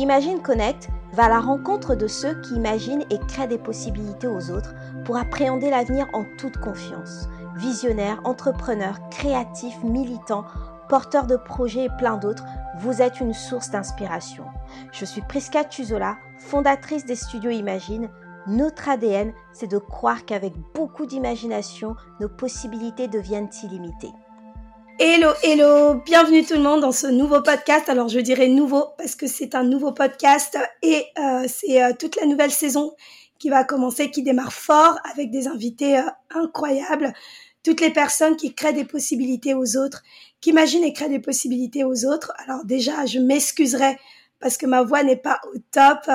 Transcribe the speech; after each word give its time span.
Imagine 0.00 0.40
Connect 0.40 0.88
va 1.12 1.24
à 1.24 1.28
la 1.28 1.40
rencontre 1.40 1.94
de 1.94 2.06
ceux 2.06 2.40
qui 2.40 2.54
imaginent 2.54 3.04
et 3.10 3.18
créent 3.28 3.46
des 3.46 3.58
possibilités 3.58 4.26
aux 4.26 4.50
autres 4.50 4.74
pour 5.04 5.18
appréhender 5.18 5.68
l'avenir 5.68 6.06
en 6.14 6.24
toute 6.38 6.56
confiance. 6.56 7.28
Visionnaires, 7.56 8.18
entrepreneurs, 8.24 8.98
créatifs, 9.10 9.84
militants, 9.84 10.46
porteurs 10.88 11.26
de 11.26 11.36
projets 11.36 11.84
et 11.84 11.96
plein 11.98 12.16
d'autres, 12.16 12.46
vous 12.78 13.02
êtes 13.02 13.20
une 13.20 13.34
source 13.34 13.72
d'inspiration. 13.72 14.44
Je 14.90 15.04
suis 15.04 15.20
Prisca 15.20 15.64
Tuzola, 15.64 16.16
fondatrice 16.38 17.04
des 17.04 17.14
studios 17.14 17.50
Imagine. 17.50 18.08
Notre 18.46 18.88
ADN, 18.88 19.34
c'est 19.52 19.70
de 19.70 19.76
croire 19.76 20.24
qu'avec 20.24 20.54
beaucoup 20.74 21.04
d'imagination, 21.04 21.94
nos 22.20 22.30
possibilités 22.30 23.06
deviennent 23.06 23.50
illimitées. 23.62 24.14
Hello, 25.02 25.30
hello, 25.42 25.94
bienvenue 26.04 26.44
tout 26.44 26.52
le 26.52 26.60
monde 26.60 26.82
dans 26.82 26.92
ce 26.92 27.06
nouveau 27.06 27.40
podcast. 27.40 27.88
Alors 27.88 28.08
je 28.08 28.20
dirais 28.20 28.48
nouveau 28.48 28.84
parce 28.98 29.14
que 29.14 29.26
c'est 29.26 29.54
un 29.54 29.64
nouveau 29.64 29.92
podcast 29.92 30.58
et 30.82 31.06
euh, 31.18 31.46
c'est 31.48 31.82
euh, 31.82 31.94
toute 31.98 32.16
la 32.16 32.26
nouvelle 32.26 32.50
saison 32.50 32.92
qui 33.38 33.48
va 33.48 33.64
commencer, 33.64 34.10
qui 34.10 34.22
démarre 34.22 34.52
fort 34.52 34.98
avec 35.10 35.30
des 35.30 35.48
invités 35.48 35.96
euh, 35.96 36.02
incroyables. 36.34 37.14
Toutes 37.62 37.80
les 37.80 37.88
personnes 37.88 38.36
qui 38.36 38.54
créent 38.54 38.74
des 38.74 38.84
possibilités 38.84 39.54
aux 39.54 39.78
autres, 39.78 40.02
qui 40.42 40.50
imaginent 40.50 40.84
et 40.84 40.92
créent 40.92 41.08
des 41.08 41.18
possibilités 41.18 41.82
aux 41.82 42.04
autres. 42.04 42.34
Alors 42.44 42.66
déjà, 42.66 43.06
je 43.06 43.20
m'excuserai 43.20 43.96
parce 44.38 44.58
que 44.58 44.66
ma 44.66 44.82
voix 44.82 45.02
n'est 45.02 45.16
pas 45.16 45.40
au 45.54 45.58
top, 45.70 46.10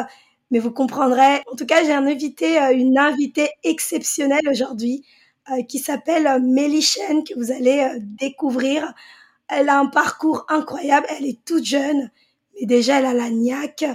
mais 0.51 0.59
vous 0.59 0.71
comprendrez. 0.71 1.41
En 1.51 1.55
tout 1.55 1.65
cas, 1.65 1.83
j'ai 1.83 1.91
un 1.91 2.05
invité, 2.05 2.59
une 2.73 2.99
invitée 2.99 3.49
exceptionnelle 3.63 4.47
aujourd'hui. 4.47 5.03
Euh, 5.51 5.61
qui 5.61 5.77
s'appelle 5.77 6.25
euh, 6.25 6.39
Mélichène, 6.39 7.23
que 7.23 7.35
vous 7.35 7.51
allez 7.51 7.79
euh, 7.79 7.99
découvrir. 8.01 8.95
Elle 9.47 9.69
a 9.69 9.77
un 9.77 9.85
parcours 9.85 10.43
incroyable, 10.49 11.05
elle 11.15 11.23
est 11.23 11.45
toute 11.45 11.63
jeune, 11.63 12.09
mais 12.55 12.65
déjà 12.65 12.97
elle 12.97 13.05
a 13.05 13.13
la 13.13 13.29
niaque. 13.29 13.85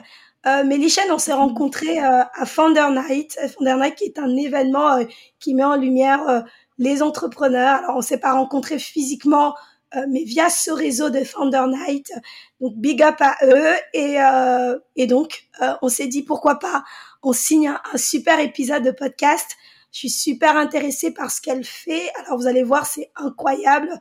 Euh, 0.47 0.63
Mélichène, 0.63 1.11
on 1.11 1.19
s'est 1.19 1.33
rencontrés 1.33 1.99
à 1.99 2.47
Founder 2.47 2.87
Night. 2.93 3.37
Founder 3.53 3.75
Night 3.81 3.97
qui 3.97 4.05
est 4.05 4.21
un 4.21 4.37
événement 4.37 5.05
qui 5.41 5.55
met 5.55 5.65
en 5.65 5.75
lumière 5.75 6.45
les 6.79 7.03
entrepreneurs. 7.03 7.81
Alors 7.83 7.97
on 7.97 8.01
s'est 8.01 8.21
pas 8.21 8.33
rencontrés 8.33 8.79
physiquement, 8.79 9.57
mais 10.09 10.23
via 10.23 10.49
ce 10.49 10.71
réseau 10.71 11.11
de 11.11 11.25
Founder 11.25 11.65
Night. 11.67 12.13
Donc 12.61 12.77
big 12.77 13.03
up 13.03 13.17
à 13.19 13.37
eux 13.43 13.75
et, 13.93 14.19
et 14.95 15.07
donc 15.07 15.49
on 15.83 15.89
s'est 15.89 16.07
dit 16.07 16.23
pourquoi 16.23 16.61
pas 16.61 16.85
on 17.23 17.33
signe 17.33 17.75
un 17.93 17.99
super 17.99 18.39
épisode 18.39 18.85
de 18.85 18.93
podcast 18.93 19.57
je 19.93 19.99
suis 19.99 20.11
super 20.11 20.57
intéressée 20.57 21.13
par 21.13 21.31
ce 21.31 21.41
qu'elle 21.41 21.65
fait. 21.65 22.11
Alors 22.25 22.39
vous 22.39 22.47
allez 22.47 22.63
voir, 22.63 22.87
c'est 22.87 23.11
incroyable. 23.17 23.99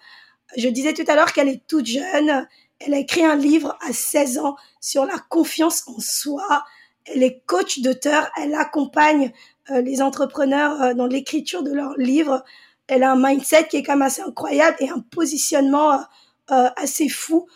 Je 0.56 0.68
disais 0.68 0.94
tout 0.94 1.04
à 1.08 1.16
l'heure 1.16 1.34
qu'elle 1.34 1.50
est 1.50 1.66
toute 1.68 1.86
jeune. 1.86 2.48
Elle 2.80 2.94
a 2.94 2.98
écrit 2.98 3.26
un 3.26 3.36
livre 3.36 3.78
à 3.82 3.92
16 3.92 4.40
ans 4.40 4.56
sur 4.80 5.06
la 5.06 5.18
confiance 5.30 5.84
en 5.88 6.00
soi. 6.00 6.64
Elle 7.06 7.24
est 7.24 7.44
coach 7.46 7.80
d'auteur. 7.80 8.30
Elle 8.42 8.54
accompagne 8.54 9.32
euh, 9.72 9.82
les 9.82 10.02
entrepreneurs 10.02 10.82
euh, 10.82 10.94
dans 10.94 11.08
l'écriture 11.08 11.64
de 11.64 11.74
leurs 11.74 11.98
livres. 11.98 12.44
Elle 12.88 13.04
a 13.04 13.12
un 13.12 13.22
mindset 13.22 13.68
qui 13.68 13.78
est 13.78 13.84
quand 13.84 13.94
même 13.94 14.04
assez 14.04 14.22
incroyable 14.22 14.78
et 14.80 14.90
un 14.90 15.00
positionnement 15.00 16.00
euh, 16.52 16.70
assez 16.76 17.10
fou 17.10 17.48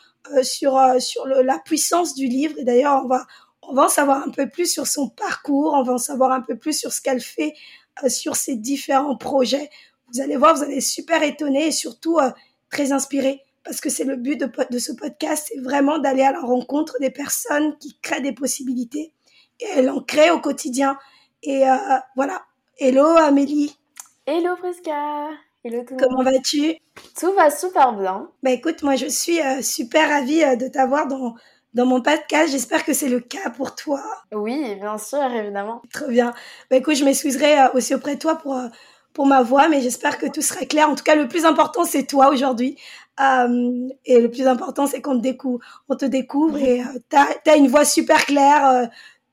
sur 0.42 0.80
sur 1.00 1.26
la 1.26 1.60
puissance 1.60 2.16
du 2.16 2.28
livre. 2.28 2.56
Et 2.58 2.64
d'ailleurs, 2.64 3.02
on 3.04 3.08
va 3.08 3.26
on 3.68 3.74
va 3.74 3.86
en 3.86 3.90
savoir 3.90 4.24
un 4.26 4.30
peu 4.30 4.50
plus 4.50 4.72
sur 4.72 4.88
son 4.88 5.10
parcours. 5.10 5.74
On 5.74 5.84
va 5.84 5.94
en 5.94 5.98
savoir 5.98 6.32
un 6.32 6.42
peu 6.42 6.58
plus 6.58 6.78
sur 6.78 6.92
ce 6.92 7.02
qu'elle 7.02 7.22
fait 7.22 7.54
euh, 7.54 7.83
sur 8.08 8.36
ces 8.36 8.56
différents 8.56 9.18
projets. 9.18 9.70
Vous 10.14 10.22
allez 10.22 10.38
voir, 10.38 10.56
vous 10.56 10.64
allez 10.64 10.78
être 10.78 10.84
super 10.84 11.24
étonné 11.24 11.68
et 11.68 11.72
surtout 11.72 12.20
euh, 12.20 12.30
très 12.70 12.92
inspiré 12.92 13.42
parce 13.64 13.80
que 13.80 13.90
c'est 13.90 14.04
le 14.04 14.18
but 14.18 14.38
de, 14.38 14.50
de 14.70 14.78
ce 14.78 14.92
podcast, 14.92 15.50
c'est 15.50 15.60
vraiment 15.62 15.98
d'aller 15.98 16.24
à 16.24 16.34
la 16.34 16.42
rencontre 16.42 16.98
des 17.00 17.10
personnes 17.10 17.78
qui 17.78 17.98
créent 18.02 18.22
des 18.22 18.34
possibilités 18.34 19.14
et 19.62 19.66
elles 19.76 19.90
en 19.90 20.02
créent 20.02 20.32
au 20.32 20.42
quotidien. 20.42 20.98
Et 21.44 21.68
euh, 21.68 21.76
voilà. 22.16 22.44
Hello 22.78 23.06
Amélie. 23.06 23.78
Hello 24.26 24.56
Fresca. 24.58 25.30
Hello 25.64 25.84
tout 25.88 25.96
Comment 25.96 26.24
vas-tu? 26.24 26.76
Tout 27.18 27.32
va 27.34 27.50
super 27.50 27.94
bien. 27.94 28.30
Bah 28.42 28.52
écoute, 28.52 28.84
moi 28.84 28.98
je 28.98 29.06
suis 29.06 29.40
super 29.62 30.10
ravie 30.10 30.42
de 30.58 30.68
t'avoir 30.68 31.08
dans 31.08 31.36
dans 31.74 31.86
mon 31.86 32.02
podcast. 32.02 32.52
J'espère 32.52 32.84
que 32.86 32.94
c'est 32.94 33.10
le 33.10 33.20
cas 33.20 33.50
pour 33.50 33.76
toi. 33.76 34.02
Oui, 34.32 34.76
bien 34.76 34.98
sûr, 34.98 35.24
évidemment. 35.24 35.82
Très 35.92 36.08
bien. 36.08 36.34
Bah, 36.70 36.78
écoute, 36.78 36.96
je 36.96 37.06
m'excuserai 37.06 37.60
euh, 37.60 37.68
aussi 37.74 37.96
auprès 37.96 38.16
de 38.16 38.20
toi 38.20 38.36
pour, 38.36 38.56
euh, 38.56 38.68
pour 39.14 39.26
ma 39.26 39.42
voix, 39.42 39.68
mais 39.68 39.82
j'espère 39.82 40.18
que 40.18 40.26
tout 40.28 40.42
sera 40.42 40.66
clair. 40.66 40.90
En 40.90 40.96
tout 40.96 41.04
cas, 41.04 41.16
le 41.16 41.28
plus 41.28 41.46
important, 41.46 41.86
c'est 41.86 42.06
toi 42.06 42.30
aujourd'hui. 42.30 42.78
Euh, 43.20 43.90
et 44.06 44.20
le 44.20 44.30
plus 44.30 44.48
important, 44.48 44.88
c'est 44.88 45.02
qu'on 45.02 45.18
te 45.18 45.22
découvre, 45.22 45.60
on 45.88 45.96
te 45.96 46.06
découvre 46.06 46.58
et 46.58 46.82
euh, 46.82 47.00
t'as 47.10 47.28
as 47.46 47.56
une 47.56 47.68
voix 47.68 47.86
super 47.86 48.26
claire, 48.26 48.68
euh, 48.68 48.86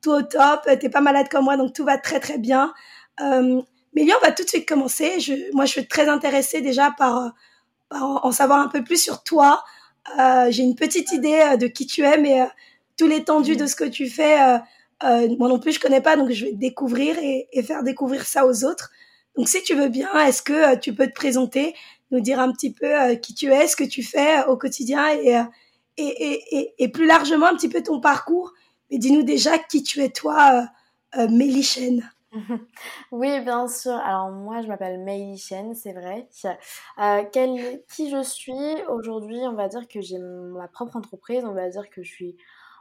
tout 0.03 0.11
au 0.11 0.22
top. 0.22 0.69
T'es 0.78 0.91
pas 0.91 1.01
malade 1.01 1.28
comme 1.31 1.45
moi, 1.45 1.57
donc 1.57 1.72
tout 1.72 1.84
va 1.84 1.97
très 1.97 2.21
très 2.21 2.39
bien. 2.39 2.72
Euh, 3.21 3.61
mais 3.95 4.07
on 4.15 4.25
va 4.25 4.33
tout 4.33 4.45
de 4.45 4.49
suite 4.49 4.69
commencer. 4.69 5.19
Je, 5.21 5.33
moi, 5.55 5.65
je 5.65 5.72
suis 5.72 5.89
très 5.89 6.09
intéressée 6.09 6.61
déjà 6.61 6.95
par, 6.97 7.33
par 7.89 8.25
en 8.25 8.33
savoir 8.33 8.61
un 8.61 8.69
peu 8.69 8.84
plus 8.84 9.03
sur 9.03 9.22
toi, 9.22 9.62
euh, 9.62 9.80
j'ai 10.50 10.62
une 10.62 10.75
petite 10.75 11.12
idée 11.12 11.41
euh, 11.53 11.56
de 11.56 11.66
qui 11.66 11.87
tu 11.87 12.03
es, 12.03 12.19
mais 12.19 12.43
euh, 12.43 12.47
tout 12.97 13.06
l'étendue 13.06 13.56
de 13.56 13.66
ce 13.66 13.77
que 13.77 13.84
tu 13.84 14.09
fais, 14.09 14.37
moi 15.03 15.49
non 15.49 15.59
plus, 15.59 15.72
je 15.72 15.81
connais 15.81 16.00
pas, 16.00 16.16
donc 16.16 16.31
je 16.31 16.47
vais 16.47 16.53
découvrir 16.53 17.19
et, 17.19 17.49
et, 17.53 17.62
faire 17.62 17.83
découvrir 17.83 18.27
ça 18.27 18.47
aux 18.47 18.65
autres. 18.65 18.91
Donc, 19.37 19.49
si 19.49 19.62
tu 19.62 19.75
veux 19.75 19.89
bien, 19.89 20.12
est-ce 20.27 20.43
que 20.43 20.77
tu 20.77 20.94
peux 20.94 21.06
te 21.06 21.15
présenter, 21.15 21.75
nous 22.10 22.21
dire 22.21 22.41
un 22.41 22.53
petit 22.53 22.72
peu 22.72 23.15
qui 23.22 23.34
tu 23.34 23.50
es, 23.53 23.66
ce 23.69 23.77
que 23.77 23.84
tu 23.84 24.03
fais 24.03 24.44
au 24.47 24.56
quotidien 24.56 25.09
et, 25.09 25.41
et, 25.97 26.59
et, 26.59 26.75
et, 26.78 26.89
plus 26.89 27.06
largement 27.06 27.47
un 27.47 27.55
petit 27.55 27.69
peu 27.69 27.83
ton 27.83 28.00
parcours. 28.00 28.53
Mais 28.91 28.99
dis-nous 28.99 29.22
déjà 29.22 29.59
qui 29.59 29.83
tu 29.83 30.03
es 30.03 30.10
toi, 30.10 30.69
euh, 31.16 31.28
Mélichène. 31.28 32.10
Oui, 33.13 33.41
bien 33.41 33.69
sûr. 33.69 33.93
Alors 33.93 34.31
moi, 34.31 34.63
je 34.63 34.69
m'appelle 34.69 35.01
Meili 35.01 35.39
Chen, 35.39 35.75
c'est 35.75 35.93
vrai. 35.93 36.29
Euh, 36.99 37.23
qui 37.89 38.11
je 38.11 38.23
suis? 38.23 38.83
Aujourd'hui, 38.89 39.41
on 39.47 39.55
va 39.55 39.69
dire 39.69 39.89
que 39.89 40.01
j'ai 40.01 40.19
ma 40.19 40.69
propre 40.69 40.97
entreprise, 40.97 41.45
on 41.45 41.55
va 41.55 41.69
dire 41.69 41.91
que 41.91 42.03
je 42.03 42.11
suis 42.11 42.37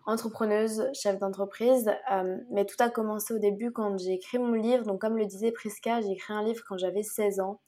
entrepreneuse, 0.06 0.88
chef 0.94 1.18
d'entreprise. 1.20 1.92
Euh, 2.12 2.38
mais 2.52 2.66
tout 2.66 2.76
a 2.80 2.90
commencé 2.90 3.34
au 3.34 3.40
début 3.40 3.72
quand 3.72 3.98
j'ai 3.98 4.14
écrit 4.14 4.40
mon 4.40 4.54
livre. 4.54 4.86
Donc 4.86 5.02
comme 5.02 5.18
le 5.18 5.26
disait 5.26 5.52
Prisca, 5.52 6.02
j'ai 6.02 6.12
écrit 6.12 6.34
un 6.34 6.44
livre 6.44 6.64
quand 6.68 6.78
j'avais 6.78 7.04
16 7.04 7.40
ans. 7.40 7.59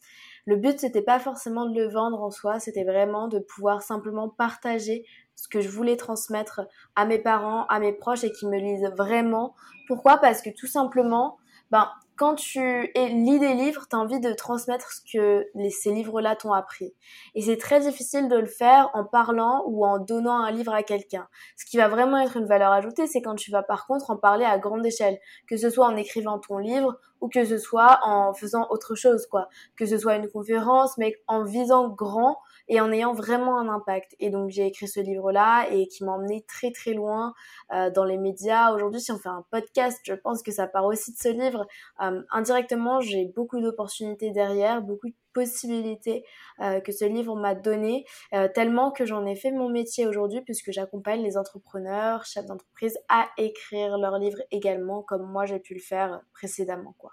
Le 0.45 0.55
but, 0.55 0.79
c'était 0.79 1.03
pas 1.03 1.19
forcément 1.19 1.65
de 1.67 1.75
le 1.75 1.87
vendre 1.87 2.21
en 2.23 2.31
soi, 2.31 2.59
c'était 2.59 2.83
vraiment 2.83 3.27
de 3.27 3.37
pouvoir 3.37 3.83
simplement 3.83 4.27
partager 4.27 5.05
ce 5.35 5.47
que 5.47 5.61
je 5.61 5.69
voulais 5.69 5.97
transmettre 5.97 6.61
à 6.95 7.05
mes 7.05 7.19
parents, 7.19 7.65
à 7.67 7.79
mes 7.79 7.93
proches 7.93 8.23
et 8.23 8.31
qui 8.31 8.47
me 8.47 8.57
lisent 8.57 8.89
vraiment. 8.97 9.53
Pourquoi? 9.87 10.17
Parce 10.17 10.41
que 10.41 10.49
tout 10.49 10.67
simplement, 10.67 11.37
ben, 11.71 11.89
quand 12.21 12.35
tu 12.35 12.91
lis 12.95 13.39
des 13.39 13.55
livres, 13.55 13.87
tu 13.89 13.95
as 13.95 13.99
envie 13.99 14.19
de 14.19 14.31
transmettre 14.33 14.91
ce 14.91 15.01
que 15.11 15.47
ces 15.71 15.91
livres-là 15.91 16.35
t'ont 16.35 16.53
appris. 16.53 16.93
Et 17.33 17.41
c'est 17.41 17.57
très 17.57 17.79
difficile 17.79 18.27
de 18.27 18.35
le 18.35 18.45
faire 18.45 18.91
en 18.93 19.05
parlant 19.05 19.63
ou 19.65 19.85
en 19.87 19.97
donnant 19.97 20.37
un 20.37 20.51
livre 20.51 20.71
à 20.71 20.83
quelqu'un. 20.83 21.27
Ce 21.57 21.65
qui 21.65 21.77
va 21.77 21.87
vraiment 21.87 22.19
être 22.19 22.37
une 22.37 22.45
valeur 22.45 22.71
ajoutée, 22.73 23.07
c'est 23.07 23.23
quand 23.23 23.33
tu 23.33 23.49
vas 23.49 23.63
par 23.63 23.87
contre 23.87 24.11
en 24.11 24.17
parler 24.17 24.45
à 24.45 24.59
grande 24.59 24.85
échelle, 24.85 25.17
que 25.47 25.57
ce 25.57 25.71
soit 25.71 25.87
en 25.87 25.95
écrivant 25.95 26.37
ton 26.37 26.59
livre 26.59 26.99
ou 27.21 27.27
que 27.27 27.43
ce 27.43 27.57
soit 27.57 27.99
en 28.03 28.35
faisant 28.35 28.67
autre 28.69 28.93
chose, 28.93 29.25
quoi. 29.25 29.47
Que 29.75 29.87
ce 29.87 29.97
soit 29.97 30.15
une 30.15 30.29
conférence, 30.29 30.99
mais 30.99 31.15
en 31.25 31.43
visant 31.43 31.89
grand 31.89 32.37
et 32.71 32.79
en 32.79 32.89
ayant 32.93 33.13
vraiment 33.13 33.59
un 33.59 33.67
impact. 33.67 34.15
Et 34.19 34.29
donc 34.29 34.49
j'ai 34.49 34.65
écrit 34.65 34.87
ce 34.87 35.01
livre-là 35.01 35.67
et 35.71 35.87
qui 35.87 36.05
m'a 36.05 36.13
emmené 36.13 36.45
très 36.47 36.71
très 36.71 36.93
loin 36.93 37.33
euh, 37.73 37.91
dans 37.91 38.05
les 38.05 38.17
médias. 38.17 38.73
Aujourd'hui, 38.73 39.01
si 39.01 39.11
on 39.11 39.19
fait 39.19 39.27
un 39.27 39.45
podcast, 39.51 39.99
je 40.05 40.13
pense 40.13 40.41
que 40.41 40.51
ça 40.51 40.67
part 40.67 40.85
aussi 40.85 41.11
de 41.11 41.17
ce 41.17 41.27
livre. 41.27 41.67
Euh, 42.01 42.21
indirectement, 42.31 43.01
j'ai 43.01 43.25
beaucoup 43.35 43.59
d'opportunités 43.59 44.31
derrière, 44.31 44.81
beaucoup 44.81 45.09
de 45.09 45.15
possibilités 45.33 46.23
euh, 46.61 46.79
que 46.79 46.93
ce 46.93 47.03
livre 47.03 47.35
m'a 47.35 47.55
donné, 47.55 48.05
tellement 48.53 48.91
que 48.91 49.05
j'en 49.05 49.25
ai 49.25 49.35
fait 49.35 49.51
mon 49.51 49.69
métier 49.69 50.07
aujourd'hui 50.07 50.41
puisque 50.41 50.71
j'accompagne 50.71 51.21
les 51.21 51.37
entrepreneurs, 51.37 52.25
chefs 52.25 52.45
d'entreprise 52.45 52.97
à 53.09 53.27
écrire 53.37 53.97
leurs 53.97 54.17
livres 54.17 54.41
également, 54.49 55.03
comme 55.03 55.29
moi 55.29 55.45
j'ai 55.45 55.59
pu 55.59 55.73
le 55.73 55.81
faire 55.81 56.21
précédemment, 56.33 56.95
quoi. 56.97 57.11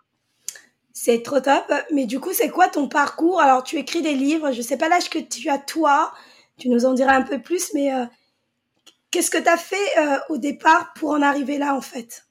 C'est 1.01 1.23
trop 1.23 1.39
top. 1.39 1.73
Mais 1.93 2.07
du 2.07 2.19
coup, 2.19 2.33
c'est 2.33 2.49
quoi 2.49 2.67
ton 2.67 2.89
parcours? 2.89 3.41
Alors, 3.41 3.63
tu 3.63 3.77
écris 3.77 4.03
des 4.03 4.15
livres. 4.15 4.51
Je 4.51 4.61
sais 4.61 4.77
pas 4.77 4.89
l'âge 4.89 5.09
que 5.09 5.21
tu 5.21 5.49
as 5.49 5.59
toi. 5.59 6.13
Tu 6.57 6.69
nous 6.69 6.87
en 6.87 6.93
diras 6.93 7.15
un 7.15 7.23
peu 7.23 7.41
plus. 7.41 7.73
Mais 7.73 7.95
euh, 7.95 8.05
qu'est-ce 9.13 9.31
que 9.31 9.39
tu 9.39 9.49
as 9.49 9.57
fait 9.57 9.77
euh, 9.97 10.19
au 10.29 10.39
départ 10.39 10.93
pour 10.95 11.11
en 11.11 11.23
arriver 11.23 11.57
là, 11.57 11.77
en 11.77 11.81
fait? 11.81 12.27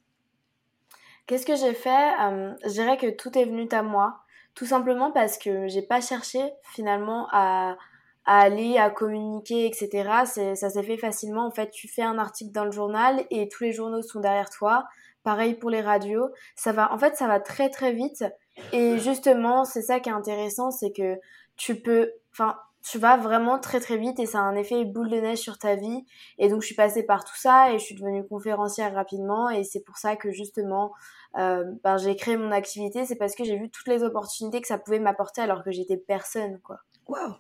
Qu'est-ce 1.28 1.46
que 1.46 1.56
j'ai 1.56 1.74
fait? 1.74 2.12
Euh, 2.20 2.54
Je 2.66 2.72
dirais 2.72 2.98
que 2.98 3.10
tout 3.10 3.38
est 3.38 3.46
venu 3.46 3.70
à 3.72 3.84
moi. 3.84 4.20
Tout 4.54 4.66
simplement 4.66 5.12
parce 5.12 5.38
que 5.38 5.70
j'ai 5.70 5.82
pas 5.82 6.02
cherché 6.02 6.42
finalement 6.74 7.30
à, 7.32 7.78
à 8.26 8.40
aller, 8.40 8.78
à 8.78 8.90
communiquer, 8.90 9.66
etc. 9.66 10.10
Ça 10.56 10.70
s'est 10.70 10.84
fait 10.84 10.98
facilement. 10.98 11.48
En 11.48 11.52
fait, 11.52 11.72
tu 11.72 11.88
fais 11.88 12.04
un 12.04 12.18
article 12.18 12.52
dans 12.52 12.66
le 12.66 12.72
journal 12.72 13.26
et 13.30 13.48
tous 13.48 13.64
les 13.64 13.72
journaux 13.72 14.02
sont 14.02 14.20
derrière 14.20 14.50
toi. 14.50 14.84
Pareil 15.24 15.54
pour 15.54 15.70
les 15.70 15.82
radios. 15.82 16.32
Ça 16.58 16.74
va, 16.74 16.92
en 16.92 16.98
fait, 16.98 17.16
ça 17.16 17.28
va 17.28 17.40
très 17.40 17.70
très 17.70 17.94
vite. 17.94 18.26
Et 18.74 18.98
justement, 19.00 19.66
c'est 19.66 19.82
ça 19.82 20.00
qui 20.00 20.10
est 20.10 20.14
intéressant, 20.14 20.72
c'est 20.72 20.92
que 20.92 21.18
tu 21.56 21.76
peux, 21.82 22.12
enfin, 22.32 22.58
tu 22.90 23.00
vas 23.00 23.18
vraiment 23.18 23.60
très 23.60 23.80
très 23.80 23.98
vite 23.98 24.20
et 24.20 24.26
ça 24.26 24.40
a 24.40 24.42
un 24.44 24.56
effet 24.56 24.86
boule 24.86 25.10
de 25.10 25.18
neige 25.18 25.40
sur 25.40 25.58
ta 25.58 25.76
vie. 25.76 26.06
Et 26.38 26.48
donc 26.48 26.62
je 26.62 26.68
suis 26.68 26.76
passée 26.76 27.04
par 27.04 27.26
tout 27.26 27.36
ça 27.36 27.72
et 27.72 27.80
je 27.80 27.84
suis 27.84 27.96
devenue 27.96 28.26
conférencière 28.26 28.94
rapidement 28.94 29.50
et 29.50 29.64
c'est 29.64 29.82
pour 29.82 29.98
ça 29.98 30.16
que 30.16 30.32
justement 30.32 30.94
euh, 31.38 31.66
ben, 31.84 31.98
j'ai 31.98 32.16
créé 32.16 32.38
mon 32.38 32.52
activité. 32.52 33.06
C'est 33.06 33.16
parce 33.16 33.36
que 33.36 33.44
j'ai 33.44 33.58
vu 33.58 33.70
toutes 33.70 33.88
les 33.88 34.04
opportunités 34.04 34.62
que 34.62 34.68
ça 34.68 34.78
pouvait 34.78 35.00
m'apporter 35.00 35.42
alors 35.42 35.64
que 35.64 35.72
j'étais 35.72 35.98
personne 35.98 36.60
quoi. 36.62 36.78
Waouh 37.08 37.36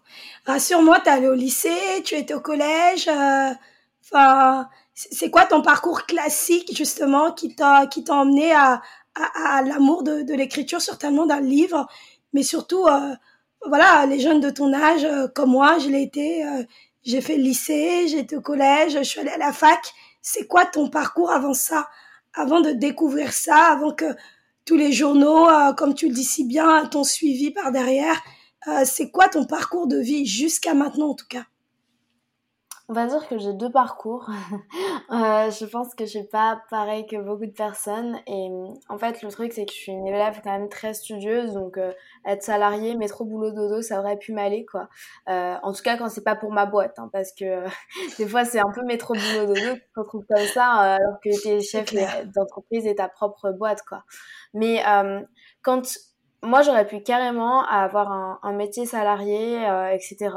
Rassure-moi, 0.46 1.00
t'es 1.02 1.10
allée 1.10 1.28
au 1.28 1.34
lycée, 1.34 2.02
tu 2.04 2.16
étais 2.16 2.34
au 2.34 2.42
collège. 2.42 3.08
Euh, 3.08 3.52
enfin, 4.04 4.68
c'est 4.94 5.30
quoi 5.30 5.46
ton 5.46 5.62
parcours 5.62 6.06
classique 6.06 6.76
justement 6.76 7.32
qui 7.32 7.56
t'a 7.56 7.86
qui 7.88 8.04
t'a 8.04 8.16
emmené 8.16 8.54
à, 8.54 8.82
à, 9.36 9.62
l'amour 9.64 10.04
de, 10.04 10.22
de 10.22 10.34
l'écriture, 10.34 10.82
certainement 10.82 11.26
d'un 11.26 11.42
livre, 11.42 11.88
mais 12.34 12.44
surtout 12.44 12.86
euh, 12.88 13.14
voilà, 13.66 14.06
les 14.06 14.20
jeunes 14.20 14.40
de 14.40 14.50
ton 14.50 14.74
âge, 14.74 15.04
euh, 15.04 15.28
comme 15.28 15.52
moi, 15.52 15.78
je 15.80 15.90
l'ai 15.90 16.02
été, 16.04 16.46
euh, 16.46 16.64
j'ai 17.04 17.22
fait 17.22 17.38
le 17.38 17.44
lycée, 17.44 18.08
j'ai 18.08 18.20
été 18.20 18.36
au 18.36 18.42
collège, 18.42 18.94
je 18.94 19.04
suis 19.04 19.20
allée 19.20 19.30
à 19.32 19.38
la 19.38 19.54
fac. 19.54 19.80
C'est 20.22 20.48
quoi 20.48 20.66
ton 20.66 20.90
parcours 20.90 21.32
avant 21.32 21.54
ça, 21.54 21.88
avant 22.34 22.62
de 22.62 22.72
découvrir 22.72 23.34
ça, 23.34 23.72
avant 23.72 23.94
que 23.94 24.06
tous 24.66 24.76
les 24.76 24.92
journaux, 24.92 25.50
euh, 25.50 25.74
comme 25.74 25.94
tu 25.94 26.08
le 26.08 26.14
dis 26.14 26.24
si 26.24 26.46
bien, 26.46 26.86
t'ont 26.86 27.04
suivi 27.04 27.52
par 27.52 27.72
derrière 27.72 28.22
C'est 28.84 29.12
quoi 29.12 29.30
ton 29.30 29.46
parcours 29.46 29.88
de 29.88 29.98
vie 29.98 30.26
jusqu'à 30.26 30.74
maintenant 30.74 31.10
en 31.12 31.16
tout 31.16 31.28
cas? 31.30 31.46
On 32.90 32.94
va 32.94 33.06
dire 33.06 33.28
que 33.28 33.38
j'ai 33.38 33.54
deux 33.54 33.70
parcours. 33.70 34.30
euh, 35.12 35.52
je 35.52 35.66
pense 35.66 35.94
que 35.94 36.06
je 36.06 36.12
suis 36.12 36.24
pas 36.24 36.62
pareil 36.70 37.06
que 37.06 37.18
beaucoup 37.18 37.46
de 37.46 37.52
personnes. 37.52 38.18
Et 38.28 38.50
en 38.88 38.98
fait, 38.98 39.22
le 39.24 39.30
truc, 39.30 39.52
c'est 39.52 39.66
que 39.66 39.74
je 39.74 39.78
suis 39.78 39.92
une 39.92 40.08
élève 40.08 40.40
quand 40.42 40.52
même 40.52 40.70
très 40.70 40.94
studieuse. 40.94 41.54
Donc, 41.54 41.78
euh, 41.78 41.92
être 42.26 42.44
salariée, 42.44 42.96
mais 42.96 43.08
trop 43.10 43.26
boulot 43.26 43.52
dodo, 43.52 43.82
ça 43.82 44.00
aurait 44.00 44.18
pu 44.18 44.32
m'aller, 44.32 44.66
quoi. 44.66 44.88
Euh, 45.28 45.56
en 45.64 45.74
tout 45.74 45.84
cas, 45.84 45.98
quand 45.98 46.08
c'est 46.08 46.24
pas 46.24 46.36
pour 46.36 46.54
ma 46.54 46.66
boîte. 46.66 46.98
Hein, 46.98 47.10
parce 47.12 47.34
que 47.34 47.66
des 48.20 48.28
fois, 48.28 48.46
c'est 48.46 48.60
un 48.60 48.72
peu 48.74 48.84
métro 48.86 49.14
boulot 49.14 49.48
dodo 49.48 49.76
tu 49.76 49.82
te 49.94 50.00
retrouves 50.00 50.26
comme 50.26 50.46
ça, 50.46 50.96
euh, 50.96 50.96
alors 50.96 51.20
que 51.22 51.42
tu 51.42 51.50
es 51.50 51.60
chef 51.60 51.94
d'entreprise 52.34 52.88
et 52.88 52.96
ta 52.96 53.10
propre 53.10 53.52
boîte, 53.52 53.82
quoi. 53.88 54.04
Mais 54.54 54.82
quand 55.62 55.82
moi, 56.44 56.62
j'aurais 56.62 56.86
pu 56.86 57.02
carrément 57.02 57.66
avoir 57.66 58.12
un, 58.12 58.40
un 58.44 58.54
métier 58.54 58.86
salarié, 58.86 59.58
etc., 59.92 60.30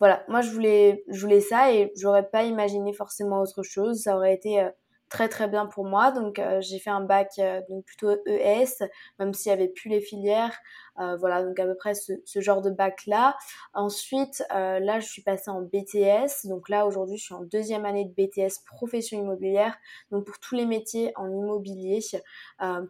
voilà, 0.00 0.24
moi 0.28 0.40
je 0.40 0.50
voulais, 0.50 1.04
je 1.08 1.20
voulais 1.20 1.40
ça 1.40 1.72
et 1.72 1.92
j'aurais 1.94 2.28
pas 2.28 2.44
imaginé 2.44 2.92
forcément 2.94 3.40
autre 3.42 3.62
chose. 3.62 4.00
Ça 4.02 4.16
aurait 4.16 4.34
été 4.34 4.60
euh, 4.60 4.70
très 5.10 5.28
très 5.28 5.46
bien 5.46 5.66
pour 5.66 5.84
moi. 5.84 6.10
Donc 6.10 6.38
euh, 6.38 6.60
j'ai 6.62 6.78
fait 6.78 6.90
un 6.90 7.02
bac 7.02 7.28
euh, 7.38 7.60
donc 7.68 7.84
plutôt 7.84 8.10
ES, 8.26 8.88
même 9.18 9.34
s'il 9.34 9.50
y 9.50 9.52
avait 9.52 9.68
plus 9.68 9.90
les 9.90 10.00
filières. 10.00 10.58
Euh, 11.00 11.16
voilà, 11.16 11.42
donc 11.42 11.58
à 11.58 11.64
peu 11.66 11.74
près 11.74 11.94
ce, 11.94 12.12
ce 12.24 12.40
genre 12.40 12.62
de 12.62 12.70
bac 12.70 13.06
là. 13.06 13.36
Ensuite, 13.74 14.42
là 14.50 15.00
je 15.00 15.06
suis 15.06 15.22
passée 15.22 15.50
en 15.50 15.62
BTS. 15.62 16.46
Donc 16.46 16.68
là 16.68 16.86
aujourd'hui 16.86 17.16
je 17.16 17.24
suis 17.24 17.34
en 17.34 17.42
deuxième 17.42 17.84
année 17.84 18.04
de 18.04 18.12
BTS 18.12 18.64
profession 18.66 19.18
immobilière. 19.18 19.76
Donc 20.10 20.24
pour 20.26 20.38
tous 20.38 20.54
les 20.54 20.66
métiers 20.66 21.12
en 21.16 21.28
immobilier. 21.30 22.00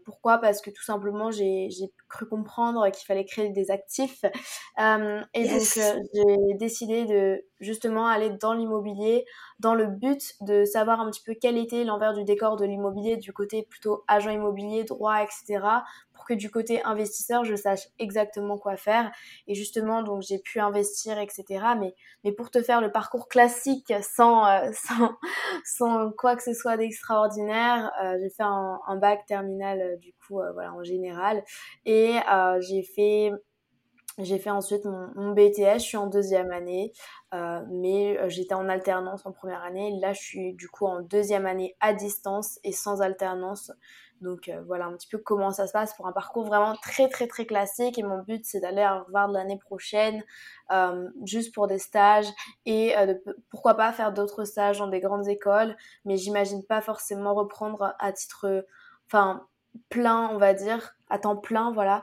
pourquoi? 0.04 0.38
Parce 0.38 0.60
que 0.60 0.70
tout 0.70 0.82
simplement 0.82 1.30
j'ai 1.30 1.68
cru 2.08 2.26
comprendre 2.28 2.88
qu'il 2.90 3.06
fallait 3.06 3.24
créer 3.24 3.50
des 3.50 3.70
actifs. 3.70 4.24
et 5.34 5.48
donc 5.48 5.62
j'ai 6.14 6.54
décidé 6.54 7.04
de 7.04 7.44
justement 7.60 8.06
aller 8.06 8.30
dans 8.30 8.54
l'immobilier 8.54 9.24
dans 9.60 9.74
le 9.74 9.86
but 9.86 10.34
de 10.40 10.64
savoir 10.64 11.00
un 11.00 11.10
petit 11.10 11.22
peu 11.22 11.34
quel 11.38 11.58
était 11.58 11.84
l'envers 11.84 12.14
du 12.14 12.24
décor 12.24 12.56
de 12.56 12.64
l'immobilier 12.64 13.18
du 13.18 13.32
côté 13.32 13.62
plutôt 13.68 14.04
agent 14.08 14.30
immobilier, 14.30 14.84
droit, 14.84 15.22
etc. 15.22 15.60
pour 16.20 16.26
que 16.26 16.34
du 16.34 16.50
côté 16.50 16.82
investisseur, 16.82 17.44
je 17.44 17.54
sache 17.54 17.88
exactement 17.98 18.58
quoi 18.58 18.76
faire. 18.76 19.10
Et 19.46 19.54
justement, 19.54 20.02
donc 20.02 20.20
j'ai 20.20 20.38
pu 20.38 20.60
investir, 20.60 21.18
etc. 21.18 21.44
Mais, 21.78 21.94
mais 22.24 22.32
pour 22.32 22.50
te 22.50 22.62
faire 22.62 22.82
le 22.82 22.92
parcours 22.92 23.26
classique 23.26 23.90
sans, 24.02 24.46
euh, 24.46 24.70
sans, 24.74 25.16
sans 25.64 26.10
quoi 26.12 26.36
que 26.36 26.42
ce 26.42 26.52
soit 26.52 26.76
d'extraordinaire, 26.76 27.90
euh, 28.04 28.18
j'ai 28.20 28.28
fait 28.28 28.42
un, 28.42 28.96
bac 28.96 29.24
terminal 29.26 29.80
euh, 29.80 29.96
du 29.96 30.12
coup, 30.12 30.42
voilà, 30.52 30.74
en 30.74 30.82
général. 30.82 31.42
Et 31.86 32.16
j'ai 32.60 32.82
fait 32.82 33.32
j'ai 34.18 34.38
fait 34.38 34.50
ensuite 34.50 34.84
mon, 34.84 35.32
BTS, 35.32 35.78
je 35.78 35.84
suis 35.84 35.96
en 35.96 36.06
deuxième 36.06 36.50
année, 36.50 36.92
mais 37.32 38.18
j'étais 38.28 38.52
en 38.52 38.68
alternance 38.68 39.24
en 39.24 39.32
première 39.32 39.62
année. 39.62 39.98
Là, 39.98 40.12
je 40.12 40.20
suis 40.20 40.52
du 40.52 40.68
coup 40.68 40.84
en 40.84 41.00
deuxième 41.00 41.46
année 41.46 41.74
à 41.80 41.94
distance 41.94 42.58
et 42.62 42.72
sans 42.72 43.00
alternance. 43.00 43.72
Donc 44.20 44.48
euh, 44.48 44.62
voilà 44.66 44.86
un 44.86 44.92
petit 44.94 45.08
peu 45.08 45.18
comment 45.18 45.50
ça 45.50 45.66
se 45.66 45.72
passe 45.72 45.94
pour 45.94 46.06
un 46.06 46.12
parcours 46.12 46.44
vraiment 46.44 46.76
très 46.76 47.08
très 47.08 47.26
très 47.26 47.46
classique. 47.46 47.98
Et 47.98 48.02
mon 48.02 48.22
but, 48.22 48.44
c'est 48.44 48.60
d'aller 48.60 48.82
à 48.82 48.94
Harvard 48.94 49.28
l'année 49.28 49.58
prochaine, 49.58 50.22
juste 51.24 51.54
pour 51.54 51.66
des 51.66 51.78
stages 51.78 52.28
et 52.66 52.94
de, 53.06 53.22
pourquoi 53.50 53.74
pas 53.74 53.92
faire 53.92 54.12
d'autres 54.12 54.44
stages 54.44 54.78
dans 54.78 54.88
des 54.88 55.00
grandes 55.00 55.28
écoles. 55.28 55.76
Mais 56.04 56.16
j'imagine 56.16 56.64
pas 56.64 56.80
forcément 56.80 57.34
reprendre 57.34 57.94
à 57.98 58.12
titre, 58.12 58.64
enfin 59.06 59.46
plein, 59.88 60.30
on 60.30 60.38
va 60.38 60.54
dire, 60.54 60.94
à 61.08 61.18
temps 61.18 61.36
plein, 61.36 61.72
voilà 61.72 62.02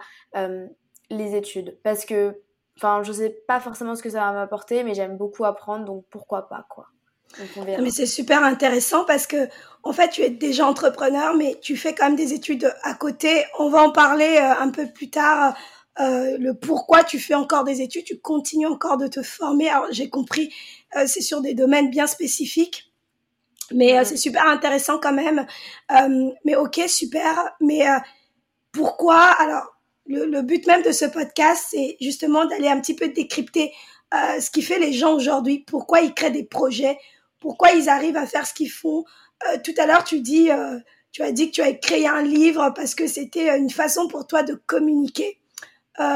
les 1.09 1.35
études 1.35 1.77
parce 1.83 2.05
que 2.05 2.41
enfin 2.77 3.03
je 3.03 3.11
sais 3.11 3.29
pas 3.47 3.59
forcément 3.59 3.95
ce 3.95 4.03
que 4.03 4.09
ça 4.09 4.19
va 4.19 4.31
m'apporter 4.31 4.83
mais 4.83 4.93
j'aime 4.93 5.17
beaucoup 5.17 5.45
apprendre 5.45 5.85
donc 5.85 6.05
pourquoi 6.09 6.47
pas 6.47 6.65
quoi 6.69 6.87
mais 7.81 7.91
c'est 7.91 8.05
super 8.05 8.43
intéressant 8.43 9.05
parce 9.05 9.27
que 9.27 9.47
en 9.83 9.93
fait 9.93 10.09
tu 10.09 10.21
es 10.21 10.29
déjà 10.29 10.65
entrepreneur 10.65 11.35
mais 11.35 11.57
tu 11.61 11.77
fais 11.77 11.93
quand 11.93 12.05
même 12.05 12.15
des 12.15 12.33
études 12.33 12.73
à 12.83 12.93
côté. 12.93 13.45
On 13.59 13.69
va 13.69 13.83
en 13.83 13.91
parler 13.91 14.37
euh, 14.37 14.61
un 14.61 14.69
peu 14.69 14.87
plus 14.87 15.09
tard 15.09 15.55
euh, 15.99 16.37
le 16.37 16.53
pourquoi 16.53 17.03
tu 17.03 17.19
fais 17.19 17.33
encore 17.33 17.63
des 17.63 17.81
études. 17.81 18.05
Tu 18.05 18.19
continues 18.19 18.67
encore 18.67 18.97
de 18.97 19.07
te 19.07 19.21
former. 19.21 19.69
Alors 19.69 19.87
j'ai 19.91 20.09
compris 20.09 20.53
euh, 20.95 21.03
c'est 21.07 21.21
sur 21.21 21.41
des 21.41 21.53
domaines 21.53 21.89
bien 21.89 22.07
spécifiques 22.07 22.91
mais 23.73 24.05
c'est 24.05 24.15
super 24.15 24.47
intéressant 24.47 24.97
quand 24.97 25.11
même. 25.11 25.45
Mais 26.45 26.55
ok 26.55 26.83
super. 26.87 27.49
Mais 27.59 27.83
pourquoi? 28.71 29.19
Alors 29.41 29.75
le, 30.05 30.41
but 30.41 30.65
même 30.67 30.83
de 30.83 30.93
ce 30.93 31.03
podcast, 31.03 31.65
c'est 31.71 31.97
justement 31.99 32.45
d'aller 32.45 32.69
un 32.69 32.79
petit 32.79 32.95
peu 32.95 33.09
décrypter 33.09 33.73
ce 34.13 34.49
qui 34.49 34.61
fait 34.61 34.79
les 34.79 34.93
gens 34.93 35.13
aujourd'hui, 35.15 35.65
pourquoi 35.67 35.99
ils 35.99 36.13
créent 36.13 36.31
des 36.31 36.45
projets, 36.45 36.97
pourquoi 37.39 37.71
ils 37.71 37.89
arrivent 37.89 38.17
à 38.17 38.25
faire 38.25 38.45
ce 38.45 38.53
qu'ils 38.53 38.71
font. 38.71 39.03
Euh, 39.49 39.57
tout 39.63 39.73
à 39.77 39.85
l'heure, 39.85 40.03
tu 40.03 40.21
dis, 40.21 40.51
euh, 40.51 40.79
tu 41.11 41.21
as 41.21 41.31
dit 41.31 41.49
que 41.49 41.55
tu 41.55 41.61
as 41.61 41.73
créé 41.73 42.07
un 42.07 42.21
livre 42.21 42.71
parce 42.75 42.95
que 42.95 43.07
c'était 43.07 43.57
une 43.57 43.69
façon 43.69 44.07
pour 44.07 44.27
toi 44.27 44.43
de 44.43 44.53
communiquer. 44.53 45.39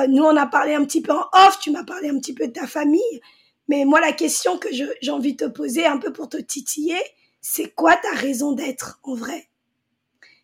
nous, 0.08 0.24
on 0.24 0.36
a 0.38 0.46
parlé 0.46 0.76
un 0.76 0.86
petit 0.86 1.02
peu 1.02 1.12
en 1.12 1.26
off, 1.34 1.60
tu 1.60 1.72
m'as 1.72 1.84
parlé 1.84 2.10
un 2.10 2.20
petit 2.20 2.34
peu 2.34 2.48
de 2.48 2.54
ta 2.54 2.68
famille, 2.68 3.22
mais 3.68 3.86
moi, 3.86 4.02
la 4.02 4.12
question 4.12 4.58
que 4.58 4.68
j'ai 4.72 5.12
envie 5.12 5.34
de 5.34 5.46
te 5.46 5.50
poser 5.50 5.86
un 5.86 5.98
peu 5.98 6.12
pour 6.12 6.30
te 6.30 6.38
titiller, 6.38 7.00
c'est 7.40 7.74
quoi 7.74 7.96
ta 7.96 8.12
raison 8.12 8.52
d'être 8.52 9.00
en 9.04 9.16
vrai? 9.16 9.50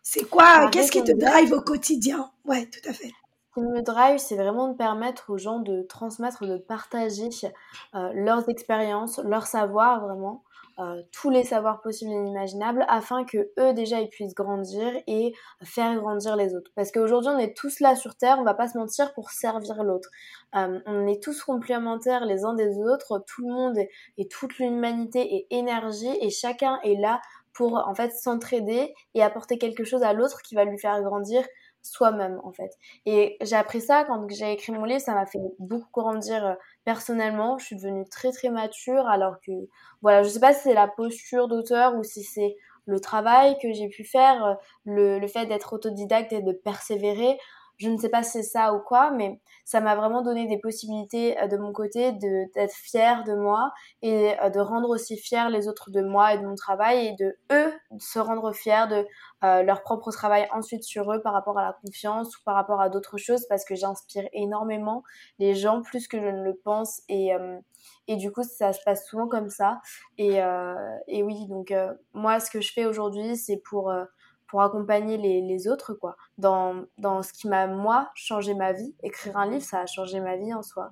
C'est 0.02 0.24
quoi 0.24 0.70
Qu'est-ce 0.72 0.92
qui 0.94 1.04
te 1.04 1.12
drive 1.12 1.52
au 1.52 1.62
quotidien? 1.62 2.32
Ouais, 2.46 2.66
tout 2.68 2.90
à 2.90 2.94
fait. 2.94 3.12
Me 3.58 3.82
drive, 3.82 4.20
c'est 4.20 4.36
vraiment 4.36 4.70
de 4.70 4.78
permettre 4.78 5.32
aux 5.32 5.38
gens 5.38 5.60
de 5.60 5.82
transmettre, 5.82 6.46
de 6.46 6.58
partager 6.58 7.30
euh, 7.96 8.12
leurs 8.14 8.48
expériences, 8.50 9.18
leurs 9.18 9.48
savoirs 9.48 10.00
vraiment, 10.00 10.44
euh, 10.80 11.02
tous 11.12 11.30
les 11.30 11.44
savoirs 11.44 11.82
possibles 11.82 12.12
et 12.12 12.16
inimaginables, 12.16 12.86
afin 12.88 13.26
que 13.26 13.52
eux 13.60 13.74
déjà 13.74 14.00
ils 14.00 14.10
puissent 14.10 14.36
grandir 14.36 14.94
et 15.08 15.34
faire 15.64 15.96
grandir 16.00 16.36
les 16.36 16.56
autres. 16.56 16.72
Parce 16.76 16.92
qu'aujourd'hui 16.92 17.32
on 17.34 17.40
est 17.40 17.56
tous 17.56 17.80
là 17.80 17.96
sur 17.96 18.16
Terre, 18.16 18.38
on 18.40 18.44
va 18.44 18.54
pas 18.54 18.68
se 18.68 18.78
mentir 18.78 19.14
pour 19.14 19.32
servir 19.32 19.84
l'autre. 19.84 20.10
Euh, 20.56 20.80
on 20.86 21.08
est 21.08 21.22
tous 21.22 21.44
complémentaires 21.44 22.26
les 22.26 22.46
uns 22.46 22.54
des 22.54 22.78
autres, 22.80 23.24
tout 23.28 23.48
le 23.48 23.54
monde 23.54 23.78
et 24.18 24.28
toute 24.28 24.58
l'humanité 24.60 25.36
est 25.36 25.48
énergie 25.50 26.16
et 26.22 26.30
chacun 26.30 26.80
est 26.84 26.96
là 26.96 27.22
pour 27.54 27.74
en 27.88 27.96
fait 27.96 28.12
s'entraider 28.12 28.94
et 29.16 29.24
apporter 29.24 29.58
quelque 29.58 29.84
chose 29.84 30.04
à 30.04 30.14
l'autre 30.14 30.42
qui 30.44 30.54
va 30.54 30.64
lui 30.64 30.78
faire 30.78 31.02
grandir 31.02 31.44
soi-même 31.82 32.40
en 32.44 32.52
fait. 32.52 32.72
Et 33.06 33.38
j'ai 33.42 33.56
appris 33.56 33.82
ça 33.82 34.04
quand 34.04 34.28
j'ai 34.30 34.52
écrit 34.52 34.72
mon 34.72 34.84
livre, 34.84 35.02
ça 35.02 35.14
m'a 35.14 35.26
fait 35.26 35.40
beaucoup 35.60 36.02
grandir 36.02 36.46
euh, 36.46 36.54
personnellement. 36.88 37.58
Je 37.60 37.66
suis 37.66 37.76
devenue 37.76 38.06
très 38.10 38.32
très 38.32 38.50
mature 38.50 39.08
alors 39.10 39.42
que 39.46 39.52
voilà, 40.02 40.24
je 40.24 40.30
sais 40.30 40.40
pas 40.40 40.54
si 40.54 40.62
c'est 40.64 40.74
la 40.74 40.88
posture 40.88 41.50
d'auteur 41.50 41.96
ou 41.98 42.04
si 42.04 42.24
c'est 42.24 42.56
le 42.86 43.02
travail 43.02 43.58
que 43.62 43.74
j'ai 43.74 43.90
pu 43.90 44.06
faire, 44.06 44.46
euh, 44.46 44.54
le, 44.86 45.20
le 45.20 45.28
fait 45.28 45.46
d'être 45.48 45.74
autodidacte 45.74 46.32
et 46.32 46.42
de 46.42 46.54
persévérer. 46.54 47.38
Je 47.78 47.90
ne 47.90 47.98
sais 47.98 48.10
pas 48.10 48.24
si 48.24 48.32
c'est 48.32 48.44
ça 48.44 48.74
ou 48.74 48.80
quoi, 48.80 49.12
mais 49.12 49.40
ça 49.64 49.82
m'a 49.82 49.96
vraiment 49.96 50.24
donné 50.24 50.48
des 50.48 50.58
possibilités 50.58 51.40
euh, 51.40 51.48
de 51.48 51.58
mon 51.58 51.72
côté 51.74 52.12
d'être 52.12 52.74
fière 52.74 53.24
de 53.24 53.34
moi 53.34 53.72
et 54.02 54.34
euh, 54.42 54.50
de 54.50 54.60
rendre 54.60 54.90
aussi 54.90 55.16
fiers 55.16 55.50
les 55.52 55.68
autres 55.68 55.92
de 55.92 56.02
moi 56.02 56.34
et 56.34 56.40
de 56.40 56.46
mon 56.48 56.56
travail 56.56 57.08
et 57.08 57.16
de 57.24 57.38
eux 57.52 57.74
se 58.00 58.18
rendre 58.18 58.52
fiers 58.52 58.86
de 58.90 59.06
euh, 59.44 59.62
leur 59.62 59.84
propre 59.84 60.12
travail 60.12 60.48
ensuite 60.52 60.84
sur 60.84 61.12
eux 61.14 61.22
par 61.22 61.34
rapport 61.34 61.60
à 61.60 61.64
la 61.64 61.74
confiance 61.74 62.36
ou 62.38 62.44
par 62.46 62.56
rapport 62.56 62.82
à 62.82 62.90
d'autres 62.90 63.18
choses 63.18 63.46
parce 63.48 63.64
que 63.64 63.76
j'inspire 63.76 64.28
énormément 64.34 65.04
les 65.38 65.54
gens 65.54 65.84
plus 65.84 66.08
que 66.08 66.20
je 66.20 66.26
ne 66.26 66.44
le 66.44 66.56
pense 66.56 67.02
et 67.10 67.32
et 68.08 68.16
du 68.16 68.32
coup 68.32 68.44
ça 68.44 68.74
se 68.74 68.80
passe 68.84 69.06
souvent 69.08 69.28
comme 69.28 69.50
ça 69.50 69.80
et, 70.18 70.38
et 71.08 71.24
oui 71.24 71.48
donc 71.48 71.74
moi 72.14 72.40
ce 72.40 72.50
que 72.50 72.62
je 72.62 72.74
fais 72.74 72.86
aujourd'hui 72.86 73.38
c'est 73.38 73.58
pour 73.58 73.92
pour 74.48 74.62
accompagner 74.62 75.18
les, 75.18 75.42
les 75.42 75.68
autres, 75.68 75.94
quoi. 75.94 76.16
Dans, 76.38 76.86
dans 76.98 77.22
ce 77.22 77.34
qui 77.34 77.48
m'a, 77.48 77.68
moi, 77.68 78.10
changé 78.16 78.54
ma 78.54 78.74
vie. 78.74 78.96
Écrire 79.04 79.38
un 79.38 79.50
livre, 79.50 79.64
ça 79.64 79.82
a 79.82 79.86
changé 79.86 80.20
ma 80.20 80.38
vie 80.38 80.54
en 80.54 80.64
soi. 80.64 80.92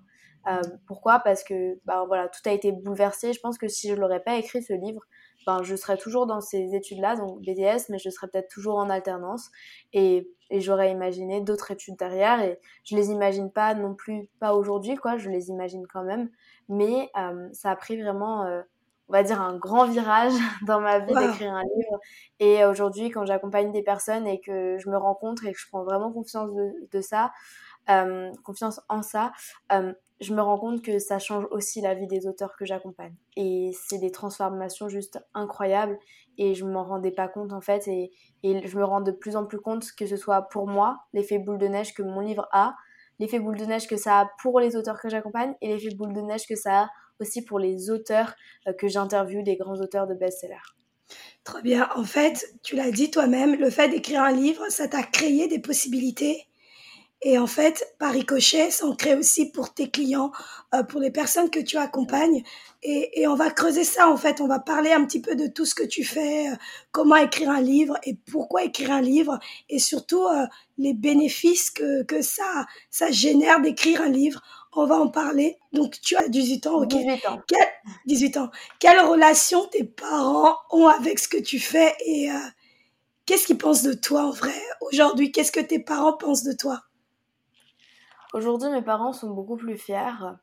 pourquoi? 0.88 1.20
Parce 1.20 1.44
que 1.44 1.80
bah, 1.86 2.04
voilà, 2.08 2.28
tout 2.28 2.42
a 2.46 2.52
été 2.52 2.72
bouleversé. 2.72 3.34
Je 3.34 3.40
pense 3.40 3.58
que 3.58 3.68
si 3.68 3.90
je 3.90 3.96
l'aurais 3.96 4.22
pas 4.22 4.36
écrit 4.38 4.62
ce 4.62 4.74
livre, 4.74 5.02
ben, 5.46 5.62
je 5.64 5.76
serais 5.76 5.98
toujours 5.98 6.26
dans 6.26 6.42
ces 6.42 6.74
études-là, 6.76 7.16
donc 7.16 7.40
BDS, 7.42 7.90
mais 7.90 8.00
je 8.00 8.10
serais 8.10 8.28
peut-être 8.28 8.50
toujours 8.50 8.78
en 8.78 8.90
alternance. 8.90 9.52
Et, 9.94 10.28
et 10.50 10.60
j'aurais 10.60 10.92
imaginé 10.92 11.42
d'autres 11.42 11.72
études 11.72 11.98
derrière. 11.98 12.42
Et 12.42 12.60
je 12.84 12.96
les 12.96 13.10
imagine 13.10 13.52
pas 13.52 13.76
non 13.76 13.94
plus, 13.96 14.28
pas 14.40 14.56
aujourd'hui, 14.56 14.96
quoi. 14.96 15.18
Je 15.18 15.30
les 15.30 15.50
imagine 15.50 15.86
quand 15.88 16.04
même. 16.04 16.30
Mais 16.68 17.10
euh, 17.18 17.48
ça 17.54 17.72
a 17.72 17.76
pris 17.76 18.02
vraiment, 18.02 18.44
euh, 18.46 18.62
on 19.08 19.14
va 19.14 19.24
dire, 19.24 19.42
un 19.42 19.58
grand 19.58 19.86
virage 19.86 20.34
dans 20.68 20.80
ma 20.82 21.00
vie 21.00 21.14
d'écrire 21.14 21.54
un 21.54 21.64
livre. 21.64 22.00
Et 22.40 22.66
aujourd'hui, 22.66 23.10
quand 23.10 23.26
j'accompagne 23.26 23.72
des 23.72 23.84
personnes 23.84 24.28
et 24.28 24.40
que 24.40 24.78
je 24.80 24.90
me 24.90 24.98
rencontre 24.98 25.46
et 25.46 25.54
que 25.54 25.60
je 25.60 25.68
prends 25.70 25.84
vraiment 25.84 26.12
confiance 26.12 26.52
de, 26.54 26.74
de 26.92 27.02
ça, 27.02 27.32
euh, 27.90 28.32
confiance 28.44 28.82
en 28.90 29.02
ça, 29.02 29.32
euh, 29.72 29.94
je 30.22 30.34
me 30.34 30.42
rends 30.42 30.58
compte 30.58 30.82
que 30.82 30.98
ça 30.98 31.20
change 31.20 31.46
aussi 31.52 31.82
la 31.82 31.94
vie 31.94 32.08
des 32.08 32.26
auteurs 32.26 32.56
que 32.58 32.66
j'accompagne. 32.66 33.14
Et 33.36 33.72
c'est 33.88 33.98
des 33.98 34.12
transformations 34.12 34.88
juste 34.90 35.20
incroyables 35.34 36.00
et 36.38 36.56
je 36.56 36.66
m'en 36.66 36.84
rendais 36.84 37.12
pas 37.12 37.28
compte 37.28 37.54
en 37.54 37.62
fait 37.62 37.88
et, 37.88 38.12
et, 38.44 38.68
je 38.68 38.78
me 38.78 38.84
rends 38.84 39.02
de 39.02 39.12
plus 39.12 39.36
en 39.36 39.46
plus 39.46 39.60
compte 39.60 39.86
que 39.98 40.06
ce 40.06 40.18
soit 40.18 40.44
pour 40.44 40.68
moi 40.68 40.98
l'effet 41.14 41.38
boule 41.38 41.58
de 41.58 41.68
neige 41.68 41.94
que 41.94 42.04
mon 42.04 42.20
livre 42.20 42.48
a, 42.52 42.76
l'effet 43.20 43.40
boule 43.40 43.58
de 43.58 43.66
neige 43.66 43.88
que 43.88 43.98
ça 43.98 44.20
a 44.22 44.30
pour 44.42 44.60
les 44.60 44.76
auteurs 44.76 45.00
que 45.00 45.10
j'accompagne 45.10 45.54
et 45.62 45.68
l'effet 45.68 45.96
boule 45.96 46.14
de 46.14 46.22
neige 46.22 46.48
que 46.48 46.56
ça 46.56 46.84
a 46.84 46.90
aussi 47.20 47.44
pour 47.44 47.60
les 47.60 47.90
auteurs 47.90 48.36
euh, 48.68 48.74
que 48.74 48.88
j'interviewe, 48.88 49.44
des 49.44 49.56
grands 49.56 49.80
auteurs 49.80 50.08
de 50.08 50.14
best-sellers. 50.14 50.76
Très 51.44 51.62
bien. 51.62 51.90
En 51.96 52.04
fait, 52.04 52.54
tu 52.64 52.76
l'as 52.76 52.92
dit 52.92 53.12
toi-même, 53.12 53.56
le 53.56 53.70
fait 53.70 53.90
d'écrire 53.90 54.24
un 54.24 54.32
livre, 54.32 54.64
ça 54.70 54.88
t'a 54.88 55.04
créé 55.04 55.48
des 55.48 55.60
possibilités 55.60 56.48
et 57.28 57.40
en 57.40 57.48
fait, 57.48 57.96
par 57.98 58.12
ricochet, 58.12 58.70
ça 58.70 58.86
en 58.86 58.96
crée 58.96 59.16
aussi 59.16 59.50
pour 59.50 59.74
tes 59.74 59.90
clients, 59.90 60.32
euh, 60.76 60.84
pour 60.84 61.02
les 61.02 61.10
personnes 61.10 61.50
que 61.50 61.60
tu 61.60 61.76
accompagnes. 61.76 62.44
Et, 62.84 63.20
et, 63.20 63.28
on 63.28 63.34
va 63.34 63.50
creuser 63.50 63.84
ça, 63.84 64.08
en 64.12 64.16
fait. 64.16 64.42
On 64.42 64.48
va 64.48 64.60
parler 64.60 64.92
un 64.92 65.04
petit 65.06 65.20
peu 65.20 65.36
de 65.36 65.48
tout 65.48 65.66
ce 65.66 65.74
que 65.74 65.84
tu 65.84 66.04
fais, 66.04 66.52
euh, 66.52 66.56
comment 66.92 67.16
écrire 67.16 67.50
un 67.50 67.62
livre 67.62 67.98
et 68.04 68.16
pourquoi 68.32 68.64
écrire 68.64 68.92
un 68.92 69.02
livre. 69.02 69.40
Et 69.70 69.80
surtout, 69.80 70.24
euh, 70.24 70.46
les 70.78 70.94
bénéfices 70.94 71.72
que, 71.72 72.04
que 72.04 72.22
ça, 72.22 72.68
ça 72.92 73.10
génère 73.10 73.60
d'écrire 73.60 74.04
un 74.04 74.10
livre. 74.10 74.44
On 74.74 74.86
va 74.86 74.98
en 74.98 75.08
parler. 75.08 75.58
Donc, 75.74 76.00
tu 76.02 76.16
as 76.18 76.28
18 76.28 76.68
ans, 76.68 76.84
ok 76.84 76.90
18 76.90 77.28
ans. 77.28 77.40
18 78.06 78.38
ans. 78.38 78.52
Quelle 78.80 79.00
relation 79.00 79.66
tes 79.70 79.84
parents 79.84 80.58
ont 80.70 80.86
avec 80.86 81.18
ce 81.18 81.28
que 81.28 81.42
tu 81.42 81.58
fais 81.58 81.96
et 82.06 82.30
qu'est-ce 83.26 83.48
qu'ils 83.48 83.58
pensent 83.58 83.84
de 83.84 83.94
toi 83.94 84.26
en 84.26 84.32
vrai 84.32 84.54
aujourd'hui? 84.82 85.32
Qu'est-ce 85.32 85.52
que 85.52 85.62
tes 85.62 85.80
parents 85.80 86.18
pensent 86.18 86.44
de 86.44 86.54
toi? 86.54 86.85
Aujourd'hui, 88.36 88.70
mes 88.70 88.82
parents 88.82 89.14
sont 89.14 89.30
beaucoup 89.30 89.56
plus 89.56 89.78
fiers. 89.78 90.36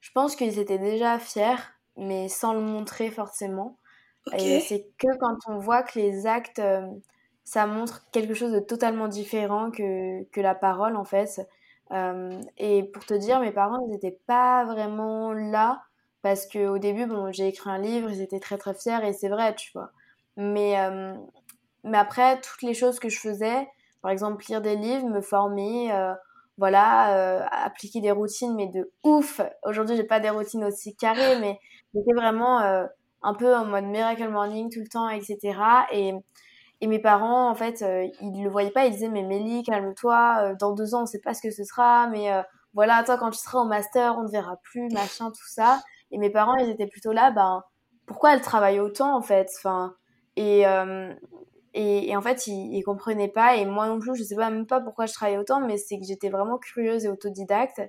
Je 0.00 0.10
pense 0.12 0.36
qu'ils 0.36 0.58
étaient 0.58 0.78
déjà 0.78 1.18
fiers, 1.18 1.56
mais 1.96 2.28
sans 2.28 2.52
le 2.52 2.60
montrer 2.60 3.10
forcément. 3.10 3.78
Et 4.36 4.60
c'est 4.60 4.86
que 4.98 5.16
quand 5.18 5.34
on 5.46 5.56
voit 5.56 5.82
que 5.82 5.98
les 5.98 6.26
actes, 6.26 6.58
euh, 6.58 6.86
ça 7.44 7.66
montre 7.66 8.04
quelque 8.12 8.34
chose 8.34 8.52
de 8.52 8.60
totalement 8.60 9.08
différent 9.08 9.70
que, 9.70 10.24
que 10.24 10.42
la 10.42 10.54
parole, 10.54 10.94
en 10.94 11.04
fait. 11.04 11.40
Euh, 11.90 12.38
et 12.58 12.82
pour 12.82 13.06
te 13.06 13.14
dire, 13.14 13.40
mes 13.40 13.50
parents, 13.50 13.80
ils 13.86 13.92
n'étaient 13.92 14.20
pas 14.26 14.66
vraiment 14.66 15.32
là, 15.32 15.80
parce 16.20 16.46
qu'au 16.46 16.76
début, 16.76 17.06
bon, 17.06 17.32
j'ai 17.32 17.48
écrit 17.48 17.70
un 17.70 17.78
livre, 17.78 18.10
ils 18.10 18.20
étaient 18.20 18.40
très 18.40 18.58
très 18.58 18.74
fiers, 18.74 19.02
et 19.02 19.14
c'est 19.14 19.30
vrai, 19.30 19.54
tu 19.54 19.70
vois. 19.72 19.88
Mais, 20.36 20.78
euh, 20.78 21.14
mais 21.82 21.96
après, 21.96 22.42
toutes 22.42 22.60
les 22.60 22.74
choses 22.74 22.98
que 22.98 23.08
je 23.08 23.18
faisais, 23.18 23.66
par 24.02 24.10
exemple, 24.10 24.44
lire 24.50 24.60
des 24.60 24.76
livres, 24.76 25.08
me 25.08 25.22
former, 25.22 25.90
voilà, 26.58 27.14
euh, 27.16 27.46
appliquer 27.50 28.00
des 28.00 28.10
routines, 28.10 28.54
mais 28.54 28.66
de 28.66 28.92
ouf. 29.04 29.40
Aujourd'hui, 29.64 29.96
j'ai 29.96 30.04
pas 30.04 30.20
des 30.20 30.30
routines 30.30 30.64
aussi 30.64 30.94
carrées, 30.96 31.38
mais 31.40 31.58
j'étais 31.94 32.12
vraiment 32.12 32.60
euh, 32.60 32.84
un 33.22 33.34
peu 33.34 33.54
en 33.54 33.64
mode 33.64 33.84
miracle 33.84 34.28
morning 34.28 34.68
tout 34.68 34.80
le 34.80 34.88
temps, 34.88 35.08
etc. 35.08 35.38
Et, 35.92 36.12
et 36.80 36.86
mes 36.88 36.98
parents, 36.98 37.48
en 37.48 37.54
fait, 37.54 37.82
euh, 37.82 38.08
ils 38.20 38.42
le 38.42 38.50
voyaient 38.50 38.72
pas. 38.72 38.86
Ils 38.86 38.92
disaient, 38.92 39.08
mais 39.08 39.22
Mélie, 39.22 39.62
calme-toi. 39.62 40.54
dans 40.60 40.74
deux 40.74 40.94
ans, 40.96 41.02
on 41.02 41.06
sait 41.06 41.20
pas 41.20 41.32
ce 41.32 41.42
que 41.42 41.52
ce 41.52 41.62
sera, 41.62 42.08
mais 42.08 42.28
voilà, 42.74 43.04
toi, 43.04 43.16
quand 43.16 43.30
tu 43.30 43.38
seras 43.38 43.60
au 43.60 43.64
master, 43.64 44.16
on 44.18 44.24
ne 44.24 44.30
verra 44.30 44.56
plus, 44.64 44.88
machin, 44.92 45.30
tout 45.30 45.48
ça. 45.48 45.80
Et 46.10 46.18
mes 46.18 46.30
parents, 46.30 46.56
ils 46.56 46.70
étaient 46.70 46.86
plutôt 46.88 47.12
là, 47.12 47.30
ben, 47.30 47.62
pourquoi 48.06 48.34
elle 48.34 48.40
travaille 48.40 48.80
autant, 48.80 49.16
en 49.16 49.22
fait? 49.22 49.48
Enfin, 49.58 49.94
et, 50.36 50.64
et, 51.80 52.16
en 52.16 52.22
fait, 52.22 52.46
ils, 52.46 52.74
ils 52.74 52.82
comprenaient 52.82 53.28
pas. 53.28 53.56
Et 53.56 53.64
moi 53.66 53.88
non 53.88 53.98
plus, 54.00 54.16
je 54.16 54.24
sais 54.24 54.36
pas 54.36 54.50
même 54.50 54.66
pas 54.66 54.80
pourquoi 54.80 55.06
je 55.06 55.12
travaillais 55.12 55.38
autant, 55.38 55.60
mais 55.60 55.76
c'est 55.78 55.98
que 55.98 56.04
j'étais 56.04 56.28
vraiment 56.30 56.58
curieuse 56.58 57.04
et 57.04 57.08
autodidacte. 57.08 57.80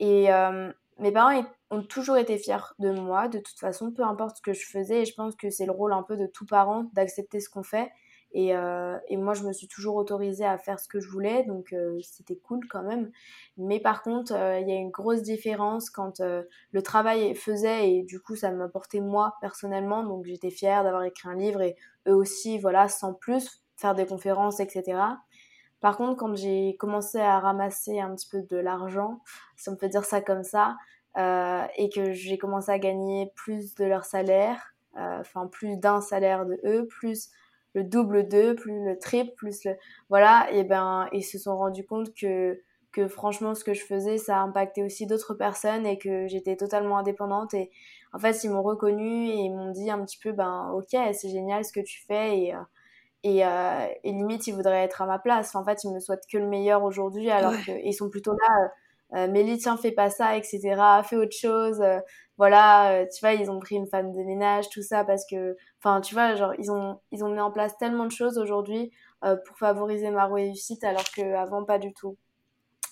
Et 0.00 0.32
euh, 0.32 0.72
mes 0.98 1.12
parents 1.12 1.44
ont 1.70 1.82
toujours 1.82 2.16
été 2.16 2.38
fiers 2.38 2.74
de 2.78 2.90
moi, 2.90 3.28
de 3.28 3.38
toute 3.38 3.58
façon, 3.58 3.92
peu 3.92 4.02
importe 4.04 4.38
ce 4.38 4.42
que 4.42 4.52
je 4.52 4.66
faisais. 4.66 5.02
Et 5.02 5.04
je 5.04 5.14
pense 5.14 5.36
que 5.36 5.50
c'est 5.50 5.66
le 5.66 5.72
rôle 5.72 5.92
un 5.92 6.02
peu 6.02 6.16
de 6.16 6.26
tout 6.26 6.46
parent 6.46 6.90
d'accepter 6.94 7.40
ce 7.40 7.48
qu'on 7.50 7.62
fait. 7.62 7.90
Et, 8.32 8.54
euh, 8.54 8.96
et, 9.08 9.16
moi, 9.16 9.34
je 9.34 9.42
me 9.42 9.52
suis 9.52 9.66
toujours 9.66 9.96
autorisée 9.96 10.44
à 10.44 10.56
faire 10.56 10.78
ce 10.78 10.86
que 10.86 11.00
je 11.00 11.08
voulais, 11.08 11.42
donc 11.44 11.72
euh, 11.72 11.98
c'était 12.02 12.36
cool 12.36 12.60
quand 12.68 12.82
même. 12.82 13.10
Mais 13.56 13.80
par 13.80 14.02
contre, 14.02 14.32
euh, 14.34 14.60
il 14.60 14.68
y 14.68 14.72
a 14.72 14.76
une 14.76 14.90
grosse 14.90 15.22
différence 15.22 15.90
quand 15.90 16.20
euh, 16.20 16.44
le 16.70 16.82
travail 16.82 17.34
faisait, 17.34 17.90
et 17.90 18.02
du 18.04 18.20
coup, 18.20 18.36
ça 18.36 18.52
m'apportait 18.52 19.00
moi 19.00 19.34
personnellement, 19.40 20.04
donc 20.04 20.26
j'étais 20.26 20.50
fière 20.50 20.84
d'avoir 20.84 21.02
écrit 21.02 21.28
un 21.28 21.34
livre, 21.34 21.60
et 21.60 21.76
eux 22.06 22.14
aussi, 22.14 22.58
voilà, 22.58 22.88
sans 22.88 23.14
plus, 23.14 23.64
faire 23.76 23.96
des 23.96 24.06
conférences, 24.06 24.60
etc. 24.60 25.00
Par 25.80 25.96
contre, 25.96 26.16
quand 26.16 26.36
j'ai 26.36 26.76
commencé 26.76 27.18
à 27.18 27.40
ramasser 27.40 27.98
un 27.98 28.14
petit 28.14 28.28
peu 28.28 28.42
de 28.42 28.58
l'argent, 28.58 29.20
si 29.56 29.70
on 29.70 29.76
peut 29.76 29.88
dire 29.88 30.04
ça 30.04 30.20
comme 30.20 30.44
ça, 30.44 30.76
et 31.16 31.90
que 31.92 32.12
j'ai 32.12 32.38
commencé 32.38 32.70
à 32.70 32.78
gagner 32.78 33.32
plus 33.34 33.74
de 33.74 33.84
leur 33.84 34.04
salaire, 34.04 34.74
enfin 34.94 35.46
plus 35.46 35.78
d'un 35.78 36.00
salaire 36.00 36.46
de 36.46 36.60
eux, 36.64 36.86
plus 36.86 37.30
le 37.74 37.84
double 37.84 38.28
d'eux, 38.28 38.54
plus 38.54 38.84
le 38.84 38.98
triple, 38.98 39.32
plus 39.36 39.64
le 39.64 39.76
voilà, 40.08 40.48
et 40.52 40.64
ben 40.64 41.08
ils 41.12 41.22
se 41.24 41.38
sont 41.38 41.56
rendus 41.56 41.86
compte 41.86 42.14
que 42.14 42.60
que 42.92 43.06
franchement 43.08 43.54
ce 43.54 43.62
que 43.64 43.72
je 43.74 43.84
faisais 43.84 44.18
ça 44.18 44.38
a 44.38 44.40
impacté 44.40 44.82
aussi 44.82 45.06
d'autres 45.06 45.34
personnes 45.34 45.86
et 45.86 45.96
que 45.98 46.26
j'étais 46.26 46.56
totalement 46.56 46.98
indépendante 46.98 47.54
et 47.54 47.70
en 48.12 48.18
fait 48.18 48.42
ils 48.42 48.50
m'ont 48.50 48.62
reconnu 48.62 49.28
et 49.28 49.36
ils 49.36 49.50
m'ont 49.54 49.70
dit 49.70 49.90
un 49.90 50.04
petit 50.04 50.18
peu 50.18 50.32
ben 50.32 50.70
ok 50.74 50.98
c'est 51.12 51.28
génial 51.28 51.64
ce 51.64 51.72
que 51.72 51.80
tu 51.80 52.00
fais 52.06 52.38
et 52.38 52.54
euh, 52.54 52.58
et, 53.22 53.44
euh, 53.44 53.86
et 54.02 54.12
limite 54.12 54.46
ils 54.46 54.54
voudraient 54.54 54.82
être 54.84 55.02
à 55.02 55.06
ma 55.06 55.18
place. 55.18 55.54
En 55.54 55.64
fait 55.64 55.84
ils 55.84 55.92
me 55.92 56.00
souhaitent 56.00 56.26
que 56.30 56.38
le 56.38 56.46
meilleur 56.48 56.82
aujourd'hui 56.84 57.30
alors 57.30 57.54
qu'ils 57.64 57.94
sont 57.94 58.08
plutôt 58.10 58.32
là 58.32 58.70
euh, 59.14 59.28
Mélie, 59.28 59.58
tiens, 59.58 59.76
fais 59.76 59.92
pas 59.92 60.10
ça, 60.10 60.36
etc. 60.36 60.60
Fais 61.04 61.16
autre 61.16 61.36
chose. 61.36 61.80
Euh, 61.80 61.98
voilà, 62.38 62.92
euh, 62.92 63.06
tu 63.06 63.20
vois, 63.20 63.34
ils 63.34 63.50
ont 63.50 63.58
pris 63.58 63.76
une 63.76 63.86
femme 63.86 64.12
de 64.12 64.22
ménage, 64.22 64.68
tout 64.70 64.82
ça, 64.82 65.04
parce 65.04 65.24
que, 65.30 65.56
enfin, 65.78 66.00
tu 66.00 66.14
vois, 66.14 66.34
genre, 66.36 66.54
ils 66.58 66.70
ont, 66.70 67.00
ils 67.12 67.22
ont 67.24 67.28
mis 67.28 67.40
en 67.40 67.50
place 67.50 67.76
tellement 67.76 68.06
de 68.06 68.12
choses 68.12 68.38
aujourd'hui 68.38 68.90
euh, 69.24 69.36
pour 69.46 69.58
favoriser 69.58 70.10
ma 70.10 70.26
réussite, 70.26 70.82
alors 70.84 71.04
qu'avant, 71.14 71.64
pas 71.64 71.78
du 71.78 71.92
tout. 71.92 72.16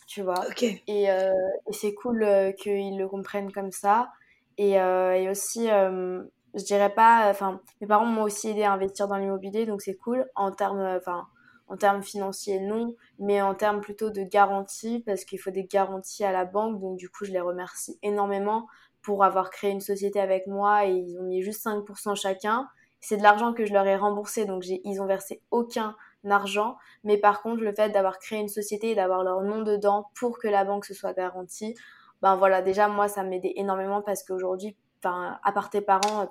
Tu 0.07 0.23
vois. 0.23 0.43
Et, 0.63 1.05
et 1.05 1.73
c'est 1.73 1.93
cool 1.93 2.27
qu'ils 2.59 2.99
le 2.99 3.09
comprennent 3.09 3.53
comme 3.53 3.73
ça. 3.73 4.09
Et, 4.57 4.73
et 4.73 5.29
aussi, 5.29 5.67
je 5.67 6.65
dirais 6.65 6.95
pas, 6.95 7.29
enfin, 7.29 7.61
mes 7.83 7.87
parents 7.87 8.07
m'ont 8.07 8.23
aussi 8.23 8.49
aidé 8.49 8.63
à 8.63 8.73
investir 8.73 9.07
dans 9.07 9.19
l'immobilier, 9.19 9.67
donc 9.67 9.83
c'est 9.83 9.97
cool 9.97 10.27
en 10.35 10.51
termes, 10.51 10.81
enfin, 10.81 11.27
en 11.69 11.77
termes 11.77 12.03
financiers, 12.03 12.61
non, 12.61 12.95
mais 13.19 13.43
en 13.43 13.55
termes 13.55 13.81
plutôt 13.81 14.11
de 14.11 14.23
garantie, 14.23 15.03
parce 15.07 15.25
qu'il 15.25 15.39
faut 15.39 15.51
des 15.51 15.65
garanties 15.65 16.25
à 16.25 16.33
la 16.33 16.45
banque. 16.45 16.81
Donc, 16.81 16.97
du 16.97 17.09
coup, 17.09 17.25
je 17.25 17.33
les 17.33 17.41
remercie 17.41 17.99
énormément 18.03 18.67
pour 19.03 19.25
avoir 19.25 19.51
créé 19.51 19.71
une 19.71 19.81
société 19.81 20.21
avec 20.21 20.47
moi 20.47 20.87
et 20.87 20.93
ils 20.93 21.19
ont 21.19 21.25
mis 21.25 21.43
juste 21.43 21.65
5% 21.65 22.15
chacun. 22.15 22.69
C'est 23.01 23.17
de 23.17 23.23
l'argent 23.23 23.53
que 23.53 23.65
je 23.65 23.73
leur 23.73 23.87
ai 23.87 23.97
remboursé, 23.97 24.45
donc 24.45 24.65
ils 24.67 25.01
ont 25.01 25.07
versé 25.07 25.43
aucun 25.51 25.95
argent. 26.29 26.77
Mais 27.05 27.17
par 27.17 27.43
contre, 27.43 27.63
le 27.63 27.73
fait 27.73 27.91
d'avoir 27.91 28.19
créé 28.19 28.41
une 28.41 28.49
société 28.49 28.91
et 28.91 28.95
d'avoir 28.95 29.23
leur 29.23 29.43
nom 29.43 29.63
dedans 29.63 30.11
pour 30.19 30.39
que 30.39 30.49
la 30.49 30.65
banque 30.65 30.85
se 30.85 30.95
soit 30.95 31.13
garantie, 31.13 31.75
ben 32.23 32.35
voilà, 32.35 32.63
déjà, 32.63 32.89
moi, 32.89 33.07
ça 33.09 33.23
m'aidait 33.23 33.53
énormément 33.57 34.03
parce 34.03 34.25
qu'aujourd'hui, 34.25 34.77
à 35.05 35.53
part 35.55 35.71
tes 35.71 35.81
parents, 35.81 36.29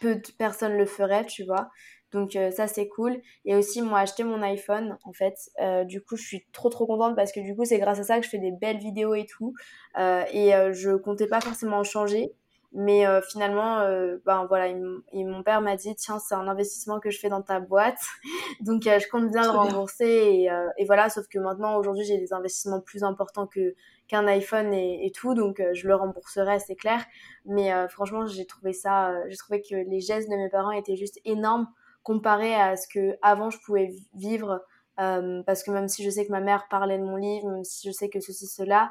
peu 0.00 0.16
de 0.16 0.32
personnes 0.36 0.76
le 0.76 0.86
feraient, 0.86 1.24
tu 1.26 1.44
vois. 1.44 1.70
Donc 2.12 2.36
euh, 2.36 2.50
ça 2.50 2.66
c'est 2.66 2.88
cool. 2.88 3.20
Et 3.44 3.54
aussi 3.54 3.82
moi 3.82 4.00
acheté 4.00 4.24
mon 4.24 4.42
iPhone 4.42 4.96
en 5.04 5.12
fait. 5.12 5.36
Euh, 5.60 5.84
du 5.84 6.02
coup 6.02 6.16
je 6.16 6.24
suis 6.24 6.46
trop 6.52 6.70
trop 6.70 6.86
contente 6.86 7.16
parce 7.16 7.32
que 7.32 7.40
du 7.40 7.54
coup 7.54 7.64
c'est 7.64 7.78
grâce 7.78 7.98
à 7.98 8.04
ça 8.04 8.18
que 8.18 8.24
je 8.24 8.30
fais 8.30 8.38
des 8.38 8.52
belles 8.52 8.78
vidéos 8.78 9.14
et 9.14 9.26
tout. 9.26 9.54
Euh, 9.98 10.24
et 10.32 10.52
je 10.72 10.96
comptais 10.96 11.26
pas 11.26 11.40
forcément 11.40 11.78
en 11.78 11.84
changer. 11.84 12.32
Mais 12.74 13.06
finalement, 13.30 13.78
ben 14.26 14.44
voilà, 14.46 14.70
mon 15.14 15.42
père 15.42 15.62
m'a 15.62 15.74
dit 15.74 15.94
tiens 15.96 16.18
c'est 16.18 16.34
un 16.34 16.46
investissement 16.46 17.00
que 17.00 17.08
je 17.08 17.18
fais 17.18 17.30
dans 17.30 17.40
ta 17.40 17.60
boîte, 17.60 17.98
donc 18.60 18.82
je 18.82 19.08
compte 19.08 19.30
bien 19.30 19.42
le 19.42 19.48
rembourser 19.58 20.04
et, 20.04 20.50
et, 20.76 20.84
voilà. 20.84 21.08
Sauf 21.08 21.26
que 21.28 21.38
maintenant 21.38 21.78
aujourd'hui 21.78 22.04
j'ai 22.04 22.18
des 22.18 22.34
investissements 22.34 22.82
plus 22.82 23.04
importants 23.04 23.46
que 23.46 23.74
qu'un 24.06 24.26
iPhone 24.26 24.74
et, 24.74 25.06
et, 25.06 25.10
tout, 25.12 25.32
donc 25.32 25.62
je 25.72 25.88
le 25.88 25.94
rembourserai 25.94 26.58
c'est 26.58 26.76
clair. 26.76 27.02
Mais 27.46 27.72
franchement 27.88 28.26
j'ai 28.26 28.44
trouvé 28.44 28.74
ça, 28.74 29.14
j'ai 29.28 29.36
trouvé 29.38 29.62
que 29.62 29.74
les 29.74 30.00
gestes 30.00 30.28
de 30.28 30.36
mes 30.36 30.50
parents 30.50 30.72
étaient 30.72 30.96
juste 30.96 31.18
énormes 31.24 31.68
comparé 32.02 32.54
à 32.54 32.76
ce 32.76 32.86
que 32.88 33.16
avant 33.22 33.50
je 33.50 33.58
pouvais 33.64 33.90
vivre 34.14 34.62
euh, 35.00 35.42
parce 35.46 35.62
que 35.62 35.70
même 35.70 35.88
si 35.88 36.02
je 36.04 36.10
sais 36.10 36.26
que 36.26 36.32
ma 36.32 36.40
mère 36.40 36.66
parlait 36.68 36.98
de 36.98 37.04
mon 37.04 37.16
livre 37.16 37.48
même 37.50 37.64
si 37.64 37.88
je 37.88 37.92
sais 37.92 38.08
que 38.08 38.20
ceci 38.20 38.46
cela 38.46 38.90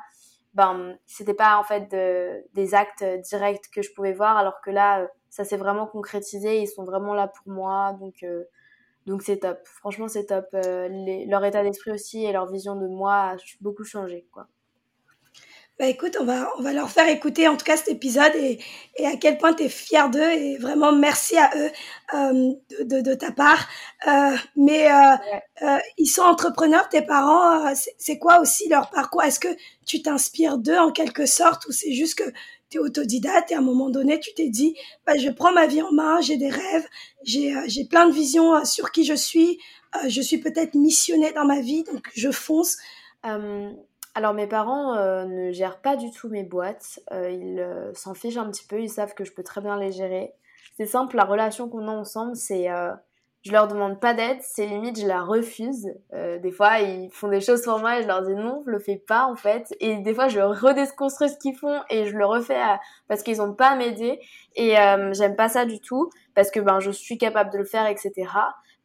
ben 0.53 0.97
c'était 1.05 1.33
pas 1.33 1.57
en 1.57 1.63
fait 1.63 1.87
des 2.53 2.75
actes 2.75 3.03
directs 3.29 3.69
que 3.73 3.81
je 3.81 3.93
pouvais 3.93 4.13
voir 4.13 4.37
alors 4.37 4.61
que 4.61 4.71
là 4.71 5.07
ça 5.29 5.43
s'est 5.43 5.57
vraiment 5.57 5.87
concrétisé 5.87 6.61
ils 6.61 6.67
sont 6.67 6.85
vraiment 6.85 7.13
là 7.13 7.27
pour 7.27 7.53
moi 7.53 7.93
donc 7.99 8.23
donc 9.07 9.21
c'est 9.21 9.37
top. 9.37 9.59
Franchement 9.65 10.09
c'est 10.09 10.25
top. 10.25 10.45
Leur 10.53 11.45
état 11.45 11.63
d'esprit 11.63 11.91
aussi 11.91 12.25
et 12.25 12.31
leur 12.33 12.51
vision 12.51 12.75
de 12.75 12.87
moi 12.87 13.31
a 13.31 13.37
beaucoup 13.61 13.85
changé 13.85 14.27
quoi 14.31 14.47
bah 15.79 15.85
écoute, 15.85 16.17
on 16.19 16.23
va, 16.23 16.49
on 16.57 16.63
va 16.63 16.73
leur 16.73 16.89
faire 16.89 17.07
écouter 17.07 17.47
en 17.47 17.55
tout 17.55 17.63
cas 17.63 17.77
cet 17.77 17.89
épisode 17.89 18.33
et, 18.35 18.57
et 18.95 19.05
à 19.05 19.15
quel 19.15 19.37
point 19.37 19.53
tu 19.53 19.63
es 19.63 19.69
fier 19.69 20.09
d'eux 20.09 20.31
et 20.31 20.57
vraiment 20.57 20.91
merci 20.91 21.37
à 21.37 21.51
eux 21.55 21.69
euh, 22.15 22.53
de, 22.83 23.01
de, 23.01 23.13
ta 23.13 23.31
part. 23.31 23.67
Euh, 24.07 24.35
mais 24.55 24.91
euh, 24.91 25.15
euh 25.61 25.77
ils 25.99 26.07
sont 26.07 26.23
entrepreneurs, 26.23 26.89
tes 26.89 27.03
parents, 27.03 27.67
euh, 27.67 27.73
c'est 27.99 28.17
quoi 28.17 28.41
aussi 28.41 28.67
leur 28.69 28.89
parcours? 28.89 29.21
Est-ce 29.21 29.39
que 29.39 29.55
tu 29.85 30.01
t'inspires 30.01 30.57
d'eux 30.57 30.79
en 30.79 30.91
quelque 30.91 31.27
sorte 31.27 31.67
ou 31.67 31.71
c'est 31.71 31.93
juste 31.93 32.15
que 32.15 32.29
tu 32.71 32.77
es 32.77 32.79
autodidacte 32.79 33.51
et 33.51 33.55
à 33.55 33.59
un 33.59 33.61
moment 33.61 33.91
donné 33.91 34.19
tu 34.19 34.33
t'es 34.33 34.49
dit 34.49 34.75
bah, 35.05 35.15
je 35.15 35.29
prends 35.29 35.53
ma 35.53 35.67
vie 35.67 35.83
en 35.83 35.91
main, 35.91 36.21
j'ai 36.21 36.37
des 36.37 36.49
rêves, 36.49 36.87
j'ai 37.23 37.53
j'ai 37.67 37.85
plein 37.85 38.07
de 38.07 38.13
visions 38.13 38.65
sur 38.65 38.91
qui 38.91 39.05
je 39.05 39.13
suis, 39.13 39.59
je 40.07 40.21
suis 40.21 40.39
peut-être 40.39 40.73
missionnée 40.73 41.33
dans 41.33 41.45
ma 41.45 41.61
vie 41.61 41.83
donc 41.83 42.07
je 42.15 42.31
fonce. 42.31 42.77
Alors 44.17 44.33
mes 44.33 44.47
parents 44.47 44.95
euh, 44.95 45.25
ne 45.25 45.51
gèrent 45.51 45.79
pas 45.79 45.95
du 45.95 46.09
tout 46.09 46.27
mes 46.27 46.41
boîtes, 46.41 46.99
euh, 47.11 47.29
ils 47.29 47.59
euh, 47.59 47.93
s'en 47.93 48.15
fichent 48.15 48.37
un 48.37 48.49
petit 48.49 48.65
peu, 48.65 48.81
ils 48.81 48.89
savent 48.89 49.13
que 49.13 49.23
je 49.23 49.31
peux 49.31 49.43
très 49.43 49.61
bien 49.61 49.77
les 49.77 49.91
gérer. 49.91 50.33
C'est 50.75 50.87
simple, 50.87 51.15
la 51.17 51.23
relation 51.23 51.69
qu'on 51.69 51.87
a 51.87 51.91
ensemble, 51.91 52.35
c'est 52.35 52.67
je 53.43 53.51
leur 53.51 53.67
demande 53.67 53.99
pas 53.99 54.15
d'aide, 54.15 54.39
c'est 54.41 54.65
limite 54.65 54.99
je 54.99 55.05
la 55.05 55.21
refuse. 55.21 55.87
des 56.11 56.51
fois 56.51 56.79
ils 56.79 57.11
font 57.11 57.27
des 57.27 57.41
choses 57.41 57.61
pour 57.61 57.77
moi 57.77 57.99
et 57.99 58.01
je 58.01 58.07
leur 58.07 58.23
dis 58.23 58.33
non, 58.33 58.63
je 58.65 58.71
le 58.71 58.79
fais 58.79 58.97
pas 58.97 59.25
en 59.25 59.35
fait. 59.35 59.67
Et 59.79 59.97
des 59.97 60.15
fois 60.15 60.29
je 60.29 60.39
redéconstruis 60.39 61.29
ce 61.29 61.37
qu'ils 61.37 61.55
font 61.55 61.79
et 61.91 62.07
je 62.07 62.17
le 62.17 62.25
refais 62.25 62.61
parce 63.07 63.21
qu'ils 63.21 63.39
ont 63.43 63.53
pas 63.53 63.69
à 63.69 63.75
m'aider. 63.75 64.19
Et 64.55 64.73
j'aime 65.11 65.35
pas 65.35 65.49
ça 65.49 65.65
du 65.65 65.79
tout 65.79 66.09
parce 66.33 66.49
que 66.49 66.59
ben 66.59 66.79
je 66.79 66.89
suis 66.89 67.19
capable 67.19 67.51
de 67.51 67.59
le 67.59 67.65
faire, 67.65 67.85
etc. 67.85 68.11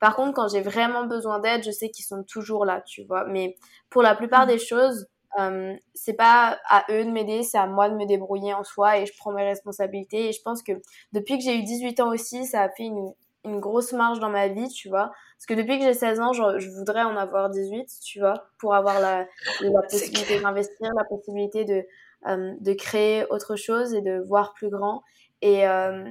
Par 0.03 0.17
contre, 0.17 0.35
quand 0.35 0.49
j'ai 0.49 0.63
vraiment 0.63 1.05
besoin 1.07 1.39
d'aide, 1.39 1.63
je 1.65 1.71
sais 1.71 1.89
qu'ils 1.89 2.05
sont 2.05 2.25
toujours 2.25 2.65
là, 2.65 2.81
tu 2.81 3.05
vois. 3.05 3.25
Mais 3.27 3.57
pour 3.89 4.03
la 4.03 4.17
plupart 4.17 4.47
mmh. 4.47 4.49
des 4.49 4.59
choses, 4.59 5.07
euh, 5.39 5.75
c'est 5.95 6.13
pas 6.15 6.59
à 6.69 6.85
eux 6.91 7.05
de 7.05 7.11
m'aider, 7.11 7.43
c'est 7.43 7.59
à 7.59 7.67
moi 7.67 7.89
de 7.89 7.95
me 7.95 8.07
débrouiller 8.07 8.55
en 8.55 8.65
soi 8.65 8.99
et 8.99 9.07
je 9.07 9.13
prends 9.17 9.33
mes 9.33 9.45
responsabilités. 9.45 10.29
Et 10.29 10.33
je 10.33 10.43
pense 10.43 10.63
que 10.63 10.73
depuis 11.13 11.39
que 11.39 11.45
j'ai 11.45 11.57
eu 11.57 11.63
18 11.63 12.01
ans 12.01 12.11
aussi, 12.13 12.45
ça 12.47 12.63
a 12.63 12.69
fait 12.69 12.85
une, 12.85 13.13
une 13.45 13.61
grosse 13.61 13.93
marge 13.93 14.21
dans 14.21 14.31
ma 14.31 14.49
vie, 14.49 14.69
tu 14.69 14.89
vois. 14.89 15.11
Parce 15.37 15.47
que 15.47 15.55
depuis 15.55 15.79
que 15.79 15.85
j'ai 15.85 15.95
16 15.95 16.21
ans, 16.21 16.33
je, 16.33 16.59
je, 16.59 16.71
voudrais 16.71 17.03
en 17.03 17.17
avoir 17.17 17.51
18, 17.51 17.89
tu 18.05 18.21
vois, 18.21 18.47
pour 18.59 18.75
avoir 18.75 19.01
la, 19.01 19.27
la 19.61 19.83
possibilité 19.83 20.41
d'investir, 20.41 20.91
la 20.95 21.05
possibilité 21.05 21.65
de, 21.65 21.85
euh, 22.29 22.55
de 22.61 22.73
créer 22.75 23.25
autre 23.31 23.57
chose 23.57 23.95
et 23.95 24.03
de 24.03 24.23
voir 24.29 24.53
plus 24.55 24.69
grand. 24.69 25.03
Et, 25.41 25.67
euh, 25.67 26.05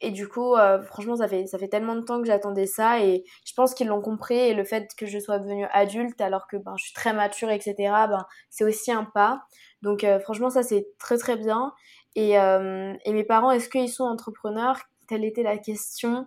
et 0.00 0.10
du 0.10 0.28
coup, 0.28 0.54
euh, 0.54 0.82
franchement, 0.82 1.16
ça 1.16 1.28
fait, 1.28 1.46
ça 1.46 1.58
fait 1.58 1.68
tellement 1.68 1.94
de 1.94 2.00
temps 2.00 2.20
que 2.20 2.26
j'attendais 2.26 2.66
ça 2.66 3.00
et 3.00 3.24
je 3.44 3.52
pense 3.54 3.74
qu'ils 3.74 3.88
l'ont 3.88 4.00
compris. 4.00 4.36
Et 4.36 4.54
le 4.54 4.64
fait 4.64 4.88
que 4.96 5.06
je 5.06 5.18
sois 5.18 5.38
devenue 5.38 5.66
adulte 5.72 6.20
alors 6.20 6.46
que 6.46 6.56
ben, 6.56 6.74
je 6.76 6.84
suis 6.84 6.92
très 6.92 7.12
mature, 7.12 7.50
etc., 7.50 7.74
ben, 7.78 8.26
c'est 8.50 8.64
aussi 8.64 8.92
un 8.92 9.04
pas. 9.04 9.42
Donc, 9.82 10.04
euh, 10.04 10.18
franchement, 10.20 10.50
ça, 10.50 10.62
c'est 10.62 10.86
très, 10.98 11.18
très 11.18 11.36
bien. 11.36 11.72
Et, 12.16 12.38
euh, 12.38 12.94
et 13.04 13.12
mes 13.12 13.24
parents, 13.24 13.50
est-ce 13.50 13.68
qu'ils 13.68 13.90
sont 13.90 14.04
entrepreneurs? 14.04 14.80
Telle 15.08 15.24
était 15.24 15.42
la 15.42 15.58
question. 15.58 16.26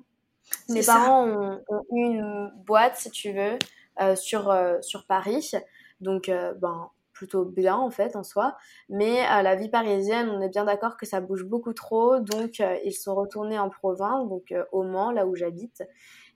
Mes 0.69 0.83
parents 0.83 1.25
ont, 1.25 1.61
ont, 1.67 1.83
eu 1.91 2.01
une 2.05 2.51
boîte, 2.65 2.97
si 2.97 3.11
tu 3.11 3.33
veux, 3.33 3.57
sur, 4.15 4.55
sur 4.81 5.05
Paris. 5.05 5.51
Donc, 5.99 6.27
ben, 6.27 6.89
plutôt 7.17 7.45
bien 7.45 7.75
en 7.75 7.89
fait 7.89 8.15
en 8.15 8.23
soi. 8.23 8.55
Mais 8.89 9.19
à 9.21 9.41
la 9.41 9.55
vie 9.55 9.69
parisienne, 9.69 10.29
on 10.29 10.39
est 10.41 10.49
bien 10.49 10.65
d'accord 10.65 10.97
que 10.97 11.05
ça 11.05 11.19
bouge 11.19 11.43
beaucoup 11.43 11.73
trop. 11.73 12.19
Donc 12.19 12.59
euh, 12.59 12.77
ils 12.85 12.93
sont 12.93 13.15
retournés 13.15 13.57
en 13.57 13.69
province, 13.69 14.29
donc 14.29 14.51
euh, 14.51 14.63
au 14.71 14.83
Mans, 14.83 15.11
là 15.11 15.25
où 15.25 15.35
j'habite. 15.35 15.83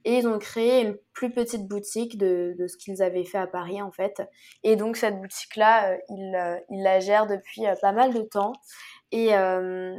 Et 0.04 0.18
ils 0.18 0.28
ont 0.28 0.40
créé 0.40 0.82
une 0.82 0.98
plus 1.14 1.32
petite 1.32 1.68
boutique 1.68 2.18
de, 2.18 2.56
de 2.58 2.68
ce 2.68 2.76
qu'ils 2.76 3.04
avaient 3.04 3.24
fait 3.24 3.38
à 3.38 3.46
Paris 3.46 3.82
en 3.82 3.92
fait. 3.92 4.24
Et 4.64 4.76
donc 4.76 4.98
cette 4.98 5.22
boutique-là, 5.22 5.92
euh, 5.92 5.98
ils, 6.10 6.64
ils, 6.72 6.82
la 6.82 7.00
gèrent 7.00 7.28
depuis 7.28 7.64
pas 7.82 7.92
mal 7.92 8.12
de 8.14 8.22
temps. 8.22 8.54
Et, 9.12 9.32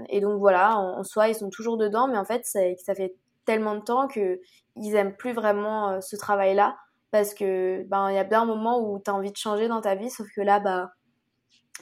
et 0.09 0.21
donc 0.23 0.39
voilà, 0.41 0.79
en, 0.79 1.01
en, 1.01 1.05
soi, 1.05 1.29
ils 1.29 1.35
sont 1.35 1.51
toujours 1.51 1.77
dedans, 1.77 2.09
mais 2.09 2.17
en 2.17 2.25
fait, 2.25 2.47
ça, 2.47 2.61
ça 2.83 2.95
fait 2.95 3.15
tellement 3.45 3.75
de 3.75 3.83
temps 3.83 4.09
que 4.09 4.41
ils 4.77 4.95
aiment 4.95 5.15
plus 5.15 5.35
vraiment 5.35 6.01
ce 6.01 6.17
travail-là 6.17 6.77
parce 7.13 7.35
que 7.35 7.85
ben 7.89 8.11
il 8.11 8.15
y 8.17 8.19
a 8.19 8.25
bien 8.25 8.43
un 8.43 8.47
moment 8.47 8.81
où 8.81 8.99
tu 8.99 9.11
as 9.11 9.15
envie 9.15 9.31
de 9.31 9.37
changer 9.37 9.69
dans 9.69 9.81
ta 9.81 9.95
vie 9.95 10.11
sauf 10.11 10.27
que 10.35 10.41
là 10.41 10.59
bah 10.59 10.91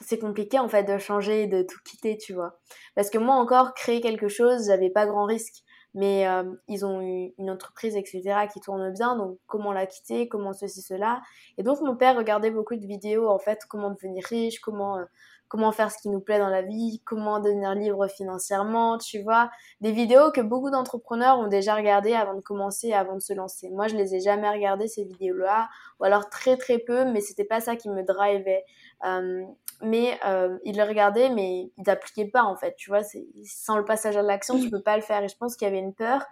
c'est 0.01 0.19
compliqué 0.19 0.59
en 0.59 0.69
fait 0.69 0.83
de 0.83 0.97
changer 0.97 1.43
et 1.43 1.47
de 1.47 1.63
tout 1.63 1.79
quitter 1.85 2.17
tu 2.17 2.33
vois. 2.33 2.59
Parce 2.95 3.09
que 3.09 3.17
moi 3.17 3.35
encore 3.35 3.73
créer 3.73 4.01
quelque 4.01 4.27
chose 4.27 4.67
j'avais 4.67 4.89
pas 4.89 5.07
grand 5.07 5.25
risque. 5.25 5.63
Mais 5.93 6.25
euh, 6.25 6.43
ils 6.69 6.85
ont 6.85 7.01
eu 7.01 7.33
une 7.37 7.49
entreprise 7.49 7.97
etc 7.97 8.47
qui 8.53 8.61
tourne 8.61 8.93
bien 8.93 9.17
donc 9.17 9.37
comment 9.45 9.73
la 9.73 9.85
quitter 9.85 10.27
comment 10.29 10.53
ceci 10.53 10.81
cela. 10.81 11.21
Et 11.57 11.63
donc 11.63 11.81
mon 11.81 11.95
père 11.97 12.15
regardait 12.17 12.51
beaucoup 12.51 12.75
de 12.75 12.85
vidéos 12.85 13.27
en 13.27 13.39
fait 13.39 13.59
comment 13.67 13.91
devenir 13.91 14.23
riche 14.25 14.59
comment 14.59 14.97
euh, 14.97 15.05
comment 15.51 15.73
faire 15.73 15.91
ce 15.91 15.97
qui 15.97 16.07
nous 16.07 16.21
plaît 16.21 16.39
dans 16.39 16.47
la 16.47 16.61
vie, 16.61 17.01
comment 17.03 17.41
devenir 17.41 17.75
libre 17.75 18.07
financièrement, 18.07 18.97
tu 18.97 19.21
vois, 19.21 19.51
des 19.81 19.91
vidéos 19.91 20.31
que 20.31 20.39
beaucoup 20.39 20.71
d'entrepreneurs 20.71 21.39
ont 21.39 21.49
déjà 21.49 21.75
regardées 21.75 22.13
avant 22.13 22.35
de 22.35 22.39
commencer, 22.39 22.93
avant 22.93 23.15
de 23.15 23.19
se 23.19 23.33
lancer. 23.33 23.69
Moi, 23.69 23.89
je 23.89 23.97
les 23.97 24.15
ai 24.15 24.21
jamais 24.21 24.49
regardées 24.49 24.87
ces 24.87 25.03
vidéos-là, 25.03 25.67
ou 25.99 26.05
alors 26.05 26.29
très 26.29 26.55
très 26.55 26.77
peu, 26.77 27.03
mais 27.03 27.19
c'était 27.19 27.43
pas 27.43 27.59
ça 27.59 27.75
qui 27.75 27.89
me 27.89 28.01
drivait. 28.01 28.63
Euh, 29.05 29.43
mais 29.81 30.17
euh, 30.25 30.57
ils 30.63 30.77
le 30.77 30.83
regardaient, 30.83 31.29
mais 31.29 31.69
ils 31.75 31.83
n'appliquaient 31.85 32.29
pas 32.29 32.43
en 32.43 32.55
fait, 32.55 32.73
tu 32.77 32.89
vois, 32.89 33.01
sans 33.43 33.77
le 33.77 33.83
passage 33.83 34.15
à 34.15 34.21
l'action, 34.21 34.57
tu 34.57 34.69
peux 34.69 34.81
pas 34.81 34.95
le 34.95 35.03
faire. 35.03 35.21
Et 35.21 35.27
je 35.27 35.35
pense 35.35 35.57
qu'il 35.57 35.67
y 35.67 35.71
avait 35.71 35.79
une 35.79 35.93
peur 35.93 36.23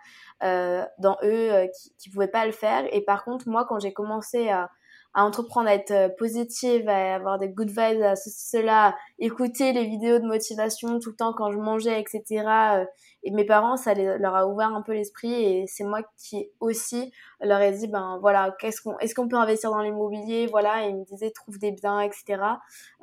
euh, 0.43 0.85
dans 0.97 1.17
eux 1.23 1.51
euh, 1.51 1.67
qui, 1.67 1.93
qui 1.97 2.09
pouvaient 2.09 2.29
pas 2.29 2.45
le 2.45 2.53
faire. 2.53 2.85
Et 2.93 3.01
par 3.01 3.25
contre, 3.25 3.49
moi, 3.49 3.65
quand 3.67 3.79
j'ai 3.79 3.91
commencé 3.91 4.47
à 4.47 4.69
à 5.13 5.25
entreprendre, 5.25 5.67
à 5.67 5.73
être 5.73 5.91
euh, 5.91 6.09
positive, 6.09 6.87
à 6.87 7.15
avoir 7.15 7.39
des 7.39 7.49
good 7.49 7.69
vibes, 7.69 8.01
à 8.03 8.15
ceci, 8.15 8.49
cela, 8.49 8.95
écouter 9.17 9.73
les 9.73 9.85
vidéos 9.85 10.19
de 10.19 10.25
motivation 10.25 10.99
tout 10.99 11.09
le 11.09 11.15
temps 11.15 11.33
quand 11.33 11.51
je 11.51 11.57
mangeais, 11.57 11.99
etc. 11.99 12.23
Euh, 12.75 12.85
et 13.23 13.31
mes 13.31 13.45
parents, 13.45 13.75
ça 13.75 13.93
leur 13.95 14.35
a 14.35 14.47
ouvert 14.47 14.73
un 14.73 14.81
peu 14.81 14.93
l'esprit 14.93 15.33
et 15.33 15.65
c'est 15.67 15.83
moi 15.83 16.01
qui 16.17 16.49
aussi 16.59 17.11
leur 17.41 17.59
ai 17.61 17.71
dit, 17.71 17.87
ben 17.87 18.17
voilà, 18.21 18.55
qu'est-ce 18.59 18.81
qu'on, 18.81 18.97
est-ce 18.99 19.15
qu'on 19.15 19.27
peut 19.27 19.35
investir 19.35 19.71
dans 19.71 19.81
l'immobilier, 19.81 20.47
voilà, 20.47 20.85
et 20.85 20.89
ils 20.89 20.95
me 20.95 21.05
disaient 21.05 21.31
trouve 21.31 21.57
des 21.57 21.71
biens, 21.71 22.01
etc. 22.01 22.41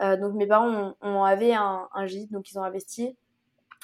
Euh, 0.00 0.16
donc 0.16 0.34
mes 0.34 0.46
parents 0.46 0.70
ont, 0.70 0.94
ont 1.02 1.24
avaient 1.24 1.54
un, 1.54 1.88
un 1.92 2.06
gîte, 2.06 2.30
donc 2.32 2.50
ils 2.50 2.58
ont 2.58 2.62
investi. 2.62 3.16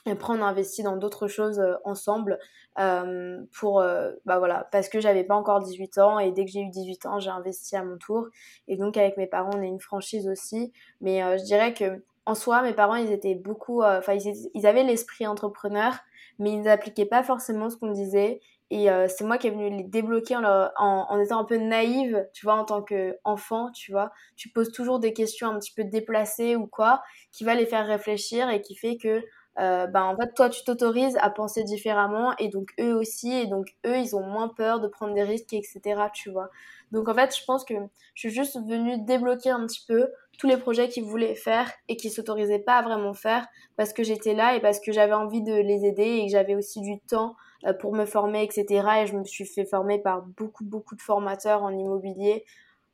Et 0.06 0.10
après, 0.10 0.32
on 0.32 0.42
a 0.42 0.46
investi 0.46 0.82
dans 0.82 0.96
d'autres 0.96 1.28
choses 1.28 1.60
euh, 1.60 1.74
ensemble 1.84 2.38
euh, 2.78 3.42
pour, 3.52 3.80
euh, 3.80 4.12
bah 4.24 4.38
voilà, 4.38 4.66
parce 4.72 4.88
que 4.88 5.00
j'avais 5.00 5.24
pas 5.24 5.34
encore 5.34 5.60
18 5.60 5.98
ans 5.98 6.18
et 6.18 6.32
dès 6.32 6.44
que 6.44 6.50
j'ai 6.50 6.60
eu 6.60 6.70
18 6.70 7.06
ans, 7.06 7.20
j'ai 7.20 7.30
investi 7.30 7.76
à 7.76 7.84
mon 7.84 7.98
tour. 7.98 8.28
Et 8.68 8.76
donc, 8.76 8.96
avec 8.96 9.16
mes 9.16 9.26
parents, 9.26 9.50
on 9.54 9.60
a 9.60 9.66
une 9.66 9.80
franchise 9.80 10.26
aussi. 10.28 10.72
Mais 11.00 11.22
euh, 11.22 11.36
je 11.38 11.44
dirais 11.44 11.74
que, 11.74 12.02
en 12.24 12.34
soi, 12.34 12.62
mes 12.62 12.72
parents, 12.72 12.94
ils 12.94 13.12
étaient 13.12 13.34
beaucoup, 13.34 13.82
euh, 13.82 13.98
enfin, 13.98 14.14
ils, 14.14 14.50
ils, 14.54 14.66
avaient 14.66 14.84
l'esprit 14.84 15.26
entrepreneur, 15.26 15.94
mais 16.38 16.52
ils 16.52 16.62
n'appliquaient 16.62 17.06
pas 17.06 17.22
forcément 17.22 17.68
ce 17.68 17.76
qu'on 17.76 17.92
disait. 17.92 18.40
Et 18.70 18.88
c'est 19.08 19.24
moi 19.24 19.36
qui 19.36 19.48
est 19.48 19.50
venue 19.50 19.68
les 19.68 19.82
débloquer 19.82 20.34
en, 20.34 20.44
en, 20.44 20.70
en, 20.78 21.20
étant 21.20 21.40
un 21.40 21.44
peu 21.44 21.58
naïve, 21.58 22.26
tu 22.32 22.46
vois, 22.46 22.54
en 22.54 22.64
tant 22.64 22.80
qu'enfant, 22.80 23.70
tu 23.70 23.92
vois. 23.92 24.12
Tu 24.34 24.48
poses 24.48 24.72
toujours 24.72 24.98
des 24.98 25.12
questions 25.12 25.48
un 25.48 25.58
petit 25.58 25.74
peu 25.74 25.84
déplacées 25.84 26.56
ou 26.56 26.66
quoi, 26.66 27.02
qui 27.32 27.44
va 27.44 27.54
les 27.54 27.66
faire 27.66 27.86
réfléchir 27.86 28.48
et 28.48 28.62
qui 28.62 28.74
fait 28.74 28.96
que 28.96 29.22
euh, 29.58 29.86
ben 29.86 30.02
en 30.04 30.16
fait 30.16 30.32
toi 30.34 30.48
tu 30.48 30.64
t'autorises 30.64 31.16
à 31.20 31.28
penser 31.28 31.62
différemment 31.62 32.32
et 32.38 32.48
donc 32.48 32.70
eux 32.80 32.94
aussi 32.94 33.32
et 33.32 33.46
donc 33.46 33.66
eux 33.86 33.98
ils 33.98 34.16
ont 34.16 34.22
moins 34.22 34.48
peur 34.48 34.80
de 34.80 34.88
prendre 34.88 35.12
des 35.12 35.22
risques 35.22 35.52
etc 35.52 36.04
tu 36.14 36.30
vois. 36.30 36.48
Donc 36.90 37.08
en 37.08 37.14
fait 37.14 37.36
je 37.36 37.44
pense 37.44 37.64
que 37.64 37.74
je 38.14 38.28
suis 38.28 38.30
juste 38.30 38.58
venue 38.66 38.98
débloquer 39.04 39.50
un 39.50 39.66
petit 39.66 39.84
peu 39.86 40.08
tous 40.38 40.46
les 40.46 40.56
projets 40.56 40.88
qu'ils 40.88 41.04
voulaient 41.04 41.34
faire 41.34 41.70
et 41.88 41.96
qu'ils 41.96 42.10
s'autorisaient 42.10 42.60
pas 42.60 42.76
à 42.76 42.82
vraiment 42.82 43.12
faire 43.12 43.46
parce 43.76 43.92
que 43.92 44.02
j'étais 44.02 44.34
là 44.34 44.56
et 44.56 44.60
parce 44.60 44.80
que 44.80 44.90
j'avais 44.90 45.12
envie 45.12 45.42
de 45.42 45.54
les 45.54 45.84
aider 45.84 46.20
et 46.20 46.26
que 46.26 46.32
j'avais 46.32 46.54
aussi 46.54 46.80
du 46.80 46.98
temps 47.00 47.36
euh, 47.66 47.74
pour 47.74 47.94
me 47.94 48.06
former 48.06 48.42
etc 48.42 49.02
et 49.02 49.06
je 49.06 49.16
me 49.16 49.24
suis 49.24 49.44
fait 49.44 49.66
former 49.66 49.98
par 49.98 50.22
beaucoup 50.22 50.64
beaucoup 50.64 50.96
de 50.96 51.02
formateurs 51.02 51.62
en 51.62 51.70
immobilier 51.70 52.44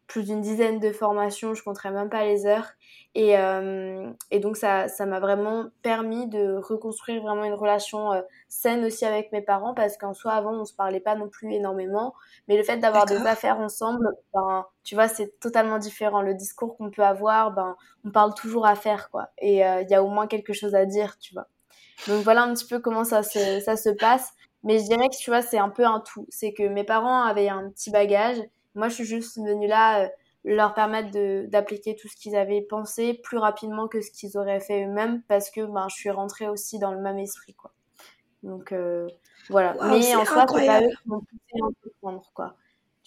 plus 0.08 0.24
d'une 0.24 0.40
dizaine 0.40 0.80
de 0.80 0.90
formations, 0.90 1.54
je 1.54 1.62
compterai 1.62 1.90
même 1.90 2.08
pas 2.08 2.24
les 2.24 2.46
heures. 2.46 2.70
Et, 3.14 3.38
euh, 3.38 4.10
et 4.30 4.40
donc 4.40 4.56
ça, 4.56 4.88
ça 4.88 5.04
m'a 5.06 5.20
vraiment 5.20 5.66
permis 5.82 6.26
de 6.28 6.56
reconstruire 6.56 7.22
vraiment 7.22 7.44
une 7.44 7.54
relation 7.54 8.12
euh, 8.12 8.22
saine 8.48 8.84
aussi 8.84 9.04
avec 9.04 9.32
mes 9.32 9.42
parents 9.42 9.74
parce 9.74 9.96
qu'en 9.98 10.14
soi 10.14 10.32
avant 10.32 10.52
on 10.52 10.64
se 10.64 10.74
parlait 10.74 11.00
pas 11.00 11.14
non 11.14 11.28
plus 11.28 11.52
énormément, 11.52 12.14
mais 12.48 12.56
le 12.56 12.62
fait 12.62 12.78
d'avoir 12.78 13.04
des 13.06 13.26
affaires 13.26 13.58
ensemble, 13.58 14.06
ben 14.32 14.66
tu 14.82 14.94
vois 14.94 15.08
c'est 15.08 15.38
totalement 15.40 15.78
différent. 15.78 16.22
Le 16.22 16.34
discours 16.34 16.76
qu'on 16.76 16.90
peut 16.90 17.04
avoir, 17.04 17.52
ben 17.52 17.76
on 18.04 18.10
parle 18.10 18.34
toujours 18.34 18.66
affaires 18.66 19.10
quoi, 19.10 19.28
et 19.38 19.66
euh, 19.66 19.82
il 19.82 19.90
y 19.90 19.94
a 19.94 20.02
au 20.02 20.08
moins 20.08 20.26
quelque 20.26 20.52
chose 20.52 20.74
à 20.74 20.86
dire, 20.86 21.18
tu 21.18 21.34
vois. 21.34 21.48
Donc 22.06 22.22
voilà 22.24 22.42
un 22.42 22.54
petit 22.54 22.66
peu 22.66 22.78
comment 22.78 23.04
ça 23.04 23.22
se, 23.22 23.60
ça 23.60 23.76
se 23.76 23.90
passe. 23.90 24.32
Mais 24.64 24.78
je 24.78 24.84
dirais 24.84 25.08
que 25.08 25.16
tu 25.16 25.30
vois 25.30 25.42
c'est 25.42 25.58
un 25.58 25.70
peu 25.70 25.84
un 25.84 26.00
tout, 26.00 26.26
c'est 26.30 26.52
que 26.52 26.62
mes 26.64 26.84
parents 26.84 27.22
avaient 27.22 27.48
un 27.48 27.70
petit 27.70 27.90
bagage 27.90 28.38
moi, 28.74 28.88
je 28.88 28.94
suis 28.94 29.04
juste 29.04 29.38
venue 29.38 29.66
là 29.66 30.04
euh, 30.04 30.08
leur 30.44 30.74
permettre 30.74 31.10
d'appliquer 31.48 31.96
tout 31.96 32.08
ce 32.08 32.16
qu'ils 32.16 32.36
avaient 32.36 32.62
pensé 32.62 33.14
plus 33.14 33.38
rapidement 33.38 33.88
que 33.88 34.00
ce 34.00 34.10
qu'ils 34.10 34.38
auraient 34.38 34.60
fait 34.60 34.84
eux-mêmes 34.84 35.22
parce 35.28 35.50
que 35.50 35.60
ben, 35.62 35.88
je 35.88 35.96
suis 35.96 36.10
rentrée 36.10 36.48
aussi 36.48 36.78
dans 36.78 36.92
le 36.92 37.00
même 37.00 37.18
esprit. 37.18 37.54
Quoi. 37.54 37.72
Donc 38.42 38.72
euh, 38.72 39.08
voilà. 39.50 39.76
Mais 39.90 40.14
en 40.14 40.24
soi, 40.24 40.46
c'est 40.48 40.66
pas 40.66 40.82
eux 40.82 40.88
qui 40.88 41.08
m'ont 41.08 41.20
poussé 41.20 41.60
à 41.60 41.66
entreprendre. 41.66 42.30
Quoi. 42.34 42.56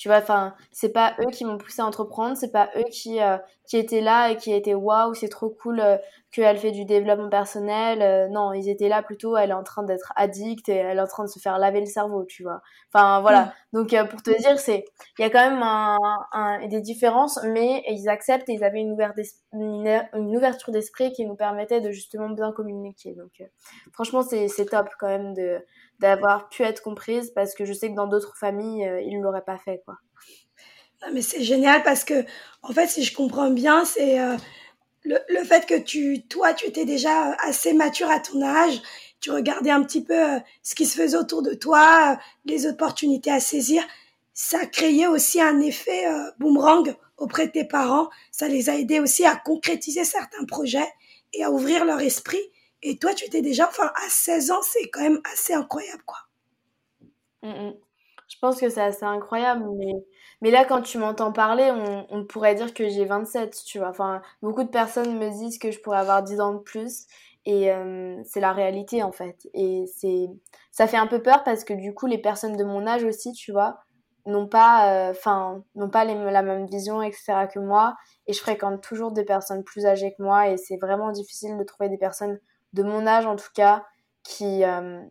Tu 0.02 0.08
vois, 0.08 0.18
enfin, 0.18 0.56
c'est 0.72 0.92
pas 0.92 1.14
eux 1.20 1.30
qui 1.32 1.46
m'ont 1.46 1.60
poussé 1.60 1.84
à 1.84 1.86
entreprendre, 1.86 2.36
c'est 2.36 2.52
pas 2.52 2.72
eux 2.76 2.90
qui, 2.92 3.22
euh, 3.22 3.38
qui 3.68 3.78
étaient 3.78 4.02
là 4.02 4.32
et 4.32 4.36
qui 4.36 4.52
étaient 4.52 4.74
waouh, 4.74 5.14
c'est 5.14 5.30
trop 5.30 5.52
cool 5.52 5.80
euh, 5.80 5.98
qu'elle 6.32 6.58
fait 6.58 6.72
du 6.72 6.86
développement 6.86 7.30
personnel. 7.30 8.02
Euh, 8.02 8.28
non, 8.28 8.52
ils 8.52 8.68
étaient 8.68 8.90
là 8.90 9.04
plutôt, 9.04 9.38
elle 9.38 9.52
est 9.52 9.54
en 9.54 9.62
train 9.62 9.84
d'être 9.84 10.12
addict 10.16 10.70
et 10.70 10.74
elle 10.74 10.98
est 10.98 11.02
en 11.02 11.06
train 11.06 11.26
de 11.26 11.30
se 11.30 11.38
faire 11.38 11.60
laver 11.60 11.82
le 11.82 11.86
cerveau, 11.86 12.26
tu 12.26 12.42
vois. 12.42 12.62
Enfin, 12.92 13.22
voilà. 13.22 13.54
Mm. 13.74 13.78
Donc, 13.78 14.10
pour 14.10 14.24
te 14.24 14.36
dire, 14.42 14.58
c'est, 14.58 14.86
il 15.20 15.22
y 15.22 15.26
a 15.26 15.30
quand 15.30 15.48
même 15.48 15.62
un, 15.62 16.00
un, 16.32 16.68
des 16.68 16.82
différences, 16.82 17.40
mais 17.44 17.84
ils 17.88 18.10
acceptent 18.10 18.50
et 18.50 18.54
ils 18.54 18.64
avaient 18.64 18.80
une, 18.80 18.98
une, 19.54 20.02
une 20.16 20.36
ouverture 20.36 20.72
d'esprit 20.72 21.12
qui 21.12 21.28
nous 21.28 21.36
permettait 21.36 21.80
de 21.80 21.92
justement 21.92 22.30
bien 22.30 22.52
communiquer. 22.54 23.14
Donc, 23.14 23.48
franchement, 23.94 24.24
c'est 24.24 24.66
top 24.66 24.90
quand 25.00 25.10
même 25.10 25.36
de, 25.36 25.64
d'avoir 26.02 26.50
pu 26.50 26.64
être 26.64 26.82
comprise 26.82 27.32
parce 27.34 27.54
que 27.54 27.64
je 27.64 27.74
sais 27.74 27.90
que 27.90 27.96
dans 27.96 28.08
d'autres 28.08 28.36
familles, 28.36 28.86
euh, 28.86 29.02
ils 29.02 29.18
ne 29.18 29.24
l'auraient 29.24 29.46
pas 29.46 29.60
fait. 29.60 29.82
Quoi. 29.86 29.96
mais 31.14 31.22
c'est 31.22 31.44
génial 31.44 31.84
parce 31.84 32.04
que, 32.04 32.26
en 32.64 32.74
fait, 32.74 32.88
si 32.88 33.04
je 33.04 33.16
comprends 33.16 33.52
bien, 33.52 33.86
c'est 33.86 34.20
euh, 34.20 34.36
le, 35.04 35.18
le, 35.30 35.44
fait 35.44 35.66
que 35.68 35.80
tu, 35.80 36.24
toi, 36.28 36.54
tu 36.54 36.66
étais 36.66 36.86
déjà 36.86 37.34
assez 37.44 37.74
mature 37.74 38.10
à 38.10 38.20
ton 38.20 38.42
âge, 38.42 38.82
tu 39.20 39.30
regardais 39.30 39.70
un 39.70 39.84
petit 39.84 40.04
peu 40.04 40.20
euh, 40.20 40.40
ce 40.64 40.74
qui 40.74 40.88
se 40.88 41.00
faisait 41.00 41.18
autour 41.18 41.44
de 41.44 41.54
toi, 41.54 42.18
les 42.46 42.66
opportunités 42.66 43.32
à 43.32 43.40
saisir. 43.40 43.84
Ça 44.34 44.66
créait 44.66 45.08
aussi 45.08 45.40
un 45.40 45.60
effet 45.60 46.06
boomerang 46.40 46.96
auprès 47.18 47.48
de 47.48 47.52
tes 47.52 47.66
parents. 47.66 48.10
Ça 48.32 48.48
les 48.48 48.70
a 48.70 48.76
aidés 48.76 49.00
aussi 49.00 49.26
à 49.26 49.36
concrétiser 49.36 50.04
certains 50.06 50.46
projets 50.46 50.88
et 51.34 51.44
à 51.44 51.52
ouvrir 51.52 51.86
leur 51.86 52.00
esprit. 52.00 52.42
Et 52.84 52.98
toi, 52.98 53.14
tu 53.14 53.26
étais 53.26 53.42
déjà, 53.42 53.68
enfin, 53.68 53.92
à 53.96 54.10
16 54.10 54.52
ans, 54.52 54.62
c'est 54.64 54.90
quand 54.90 55.02
même 55.02 55.22
assez 55.32 55.54
incroyable, 55.54 56.04
quoi. 56.06 56.20
Mm, 57.44 57.50
mm. 57.50 57.74
Je 58.28 58.38
pense 58.40 58.60
que 58.60 58.70
c'est 58.70 58.82
assez 58.82 59.04
incroyable, 59.04 59.66
mais, 59.78 59.94
mais 60.42 60.52
là, 60.52 60.64
quand 60.66 60.82
tu 60.82 60.98
m'entends 60.98 61.34
parler, 61.34 61.70
on, 62.10 62.26
pourrait 62.26 62.56
dire 62.56 62.74
que 62.74 62.88
j'ai 62.88 63.06
27, 63.06 63.64
tu 63.66 63.80
vois. 63.80 63.90
Enfin, 63.90 64.22
beaucoup 64.42 64.64
de 64.64 64.70
personnes 64.70 65.18
me 65.20 65.30
disent 65.30 65.60
que 65.60 65.70
je 65.72 65.80
pourrais 65.82 66.00
avoir 66.00 66.24
10 66.24 66.40
ans 66.40 66.54
de 66.54 66.60
plus, 66.60 67.08
et 67.46 67.72
euh, 67.72 68.22
c'est 68.24 68.40
la 68.40 68.54
réalité, 68.54 69.04
en 69.04 69.12
fait. 69.12 69.48
Et 69.54 69.86
c'est, 69.98 70.30
ça 70.72 70.88
fait 70.88 70.98
un 70.98 71.08
peu 71.08 71.22
peur 71.22 71.44
parce 71.44 71.64
que 71.66 71.74
du 71.74 71.94
coup, 71.94 72.08
les 72.08 72.20
personnes 72.20 72.56
de 72.56 72.64
mon 72.64 72.88
âge 72.88 73.04
aussi, 73.04 73.34
tu 73.34 73.52
vois, 73.52 73.80
n'ont 74.26 74.48
pas, 74.48 75.10
euh, 75.10 75.14
pas 75.92 76.06
la 76.06 76.42
même 76.42 76.68
vision, 76.68 77.02
etc. 77.02 77.48
que 77.54 77.60
moi. 77.60 77.96
Et 78.28 78.34
je 78.34 78.40
fréquente 78.40 78.82
toujours 78.82 79.12
des 79.12 79.26
personnes 79.26 79.64
plus 79.64 79.86
âgées 79.86 80.14
que 80.18 80.24
moi, 80.24 80.50
et 80.50 80.58
c'est 80.58 80.78
vraiment 80.78 81.12
difficile 81.12 81.58
de 81.58 81.64
trouver 81.64 81.90
des 81.90 81.98
personnes 81.98 82.40
de 82.74 82.84
mon 82.84 83.06
âge 83.08 83.26
en 83.26 83.36
tout 83.36 83.52
cas, 83.54 83.86
qui, 84.24 84.64
euh, 84.64 85.02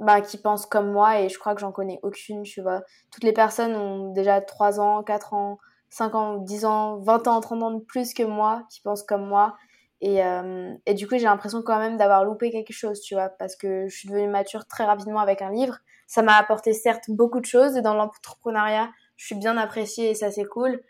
bah, 0.00 0.20
qui 0.20 0.36
pensent 0.36 0.66
comme 0.66 0.90
moi 0.90 1.20
et 1.20 1.28
je 1.28 1.38
crois 1.38 1.54
que 1.54 1.60
j'en 1.60 1.72
connais 1.72 2.00
aucune, 2.02 2.42
tu 2.42 2.60
vois. 2.60 2.82
Toutes 3.10 3.24
les 3.24 3.32
personnes 3.32 3.74
ont 3.76 4.12
déjà 4.12 4.40
3 4.40 4.80
ans, 4.80 5.02
4 5.02 5.32
ans, 5.34 5.58
5 5.90 6.14
ans, 6.14 6.38
10 6.38 6.64
ans, 6.64 6.98
20 6.98 7.28
ans, 7.28 7.40
30 7.40 7.62
ans 7.62 7.70
de 7.70 7.84
plus 7.84 8.14
que 8.14 8.22
moi, 8.22 8.64
qui 8.70 8.80
pensent 8.80 9.04
comme 9.04 9.26
moi. 9.26 9.54
Et, 10.00 10.24
euh, 10.24 10.74
et 10.86 10.94
du 10.94 11.06
coup, 11.06 11.16
j'ai 11.16 11.24
l'impression 11.24 11.62
quand 11.62 11.78
même 11.78 11.96
d'avoir 11.96 12.24
loupé 12.24 12.50
quelque 12.50 12.72
chose, 12.72 13.00
tu 13.00 13.14
vois, 13.14 13.28
parce 13.28 13.54
que 13.54 13.86
je 13.88 13.96
suis 13.96 14.08
devenue 14.08 14.28
mature 14.28 14.66
très 14.66 14.84
rapidement 14.84 15.20
avec 15.20 15.42
un 15.42 15.50
livre. 15.50 15.78
Ça 16.08 16.22
m'a 16.22 16.36
apporté 16.36 16.72
certes 16.72 17.04
beaucoup 17.08 17.40
de 17.40 17.46
choses 17.46 17.76
et 17.76 17.82
dans 17.82 17.94
l'entrepreneuriat, 17.94 18.90
je 19.16 19.26
suis 19.26 19.36
bien 19.36 19.56
appréciée 19.56 20.10
et 20.10 20.14
ça 20.14 20.32
c'est 20.32 20.44
cool. 20.44 20.82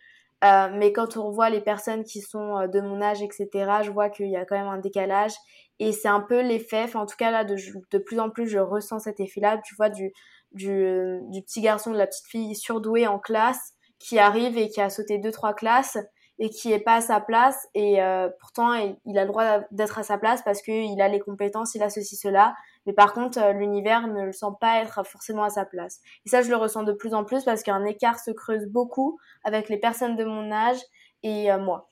Euh, 0.45 0.69
mais 0.73 0.93
quand 0.93 1.17
on 1.17 1.27
revoit 1.29 1.51
les 1.51 1.61
personnes 1.61 2.03
qui 2.05 2.23
sont 2.23 2.67
de 2.67 2.81
mon 2.81 3.03
âge, 3.03 3.23
etc., 3.23 3.49
je 3.83 3.91
vois 3.91 4.09
qu'il 4.09 4.31
y 4.31 4.37
a 4.37 4.45
quand 4.45 4.57
même 4.57 4.67
un 4.67 4.79
décalage 4.79 5.35
et 5.83 5.91
c'est 5.91 6.07
un 6.07 6.21
peu 6.21 6.43
l'effet, 6.43 6.85
enfin, 6.85 7.01
en 7.01 7.07
tout 7.07 7.17
cas 7.17 7.33
là, 7.33 7.45
de, 7.45 7.99
plus 7.99 8.21
en 8.21 8.31
plus, 8.31 8.47
je 8.47 8.61
ressens 8.61 9.01
cet 9.01 9.19
effet-là, 9.19 9.61
tu 9.65 9.75
vois, 9.75 9.89
du, 9.89 10.13
du, 10.53 11.19
du, 11.29 11.43
petit 11.43 11.61
garçon, 11.61 11.91
de 11.91 11.99
la 11.99 12.07
petite 12.07 12.29
fille 12.29 12.55
surdouée 12.55 13.09
en 13.09 13.19
classe 13.19 13.73
qui 13.99 14.21
arrive 14.21 14.57
et 14.57 14.69
qui 14.69 14.81
a 14.81 14.91
sauté 14.91 15.19
deux, 15.19 15.33
trois 15.33 15.55
classes 15.55 15.99
et 16.39 16.51
qui 16.51 16.73
est 16.73 16.79
pas 16.79 16.95
à 16.95 17.01
sa 17.01 17.21
place 17.21 17.67
et 17.75 18.01
euh, 18.01 18.29
pourtant 18.41 18.75
il 18.75 19.19
a 19.19 19.23
le 19.23 19.29
droit 19.29 19.61
d'être 19.73 19.99
à 19.99 20.05
sa 20.05 20.19
place 20.19 20.43
parce 20.43 20.63
qu'il 20.63 21.01
a 21.01 21.09
les 21.09 21.19
compétences, 21.19 21.75
il 21.75 21.83
a 21.83 21.91
ceci, 21.91 22.15
cela. 22.15 22.55
Mais 22.87 22.93
par 22.93 23.13
contre, 23.13 23.41
euh, 23.41 23.53
l'univers 23.53 24.07
ne 24.07 24.25
le 24.25 24.33
sent 24.33 24.55
pas 24.61 24.83
être 24.83 25.05
forcément 25.05 25.43
à 25.43 25.51
sa 25.51 25.65
place. 25.65 25.99
Et 26.25 26.29
ça, 26.29 26.43
je 26.43 26.49
le 26.49 26.57
ressens 26.57 26.85
de 26.85 26.93
plus 26.93 27.13
en 27.13 27.25
plus 27.25 27.43
parce 27.45 27.65
qu'un 27.65 27.85
écart 27.85 28.21
se 28.21 28.31
creuse 28.31 28.67
beaucoup 28.67 29.19
avec 29.43 29.69
les 29.69 29.79
personnes 29.79 30.15
de 30.15 30.25
mon 30.25 30.53
âge 30.53 30.79
et 31.25 31.51
euh, 31.51 31.59
moi. 31.59 31.89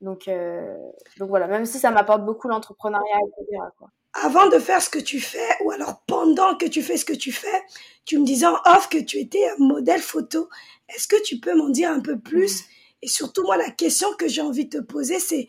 Donc, 0.00 0.28
euh, 0.28 0.76
donc 1.18 1.28
voilà, 1.28 1.46
même 1.46 1.64
si 1.64 1.78
ça 1.78 1.90
m'apporte 1.90 2.24
beaucoup 2.24 2.48
l'entrepreneuriat, 2.48 3.18
etc. 3.38 3.62
Quoi. 3.78 3.88
Avant 4.12 4.48
de 4.48 4.58
faire 4.58 4.82
ce 4.82 4.90
que 4.90 4.98
tu 4.98 5.20
fais, 5.20 5.48
ou 5.64 5.70
alors 5.70 6.02
pendant 6.06 6.56
que 6.56 6.66
tu 6.66 6.82
fais 6.82 6.96
ce 6.96 7.04
que 7.04 7.12
tu 7.12 7.32
fais, 7.32 7.62
tu 8.04 8.18
me 8.18 8.24
disais 8.24 8.46
en 8.46 8.58
off 8.66 8.88
que 8.88 8.98
tu 8.98 9.18
étais 9.18 9.46
modèle 9.58 10.00
photo. 10.00 10.48
Est-ce 10.88 11.08
que 11.08 11.20
tu 11.22 11.38
peux 11.38 11.54
m'en 11.54 11.68
dire 11.68 11.90
un 11.90 12.00
peu 12.00 12.18
plus? 12.18 12.62
Mmh. 12.62 12.66
Et 13.02 13.08
surtout, 13.08 13.42
moi, 13.42 13.56
la 13.56 13.70
question 13.70 14.08
que 14.18 14.28
j'ai 14.28 14.42
envie 14.42 14.66
de 14.66 14.78
te 14.78 14.82
poser, 14.82 15.18
c'est 15.18 15.48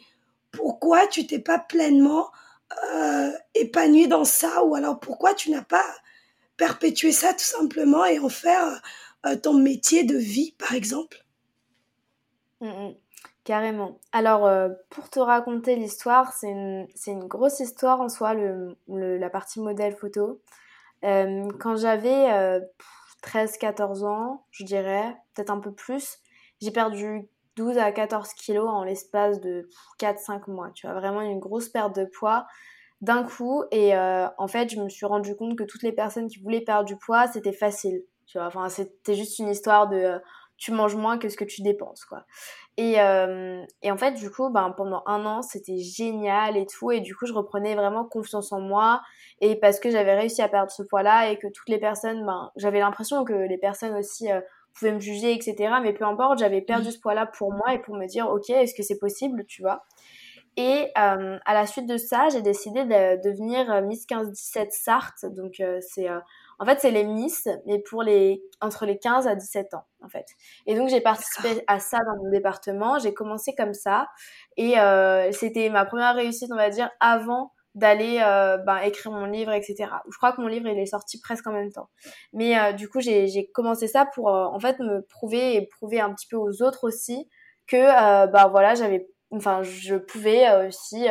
pourquoi 0.52 1.08
tu 1.08 1.28
t'es 1.28 1.40
pas 1.40 1.60
pleinement 1.60 2.32
euh, 2.94 3.32
épanoui 3.54 4.08
dans 4.08 4.26
ça? 4.26 4.64
Ou 4.64 4.76
alors 4.76 5.00
pourquoi 5.00 5.34
tu 5.34 5.52
n'as 5.52 5.64
pas 5.64 5.86
perpétué 6.58 7.12
ça 7.12 7.34
tout 7.34 7.46
simplement 7.46 8.06
et 8.06 8.20
en 8.20 8.30
faire 8.30 8.82
euh, 9.26 9.36
ton 9.36 9.54
métier 9.54 10.04
de 10.04 10.18
vie, 10.18 10.54
par 10.58 10.74
exemple? 10.74 11.26
Mmh, 12.60 12.68
mmh. 12.68 12.96
Carrément. 13.48 13.98
Alors, 14.12 14.46
euh, 14.46 14.68
pour 14.90 15.10
te 15.10 15.22
raconter 15.22 15.78
l'histoire, 15.78 16.34
c'est 16.34 16.50
une, 16.50 16.86
une, 17.08 17.28
grosse 17.30 17.62
histoire 17.62 18.02
en 18.02 18.10
soi, 18.10 18.34
le, 18.34 18.76
la 18.90 19.30
partie 19.30 19.62
modèle 19.62 19.96
photo. 19.96 20.42
Euh, 21.06 21.48
quand 21.58 21.78
j'avais 21.78 22.60
13-14 23.24 24.04
euh, 24.04 24.06
ans, 24.06 24.44
je 24.52 24.66
dirais, 24.66 25.16
peut-être 25.34 25.50
un 25.50 25.62
peu 25.62 25.72
plus, 25.72 26.18
j'ai 26.60 26.72
perdu 26.72 27.30
12 27.56 27.78
à 27.78 27.94
14 27.94 28.34
kilos 28.34 28.68
en 28.68 28.84
l'espace 28.84 29.40
de 29.40 29.70
4-5 29.98 30.52
mois. 30.52 30.72
Tu 30.76 30.86
vois, 30.86 31.00
vraiment 31.00 31.22
une 31.22 31.40
grosse 31.40 31.70
perte 31.70 31.96
de 31.96 32.04
poids 32.04 32.48
d'un 33.00 33.24
coup. 33.24 33.64
Et 33.72 33.96
en 33.96 34.48
fait, 34.50 34.70
je 34.70 34.82
me 34.82 34.90
suis 34.90 35.06
rendu 35.06 35.38
compte 35.38 35.58
que 35.58 35.64
toutes 35.64 35.84
les 35.84 35.94
personnes 35.94 36.28
qui 36.28 36.42
voulaient 36.42 36.60
perdre 36.60 36.84
du 36.84 36.98
poids, 36.98 37.28
c'était 37.28 37.54
facile. 37.54 38.04
Tu 38.26 38.40
vois, 38.40 38.48
enfin, 38.48 38.68
c'était 38.68 39.16
juste 39.16 39.40
une 39.40 39.48
histoire 39.48 39.88
de 39.88 40.20
tu 40.58 40.72
manges 40.72 40.96
moins 40.96 41.18
que 41.18 41.30
ce 41.30 41.38
que 41.38 41.46
tu 41.46 41.62
dépenses, 41.62 42.04
quoi. 42.04 42.26
Et, 42.78 43.02
euh, 43.02 43.66
et 43.82 43.92
en 43.92 43.98
fait, 43.98 44.12
du 44.12 44.30
coup, 44.30 44.50
ben, 44.50 44.72
pendant 44.78 45.02
un 45.08 45.26
an, 45.26 45.42
c'était 45.42 45.80
génial 45.80 46.58
et 46.58 46.68
tout. 46.68 46.92
Et 46.92 47.00
du 47.02 47.16
coup, 47.16 47.26
je 47.26 47.34
reprenais 47.34 47.74
vraiment 47.76 48.06
confiance 48.06 48.52
en 48.52 48.62
moi. 48.62 49.02
Et 49.42 49.56
parce 49.56 49.80
que 49.80 49.90
j'avais 49.90 50.14
réussi 50.14 50.44
à 50.44 50.48
perdre 50.48 50.72
ce 50.72 50.84
poids-là 50.84 51.32
et 51.32 51.38
que 51.38 51.48
toutes 51.48 51.70
les 51.70 51.80
personnes, 51.80 52.24
ben, 52.24 52.52
j'avais 52.56 52.80
l'impression 52.80 53.26
que 53.26 53.34
les 53.34 53.58
personnes 53.58 53.96
aussi 53.96 54.32
euh, 54.32 54.42
pouvaient 54.76 54.94
me 54.94 55.00
juger, 55.00 55.34
etc. 55.34 55.74
Mais 55.82 55.92
peu 55.92 56.06
importe, 56.06 56.38
j'avais 56.38 56.62
perdu 56.62 56.92
ce 56.92 57.00
poids-là 57.00 57.26
pour 57.26 57.52
moi 57.52 57.74
et 57.74 57.80
pour 57.80 57.96
me 57.96 58.06
dire, 58.06 58.30
ok, 58.30 58.52
est-ce 58.52 58.76
que 58.76 58.84
c'est 58.84 59.00
possible, 59.00 59.46
tu 59.48 59.64
vois? 59.64 59.84
Et 60.56 60.92
euh, 60.98 61.38
à 61.46 61.54
la 61.54 61.66
suite 61.66 61.88
de 61.88 61.98
ça, 61.98 62.30
j'ai 62.30 62.42
décidé 62.42 62.84
de 62.84 63.22
devenir 63.24 63.82
Miss 63.84 64.06
15-17 64.08 64.68
Sarthe. 64.72 65.26
Donc, 65.26 65.60
euh, 65.60 65.80
c'est 65.82 66.08
en 66.60 66.66
fait, 66.66 66.80
c'est 66.80 66.92
les 66.92 67.04
Miss, 67.04 67.48
mais 67.66 67.80
pour 67.80 68.04
les 68.04 68.44
entre 68.62 68.86
les 68.86 68.98
15 68.98 69.28
à 69.28 69.36
17 69.36 69.74
ans, 69.76 69.86
en 70.04 70.10
fait. 70.10 70.26
Et 70.66 70.76
donc, 70.76 70.90
j'ai 70.90 71.02
participé 71.02 71.64
à 71.68 71.80
ça 71.80 72.00
dans 72.00 72.24
mon 72.24 72.32
département. 72.32 73.00
J'ai 73.00 73.14
commencé 73.14 73.54
comme 73.56 73.74
ça, 73.74 74.08
et 74.58 74.80
euh, 74.80 75.32
c'était 75.32 75.70
ma 75.70 75.86
première 75.86 76.16
réussite, 76.16 76.50
on 76.52 76.58
va 76.58 76.70
dire, 76.70 76.90
avant 77.00 77.52
d'aller 77.78 78.20
euh, 78.22 78.58
ben, 78.58 78.78
écrire 78.78 79.12
mon 79.12 79.26
livre, 79.26 79.52
etc. 79.52 79.92
Je 80.10 80.18
crois 80.18 80.32
que 80.32 80.42
mon 80.42 80.48
livre 80.48 80.68
il 80.68 80.80
est 80.80 80.88
sorti 80.88 81.20
presque 81.22 81.46
en 81.46 81.52
même 81.52 81.72
temps. 81.72 81.90
Mais 82.34 82.58
euh, 82.58 82.72
du 82.74 82.90
coup, 82.90 83.00
j'ai 83.02 83.52
commencé 83.54 83.88
ça 83.88 84.08
pour 84.16 84.30
euh, 84.30 84.46
en 84.46 84.60
fait 84.60 84.80
me 84.80 85.04
prouver 85.04 85.56
et 85.56 85.68
prouver 85.68 86.00
un 86.00 86.12
petit 86.12 86.28
peu 86.28 86.38
aux 86.38 86.64
autres 86.64 86.88
aussi 86.88 87.30
que 87.68 88.32
ben 88.32 88.48
voilà, 88.48 88.76
j'avais, 88.76 89.08
enfin, 89.32 89.62
je 89.62 89.96
pouvais 89.96 90.68
aussi 90.68 91.06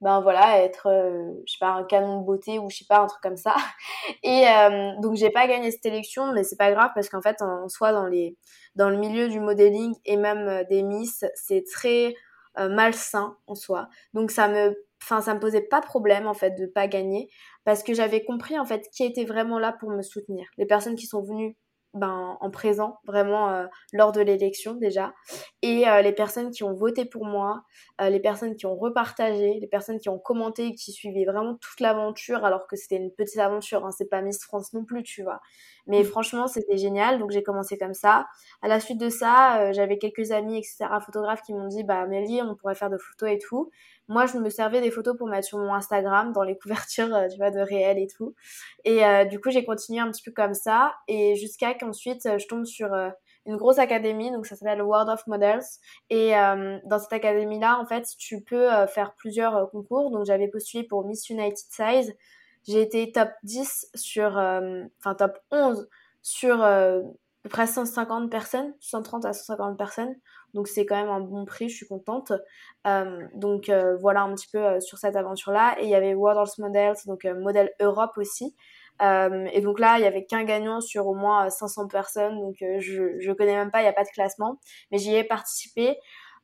ben 0.00 0.20
voilà 0.20 0.62
être 0.62 0.86
euh, 0.88 1.32
je 1.46 1.52
sais 1.52 1.58
pas 1.58 1.70
un 1.70 1.84
canon 1.84 2.20
de 2.20 2.26
beauté 2.26 2.58
ou 2.58 2.70
je 2.70 2.78
sais 2.78 2.84
pas 2.88 3.00
un 3.00 3.06
truc 3.06 3.20
comme 3.22 3.36
ça. 3.36 3.54
Et 4.22 4.46
euh, 4.48 4.92
donc 5.00 5.16
j'ai 5.16 5.30
pas 5.30 5.46
gagné 5.46 5.70
cette 5.70 5.86
élection 5.86 6.32
mais 6.32 6.44
c'est 6.44 6.56
pas 6.56 6.70
grave 6.72 6.90
parce 6.94 7.08
qu'en 7.08 7.20
fait 7.20 7.42
en 7.42 7.68
soi 7.68 7.92
dans 7.92 8.06
les 8.06 8.36
dans 8.76 8.90
le 8.90 8.96
milieu 8.96 9.28
du 9.28 9.40
modeling 9.40 9.94
et 10.04 10.16
même 10.16 10.48
euh, 10.48 10.64
des 10.64 10.82
miss 10.82 11.24
c'est 11.34 11.64
très 11.64 12.14
malsain 12.56 13.36
en 13.46 13.54
soi. 13.54 13.88
Donc 14.14 14.32
ça 14.32 14.48
me 14.48 14.74
enfin 15.00 15.20
ça 15.20 15.32
me 15.32 15.38
posait 15.38 15.60
pas 15.62 15.80
problème 15.80 16.26
en 16.26 16.34
fait 16.34 16.50
de 16.58 16.66
pas 16.66 16.88
gagner 16.88 17.28
parce 17.64 17.84
que 17.84 17.94
j'avais 17.94 18.24
compris 18.24 18.58
en 18.58 18.64
fait 18.64 18.88
qui 18.92 19.04
était 19.04 19.24
vraiment 19.24 19.60
là 19.60 19.72
pour 19.78 19.90
me 19.90 20.02
soutenir. 20.02 20.44
Les 20.56 20.66
personnes 20.66 20.96
qui 20.96 21.06
sont 21.06 21.22
venues 21.22 21.56
ben, 21.94 22.36
en 22.40 22.50
présent, 22.50 22.98
vraiment 23.04 23.50
euh, 23.50 23.66
lors 23.92 24.12
de 24.12 24.20
l'élection 24.20 24.74
déjà. 24.74 25.14
Et 25.62 25.88
euh, 25.88 26.02
les 26.02 26.12
personnes 26.12 26.50
qui 26.50 26.62
ont 26.62 26.74
voté 26.74 27.04
pour 27.04 27.24
moi, 27.24 27.62
euh, 28.00 28.10
les 28.10 28.20
personnes 28.20 28.56
qui 28.56 28.66
ont 28.66 28.76
repartagé, 28.76 29.58
les 29.60 29.66
personnes 29.66 29.98
qui 29.98 30.08
ont 30.08 30.18
commenté, 30.18 30.74
qui 30.74 30.92
suivaient 30.92 31.24
vraiment 31.24 31.54
toute 31.56 31.80
l'aventure, 31.80 32.44
alors 32.44 32.66
que 32.66 32.76
c'était 32.76 32.96
une 32.96 33.10
petite 33.10 33.38
aventure, 33.38 33.86
hein, 33.86 33.90
c'est 33.90 34.08
pas 34.08 34.20
Miss 34.22 34.44
France 34.44 34.72
non 34.74 34.84
plus, 34.84 35.02
tu 35.02 35.22
vois. 35.22 35.40
Mais 35.86 36.04
franchement, 36.04 36.46
c'était 36.46 36.76
génial. 36.76 37.18
Donc, 37.18 37.30
j'ai 37.30 37.42
commencé 37.42 37.78
comme 37.78 37.94
ça. 37.94 38.26
À 38.62 38.68
la 38.68 38.78
suite 38.78 38.98
de 38.98 39.08
ça, 39.08 39.62
euh, 39.62 39.72
j'avais 39.72 39.98
quelques 39.98 40.32
amis, 40.32 40.58
etc., 40.58 40.86
photographes 41.04 41.42
qui 41.42 41.54
m'ont 41.54 41.66
dit, 41.66 41.82
bah, 41.82 42.00
Amélie, 42.02 42.42
on 42.42 42.54
pourrait 42.54 42.74
faire 42.74 42.90
de 42.90 42.98
photos 42.98 43.30
et 43.30 43.38
tout. 43.38 43.70
Moi, 44.08 44.26
je 44.26 44.38
me 44.38 44.50
servais 44.50 44.80
des 44.80 44.90
photos 44.90 45.16
pour 45.16 45.28
mettre 45.28 45.46
sur 45.46 45.58
mon 45.58 45.72
Instagram, 45.74 46.32
dans 46.32 46.42
les 46.42 46.56
couvertures, 46.62 47.14
euh, 47.14 47.28
tu 47.28 47.36
vois, 47.36 47.50
de 47.50 47.60
réel 47.60 47.98
et 47.98 48.06
tout. 48.06 48.34
Et 48.84 49.04
euh, 49.04 49.24
du 49.24 49.40
coup, 49.40 49.50
j'ai 49.50 49.64
continué 49.64 50.00
un 50.00 50.10
petit 50.10 50.22
peu 50.22 50.32
comme 50.32 50.54
ça. 50.54 50.94
Et 51.08 51.36
jusqu'à 51.36 51.74
qu'ensuite, 51.74 52.28
je 52.38 52.46
tombe 52.46 52.64
sur 52.64 52.92
une 53.46 53.56
grosse 53.56 53.78
académie, 53.78 54.30
donc 54.30 54.46
ça 54.46 54.56
s'appelle 54.56 54.82
World 54.82 55.08
of 55.08 55.26
Models. 55.26 55.64
Et 56.10 56.32
dans 56.84 56.98
cette 56.98 57.12
académie-là, 57.12 57.78
en 57.80 57.86
fait, 57.86 58.06
tu 58.18 58.42
peux 58.42 58.68
faire 58.86 59.14
plusieurs 59.14 59.70
concours. 59.70 60.10
Donc, 60.10 60.24
j'avais 60.26 60.48
postulé 60.48 60.84
pour 60.84 61.04
Miss 61.04 61.28
United 61.28 61.56
Size 61.70 62.14
j'ai 62.68 62.82
été 62.82 63.10
top 63.12 63.30
10 63.44 63.88
sur, 63.94 64.36
euh, 64.36 64.84
enfin 64.98 65.14
top 65.14 65.38
11 65.50 65.88
sur 66.22 66.62
euh, 66.62 67.00
à 67.00 67.42
peu 67.42 67.48
près 67.48 67.66
150 67.66 68.30
personnes, 68.30 68.74
130 68.80 69.24
à 69.24 69.32
150 69.32 69.78
personnes. 69.78 70.14
Donc 70.58 70.68
c'est 70.68 70.84
quand 70.84 70.96
même 70.96 71.08
un 71.08 71.20
bon 71.20 71.44
prix, 71.44 71.68
je 71.68 71.76
suis 71.76 71.86
contente. 71.86 72.32
Euh, 72.86 73.22
donc 73.34 73.70
voilà 74.00 74.22
un 74.22 74.34
petit 74.34 74.48
peu 74.52 74.80
sur 74.80 74.98
cette 74.98 75.16
aventure-là. 75.16 75.76
Et 75.80 75.84
il 75.84 75.90
y 75.90 75.94
avait 75.94 76.14
World 76.14 76.50
Models, 76.58 76.96
donc 77.06 77.24
modèle 77.24 77.70
Europe 77.80 78.12
aussi. 78.16 78.56
et 79.00 79.60
donc 79.62 79.78
là, 79.78 79.98
il 79.98 80.02
y 80.02 80.06
avait 80.06 80.24
qu'un 80.24 80.44
gagnant 80.44 80.80
sur 80.80 81.06
au 81.06 81.14
moins 81.14 81.48
500 81.48 81.86
personnes, 81.88 82.38
donc 82.40 82.56
je, 82.60 83.18
je 83.20 83.32
connais 83.32 83.54
même 83.54 83.70
pas, 83.70 83.80
il 83.80 83.84
n'y 83.84 83.88
a 83.88 83.92
pas 83.92 84.04
de 84.04 84.10
classement, 84.10 84.58
mais 84.90 84.98
j'y 84.98 85.14
ai 85.14 85.24
participé. 85.24 85.96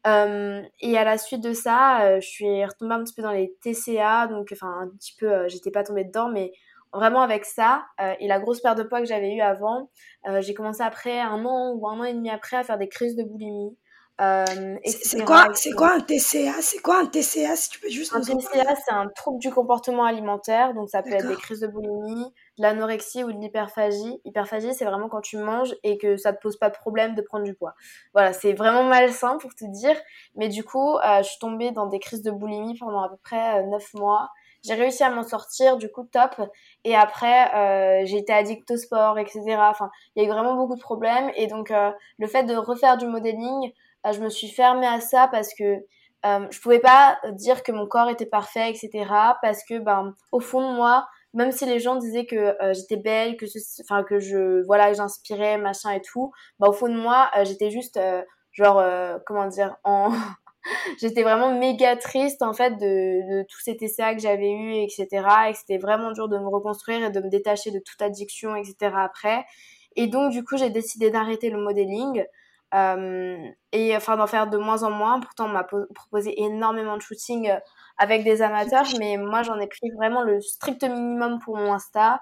Euh, 0.06 0.62
et 0.80 0.98
à 0.98 1.04
la 1.04 1.16
suite 1.16 1.42
de 1.42 1.54
ça, 1.54 2.02
euh, 2.04 2.20
je 2.20 2.28
suis 2.28 2.64
retombée 2.64 2.94
un 2.94 3.02
petit 3.04 3.14
peu 3.14 3.22
dans 3.22 3.30
les 3.30 3.56
TCA, 3.62 4.26
donc 4.26 4.50
enfin 4.52 4.82
un 4.82 4.88
petit 4.88 5.14
peu, 5.18 5.32
euh, 5.32 5.48
j'étais 5.48 5.70
pas 5.70 5.82
tombée 5.82 6.04
dedans, 6.04 6.28
mais 6.28 6.52
vraiment 6.92 7.22
avec 7.22 7.44
ça 7.44 7.86
et 8.20 8.28
la 8.28 8.38
grosse 8.38 8.60
perte 8.60 8.78
de 8.78 8.84
poids 8.84 9.00
que 9.00 9.06
j'avais 9.06 9.32
eue 9.34 9.40
avant, 9.40 9.90
j'ai 10.38 10.54
commencé 10.54 10.80
après 10.80 11.18
un 11.18 11.44
an 11.44 11.72
ou 11.74 11.88
un 11.88 11.98
an 11.98 12.04
et 12.04 12.14
demi 12.14 12.30
après 12.30 12.56
à 12.56 12.62
faire 12.62 12.78
des 12.78 12.88
crises 12.88 13.16
de 13.16 13.24
boulimie. 13.24 13.76
Euh, 14.20 14.76
c'est 14.84 15.24
quoi, 15.24 15.48
c'est 15.54 15.72
quoi 15.72 15.94
un 15.94 16.00
TCA 16.00 16.52
C'est 16.60 16.78
quoi 16.78 17.00
un 17.00 17.06
TCA 17.06 17.56
Si 17.56 17.68
tu 17.70 17.80
peux 17.80 17.88
juste 17.88 18.14
un 18.14 18.20
TCA, 18.20 18.76
c'est 18.76 18.92
un 18.92 19.08
trouble 19.08 19.40
du 19.40 19.50
comportement 19.50 20.04
alimentaire, 20.04 20.72
donc 20.72 20.88
ça 20.88 21.02
peut 21.02 21.14
être 21.14 21.26
des 21.26 21.34
crises 21.34 21.58
de 21.58 21.66
boulimie, 21.66 22.32
de 22.56 22.62
l'anorexie 22.62 23.24
ou 23.24 23.32
de 23.32 23.38
l'hyperphagie. 23.40 24.20
Hyperphagie, 24.24 24.72
c'est 24.72 24.84
vraiment 24.84 25.08
quand 25.08 25.20
tu 25.20 25.36
manges 25.36 25.74
et 25.82 25.98
que 25.98 26.16
ça 26.16 26.32
te 26.32 26.40
pose 26.40 26.56
pas 26.56 26.70
de 26.70 26.76
problème 26.76 27.16
de 27.16 27.22
prendre 27.22 27.42
du 27.42 27.54
poids. 27.54 27.74
Voilà, 28.12 28.32
c'est 28.32 28.52
vraiment 28.52 28.84
malsain 28.84 29.36
pour 29.38 29.52
te 29.52 29.64
dire, 29.64 29.96
mais 30.36 30.48
du 30.48 30.62
coup, 30.62 30.96
euh, 30.96 31.18
je 31.18 31.28
suis 31.30 31.38
tombée 31.40 31.72
dans 31.72 31.86
des 31.86 31.98
crises 31.98 32.22
de 32.22 32.30
boulimie 32.30 32.78
pendant 32.78 33.02
à 33.02 33.08
peu 33.08 33.16
près 33.16 33.64
9 33.64 33.82
euh, 33.82 33.98
mois. 33.98 34.30
J'ai 34.62 34.74
réussi 34.74 35.02
à 35.02 35.10
m'en 35.10 35.24
sortir, 35.24 35.76
du 35.76 35.90
coup 35.90 36.04
top. 36.04 36.40
Et 36.84 36.94
après, 36.94 37.52
euh, 37.54 38.06
j'ai 38.06 38.18
été 38.18 38.32
addict 38.32 38.70
au 38.70 38.76
sport, 38.76 39.18
etc. 39.18 39.42
Enfin, 39.58 39.90
il 40.14 40.22
y 40.22 40.24
a 40.24 40.28
eu 40.28 40.32
vraiment 40.32 40.54
beaucoup 40.54 40.76
de 40.76 40.80
problèmes. 40.80 41.30
Et 41.36 41.48
donc, 41.48 41.70
le 41.70 42.26
fait 42.26 42.44
de 42.44 42.54
refaire 42.54 42.96
du 42.96 43.06
modeling, 43.06 43.72
euh, 43.72 43.93
je 44.12 44.20
me 44.20 44.28
suis 44.28 44.48
fermée 44.48 44.86
à 44.86 45.00
ça 45.00 45.28
parce 45.28 45.54
que 45.54 45.84
euh, 46.24 46.46
je 46.50 46.60
pouvais 46.60 46.78
pas 46.78 47.18
dire 47.32 47.62
que 47.62 47.72
mon 47.72 47.86
corps 47.86 48.08
était 48.08 48.26
parfait, 48.26 48.70
etc. 48.70 49.06
Parce 49.42 49.62
que, 49.64 49.78
ben, 49.78 50.14
au 50.32 50.40
fond 50.40 50.70
de 50.70 50.74
moi, 50.74 51.06
même 51.34 51.52
si 51.52 51.66
les 51.66 51.80
gens 51.80 51.96
disaient 51.96 52.26
que 52.26 52.36
euh, 52.62 52.72
j'étais 52.72 52.96
belle, 52.96 53.36
que, 53.36 53.44
enfin 53.82 54.04
que 54.04 54.20
je, 54.20 54.64
voilà, 54.64 54.92
j'inspirais, 54.94 55.58
machin 55.58 55.90
et 55.90 56.00
tout, 56.00 56.32
bah, 56.58 56.68
au 56.68 56.72
fond 56.72 56.88
de 56.88 56.98
moi, 56.98 57.30
euh, 57.36 57.44
j'étais 57.44 57.70
juste, 57.70 58.00
genre, 58.52 58.82
comment 59.26 59.46
dire, 59.48 59.76
en, 59.84 60.10
j'étais 60.98 61.22
vraiment 61.22 61.58
méga 61.58 61.96
triste 61.96 62.40
en 62.42 62.54
fait 62.54 62.70
de, 62.72 63.40
de 63.40 63.46
tous 63.50 63.60
ces 63.60 63.76
TCA 63.76 64.14
que 64.14 64.20
j'avais 64.22 64.50
eu, 64.50 64.74
etc. 64.76 65.08
Et 65.48 65.52
que 65.52 65.58
c'était 65.58 65.78
vraiment 65.78 66.12
dur 66.12 66.28
de 66.28 66.38
me 66.38 66.48
reconstruire 66.48 67.04
et 67.04 67.10
de 67.10 67.20
me 67.20 67.28
détacher 67.28 67.70
de 67.70 67.80
toute 67.80 68.00
addiction, 68.00 68.56
etc. 68.56 68.94
Après. 68.96 69.44
Et 69.96 70.06
donc, 70.06 70.32
du 70.32 70.42
coup, 70.42 70.56
j'ai 70.56 70.70
décidé 70.70 71.10
d'arrêter 71.10 71.50
le 71.50 71.58
modeling. 71.58 72.24
Euh, 72.74 73.36
et 73.72 73.96
enfin 73.96 74.16
d'en 74.16 74.26
faire 74.26 74.48
de 74.48 74.58
moins 74.58 74.82
en 74.82 74.90
moins. 74.90 75.20
Pourtant, 75.20 75.46
on 75.46 75.50
m'a 75.52 75.64
proposé 75.94 76.40
énormément 76.42 76.96
de 76.96 77.02
shooting 77.02 77.50
euh, 77.50 77.58
avec 77.98 78.24
des 78.24 78.42
amateurs, 78.42 78.86
mais 78.98 79.16
moi 79.16 79.42
j'en 79.42 79.58
ai 79.60 79.68
pris 79.68 79.90
vraiment 79.96 80.22
le 80.22 80.40
strict 80.40 80.82
minimum 80.82 81.38
pour 81.38 81.56
mon 81.56 81.72
Insta. 81.72 82.20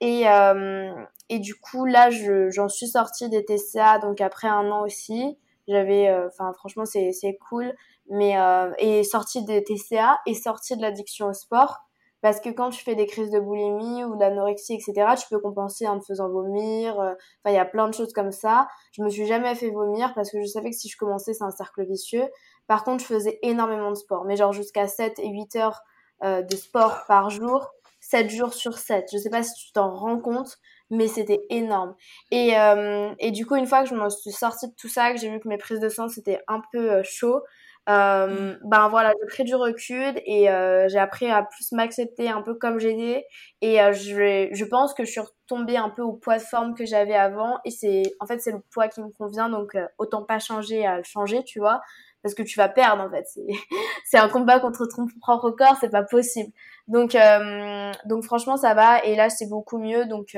Et, 0.00 0.28
euh, 0.28 0.92
et 1.30 1.38
du 1.38 1.54
coup, 1.54 1.86
là, 1.86 2.10
j'en 2.10 2.68
suis 2.68 2.88
sortie 2.88 3.30
des 3.30 3.44
TCA, 3.44 3.98
donc 3.98 4.20
après 4.20 4.48
un 4.48 4.70
an 4.70 4.82
aussi. 4.82 5.38
J'avais, 5.68 6.14
enfin, 6.26 6.52
franchement, 6.52 6.84
c'est 6.84 7.38
cool. 7.48 7.74
Mais, 8.08 8.36
et 8.78 9.02
sortie 9.02 9.44
des 9.44 9.64
TCA 9.64 10.20
et 10.26 10.34
sortie 10.34 10.76
de 10.76 10.82
l'addiction 10.82 11.28
au 11.28 11.32
sport. 11.32 11.85
Parce 12.26 12.40
que 12.40 12.48
quand 12.48 12.70
tu 12.70 12.82
fais 12.82 12.96
des 12.96 13.06
crises 13.06 13.30
de 13.30 13.38
boulimie 13.38 14.02
ou 14.02 14.16
d'anorexie, 14.16 14.74
etc., 14.74 15.14
tu 15.16 15.28
peux 15.30 15.38
compenser 15.38 15.86
en 15.86 16.00
te 16.00 16.06
faisant 16.06 16.28
vomir. 16.28 16.98
Euh, 16.98 17.12
enfin, 17.12 17.52
il 17.52 17.54
y 17.54 17.58
a 17.58 17.64
plein 17.64 17.86
de 17.86 17.94
choses 17.94 18.12
comme 18.12 18.32
ça. 18.32 18.66
Je 18.90 19.04
me 19.04 19.10
suis 19.10 19.26
jamais 19.26 19.54
fait 19.54 19.70
vomir 19.70 20.12
parce 20.12 20.32
que 20.32 20.40
je 20.40 20.46
savais 20.46 20.70
que 20.70 20.76
si 20.76 20.88
je 20.88 20.96
commençais, 20.96 21.34
c'est 21.34 21.44
un 21.44 21.52
cercle 21.52 21.86
vicieux. 21.86 22.28
Par 22.66 22.82
contre, 22.82 23.04
je 23.04 23.06
faisais 23.06 23.38
énormément 23.42 23.90
de 23.90 23.94
sport. 23.94 24.24
Mais 24.24 24.34
genre 24.34 24.52
jusqu'à 24.52 24.88
7 24.88 25.20
et 25.20 25.28
8 25.28 25.54
heures 25.54 25.82
euh, 26.24 26.42
de 26.42 26.56
sport 26.56 27.04
par 27.06 27.30
jour, 27.30 27.70
7 28.00 28.28
jours 28.28 28.54
sur 28.54 28.76
7. 28.76 29.06
Je 29.12 29.18
sais 29.18 29.30
pas 29.30 29.44
si 29.44 29.54
tu 29.64 29.70
t'en 29.70 29.94
rends 29.94 30.18
compte, 30.18 30.58
mais 30.90 31.06
c'était 31.06 31.46
énorme. 31.48 31.94
Et, 32.32 32.58
euh, 32.58 33.14
et 33.20 33.30
du 33.30 33.46
coup, 33.46 33.54
une 33.54 33.68
fois 33.68 33.84
que 33.84 33.88
je 33.88 33.94
me 33.94 34.10
suis 34.10 34.32
sortie 34.32 34.66
de 34.66 34.74
tout 34.74 34.88
ça, 34.88 35.12
que 35.12 35.20
j'ai 35.20 35.30
vu 35.30 35.38
que 35.38 35.46
mes 35.46 35.58
prises 35.58 35.78
de 35.78 35.88
sang, 35.88 36.08
c'était 36.08 36.40
un 36.48 36.60
peu 36.72 37.04
chaud, 37.04 37.40
euh, 37.88 38.26
mm. 38.26 38.58
ben 38.64 38.88
voilà, 38.88 39.12
j'ai 39.20 39.26
pris 39.28 39.44
du 39.44 39.54
recul 39.54 40.20
et 40.26 40.50
euh, 40.50 40.88
j'ai 40.88 40.98
appris 40.98 41.30
à 41.30 41.44
plus 41.44 41.70
m'accepter 41.70 42.28
un 42.28 42.42
peu 42.42 42.54
comme 42.54 42.80
j'étais 42.80 43.26
et 43.60 43.80
euh, 43.80 43.92
je, 43.92 44.48
je 44.52 44.64
pense 44.64 44.92
que 44.92 45.04
je 45.04 45.10
suis 45.10 45.20
retombée 45.20 45.76
un 45.76 45.90
peu 45.90 46.02
au 46.02 46.12
poids 46.12 46.38
de 46.38 46.42
forme 46.42 46.74
que 46.74 46.84
j'avais 46.84 47.14
avant 47.14 47.58
et 47.64 47.70
c'est 47.70 48.02
en 48.18 48.26
fait 48.26 48.40
c'est 48.40 48.50
le 48.50 48.60
poids 48.72 48.88
qui 48.88 49.00
me 49.00 49.10
convient. 49.10 49.48
Donc 49.48 49.76
euh, 49.76 49.86
autant 49.98 50.24
pas 50.24 50.40
changer 50.40 50.84
à 50.84 50.96
le 50.96 51.04
changer 51.04 51.44
tu 51.44 51.60
vois 51.60 51.80
parce 52.22 52.34
que 52.34 52.42
tu 52.42 52.58
vas 52.58 52.68
perdre 52.68 53.04
en 53.04 53.10
fait. 53.10 53.24
C'est 53.28 53.46
c'est 54.04 54.18
un 54.18 54.28
combat 54.28 54.58
contre 54.58 54.86
ton 54.86 55.06
propre 55.20 55.50
corps 55.52 55.76
c'est 55.80 55.90
pas 55.90 56.02
possible. 56.02 56.52
Donc 56.88 57.14
euh, 57.14 57.92
donc 58.04 58.24
franchement 58.24 58.56
ça 58.56 58.74
va. 58.74 59.04
Et 59.04 59.14
là 59.14 59.30
c'est 59.30 59.48
beaucoup 59.48 59.78
mieux. 59.78 60.06
Donc 60.06 60.36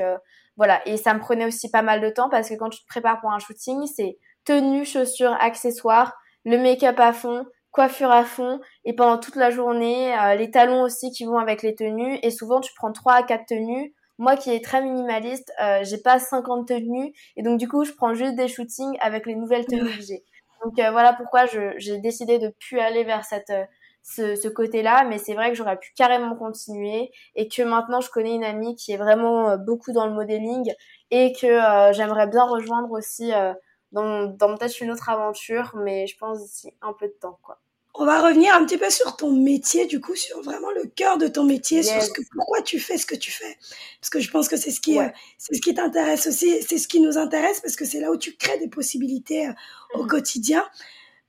voilà. 0.55 0.87
Et 0.87 0.97
ça 0.97 1.15
me 1.15 1.19
prenait 1.19 1.45
aussi 1.45 1.71
pas 1.71 1.81
mal 1.81 1.99
de 1.99 2.09
temps 2.11 2.29
parce 2.29 2.47
que 2.49 2.53
quand 2.53 2.69
tu 2.69 2.81
te 2.81 2.87
prépares 2.87 3.19
pour 3.21 3.31
un 3.31 3.39
shooting 3.39 3.87
c'est 3.87 4.19
tenue 4.45 4.85
chaussures 4.85 5.35
accessoires 5.39 6.13
le 6.49 6.57
make-up 6.57 6.99
à 6.99 7.13
fond, 7.13 7.45
coiffure 7.69 8.09
à 8.09 8.25
fond 8.25 8.59
et 8.83 8.93
pendant 8.93 9.19
toute 9.19 9.35
la 9.35 9.51
journée, 9.51 10.17
euh, 10.17 10.33
les 10.33 10.49
talons 10.49 10.81
aussi 10.81 11.11
qui 11.11 11.25
vont 11.25 11.37
avec 11.37 11.61
les 11.61 11.75
tenues. 11.75 12.17
Et 12.23 12.31
souvent 12.31 12.59
tu 12.59 12.73
prends 12.75 12.91
3 12.91 13.13
à 13.13 13.23
4 13.23 13.45
tenues. 13.45 13.93
Moi 14.17 14.35
qui 14.35 14.49
est 14.49 14.63
très 14.63 14.81
minimaliste, 14.81 15.53
euh, 15.61 15.81
j'ai 15.83 15.99
pas 15.99 16.17
50 16.17 16.67
tenues. 16.67 17.13
Et 17.37 17.43
donc 17.43 17.59
du 17.59 17.67
coup 17.67 17.85
je 17.85 17.91
prends 17.91 18.15
juste 18.15 18.35
des 18.35 18.47
shootings 18.47 18.97
avec 18.99 19.27
les 19.27 19.35
nouvelles 19.35 19.65
tenues 19.65 19.95
que 19.95 20.01
j'ai. 20.01 20.23
Donc 20.63 20.79
euh, 20.79 20.89
voilà 20.89 21.13
pourquoi 21.13 21.45
j'ai 21.45 21.99
décidé 21.99 22.39
de 22.39 22.51
plus 22.59 22.79
aller 22.79 23.03
vers 23.03 23.23
cette 23.23 23.53
ce, 24.01 24.35
ce 24.35 24.47
côté-là, 24.47 25.05
mais 25.07 25.19
c'est 25.19 25.35
vrai 25.35 25.49
que 25.49 25.55
j'aurais 25.55 25.77
pu 25.77 25.91
carrément 25.95 26.35
continuer. 26.35 27.11
Et 27.35 27.47
que 27.47 27.61
maintenant 27.61 28.01
je 28.01 28.09
connais 28.09 28.33
une 28.33 28.43
amie 28.43 28.75
qui 28.75 28.91
est 28.91 28.97
vraiment 28.97 29.55
beaucoup 29.57 29.91
dans 29.91 30.07
le 30.07 30.13
modeling. 30.13 30.73
Et 31.11 31.31
que 31.33 31.93
j'aimerais 31.93 32.27
bien 32.27 32.43
rejoindre 32.43 32.91
aussi 32.91 33.31
dans, 33.91 34.25
dans 34.25 34.55
peut-être 34.57 34.79
une 34.81 34.91
autre 34.91 35.09
aventure, 35.09 35.71
mais 35.75 36.07
je 36.07 36.17
pense 36.17 36.39
d'ici 36.39 36.73
un 36.81 36.93
peu 36.93 37.07
de 37.07 37.13
temps, 37.13 37.39
quoi. 37.41 37.59
On 37.95 38.05
va 38.05 38.21
revenir 38.21 38.53
un 38.53 38.63
petit 38.65 38.77
peu 38.77 38.89
sur 38.89 39.17
ton 39.17 39.31
métier, 39.31 39.85
du 39.85 39.99
coup, 39.99 40.15
sur 40.15 40.41
vraiment 40.41 40.71
le 40.71 40.85
cœur 40.85 41.17
de 41.17 41.27
ton 41.27 41.43
métier, 41.43 41.83
sur 41.83 42.01
ce 42.01 42.11
que, 42.11 42.21
pourquoi 42.33 42.61
tu 42.61 42.79
fais 42.79 42.97
ce 42.97 43.05
que 43.05 43.15
tu 43.15 43.31
fais. 43.31 43.57
Parce 43.99 44.09
que 44.09 44.19
je 44.19 44.29
pense 44.29 44.47
que 44.47 44.57
c'est 44.57 44.71
ce 44.71 44.79
qui, 44.79 44.99
euh, 44.99 45.09
c'est 45.37 45.55
ce 45.55 45.61
qui 45.61 45.73
t'intéresse 45.73 46.27
aussi, 46.27 46.61
c'est 46.61 46.77
ce 46.77 46.87
qui 46.87 47.01
nous 47.01 47.17
intéresse, 47.17 47.59
parce 47.61 47.75
que 47.75 47.85
c'est 47.85 47.99
là 47.99 48.11
où 48.11 48.17
tu 48.17 48.37
crées 48.37 48.59
des 48.59 48.69
possibilités 48.69 49.47
euh, 49.47 49.53
au 49.95 50.03
mhm. 50.03 50.09
quotidien. 50.09 50.65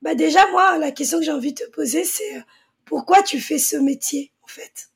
Bah 0.02 0.14
déjà, 0.14 0.48
moi, 0.50 0.78
la 0.78 0.92
question 0.92 1.18
que 1.18 1.24
j'ai 1.24 1.32
envie 1.32 1.54
de 1.54 1.64
te 1.64 1.70
poser, 1.70 2.04
c'est 2.04 2.36
euh, 2.36 2.42
pourquoi 2.84 3.22
tu 3.22 3.40
fais 3.40 3.58
ce 3.58 3.76
métier, 3.76 4.32
en 4.42 4.48
fait? 4.48 4.90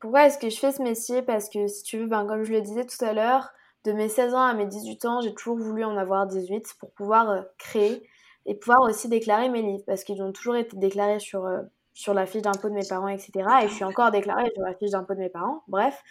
Pourquoi 0.00 0.26
est-ce 0.26 0.38
que 0.38 0.48
je 0.48 0.58
fais 0.58 0.72
ce 0.72 0.82
métier? 0.82 1.22
Parce 1.22 1.48
que, 1.48 1.66
si 1.66 1.82
tu 1.82 1.98
veux, 1.98 2.06
ben, 2.06 2.26
comme 2.26 2.44
je 2.44 2.52
le 2.52 2.60
disais 2.60 2.86
tout 2.86 3.04
à 3.04 3.12
l'heure, 3.12 3.52
de 3.84 3.92
mes 3.92 4.08
16 4.08 4.34
ans 4.34 4.42
à 4.42 4.54
mes 4.54 4.66
18 4.66 5.04
ans, 5.04 5.20
j'ai 5.20 5.34
toujours 5.34 5.58
voulu 5.58 5.84
en 5.84 5.96
avoir 5.96 6.26
18 6.26 6.74
pour 6.78 6.90
pouvoir 6.92 7.30
euh, 7.30 7.42
créer 7.58 8.02
et 8.46 8.54
pouvoir 8.54 8.80
aussi 8.82 9.08
déclarer 9.08 9.48
mes 9.48 9.62
livres 9.62 9.84
parce 9.86 10.04
qu'ils 10.04 10.22
ont 10.22 10.32
toujours 10.32 10.56
été 10.56 10.76
déclarés 10.76 11.20
sur, 11.20 11.44
euh, 11.44 11.62
sur 11.92 12.14
la 12.14 12.26
fiche 12.26 12.42
d'impôt 12.42 12.68
de 12.68 12.74
mes 12.74 12.86
parents, 12.86 13.08
etc. 13.08 13.32
Et 13.62 13.68
je 13.68 13.74
suis 13.74 13.84
encore 13.84 14.10
déclarée 14.10 14.50
sur 14.54 14.62
la 14.62 14.74
fiche 14.74 14.90
d'impôt 14.90 15.14
de 15.14 15.20
mes 15.20 15.28
parents, 15.28 15.62
bref. 15.68 16.02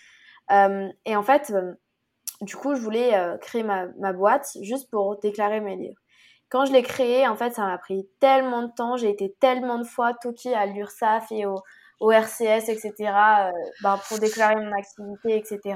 Euh, 0.52 0.88
et 1.06 1.16
en 1.16 1.24
fait, 1.24 1.54
du 2.42 2.56
coup, 2.56 2.76
je 2.76 2.82
voulais 2.82 3.38
créer 3.42 3.64
ma, 3.64 3.88
ma, 4.00 4.14
boîte 4.14 4.58
juste 4.62 4.90
pour 4.90 5.18
déclarer 5.20 5.62
mes 5.62 5.76
livres. 5.76 6.00
Quand 6.50 6.66
je 6.66 6.74
l'ai 6.74 6.84
créé, 6.84 7.28
en 7.28 7.36
fait, 7.36 7.54
ça 7.54 7.66
m'a 7.66 7.78
pris 7.78 8.08
tellement 8.20 8.64
de 8.64 8.72
temps, 8.72 8.98
j'ai 8.98 9.10
été 9.10 9.34
tellement 9.40 9.80
de 9.80 9.86
fois 9.86 10.14
toquée 10.14 10.54
à 10.54 10.66
l'URSSAF 10.66 11.32
et 11.32 11.46
au, 11.46 11.56
au 12.00 12.12
RCS, 12.12 12.70
etc., 12.70 12.94
ben, 13.82 14.00
pour 14.08 14.20
déclarer 14.20 14.56
mon 14.56 14.72
activité, 14.74 15.38
etc. 15.38 15.76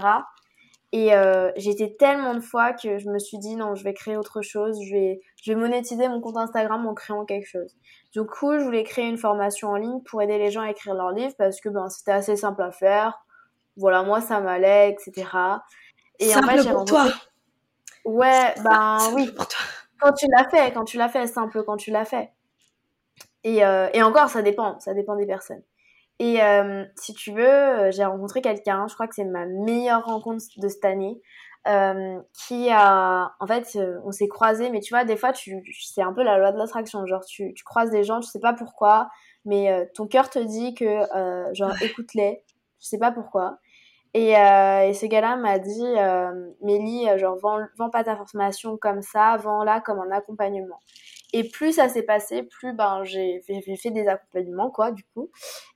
Et 0.93 1.13
euh, 1.13 1.51
j'ai 1.57 1.71
été 1.71 1.97
tellement 1.97 2.33
de 2.33 2.39
fois 2.39 2.71
que 2.71 2.97
je 2.97 3.09
me 3.09 3.19
suis 3.19 3.37
dit 3.39 3.55
non, 3.55 3.75
je 3.75 3.83
vais 3.83 3.93
créer 3.93 4.15
autre 4.15 4.41
chose, 4.41 4.79
je 4.81 4.93
vais, 4.93 5.19
je 5.43 5.51
vais 5.51 5.59
monétiser 5.59 6.07
mon 6.07 6.21
compte 6.21 6.37
Instagram 6.37 6.87
en 6.87 6.93
créant 6.93 7.25
quelque 7.25 7.47
chose. 7.47 7.75
Du 8.13 8.23
coup, 8.23 8.57
je 8.57 8.63
voulais 8.63 8.83
créer 8.83 9.05
une 9.05 9.17
formation 9.17 9.69
en 9.69 9.75
ligne 9.75 10.01
pour 10.03 10.21
aider 10.21 10.37
les 10.37 10.49
gens 10.49 10.61
à 10.61 10.71
écrire 10.71 10.93
leurs 10.93 11.11
livres 11.11 11.33
parce 11.37 11.59
que 11.59 11.67
ben, 11.67 11.89
c'était 11.89 12.13
assez 12.13 12.37
simple 12.37 12.61
à 12.61 12.71
faire. 12.71 13.25
Voilà, 13.75 14.03
moi 14.03 14.21
ça 14.21 14.39
m'allait, 14.39 14.89
etc. 14.89 15.27
Et 16.19 16.29
simple 16.29 16.49
en 16.49 16.63
fait, 16.63 16.71
pour 16.71 16.85
toi. 16.85 17.05
Ouais, 18.05 18.55
ben 18.63 18.97
oui. 19.13 19.31
Pour 19.33 19.47
toi. 19.47 19.59
Quand 19.99 20.13
tu 20.13 20.27
l'as 20.35 20.47
fait, 20.49 20.71
quand 20.73 20.85
tu 20.85 20.97
l'as 20.97 21.09
fait, 21.09 21.27
simple 21.27 21.63
quand 21.63 21.75
tu 21.75 21.91
l'as 21.91 22.05
fait. 22.05 22.31
Et, 23.43 23.65
euh, 23.65 23.89
et, 23.93 24.03
encore, 24.03 24.29
ça 24.29 24.41
dépend, 24.41 24.79
ça 24.79 24.93
dépend 24.93 25.15
des 25.15 25.25
personnes. 25.25 25.61
Et 26.19 26.41
euh, 26.41 26.83
si 26.95 27.13
tu 27.13 27.31
veux, 27.31 27.45
euh, 27.47 27.91
j'ai 27.91 28.03
rencontré 28.03 28.41
quelqu'un, 28.41 28.87
je 28.87 28.93
crois 28.95 29.07
que 29.07 29.15
c'est 29.15 29.23
ma 29.23 29.45
meilleure 29.45 30.03
rencontre 30.05 30.43
de 30.57 30.67
cette 30.67 30.85
année, 30.85 31.21
euh, 31.67 32.19
qui 32.33 32.69
a, 32.71 33.33
en 33.39 33.45
fait, 33.45 33.75
euh, 33.75 33.99
on 34.03 34.11
s'est 34.11 34.27
croisés, 34.27 34.69
mais 34.71 34.79
tu 34.79 34.93
vois, 34.93 35.05
des 35.05 35.15
fois, 35.15 35.31
tu, 35.31 35.61
c'est 35.79 36.01
un 36.01 36.13
peu 36.13 36.23
la 36.23 36.39
loi 36.39 36.51
de 36.51 36.57
l'attraction, 36.57 37.05
genre 37.05 37.23
tu, 37.25 37.53
tu 37.53 37.63
croises 37.63 37.91
des 37.91 38.03
gens, 38.03 38.19
tu 38.19 38.29
sais 38.29 38.39
pas 38.39 38.53
pourquoi, 38.53 39.09
mais 39.45 39.71
euh, 39.71 39.85
ton 39.93 40.07
cœur 40.07 40.29
te 40.29 40.39
dit 40.39 40.73
que, 40.73 41.01
genre, 41.53 41.73
écoute-les, 41.81 42.43
je 42.79 42.87
sais 42.87 42.97
pas 42.97 43.11
pourquoi. 43.11 43.59
Et, 44.13 44.31
et 44.31 44.93
ce 44.93 45.05
gars-là 45.05 45.35
m'a 45.35 45.59
dit, 45.59 45.85
Mélie, 46.63 47.05
genre, 47.19 47.37
vends, 47.37 47.59
vends 47.77 47.89
pas 47.91 48.03
ta 48.03 48.15
formation 48.15 48.77
comme 48.77 49.01
ça, 49.03 49.37
vends-la 49.37 49.81
comme 49.81 49.99
un 49.99 50.11
accompagnement. 50.11 50.79
Et 51.33 51.49
plus 51.49 51.73
ça 51.73 51.89
s'est 51.89 52.03
passé, 52.03 52.43
plus 52.43 52.73
ben 52.73 53.03
j'ai 53.03 53.41
fait, 53.41 53.91
des 53.91 54.07
accompagnements 54.07 54.71
quoi 54.71 54.91
du 54.91 55.03
coup. 55.13 55.29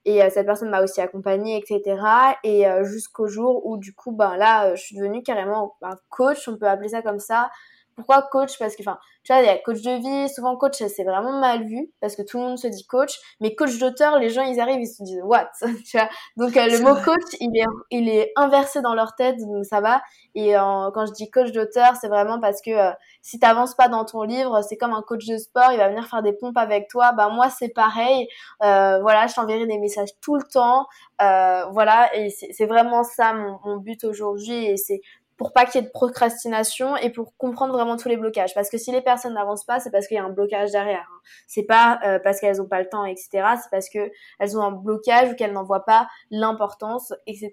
Et 0.05 0.23
euh, 0.23 0.29
cette 0.29 0.45
personne 0.45 0.69
m'a 0.69 0.81
aussi 0.81 1.01
accompagnée 1.01 1.57
etc. 1.57 2.01
Et 2.43 2.67
euh, 2.67 2.83
jusqu'au 2.85 3.27
jour 3.27 3.65
où 3.65 3.77
du 3.77 3.93
coup 3.93 4.13
ben 4.13 4.37
là 4.37 4.67
euh, 4.67 4.75
je 4.75 4.81
suis 4.81 4.95
devenue 4.95 5.23
carrément 5.23 5.75
un 5.81 5.97
coach, 6.09 6.47
on 6.47 6.57
peut 6.57 6.67
appeler 6.67 6.89
ça 6.89 7.01
comme 7.01 7.19
ça. 7.19 7.51
Pourquoi 7.95 8.23
coach? 8.23 8.57
Parce 8.57 8.75
que, 8.75 8.81
enfin, 8.81 8.97
tu 9.23 9.33
vois, 9.33 9.41
il 9.41 9.45
y 9.45 9.49
a 9.49 9.57
coach 9.57 9.81
de 9.81 9.91
vie, 9.91 10.29
souvent 10.33 10.55
coach, 10.57 10.75
c'est 10.77 11.03
vraiment 11.03 11.39
mal 11.39 11.65
vu, 11.65 11.91
parce 11.99 12.15
que 12.15 12.21
tout 12.21 12.37
le 12.37 12.43
monde 12.43 12.57
se 12.57 12.67
dit 12.67 12.85
coach, 12.87 13.19
mais 13.39 13.55
coach 13.55 13.77
d'auteur, 13.77 14.17
les 14.17 14.29
gens, 14.29 14.43
ils 14.43 14.59
arrivent, 14.59 14.81
ils 14.81 14.87
se 14.87 15.03
disent, 15.03 15.21
what? 15.23 15.49
Tu 15.85 15.97
vois? 15.97 16.09
Donc, 16.37 16.57
euh, 16.57 16.67
le 16.67 16.79
mot 16.79 16.95
coach, 17.03 17.35
il 17.39 17.55
est, 17.57 17.65
il 17.91 18.09
est 18.09 18.31
inversé 18.35 18.81
dans 18.81 18.95
leur 18.95 19.15
tête, 19.15 19.37
donc 19.39 19.65
ça 19.65 19.81
va. 19.81 20.01
Et 20.35 20.53
quand 20.53 21.05
je 21.05 21.11
dis 21.11 21.29
coach 21.29 21.51
d'auteur, 21.51 21.95
c'est 21.99 22.07
vraiment 22.07 22.39
parce 22.39 22.61
que 22.61 22.71
euh, 22.71 22.91
si 23.21 23.39
t'avances 23.39 23.75
pas 23.75 23.87
dans 23.87 24.05
ton 24.05 24.23
livre, 24.23 24.61
c'est 24.61 24.77
comme 24.77 24.93
un 24.93 25.01
coach 25.01 25.25
de 25.25 25.37
sport, 25.37 25.71
il 25.71 25.77
va 25.77 25.89
venir 25.89 26.07
faire 26.07 26.23
des 26.23 26.33
pompes 26.33 26.57
avec 26.57 26.87
toi. 26.87 27.11
Bah 27.11 27.29
moi, 27.29 27.49
c'est 27.49 27.69
pareil. 27.69 28.27
Euh, 28.63 28.99
voilà, 29.01 29.27
je 29.27 29.35
t'enverrai 29.35 29.67
des 29.67 29.77
messages 29.77 30.09
tout 30.21 30.35
le 30.35 30.43
temps. 30.43 30.87
Euh, 31.21 31.65
voilà, 31.71 32.15
et 32.15 32.29
c'est 32.29 32.65
vraiment 32.65 33.03
ça 33.03 33.33
mon, 33.33 33.59
mon 33.63 33.77
but 33.77 34.03
aujourd'hui, 34.03 34.65
et 34.65 34.77
c'est 34.77 35.01
pour 35.41 35.53
pas 35.53 35.65
qu'il 35.65 35.81
y 35.81 35.83
ait 35.83 35.87
de 35.87 35.91
procrastination 35.91 36.95
et 36.97 37.09
pour 37.09 37.35
comprendre 37.35 37.73
vraiment 37.73 37.97
tous 37.97 38.07
les 38.07 38.15
blocages. 38.15 38.53
Parce 38.53 38.69
que 38.69 38.77
si 38.77 38.91
les 38.91 39.01
personnes 39.01 39.33
n'avancent 39.33 39.65
pas, 39.65 39.79
c'est 39.79 39.89
parce 39.89 40.07
qu'il 40.07 40.15
y 40.15 40.19
a 40.19 40.23
un 40.23 40.29
blocage 40.29 40.69
derrière. 40.69 41.09
Hein. 41.11 41.19
C'est 41.47 41.63
pas 41.63 41.99
euh, 42.05 42.19
parce 42.19 42.39
qu'elles 42.39 42.57
n'ont 42.57 42.67
pas 42.67 42.79
le 42.79 42.87
temps, 42.87 43.05
etc. 43.05 43.29
C'est 43.55 43.71
parce 43.71 43.89
que 43.89 44.11
elles 44.37 44.55
ont 44.55 44.61
un 44.61 44.71
blocage 44.71 45.31
ou 45.31 45.35
qu'elles 45.35 45.51
n'en 45.51 45.63
voient 45.63 45.83
pas 45.83 46.07
l'importance, 46.29 47.11
etc. 47.25 47.51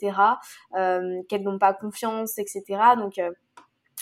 Euh, 0.76 1.22
qu'elles 1.30 1.44
n'ont 1.44 1.58
pas 1.58 1.72
confiance, 1.72 2.36
etc. 2.36 2.62
Donc 2.98 3.16
euh, 3.16 3.30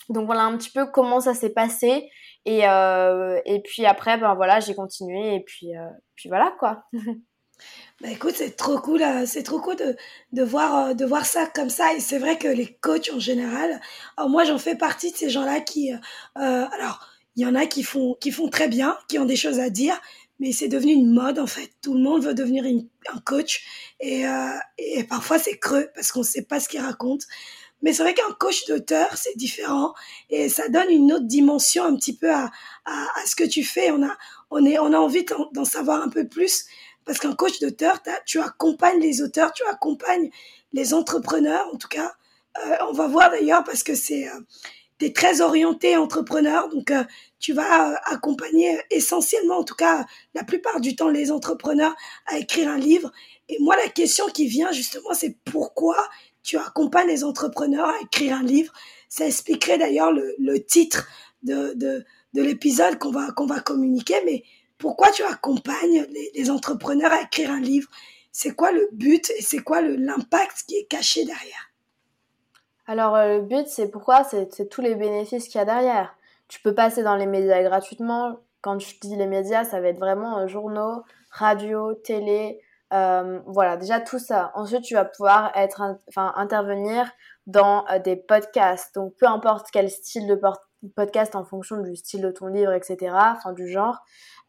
donc 0.09 0.27
voilà 0.27 0.42
un 0.42 0.57
petit 0.57 0.70
peu 0.70 0.87
comment 0.87 1.20
ça 1.20 1.35
s'est 1.35 1.53
passé 1.53 2.11
et 2.44 2.62
et 2.64 3.62
puis 3.62 3.87
après 3.87 4.18
ben 4.18 4.35
voilà 4.35 4.59
j'ai 4.59 4.75
continué 4.75 5.37
et 5.37 5.40
puis 5.44 5.72
puis 6.16 6.29
voilà 6.29 6.53
quoi. 6.59 6.83
Bah 8.02 8.11
écoute, 8.11 8.35
c'est 8.37 8.56
trop 8.56 8.78
cool, 8.78 9.02
euh, 9.02 9.24
c'est 9.26 9.42
trop 9.42 9.59
cool 9.59 9.76
de, 9.76 9.96
de, 10.32 10.42
voir, 10.42 10.88
euh, 10.88 10.94
de 10.94 11.06
voir 11.06 11.24
ça 11.24 11.46
comme 11.46 11.70
ça. 11.70 11.94
Et 11.94 12.00
c'est 12.00 12.18
vrai 12.18 12.37
que 12.37 12.46
les 12.46 12.74
coachs 12.74 13.11
en 13.14 13.18
général, 13.18 13.80
moi 14.28 14.44
j'en 14.44 14.59
fais 14.59 14.76
partie 14.76 15.12
de 15.12 15.16
ces 15.16 15.30
gens-là 15.30 15.61
qui, 15.61 15.92
euh, 15.92 15.98
alors 16.35 17.09
il 17.37 17.42
y 17.42 17.46
en 17.46 17.54
a 17.54 17.64
qui 17.66 17.82
font, 17.82 18.14
qui 18.20 18.32
font 18.32 18.48
très 18.50 18.68
bien, 18.68 18.98
qui 19.09 19.18
ont 19.18 19.24
des 19.24 19.37
choses 19.37 19.61
à 19.61 19.70
dire, 19.70 19.98
mais 20.40 20.52
c'est 20.52 20.68
devenu 20.68 20.92
une 20.92 21.11
mode 21.11 21.38
en 21.38 21.46
fait. 21.46 21.70
Tout 21.80 21.94
le 21.94 22.00
monde 22.00 22.22
veut 22.22 22.35
devenir 22.35 22.64
un 22.66 23.18
coach 23.20 23.64
et, 24.00 24.24
et 24.78 25.04
parfois 25.04 25.38
c'est 25.38 25.59
creux 25.59 25.88
parce 25.94 26.12
qu'on 26.12 26.20
ne 26.20 26.24
sait 26.24 26.42
pas 26.42 26.61
ce 26.61 26.68
qu'ils 26.68 26.80
racontent. 26.80 27.24
Mais 27.82 27.92
c'est 27.92 28.02
vrai 28.02 28.14
qu'un 28.14 28.32
coach 28.38 28.66
d'auteur, 28.66 29.09
c'est 29.16 29.37
différent 29.37 29.94
et 30.30 30.48
ça 30.48 30.68
donne 30.68 30.90
une 30.90 31.12
autre 31.12 31.26
dimension 31.26 31.85
un 31.85 31.94
petit 31.96 32.16
peu 32.16 32.30
à, 32.30 32.50
à, 32.85 33.06
ce 33.26 33.37
que 33.37 33.44
tu 33.44 33.64
fais. 33.64 33.90
On 33.90 34.02
a, 34.02 34.16
on 34.50 34.64
est, 34.64 34.78
on 34.78 34.92
a 34.92 34.98
envie 34.98 35.24
d'en 35.52 35.64
savoir 35.64 36.02
un 36.02 36.09
peu 36.09 36.26
plus 36.26 36.64
parce 37.07 37.19
qu'un 37.19 37.35
coach 37.35 37.61
d'auteur, 37.61 38.03
tu 38.27 38.40
accompagnes 38.40 39.01
les 39.01 39.23
auteurs, 39.23 39.53
tu 39.53 39.64
accompagnes 39.64 40.29
les 40.73 40.92
entrepreneurs, 40.92 41.66
en 41.73 41.79
tout 41.79 41.88
cas. 41.88 42.12
Euh, 42.59 42.77
on 42.90 42.92
va 42.92 43.07
voir 43.07 43.31
d'ailleurs 43.31 43.64
parce 43.64 43.83
que 43.83 43.95
c'est, 43.95 44.29
euh, 44.29 44.40
es 45.01 45.12
très 45.12 45.40
orienté 45.40 45.97
entrepreneur, 45.97 46.69
donc 46.69 46.90
euh, 46.90 47.05
tu 47.38 47.53
vas 47.53 47.92
euh, 47.92 47.95
accompagner 48.07 48.79
essentiellement, 48.90 49.59
en 49.59 49.64
tout 49.64 49.75
cas 49.75 50.05
la 50.35 50.42
plupart 50.42 50.81
du 50.81 50.97
temps, 50.97 51.09
les 51.09 51.31
entrepreneurs 51.31 51.95
à 52.27 52.38
écrire 52.38 52.69
un 52.69 52.79
livre. 52.79 53.12
Et 53.49 53.59
moi, 53.61 53.77
la 53.77 53.88
question 53.88 54.27
qui 54.27 54.47
vient 54.47 54.73
justement, 54.73 55.12
c'est 55.12 55.37
pourquoi 55.45 55.97
tu 56.42 56.57
accompagnes 56.57 57.09
les 57.09 57.25
entrepreneurs 57.25 57.88
à 57.88 58.01
écrire 58.03 58.37
un 58.37 58.42
livre? 58.42 58.73
Ça 59.09 59.27
expliquerait 59.27 59.79
d'ailleurs 59.79 60.12
le, 60.12 60.35
le 60.38 60.64
titre 60.64 61.07
de, 61.42 61.75
de, 61.75 62.05
de 62.33 62.42
l'épisode 62.42 62.99
qu'on 62.99 63.11
va, 63.11 63.31
qu'on 63.33 63.47
va 63.47 63.61
communiquer, 63.61 64.16
mais 64.25 64.42
pourquoi 64.78 65.10
tu 65.10 65.22
accompagnes 65.22 66.06
les, 66.34 66.50
entrepreneurs 66.50 67.12
à 67.12 67.22
écrire 67.22 67.50
un 67.50 67.60
livre? 67.60 67.88
C'est 68.32 68.54
quoi 68.54 68.72
le 68.72 68.88
but 68.92 69.30
et 69.30 69.42
c'est 69.42 69.58
quoi 69.58 69.80
l'impact 69.80 70.64
qui 70.66 70.76
est 70.76 70.84
caché 70.84 71.24
derrière? 71.24 71.70
Alors 72.86 73.16
euh, 73.16 73.38
le 73.38 73.42
but, 73.42 73.66
c'est 73.68 73.90
pourquoi? 73.90 74.24
C'est 74.24 74.68
tous 74.68 74.80
les 74.80 74.94
bénéfices 74.94 75.48
qu'il 75.48 75.58
y 75.58 75.62
a 75.62 75.64
derrière. 75.64 76.14
Tu 76.48 76.60
peux 76.60 76.74
passer 76.74 77.02
dans 77.02 77.16
les 77.16 77.26
médias 77.26 77.62
gratuitement. 77.62 78.36
Quand 78.60 78.78
je 78.78 78.94
dis 79.00 79.16
les 79.16 79.26
médias, 79.26 79.64
ça 79.64 79.80
va 79.80 79.88
être 79.88 79.98
vraiment 79.98 80.38
euh, 80.38 80.46
journaux, 80.46 81.02
radio, 81.30 81.94
télé, 81.94 82.60
euh, 82.92 83.40
voilà, 83.46 83.76
déjà 83.76 84.00
tout 84.00 84.18
ça. 84.18 84.52
Ensuite, 84.54 84.82
tu 84.82 84.94
vas 84.94 85.04
pouvoir 85.04 85.50
être, 85.56 85.98
enfin, 86.08 86.32
intervenir 86.36 87.10
dans 87.46 87.84
des 88.04 88.16
podcasts. 88.16 88.94
Donc, 88.94 89.14
peu 89.16 89.26
importe 89.26 89.68
quel 89.72 89.90
style 89.90 90.26
de 90.26 90.34
podcast 90.94 91.34
en 91.34 91.44
fonction 91.44 91.80
du 91.80 91.96
style 91.96 92.22
de 92.22 92.30
ton 92.30 92.46
livre, 92.46 92.72
etc., 92.72 92.96
enfin, 93.12 93.52
du 93.52 93.68
genre. 93.68 93.98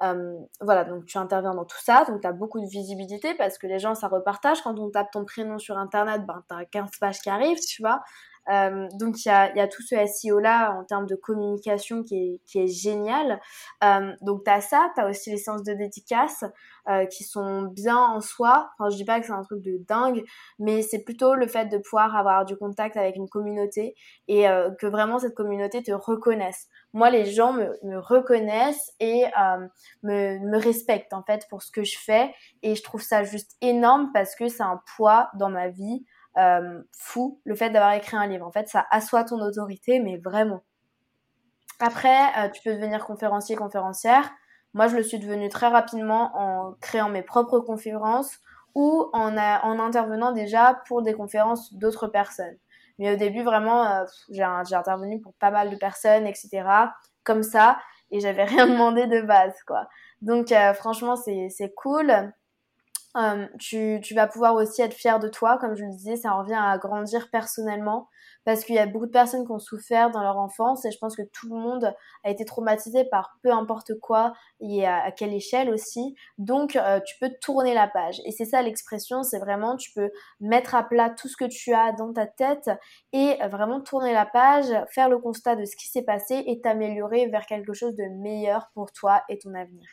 Euh, 0.04 0.34
voilà, 0.62 0.84
donc 0.84 1.06
tu 1.06 1.18
interviens 1.18 1.54
dans 1.54 1.66
tout 1.66 1.80
ça, 1.82 2.06
donc 2.08 2.22
tu 2.22 2.28
as 2.28 2.34
beaucoup 2.34 2.60
de 2.60 2.68
visibilité 2.68 3.34
parce 3.36 3.58
que 3.58 3.68
les 3.68 3.80
gens, 3.80 3.96
ça 3.96 4.08
repartage. 4.08 4.62
Quand 4.62 4.78
on 4.80 4.90
tape 4.90 5.12
ton 5.12 5.26
prénom 5.26 5.58
sur 5.58 5.78
Internet, 5.78 6.26
ben, 6.26 6.44
tu 6.48 6.56
as 6.56 6.66
15 6.66 6.92
pages 7.00 7.20
qui 7.20 7.30
arrivent, 7.30 7.60
tu 7.60 7.82
vois. 7.82 8.02
Euh, 8.50 8.88
donc 8.94 9.26
il 9.26 9.28
y 9.28 9.32
a, 9.32 9.56
y 9.56 9.60
a, 9.60 9.68
tout 9.68 9.82
ce 9.82 9.96
SEO 10.08 10.40
là 10.40 10.74
en 10.80 10.84
termes 10.84 11.06
de 11.06 11.16
communication 11.16 12.04
qui 12.04 12.16
est, 12.16 12.40
qui 12.46 12.60
est 12.60 12.68
génial. 12.68 13.40
Euh, 13.84 14.14
donc 14.22 14.44
tu 14.44 14.52
as 14.52 14.62
ça, 14.62 14.92
tu 14.96 15.02
as 15.02 15.08
aussi 15.08 15.32
les 15.32 15.38
séances 15.38 15.64
de 15.64 15.74
dédicace 15.74 16.44
euh, 16.90 17.06
qui 17.06 17.26
sont 17.26 17.64
bien 17.64 17.98
en 17.98 18.22
soi. 18.22 18.70
Enfin 18.80 18.90
je 18.90 18.96
dis 18.96 19.04
pas 19.04 19.20
que 19.20 19.26
c'est 19.26 19.34
un 19.34 19.44
truc 19.44 19.62
de 19.62 19.78
dingue, 19.90 20.24
mais 20.58 20.82
c'est 20.82 21.04
plutôt 21.04 21.36
le 21.36 21.46
fait 21.46 21.66
de 21.66 21.78
pouvoir 21.80 22.16
avoir 22.16 22.46
du 22.46 22.56
contact 22.56 22.96
avec 22.96 23.18
une 23.18 23.28
communauté 23.28 23.94
et 24.30 24.48
euh, 24.48 24.70
que 24.80 24.88
vraiment 24.88 25.20
cette 25.20 25.36
communauté 25.36 25.84
te 25.84 25.92
reconnaisse. 25.92 26.68
Moi 26.94 27.10
les 27.10 27.26
gens 27.26 27.52
me, 27.52 27.78
me 27.84 28.00
reconnaissent 28.00 28.94
et 29.02 29.26
euh, 29.26 29.68
me, 30.04 30.40
me 30.40 30.58
respectent 30.58 31.12
en 31.12 31.24
fait 31.24 31.46
pour 31.50 31.62
ce 31.62 31.72
que 31.72 31.84
je 31.84 31.98
fais 32.00 32.34
et 32.64 32.76
je 32.76 32.84
trouve 32.84 33.02
ça 33.02 33.26
juste 33.26 33.58
énorme 33.60 34.12
parce 34.14 34.34
que 34.36 34.48
c'est 34.48 34.64
un 34.64 34.82
poids 34.96 35.30
dans 35.34 35.50
ma 35.50 35.68
vie 35.68 36.06
euh, 36.38 36.82
fou 36.92 37.42
le 37.46 37.56
fait 37.56 37.70
d'avoir 37.70 37.94
écrit 37.94 38.16
un 38.18 38.28
livre. 38.28 38.46
En 38.46 38.52
fait, 38.52 38.68
ça 38.68 38.86
assoit 38.92 39.24
ton 39.24 39.40
autorité, 39.42 40.00
mais 40.00 40.18
vraiment. 40.18 40.64
Après, 41.80 42.26
euh, 42.38 42.50
tu 42.50 42.62
peux 42.64 42.76
devenir 42.76 43.06
conférencier, 43.06 43.56
conférencière. 43.56 44.30
Moi, 44.74 44.88
je 44.88 44.96
le 44.96 45.04
suis 45.04 45.20
devenu 45.20 45.50
très 45.50 45.68
rapidement 45.68 46.32
en 46.36 46.74
créant 46.82 47.10
mes 47.10 47.24
propres 47.24 47.60
conférences 47.60 48.40
ou 48.76 49.10
en, 49.14 49.36
en 49.38 49.80
intervenant 49.80 50.32
déjà 50.32 50.82
pour 50.88 51.02
des 51.02 51.14
conférences 51.14 51.74
d'autres 51.74 52.08
personnes. 52.08 52.58
Mais 53.00 53.14
au 53.14 53.16
début, 53.16 53.44
vraiment, 53.44 53.86
euh, 53.86 54.06
j'ai 54.30 54.44
intervenu 54.44 55.20
pour 55.22 55.34
pas 55.36 55.52
mal 55.52 55.70
de 55.70 55.76
personnes, 55.76 56.28
etc. 56.28 56.68
Comme 57.24 57.44
ça, 57.44 57.80
et 58.12 58.20
j'avais 58.20 58.44
rien 58.46 58.68
demandé 58.68 59.08
de 59.08 59.22
base, 59.22 59.56
quoi. 59.66 59.88
Donc, 60.22 60.54
franchement, 60.76 61.16
c'est 61.16 61.74
cool. 61.76 62.34
Euh, 63.18 63.48
tu, 63.60 64.14
vas 64.14 64.28
pouvoir 64.28 64.54
aussi 64.56 64.82
être 64.82 64.94
fier 64.94 65.20
de 65.20 65.28
toi, 65.28 65.58
comme 65.58 65.76
je 65.76 65.84
le 65.84 65.92
disais, 65.92 66.18
ça 66.18 66.36
en 66.36 66.40
revient 66.44 66.60
à 66.60 66.78
grandir 66.78 67.30
personnellement, 67.32 68.10
parce 68.46 68.64
qu'il 68.64 68.76
y 68.76 68.80
a 68.80 68.86
beaucoup 68.86 69.08
de 69.08 69.12
personnes 69.12 69.44
qui 69.44 69.52
ont 69.52 69.60
souffert 69.60 70.12
dans 70.12 70.22
leur 70.22 70.38
enfance, 70.38 70.86
et 70.86 70.92
je 70.92 71.00
pense 71.00 71.16
que 71.16 71.24
tout 71.24 71.50
le 71.50 71.60
monde 71.60 71.96
a 72.24 72.30
été 72.30 72.46
traumatisé 72.46 73.06
par 73.06 73.38
peu 73.42 73.52
importe 73.52 73.94
quoi, 74.00 74.34
et 74.60 74.86
à, 74.86 75.12
quelle 75.12 75.34
échelle 75.34 75.72
aussi. 75.72 76.16
Donc, 76.38 76.76
euh, 76.76 77.00
tu 77.06 77.16
peux 77.20 77.32
tourner 77.42 77.74
la 77.74 77.88
page. 77.88 78.22
Et 78.26 78.32
c'est 78.32 78.46
ça 78.46 78.62
l'expression, 78.62 79.24
c'est 79.24 79.40
vraiment, 79.40 79.78
tu 79.78 79.92
peux 79.94 80.12
mettre 80.40 80.76
à 80.76 80.84
plat 80.84 81.10
tout 81.10 81.28
ce 81.28 81.38
que 81.38 81.46
tu 81.46 81.74
as 81.74 81.94
dans 81.94 82.14
ta 82.14 82.28
tête, 82.28 82.70
et 83.14 83.38
vraiment 83.50 83.82
tourner 83.82 84.14
la 84.14 84.28
page, 84.28 84.68
faire 84.92 85.10
le 85.10 85.18
constat 85.18 85.56
de 85.56 85.66
ce 85.66 85.76
qui 85.76 85.88
s'est 85.88 86.04
passé, 86.04 86.44
et 86.46 86.62
t'améliorer 86.62 87.28
vers 87.28 87.48
quelque 87.48 87.74
chose 87.74 87.96
de 87.96 88.06
meilleur 88.22 88.70
pour 88.76 88.92
toi 88.92 89.24
et 89.28 89.40
ton 89.40 89.56
avenir. 89.56 89.88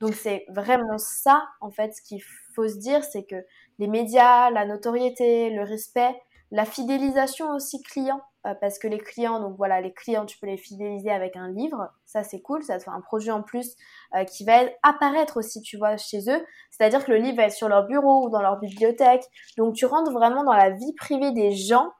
Donc 0.00 0.14
c'est 0.14 0.44
vraiment 0.48 0.98
ça, 0.98 1.46
en 1.60 1.70
fait, 1.70 1.94
ce 1.94 2.02
qu'il 2.02 2.22
faut 2.54 2.68
se 2.68 2.76
dire, 2.78 3.02
c'est 3.04 3.24
que 3.24 3.36
les 3.78 3.86
médias, 3.86 4.50
la 4.50 4.66
notoriété, 4.66 5.50
le 5.50 5.62
respect, 5.62 6.14
la 6.50 6.64
fidélisation 6.64 7.50
aussi 7.50 7.82
client, 7.82 8.20
euh, 8.46 8.54
parce 8.60 8.78
que 8.78 8.86
les 8.86 8.98
clients, 8.98 9.40
donc 9.40 9.56
voilà, 9.56 9.80
les 9.80 9.92
clients, 9.92 10.26
tu 10.26 10.38
peux 10.38 10.46
les 10.46 10.56
fidéliser 10.56 11.10
avec 11.10 11.36
un 11.36 11.50
livre, 11.50 11.90
ça 12.04 12.22
c'est 12.22 12.40
cool, 12.40 12.62
ça 12.62 12.78
te 12.78 12.84
fait 12.84 12.90
un 12.90 13.00
produit 13.00 13.30
en 13.30 13.42
plus 13.42 13.74
euh, 14.14 14.24
qui 14.24 14.44
va 14.44 14.60
apparaître 14.82 15.38
aussi, 15.38 15.60
tu 15.62 15.76
vois, 15.76 15.96
chez 15.96 16.20
eux. 16.30 16.44
C'est-à-dire 16.70 17.04
que 17.04 17.10
le 17.12 17.18
livre 17.18 17.36
va 17.38 17.44
être 17.44 17.52
sur 17.52 17.68
leur 17.68 17.86
bureau 17.86 18.26
ou 18.26 18.30
dans 18.30 18.42
leur 18.42 18.58
bibliothèque. 18.60 19.24
Donc 19.56 19.74
tu 19.74 19.86
rentres 19.86 20.12
vraiment 20.12 20.44
dans 20.44 20.52
la 20.54 20.70
vie 20.70 20.94
privée 20.94 21.32
des 21.32 21.52
gens 21.52 21.92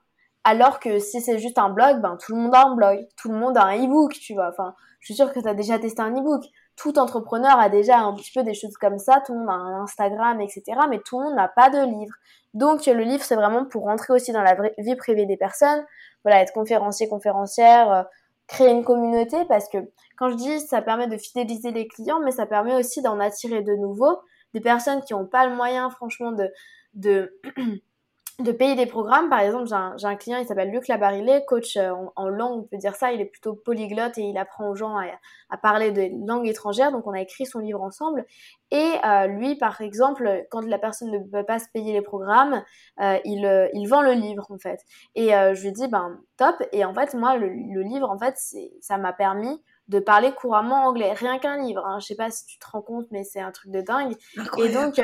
Alors 0.44 0.80
que 0.80 0.98
si 1.00 1.20
c'est 1.20 1.38
juste 1.38 1.58
un 1.58 1.70
blog, 1.70 2.00
ben 2.00 2.16
tout 2.24 2.34
le 2.34 2.40
monde 2.42 2.54
a 2.54 2.66
un 2.66 2.76
blog, 2.76 3.06
tout 3.16 3.30
le 3.30 3.38
monde 3.38 3.56
a 3.58 3.64
un 3.64 3.84
e-book, 3.84 4.12
tu 4.14 4.34
vois. 4.34 4.48
Enfin, 4.50 4.74
je 5.00 5.06
suis 5.06 5.14
sûre 5.16 5.32
que 5.32 5.40
tu 5.40 5.48
as 5.48 5.54
déjà 5.54 5.78
testé 5.78 6.02
un 6.02 6.12
e-book. 6.12 6.44
Tout 6.76 6.98
entrepreneur 6.98 7.58
a 7.58 7.68
déjà 7.68 7.98
un 7.98 8.14
petit 8.14 8.30
peu 8.32 8.42
des 8.42 8.54
choses 8.54 8.76
comme 8.76 8.98
ça, 8.98 9.22
tout 9.24 9.32
le 9.32 9.40
monde 9.40 9.48
a 9.48 9.54
un 9.54 9.82
Instagram, 9.82 10.40
etc. 10.40 10.62
Mais 10.88 11.00
tout 11.00 11.18
le 11.18 11.26
monde 11.26 11.34
n'a 11.34 11.48
pas 11.48 11.70
de 11.70 11.78
livre. 11.78 12.14
Donc 12.54 12.86
le 12.86 13.02
livre, 13.02 13.22
c'est 13.22 13.36
vraiment 13.36 13.64
pour 13.64 13.84
rentrer 13.84 14.12
aussi 14.12 14.32
dans 14.32 14.42
la 14.42 14.56
vie 14.78 14.96
privée 14.96 15.26
des 15.26 15.36
personnes. 15.36 15.84
Voilà, 16.24 16.42
être 16.42 16.52
conférencier, 16.52 17.08
conférencière, 17.08 17.92
euh, 17.92 18.02
créer 18.46 18.70
une 18.70 18.84
communauté 18.84 19.44
parce 19.46 19.68
que 19.68 19.78
quand 20.16 20.30
je 20.30 20.36
dis 20.36 20.60
ça 20.60 20.82
permet 20.82 21.06
de 21.06 21.16
fidéliser 21.16 21.70
les 21.70 21.88
clients, 21.88 22.20
mais 22.24 22.30
ça 22.30 22.46
permet 22.46 22.74
aussi 22.74 23.02
d'en 23.02 23.20
attirer 23.20 23.62
de 23.62 23.74
nouveaux, 23.74 24.20
des 24.54 24.60
personnes 24.60 25.02
qui 25.02 25.14
n'ont 25.14 25.26
pas 25.26 25.46
le 25.46 25.54
moyen 25.54 25.90
franchement 25.90 26.32
de, 26.32 26.50
de 26.94 27.38
de 28.38 28.52
payer 28.52 28.74
des 28.74 28.86
programmes. 28.86 29.30
Par 29.30 29.40
exemple, 29.40 29.66
j'ai 29.66 29.74
un, 29.74 29.96
un, 30.02 30.16
client, 30.16 30.38
il 30.38 30.46
s'appelle 30.46 30.70
Luc 30.70 30.88
Labarillet, 30.88 31.44
coach 31.46 31.76
euh, 31.76 31.90
en, 32.16 32.28
langue, 32.28 32.60
on 32.60 32.62
peut 32.64 32.76
dire 32.76 32.94
ça. 32.94 33.12
Il 33.12 33.20
est 33.20 33.26
plutôt 33.26 33.54
polyglotte 33.54 34.18
et 34.18 34.22
il 34.22 34.36
apprend 34.36 34.68
aux 34.68 34.74
gens 34.74 34.96
à, 34.98 35.56
parler 35.56 35.90
de 35.90 36.10
langues 36.26 36.46
étrangères. 36.46 36.92
Donc, 36.92 37.06
on 37.06 37.12
a 37.12 37.20
écrit 37.20 37.46
son 37.46 37.60
livre 37.60 37.82
ensemble. 37.82 38.26
Et 38.70 38.92
euh, 39.04 39.26
lui, 39.26 39.56
par 39.56 39.80
exemple, 39.80 40.44
quand 40.50 40.66
la 40.66 40.78
personne 40.78 41.10
ne 41.10 41.18
peut 41.18 41.44
pas 41.44 41.58
se 41.58 41.66
payer 41.72 41.94
les 41.94 42.02
programmes, 42.02 42.62
euh, 43.00 43.18
il, 43.24 43.46
euh, 43.46 43.68
il 43.72 43.86
vend 43.86 44.02
le 44.02 44.12
livre, 44.12 44.46
en 44.50 44.58
fait. 44.58 44.80
Et 45.14 45.34
euh, 45.34 45.54
je 45.54 45.62
lui 45.62 45.72
dis, 45.72 45.88
ben, 45.88 46.20
top. 46.36 46.56
Et 46.72 46.84
en 46.84 46.92
fait, 46.92 47.14
moi, 47.14 47.36
le, 47.38 47.48
le 47.48 47.82
livre, 47.82 48.10
en 48.10 48.18
fait, 48.18 48.36
ça 48.80 48.98
m'a 48.98 49.14
permis 49.14 49.62
de 49.88 49.98
parler 49.98 50.32
couramment 50.32 50.86
anglais. 50.86 51.12
Rien 51.12 51.38
qu'un 51.38 51.62
livre. 51.62 51.84
Hein. 51.86 51.98
Je 52.00 52.06
sais 52.06 52.16
pas 52.16 52.30
si 52.30 52.46
tu 52.46 52.58
te 52.58 52.66
rends 52.70 52.82
compte, 52.82 53.06
mais 53.10 53.24
c'est 53.24 53.40
un 53.40 53.52
truc 53.52 53.70
de 53.70 53.80
dingue. 53.80 54.16
Et 54.58 54.68
donc, 54.68 55.00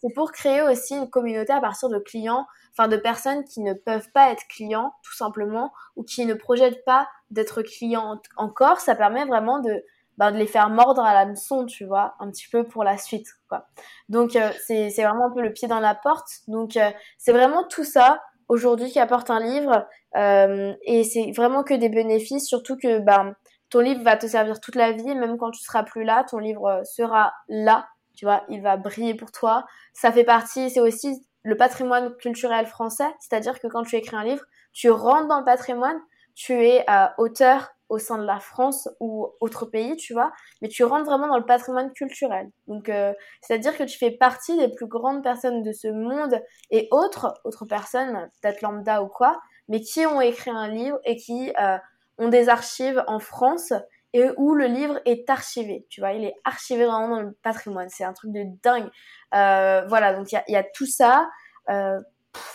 c'est 0.00 0.14
pour 0.14 0.32
créer 0.32 0.62
aussi 0.62 0.94
une 0.94 1.10
communauté 1.10 1.52
à 1.52 1.60
partir 1.60 1.88
de 1.88 1.98
clients 1.98 2.46
enfin 2.72 2.88
de 2.88 2.96
personnes 2.96 3.44
qui 3.44 3.60
ne 3.60 3.74
peuvent 3.74 4.10
pas 4.12 4.30
être 4.30 4.46
clients 4.48 4.94
tout 5.02 5.14
simplement 5.14 5.72
ou 5.96 6.02
qui 6.02 6.24
ne 6.24 6.34
projettent 6.34 6.84
pas 6.84 7.08
d'être 7.30 7.62
clients 7.62 8.20
encore, 8.36 8.80
ça 8.80 8.94
permet 8.94 9.24
vraiment 9.24 9.60
de 9.60 9.84
ben, 10.18 10.30
de 10.30 10.36
les 10.36 10.46
faire 10.46 10.68
mordre 10.68 11.02
à 11.02 11.14
l'hameçon, 11.14 11.64
tu 11.64 11.86
vois, 11.86 12.14
un 12.20 12.30
petit 12.30 12.46
peu 12.46 12.64
pour 12.64 12.84
la 12.84 12.98
suite, 12.98 13.28
quoi. 13.48 13.66
Donc 14.10 14.36
euh, 14.36 14.50
c'est 14.66 14.90
c'est 14.90 15.04
vraiment 15.04 15.28
un 15.28 15.30
peu 15.30 15.40
le 15.40 15.52
pied 15.52 15.68
dans 15.68 15.80
la 15.80 15.94
porte. 15.94 16.28
Donc 16.48 16.76
euh, 16.76 16.90
c'est 17.18 17.32
vraiment 17.32 17.64
tout 17.64 17.84
ça 17.84 18.22
aujourd'hui 18.48 18.90
qui 18.90 18.98
apporte 18.98 19.30
un 19.30 19.40
livre 19.40 19.86
euh, 20.16 20.74
et 20.82 21.04
c'est 21.04 21.32
vraiment 21.34 21.62
que 21.62 21.72
des 21.72 21.88
bénéfices, 21.88 22.46
surtout 22.46 22.76
que 22.76 22.98
ben 22.98 23.34
ton 23.72 23.80
livre 23.80 24.02
va 24.02 24.18
te 24.18 24.26
servir 24.26 24.60
toute 24.60 24.74
la 24.76 24.92
vie, 24.92 25.14
même 25.14 25.38
quand 25.38 25.50
tu 25.50 25.62
seras 25.62 25.82
plus 25.82 26.04
là, 26.04 26.24
ton 26.24 26.36
livre 26.36 26.82
sera 26.84 27.32
là, 27.48 27.88
tu 28.14 28.26
vois, 28.26 28.44
il 28.50 28.60
va 28.60 28.76
briller 28.76 29.14
pour 29.14 29.32
toi. 29.32 29.64
Ça 29.94 30.12
fait 30.12 30.24
partie, 30.24 30.68
c'est 30.68 30.80
aussi 30.80 31.26
le 31.42 31.56
patrimoine 31.56 32.14
culturel 32.16 32.66
français, 32.66 33.08
c'est-à-dire 33.18 33.58
que 33.60 33.68
quand 33.68 33.82
tu 33.82 33.96
écris 33.96 34.14
un 34.14 34.24
livre, 34.24 34.44
tu 34.74 34.90
rentres 34.90 35.26
dans 35.26 35.38
le 35.38 35.44
patrimoine, 35.46 35.98
tu 36.34 36.52
es 36.52 36.84
euh, 36.90 37.06
auteur 37.16 37.70
au 37.88 37.96
sein 37.96 38.18
de 38.18 38.24
la 38.24 38.40
France 38.40 38.90
ou 39.00 39.28
autre 39.40 39.64
pays, 39.64 39.96
tu 39.96 40.12
vois, 40.12 40.32
mais 40.60 40.68
tu 40.68 40.84
rentres 40.84 41.06
vraiment 41.06 41.28
dans 41.28 41.38
le 41.38 41.46
patrimoine 41.46 41.90
culturel. 41.94 42.50
Donc, 42.66 42.90
euh, 42.90 43.14
c'est-à-dire 43.40 43.76
que 43.76 43.84
tu 43.84 43.96
fais 43.96 44.10
partie 44.10 44.56
des 44.58 44.68
plus 44.68 44.86
grandes 44.86 45.22
personnes 45.22 45.62
de 45.62 45.72
ce 45.72 45.88
monde 45.88 46.42
et 46.70 46.88
autres, 46.90 47.40
autres 47.44 47.64
personnes, 47.64 48.30
peut-être 48.42 48.60
lambda 48.60 49.02
ou 49.02 49.08
quoi, 49.08 49.40
mais 49.68 49.80
qui 49.80 50.04
ont 50.04 50.20
écrit 50.20 50.50
un 50.50 50.68
livre 50.68 50.98
et 51.04 51.16
qui 51.16 51.52
euh, 51.58 51.78
ont 52.18 52.28
des 52.28 52.48
archives 52.48 53.02
en 53.06 53.18
France 53.18 53.72
et 54.14 54.28
où 54.36 54.54
le 54.54 54.66
livre 54.66 55.00
est 55.04 55.28
archivé. 55.30 55.86
Tu 55.88 56.00
vois, 56.00 56.12
il 56.12 56.24
est 56.24 56.34
archivé 56.44 56.84
vraiment 56.84 57.08
dans 57.08 57.22
le 57.22 57.32
patrimoine. 57.42 57.88
C'est 57.88 58.04
un 58.04 58.12
truc 58.12 58.32
de 58.32 58.44
dingue. 58.62 58.88
Euh, 59.34 59.84
voilà, 59.88 60.12
donc 60.14 60.30
il 60.32 60.40
y 60.48 60.56
a, 60.56 60.62
tout 60.62 60.86
ça. 60.86 61.28
Euh, 61.70 61.98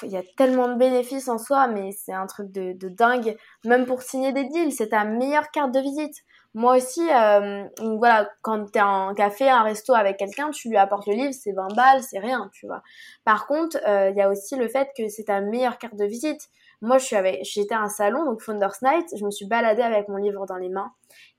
il 0.03 0.10
y 0.10 0.18
a 0.18 0.24
tellement 0.38 0.68
de 0.68 0.76
bénéfices 0.76 1.28
en 1.28 1.38
soi, 1.38 1.68
mais 1.68 1.91
c'est 1.91 2.14
un 2.14 2.28
truc 2.28 2.51
de, 2.51 2.89
dingue. 2.89 3.36
Même 3.66 3.86
pour 3.86 4.01
signer 4.01 4.34
des 4.34 4.45
deals, 4.45 4.72
c'est 4.72 4.89
ta 4.89 5.03
meilleure 5.03 5.49
carte 5.51 5.72
de 5.72 5.80
visite. 5.80 6.16
Moi 6.53 6.78
aussi, 6.78 7.08
euh, 7.12 7.64
voilà, 7.97 8.30
quand 8.41 8.72
t'es 8.72 8.82
en 8.82 9.14
café, 9.14 9.47
un 9.49 9.62
resto 9.62 9.93
avec 9.93 10.18
quelqu'un, 10.18 10.49
tu 10.49 10.70
lui 10.70 10.78
apportes 10.78 11.05
le 11.05 11.14
livre, 11.14 11.34
c'est 11.34 11.51
20 11.51 11.76
balles, 11.76 12.01
c'est 12.01 12.18
rien, 12.18 12.49
tu 12.53 12.66
vois. 12.66 12.82
Par 13.26 13.45
contre, 13.45 13.78
il 13.86 14.16
y 14.16 14.22
a 14.22 14.30
aussi 14.30 14.55
le 14.55 14.68
fait 14.68 14.89
que 14.97 15.08
c'est 15.08 15.26
ta 15.26 15.41
meilleure 15.41 15.78
carte 15.78 15.95
de 15.95 16.05
visite. 16.05 16.49
Moi, 16.82 16.98
j'étais 16.98 17.74
à 17.74 17.82
un 17.82 17.90
salon, 17.90 18.26
donc 18.26 18.42
Founders 18.42 18.78
Night, 18.82 19.08
je 19.18 19.26
me 19.26 19.32
suis 19.32 19.48
baladée 19.48 19.82
avec 19.82 20.08
mon 20.10 20.18
livre 20.18 20.46
dans 20.46 20.58
les 20.58 20.70
mains. 20.70 20.92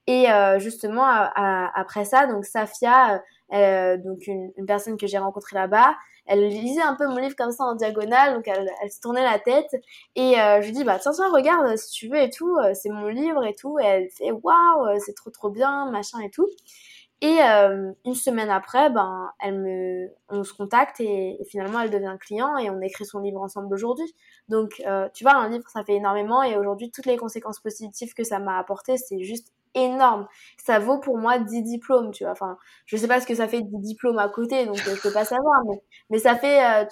Et 0.07 0.31
euh, 0.31 0.59
justement, 0.59 1.05
après 1.05 2.05
ça, 2.05 2.27
donc 2.27 2.45
Safia, 2.45 3.23
euh, 3.53 3.97
donc 3.99 4.27
une, 4.27 4.53
personne 4.67 4.97
que 4.97 5.07
j'ai 5.07 5.19
rencontrée 5.19 5.55
là-bas, 5.55 5.95
elle 6.29 6.47
lisait 6.47 6.83
un 6.83 6.95
peu 6.95 7.07
mon 7.09 7.17
livre 7.17 7.35
comme 7.37 7.51
ça 7.51 7.65
en 7.65 7.75
diagonale, 7.75 8.35
donc 8.35 8.47
elle, 8.47 8.93
se 8.93 9.01
tournait 9.01 9.25
la 9.25 9.39
tête. 9.39 9.75
Et 10.15 10.39
euh, 10.39 10.61
je 10.61 10.67
lui 10.67 10.73
dis, 10.73 10.85
bah 10.85 10.99
tiens, 11.01 11.13
tiens, 11.13 11.31
regarde 11.33 11.77
si 11.77 11.91
tu 11.91 12.09
veux 12.09 12.21
et 12.21 12.31
tout, 12.31 12.55
euh, 12.57 12.75
c'est 12.75 12.91
mon 12.91 13.09
livre 13.09 13.45
et 13.45 13.55
tout. 13.55 13.79
Et 13.79 13.85
elle 13.85 14.11
fait, 14.11 14.31
waouh, 14.31 14.87
euh, 14.87 14.99
c'est 15.05 15.15
trop 15.15 15.31
trop 15.31 15.51
bien, 15.51 15.91
machin 15.91 16.21
et 16.21 16.31
tout. 16.31 16.47
Et 17.21 17.41
euh, 17.43 17.93
une 18.05 18.15
semaine 18.15 18.49
après, 18.49 18.91
ben, 18.91 19.33
elle 19.41 19.59
me, 19.59 20.09
on 20.29 20.45
se 20.45 20.53
contacte 20.53 21.01
et, 21.01 21.41
et, 21.41 21.45
finalement 21.45 21.81
elle 21.81 21.91
devient 21.91 22.17
client 22.21 22.57
et 22.59 22.71
on 22.71 22.81
écrit 22.81 23.05
son 23.05 23.19
livre 23.19 23.41
ensemble 23.41 23.75
aujourd'hui. 23.75 24.15
Donc, 24.49 24.81
euh, 24.87 25.09
tu 25.13 25.25
vois, 25.25 25.35
un 25.35 25.49
livre, 25.49 25.69
ça 25.69 25.83
fait 25.83 25.95
énormément 25.95 26.45
et 26.45 26.57
aujourd'hui, 26.57 26.93
toutes 26.93 27.07
les 27.07 27.17
conséquences 27.17 27.59
positives 27.59 28.15
que 28.15 28.23
ça 28.23 28.39
m'a 28.39 28.57
apporté, 28.59 28.97
c'est 28.97 29.23
juste 29.25 29.53
énorme. 29.75 30.27
Ça 30.57 30.79
vaut 30.79 30.99
pour 30.99 31.19
moi 31.19 31.39
10 31.39 31.63
diplômes, 31.63 32.11
tu 32.11 32.25
vois. 32.25 32.33
Enfin, 32.33 32.57
je 32.87 32.97
sais 32.97 33.09
pas 33.09 33.21
ce 33.21 33.27
que 33.27 33.35
ça 33.35 33.49
fait 33.49 33.63
10 33.63 33.79
diplômes 33.79 34.19
à 34.19 34.29
côté, 34.29 34.67
donc 34.67 34.79
euh, 34.87 34.95
je 34.95 35.01
peux 35.01 35.13
pas 35.13 35.25
savoir, 35.25 35.63
mais, 35.69 35.83
mais 36.11 36.19
ça 36.19 36.37
fait 36.37 36.65
euh, 36.65 36.85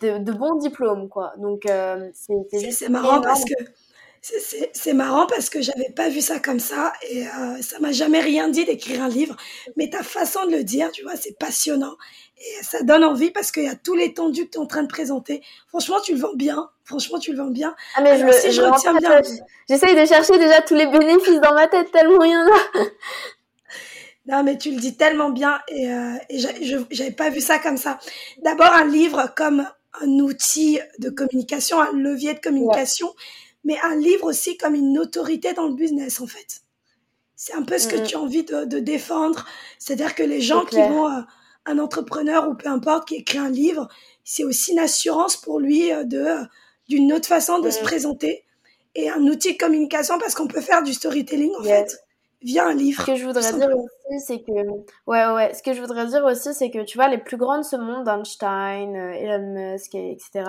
de, 0.00 0.18
de, 0.18 0.32
bons 0.32 0.56
diplômes, 0.56 1.08
quoi. 1.08 1.32
Donc, 1.38 1.66
euh, 1.66 2.10
c'est 2.14 2.60
juste. 2.60 2.88
marrant 2.88 3.08
énorme. 3.08 3.24
parce 3.24 3.44
que. 3.44 3.54
C'est 4.22 4.92
marrant 4.92 5.26
parce 5.26 5.50
que 5.50 5.60
j'avais 5.60 5.90
pas 5.96 6.08
vu 6.08 6.20
ça 6.20 6.38
comme 6.38 6.60
ça 6.60 6.92
et 7.10 7.26
euh, 7.26 7.60
ça 7.60 7.80
m'a 7.80 7.90
jamais 7.90 8.20
rien 8.20 8.48
dit 8.48 8.64
d'écrire 8.64 9.02
un 9.02 9.08
livre. 9.08 9.36
Mais 9.76 9.90
ta 9.90 10.04
façon 10.04 10.46
de 10.46 10.52
le 10.52 10.62
dire, 10.62 10.92
tu 10.92 11.02
vois, 11.02 11.16
c'est 11.16 11.36
passionnant 11.36 11.96
et 12.38 12.62
ça 12.64 12.82
donne 12.82 13.02
envie 13.02 13.32
parce 13.32 13.50
qu'il 13.50 13.64
y 13.64 13.68
a 13.68 13.74
tout 13.74 13.94
l'étendue 13.94 14.46
que 14.46 14.50
tu 14.50 14.58
es 14.58 14.60
en 14.60 14.66
train 14.66 14.84
de 14.84 14.88
présenter. 14.88 15.42
Franchement, 15.68 16.00
tu 16.00 16.14
le 16.14 16.20
vends 16.20 16.34
bien. 16.34 16.70
Franchement, 16.84 17.18
tu 17.18 17.32
le 17.32 17.38
vends 17.38 17.50
bien. 17.50 17.74
Ah, 17.96 18.00
mais 18.02 18.10
Alors, 18.10 18.32
je, 18.32 18.38
si 18.38 18.52
je, 18.52 18.62
je 18.62 18.62
retiens 18.62 18.94
bien. 18.94 19.20
J'essaye 19.68 19.94
de 19.94 20.06
chercher 20.06 20.38
déjà 20.38 20.60
tous 20.62 20.74
les 20.74 20.86
bénéfices 20.86 21.40
dans 21.40 21.54
ma 21.54 21.66
tête 21.66 21.90
tellement 21.90 22.22
il 22.22 22.32
y 22.32 22.36
en 22.36 22.46
a. 22.46 22.84
Non, 24.26 24.44
mais 24.44 24.56
tu 24.56 24.70
le 24.70 24.76
dis 24.76 24.96
tellement 24.96 25.30
bien 25.30 25.60
et, 25.66 25.90
euh, 25.90 26.14
et 26.28 26.38
j'avais 26.38 27.10
pas 27.10 27.28
vu 27.28 27.40
ça 27.40 27.58
comme 27.58 27.76
ça. 27.76 27.98
D'abord, 28.44 28.72
un 28.72 28.86
livre 28.86 29.32
comme 29.34 29.66
un 30.00 30.08
outil 30.20 30.78
de 31.00 31.10
communication, 31.10 31.80
un 31.80 31.90
levier 31.92 32.34
de 32.34 32.38
communication, 32.38 33.08
ouais. 33.08 33.14
Mais 33.64 33.78
un 33.82 33.96
livre 33.96 34.24
aussi 34.24 34.56
comme 34.56 34.74
une 34.74 34.98
autorité 34.98 35.52
dans 35.52 35.66
le 35.66 35.74
business, 35.74 36.20
en 36.20 36.26
fait. 36.26 36.62
C'est 37.36 37.54
un 37.54 37.62
peu 37.62 37.78
ce 37.78 37.88
que 37.88 37.96
mmh. 37.96 38.02
tu 38.04 38.16
as 38.16 38.20
envie 38.20 38.44
de, 38.44 38.64
de 38.64 38.78
défendre. 38.78 39.44
C'est-à-dire 39.78 40.14
que 40.14 40.22
les 40.22 40.40
gens 40.40 40.64
qui 40.64 40.76
vont, 40.76 41.08
euh, 41.08 41.20
un 41.66 41.78
entrepreneur 41.78 42.48
ou 42.48 42.54
peu 42.54 42.68
importe, 42.68 43.08
qui 43.08 43.16
écrit 43.16 43.38
un 43.38 43.50
livre, 43.50 43.88
c'est 44.24 44.44
aussi 44.44 44.72
une 44.72 44.78
assurance 44.78 45.36
pour 45.36 45.60
lui 45.60 45.92
euh, 45.92 46.04
de 46.04 46.36
d'une 46.88 47.12
autre 47.12 47.28
façon 47.28 47.60
de 47.60 47.68
mmh. 47.68 47.72
se 47.72 47.80
présenter 47.80 48.44
et 48.94 49.08
un 49.08 49.22
outil 49.22 49.54
de 49.54 49.58
communication 49.58 50.18
parce 50.18 50.34
qu'on 50.34 50.48
peut 50.48 50.60
faire 50.60 50.82
du 50.82 50.92
storytelling 50.92 51.52
en 51.58 51.62
yes. 51.62 51.92
fait 51.92 52.04
via 52.42 52.66
un 52.66 52.74
livre. 52.74 53.02
Ce 53.02 53.12
que 53.12 53.16
je 53.16 53.24
voudrais 53.24 53.52
dire 53.52 53.68
aussi, 54.10 54.20
c'est 54.20 54.42
que, 54.42 54.52
ouais, 55.06 55.26
ouais, 55.32 55.54
ce 55.54 55.62
que 55.62 55.72
je 55.72 55.80
voudrais 55.80 56.06
dire 56.06 56.24
aussi, 56.24 56.54
c'est 56.54 56.70
que, 56.70 56.82
tu 56.84 56.98
vois, 56.98 57.08
les 57.08 57.18
plus 57.18 57.36
grands 57.36 57.58
de 57.58 57.62
ce 57.62 57.76
monde, 57.76 58.08
Einstein, 58.08 58.96
euh, 58.96 59.12
Elon 59.12 59.52
Musk, 59.52 59.94
etc., 59.94 60.44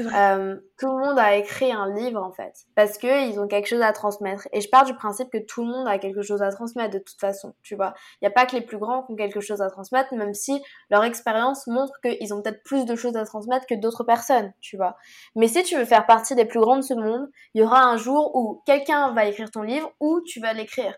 euh, 0.00 0.56
tout 0.78 0.86
le 0.86 1.06
monde 1.06 1.18
a 1.18 1.36
écrit 1.36 1.72
un 1.72 1.92
livre, 1.94 2.22
en 2.22 2.32
fait, 2.32 2.66
parce 2.74 2.98
que 2.98 3.28
ils 3.28 3.38
ont 3.40 3.48
quelque 3.48 3.66
chose 3.66 3.82
à 3.82 3.92
transmettre. 3.92 4.48
Et 4.52 4.60
je 4.60 4.68
pars 4.68 4.84
du 4.84 4.94
principe 4.94 5.30
que 5.30 5.38
tout 5.38 5.62
le 5.62 5.68
monde 5.68 5.88
a 5.88 5.98
quelque 5.98 6.22
chose 6.22 6.42
à 6.42 6.50
transmettre, 6.50 6.94
de 6.94 6.98
toute 6.98 7.20
façon, 7.20 7.54
tu 7.62 7.76
vois. 7.76 7.94
Il 8.20 8.24
n'y 8.24 8.28
a 8.28 8.32
pas 8.32 8.46
que 8.46 8.54
les 8.54 8.62
plus 8.62 8.78
grands 8.78 9.02
qui 9.02 9.12
ont 9.12 9.16
quelque 9.16 9.40
chose 9.40 9.62
à 9.62 9.70
transmettre, 9.70 10.14
même 10.14 10.34
si 10.34 10.62
leur 10.90 11.04
expérience 11.04 11.66
montre 11.66 11.94
qu'ils 12.02 12.32
ont 12.34 12.42
peut-être 12.42 12.62
plus 12.62 12.84
de 12.84 12.94
choses 12.94 13.16
à 13.16 13.24
transmettre 13.24 13.66
que 13.66 13.74
d'autres 13.74 14.04
personnes, 14.04 14.52
tu 14.60 14.76
vois. 14.76 14.96
Mais 15.34 15.48
si 15.48 15.62
tu 15.62 15.76
veux 15.76 15.84
faire 15.84 16.06
partie 16.06 16.34
des 16.34 16.44
plus 16.44 16.60
grands 16.60 16.76
de 16.76 16.82
ce 16.82 16.94
monde, 16.94 17.28
il 17.54 17.60
y 17.60 17.64
aura 17.64 17.82
un 17.82 17.96
jour 17.96 18.34
où 18.34 18.62
quelqu'un 18.66 19.12
va 19.12 19.26
écrire 19.26 19.50
ton 19.50 19.62
livre 19.62 19.90
ou 20.00 20.20
tu 20.22 20.40
vas 20.40 20.52
l'écrire. 20.52 20.94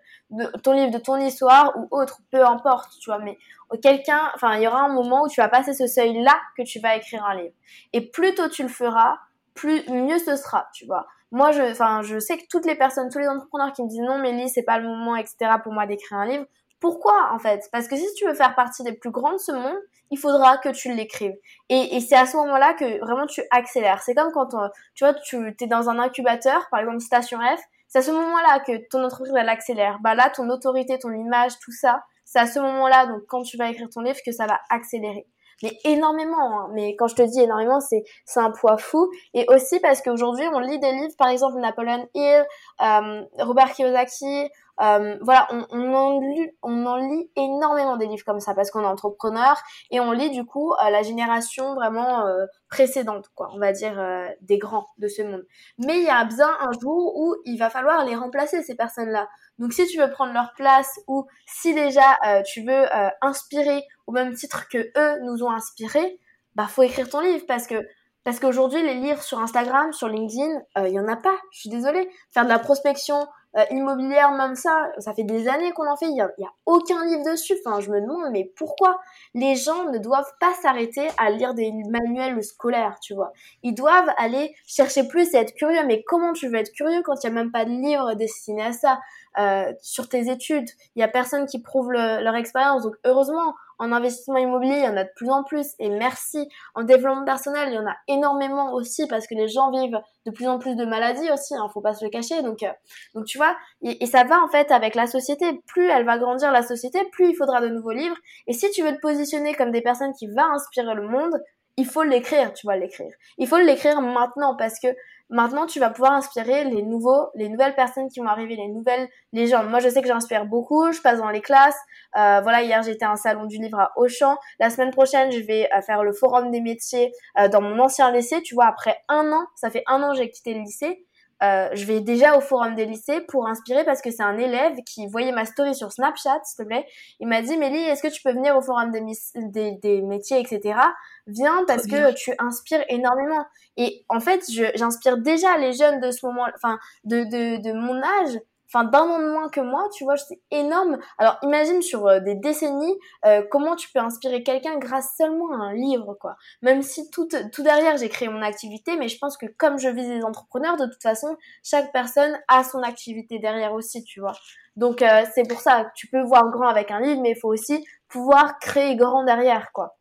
ton 0.62 0.72
livre 0.72 0.92
de 0.92 0.98
ton 0.98 1.16
histoire 1.16 1.76
ou 1.76 1.88
peu 2.30 2.44
importe, 2.44 2.98
tu 3.00 3.10
vois, 3.10 3.18
mais 3.18 3.38
quelqu'un, 3.82 4.30
enfin, 4.34 4.56
il 4.56 4.62
y 4.62 4.66
aura 4.66 4.80
un 4.80 4.92
moment 4.92 5.22
où 5.24 5.28
tu 5.28 5.40
vas 5.40 5.48
passer 5.48 5.74
ce 5.74 5.86
seuil-là 5.86 6.38
que 6.56 6.62
tu 6.62 6.80
vas 6.80 6.96
écrire 6.96 7.24
un 7.24 7.34
livre. 7.34 7.54
Et 7.92 8.10
plus 8.10 8.34
tôt 8.34 8.48
tu 8.48 8.62
le 8.62 8.68
feras, 8.68 9.18
plus 9.54 9.88
mieux 9.88 10.18
ce 10.18 10.36
sera, 10.36 10.68
tu 10.72 10.86
vois. 10.86 11.06
Moi, 11.32 11.52
je, 11.52 11.62
enfin, 11.62 12.02
je 12.02 12.18
sais 12.18 12.36
que 12.38 12.46
toutes 12.50 12.66
les 12.66 12.74
personnes, 12.74 13.08
tous 13.08 13.18
les 13.18 13.28
entrepreneurs 13.28 13.72
qui 13.72 13.82
me 13.82 13.88
disent 13.88 14.00
non, 14.00 14.18
Mélie, 14.18 14.48
c'est 14.48 14.62
pas 14.62 14.78
le 14.78 14.88
moment, 14.88 15.16
etc. 15.16 15.52
pour 15.62 15.72
moi 15.72 15.86
d'écrire 15.86 16.18
un 16.18 16.26
livre. 16.26 16.44
Pourquoi, 16.80 17.30
en 17.32 17.38
fait? 17.38 17.68
Parce 17.72 17.86
que 17.88 17.96
si 17.96 18.06
tu 18.14 18.26
veux 18.26 18.34
faire 18.34 18.54
partie 18.54 18.82
des 18.82 18.92
plus 18.92 19.10
grands 19.10 19.32
de 19.32 19.38
ce 19.38 19.52
monde, 19.52 19.76
il 20.10 20.18
faudra 20.18 20.58
que 20.58 20.70
tu 20.70 20.92
l'écrives. 20.92 21.36
Et, 21.68 22.00
c'est 22.00 22.16
à 22.16 22.26
ce 22.26 22.36
moment-là 22.38 22.74
que 22.74 22.98
vraiment 23.00 23.26
tu 23.26 23.42
accélères. 23.50 24.02
C'est 24.02 24.14
comme 24.14 24.32
quand, 24.32 24.54
on, 24.54 24.68
tu 24.94 25.04
vois, 25.04 25.14
tu 25.14 25.54
es 25.60 25.66
dans 25.66 25.88
un 25.88 25.98
incubateur, 25.98 26.68
par 26.70 26.80
exemple 26.80 27.00
Station 27.00 27.38
F, 27.38 27.60
c'est 27.90 27.98
à 27.98 28.02
ce 28.02 28.12
moment-là 28.12 28.60
que 28.60 28.88
ton 28.88 29.04
entreprise, 29.04 29.34
elle 29.36 29.48
accélère. 29.48 29.98
Bah 30.00 30.14
là, 30.14 30.30
ton 30.30 30.48
autorité, 30.48 30.96
ton 30.98 31.12
image, 31.12 31.58
tout 31.58 31.72
ça, 31.72 32.04
c'est 32.24 32.38
à 32.38 32.46
ce 32.46 32.60
moment-là, 32.60 33.06
donc 33.06 33.22
quand 33.26 33.42
tu 33.42 33.56
vas 33.56 33.68
écrire 33.68 33.88
ton 33.90 34.00
livre, 34.00 34.18
que 34.24 34.30
ça 34.30 34.46
va 34.46 34.60
accélérer. 34.70 35.26
Mais 35.62 35.76
énormément. 35.84 36.60
Hein. 36.60 36.70
Mais 36.72 36.96
quand 36.96 37.08
je 37.08 37.16
te 37.16 37.22
dis 37.22 37.40
énormément, 37.40 37.80
c'est 37.80 38.04
c'est 38.24 38.40
un 38.40 38.50
poids 38.50 38.78
fou. 38.78 39.10
Et 39.34 39.46
aussi 39.48 39.80
parce 39.80 40.02
qu'aujourd'hui, 40.02 40.46
on 40.52 40.60
lit 40.60 40.78
des 40.78 40.92
livres, 40.92 41.14
par 41.18 41.28
exemple 41.28 41.58
Napoleon 41.58 42.06
Hill, 42.14 42.44
euh, 42.82 43.22
Robert 43.38 43.72
Kiyosaki. 43.72 44.50
Euh, 44.80 45.18
voilà, 45.20 45.46
on, 45.50 45.66
on, 45.72 45.94
en 45.94 46.20
lit, 46.20 46.50
on 46.62 46.86
en 46.86 46.96
lit 46.96 47.30
énormément 47.36 47.98
des 47.98 48.06
livres 48.06 48.24
comme 48.24 48.40
ça 48.40 48.54
parce 48.54 48.70
qu'on 48.70 48.80
est 48.80 48.86
entrepreneur 48.86 49.54
et 49.90 50.00
on 50.00 50.10
lit 50.12 50.30
du 50.30 50.46
coup 50.46 50.72
euh, 50.72 50.88
la 50.88 51.02
génération 51.02 51.74
vraiment 51.74 52.26
euh, 52.26 52.46
précédente, 52.70 53.26
quoi, 53.34 53.50
on 53.52 53.58
va 53.58 53.72
dire 53.72 54.00
euh, 54.00 54.26
des 54.40 54.56
grands 54.56 54.86
de 54.96 55.06
ce 55.06 55.20
monde. 55.20 55.44
Mais 55.78 55.98
il 55.98 56.04
y 56.04 56.08
a 56.08 56.24
bien 56.24 56.48
un 56.60 56.72
jour 56.80 57.14
où 57.14 57.36
il 57.44 57.58
va 57.58 57.68
falloir 57.68 58.06
les 58.06 58.16
remplacer 58.16 58.62
ces 58.62 58.74
personnes-là. 58.74 59.28
Donc 59.58 59.74
si 59.74 59.86
tu 59.86 59.98
veux 59.98 60.10
prendre 60.10 60.32
leur 60.32 60.54
place 60.54 60.98
ou 61.06 61.26
si 61.46 61.74
déjà 61.74 62.18
tu 62.46 62.64
veux 62.64 62.86
inspirer 63.20 63.84
au 64.10 64.12
même 64.12 64.34
titre 64.34 64.68
que 64.68 64.78
eux 64.78 65.20
nous 65.22 65.44
ont 65.44 65.50
inspirés, 65.50 66.18
bah 66.56 66.66
faut 66.66 66.82
écrire 66.82 67.08
ton 67.08 67.20
livre 67.20 67.44
parce 67.46 67.68
que 67.68 67.86
parce 68.22 68.38
qu'aujourd'hui, 68.38 68.82
les 68.82 68.94
livres 68.94 69.22
sur 69.22 69.38
Instagram, 69.38 69.94
sur 69.94 70.08
LinkedIn, 70.08 70.60
il 70.76 70.82
euh, 70.82 70.88
y 70.88 71.00
en 71.00 71.08
a 71.08 71.16
pas. 71.16 71.34
Je 71.52 71.60
suis 71.60 71.70
désolée. 71.70 72.10
Faire 72.32 72.44
de 72.44 72.50
la 72.50 72.58
prospection 72.58 73.26
euh, 73.56 73.64
immobilière, 73.70 74.30
même 74.32 74.56
ça, 74.56 74.92
ça 74.98 75.14
fait 75.14 75.24
des 75.24 75.48
années 75.48 75.72
qu'on 75.72 75.88
en 75.90 75.96
fait. 75.96 76.04
Il 76.04 76.16
y 76.16 76.20
a, 76.20 76.30
y 76.36 76.44
a, 76.44 76.50
aucun 76.66 77.02
livre 77.06 77.24
dessus. 77.24 77.54
Enfin, 77.64 77.80
je 77.80 77.90
me 77.90 77.98
demande, 77.98 78.30
mais 78.30 78.52
pourquoi 78.56 79.00
les 79.32 79.56
gens 79.56 79.90
ne 79.90 79.96
doivent 79.96 80.30
pas 80.38 80.52
s'arrêter 80.60 81.08
à 81.16 81.30
lire 81.30 81.54
des 81.54 81.72
manuels 81.88 82.44
scolaires, 82.44 82.98
tu 83.00 83.14
vois? 83.14 83.32
Ils 83.62 83.74
doivent 83.74 84.12
aller 84.18 84.54
chercher 84.66 85.08
plus 85.08 85.32
et 85.32 85.38
être 85.38 85.54
curieux. 85.54 85.86
Mais 85.86 86.02
comment 86.06 86.34
tu 86.34 86.48
veux 86.48 86.56
être 86.56 86.72
curieux 86.72 87.00
quand 87.02 87.14
il 87.24 87.26
y 87.26 87.30
a 87.30 87.32
même 87.32 87.50
pas 87.50 87.64
de 87.64 87.70
livre 87.70 88.12
destiné 88.14 88.62
à 88.62 88.72
ça? 88.72 88.98
Euh, 89.38 89.72
sur 89.80 90.08
tes 90.08 90.28
études 90.28 90.68
Il 90.96 91.00
y 91.00 91.04
a 91.04 91.08
personne 91.08 91.46
qui 91.46 91.62
prouve 91.62 91.92
leur 91.92 92.34
expérience. 92.34 92.82
Donc 92.82 92.96
heureusement, 93.04 93.54
en 93.80 93.92
investissement 93.92 94.36
immobilier, 94.36 94.76
il 94.76 94.84
y 94.84 94.88
en 94.88 94.96
a 94.96 95.04
de 95.04 95.10
plus 95.16 95.30
en 95.30 95.42
plus. 95.42 95.66
Et 95.78 95.88
merci. 95.88 96.48
En 96.74 96.84
développement 96.84 97.24
personnel, 97.24 97.70
il 97.70 97.74
y 97.74 97.78
en 97.78 97.86
a 97.86 97.96
énormément 98.08 98.74
aussi 98.74 99.06
parce 99.08 99.26
que 99.26 99.34
les 99.34 99.48
gens 99.48 99.70
vivent 99.70 99.98
de 100.26 100.30
plus 100.30 100.46
en 100.46 100.58
plus 100.58 100.76
de 100.76 100.84
maladies 100.84 101.30
aussi. 101.32 101.54
Hein, 101.54 101.66
faut 101.72 101.80
pas 101.80 101.94
se 101.94 102.04
le 102.04 102.10
cacher. 102.10 102.42
Donc, 102.42 102.62
euh, 102.62 102.70
donc 103.14 103.24
tu 103.24 103.38
vois, 103.38 103.56
et, 103.82 104.04
ça 104.04 104.22
va 104.24 104.38
en 104.44 104.48
fait 104.48 104.70
avec 104.70 104.94
la 104.94 105.06
société. 105.06 105.62
Plus 105.66 105.88
elle 105.88 106.04
va 106.04 106.18
grandir 106.18 106.52
la 106.52 106.62
société, 106.62 107.00
plus 107.10 107.30
il 107.30 107.34
faudra 107.34 107.62
de 107.62 107.68
nouveaux 107.68 107.92
livres. 107.92 108.16
Et 108.46 108.52
si 108.52 108.70
tu 108.70 108.82
veux 108.82 108.94
te 108.94 109.00
positionner 109.00 109.54
comme 109.54 109.70
des 109.70 109.80
personnes 109.80 110.12
qui 110.12 110.26
vont 110.26 110.52
inspirer 110.54 110.94
le 110.94 111.08
monde, 111.08 111.42
il 111.78 111.86
faut 111.86 112.02
l'écrire, 112.02 112.52
tu 112.52 112.66
vas 112.66 112.76
l'écrire. 112.76 113.10
Il 113.38 113.48
faut 113.48 113.56
l'écrire 113.56 114.02
maintenant 114.02 114.56
parce 114.56 114.78
que 114.78 114.88
Maintenant, 115.30 115.66
tu 115.66 115.78
vas 115.78 115.90
pouvoir 115.90 116.12
inspirer 116.12 116.64
les 116.64 116.82
nouveaux, 116.82 117.28
les 117.36 117.48
nouvelles 117.48 117.76
personnes 117.76 118.08
qui 118.08 118.18
vont 118.18 118.26
arriver, 118.26 118.56
les 118.56 118.66
nouvelles 118.66 119.08
légendes. 119.32 119.70
Moi, 119.70 119.78
je 119.78 119.88
sais 119.88 120.02
que 120.02 120.08
j'inspire 120.08 120.44
beaucoup. 120.44 120.90
Je 120.90 121.00
passe 121.00 121.18
dans 121.18 121.30
les 121.30 121.40
classes. 121.40 121.78
Euh, 122.16 122.40
voilà, 122.40 122.62
hier 122.62 122.82
j'étais 122.82 123.04
à 123.04 123.12
un 123.12 123.16
salon 123.16 123.46
du 123.46 123.58
livre 123.58 123.78
à 123.78 123.92
Auchan. 123.96 124.36
La 124.58 124.70
semaine 124.70 124.90
prochaine, 124.90 125.30
je 125.30 125.38
vais 125.38 125.68
euh, 125.72 125.82
faire 125.82 126.02
le 126.02 126.12
forum 126.12 126.50
des 126.50 126.60
métiers 126.60 127.12
euh, 127.38 127.48
dans 127.48 127.60
mon 127.60 127.78
ancien 127.78 128.10
lycée. 128.10 128.42
Tu 128.42 128.54
vois, 128.54 128.66
après 128.66 128.96
un 129.08 129.30
an, 129.30 129.46
ça 129.54 129.70
fait 129.70 129.84
un 129.86 130.02
an 130.02 130.10
que 130.10 130.18
j'ai 130.18 130.30
quitté 130.30 130.52
le 130.52 130.62
lycée. 130.62 131.06
Euh, 131.42 131.68
je 131.72 131.84
vais 131.86 132.00
déjà 132.00 132.36
au 132.36 132.40
forum 132.40 132.74
des 132.74 132.84
lycées 132.84 133.20
pour 133.22 133.48
inspirer 133.48 133.84
parce 133.84 134.02
que 134.02 134.10
c'est 134.10 134.22
un 134.22 134.36
élève 134.36 134.76
qui 134.84 135.06
voyait 135.06 135.32
ma 135.32 135.44
story 135.46 135.74
sur 135.74 135.90
Snapchat, 135.90 136.40
s'il 136.44 136.64
te 136.64 136.68
plaît. 136.68 136.86
Il 137.18 137.28
m'a 137.28 137.40
dit, 137.42 137.56
Mélie, 137.56 137.78
est-ce 137.78 138.02
que 138.02 138.08
tu 138.08 138.22
peux 138.22 138.32
venir 138.32 138.56
au 138.56 138.62
forum 138.62 138.90
des, 138.90 139.00
des, 139.36 139.72
des 139.72 140.02
métiers, 140.02 140.38
etc. 140.38 140.78
Viens 141.26 141.64
parce 141.66 141.86
que 141.86 142.12
tu 142.12 142.32
inspires 142.38 142.84
énormément. 142.88 143.44
Et 143.76 144.04
en 144.08 144.20
fait, 144.20 144.44
j'inspire 144.74 145.16
déjà 145.18 145.56
les 145.56 145.72
jeunes 145.72 146.00
de 146.00 146.10
ce 146.10 146.26
moment, 146.26 146.46
enfin, 146.54 146.78
de, 147.04 147.24
de, 147.24 147.62
de 147.62 147.72
mon 147.72 147.96
âge 148.02 148.38
enfin 148.72 148.84
d'un 148.84 149.00
an 149.00 149.18
de 149.18 149.30
moins 149.30 149.48
que 149.48 149.60
moi, 149.60 149.88
tu 149.92 150.04
vois, 150.04 150.16
c'est 150.16 150.40
énorme. 150.50 150.98
Alors 151.18 151.38
imagine 151.42 151.82
sur 151.82 152.06
euh, 152.06 152.20
des 152.20 152.34
décennies 152.34 152.96
euh, 153.26 153.42
comment 153.50 153.76
tu 153.76 153.90
peux 153.92 153.98
inspirer 153.98 154.42
quelqu'un 154.42 154.78
grâce 154.78 155.14
seulement 155.16 155.52
à 155.52 155.56
un 155.56 155.74
livre, 155.74 156.14
quoi. 156.20 156.36
Même 156.62 156.82
si 156.82 157.10
tout, 157.10 157.28
tout 157.52 157.62
derrière 157.62 157.96
j'ai 157.96 158.08
créé 158.08 158.28
mon 158.28 158.42
activité, 158.42 158.96
mais 158.96 159.08
je 159.08 159.18
pense 159.18 159.36
que 159.36 159.46
comme 159.58 159.78
je 159.78 159.88
vise 159.88 160.08
les 160.08 160.24
entrepreneurs, 160.24 160.76
de 160.76 160.86
toute 160.86 161.02
façon, 161.02 161.36
chaque 161.62 161.92
personne 161.92 162.38
a 162.48 162.64
son 162.64 162.82
activité 162.82 163.38
derrière 163.38 163.72
aussi, 163.72 164.04
tu 164.04 164.20
vois. 164.20 164.34
Donc 164.76 165.02
euh, 165.02 165.24
c'est 165.34 165.48
pour 165.48 165.60
ça, 165.60 165.90
tu 165.96 166.06
peux 166.08 166.22
voir 166.22 166.50
grand 166.50 166.68
avec 166.68 166.90
un 166.90 167.00
livre, 167.00 167.20
mais 167.22 167.32
il 167.32 167.38
faut 167.38 167.52
aussi 167.52 167.84
pouvoir 168.08 168.58
créer 168.60 168.96
grand 168.96 169.24
derrière, 169.24 169.70
quoi. 169.72 169.96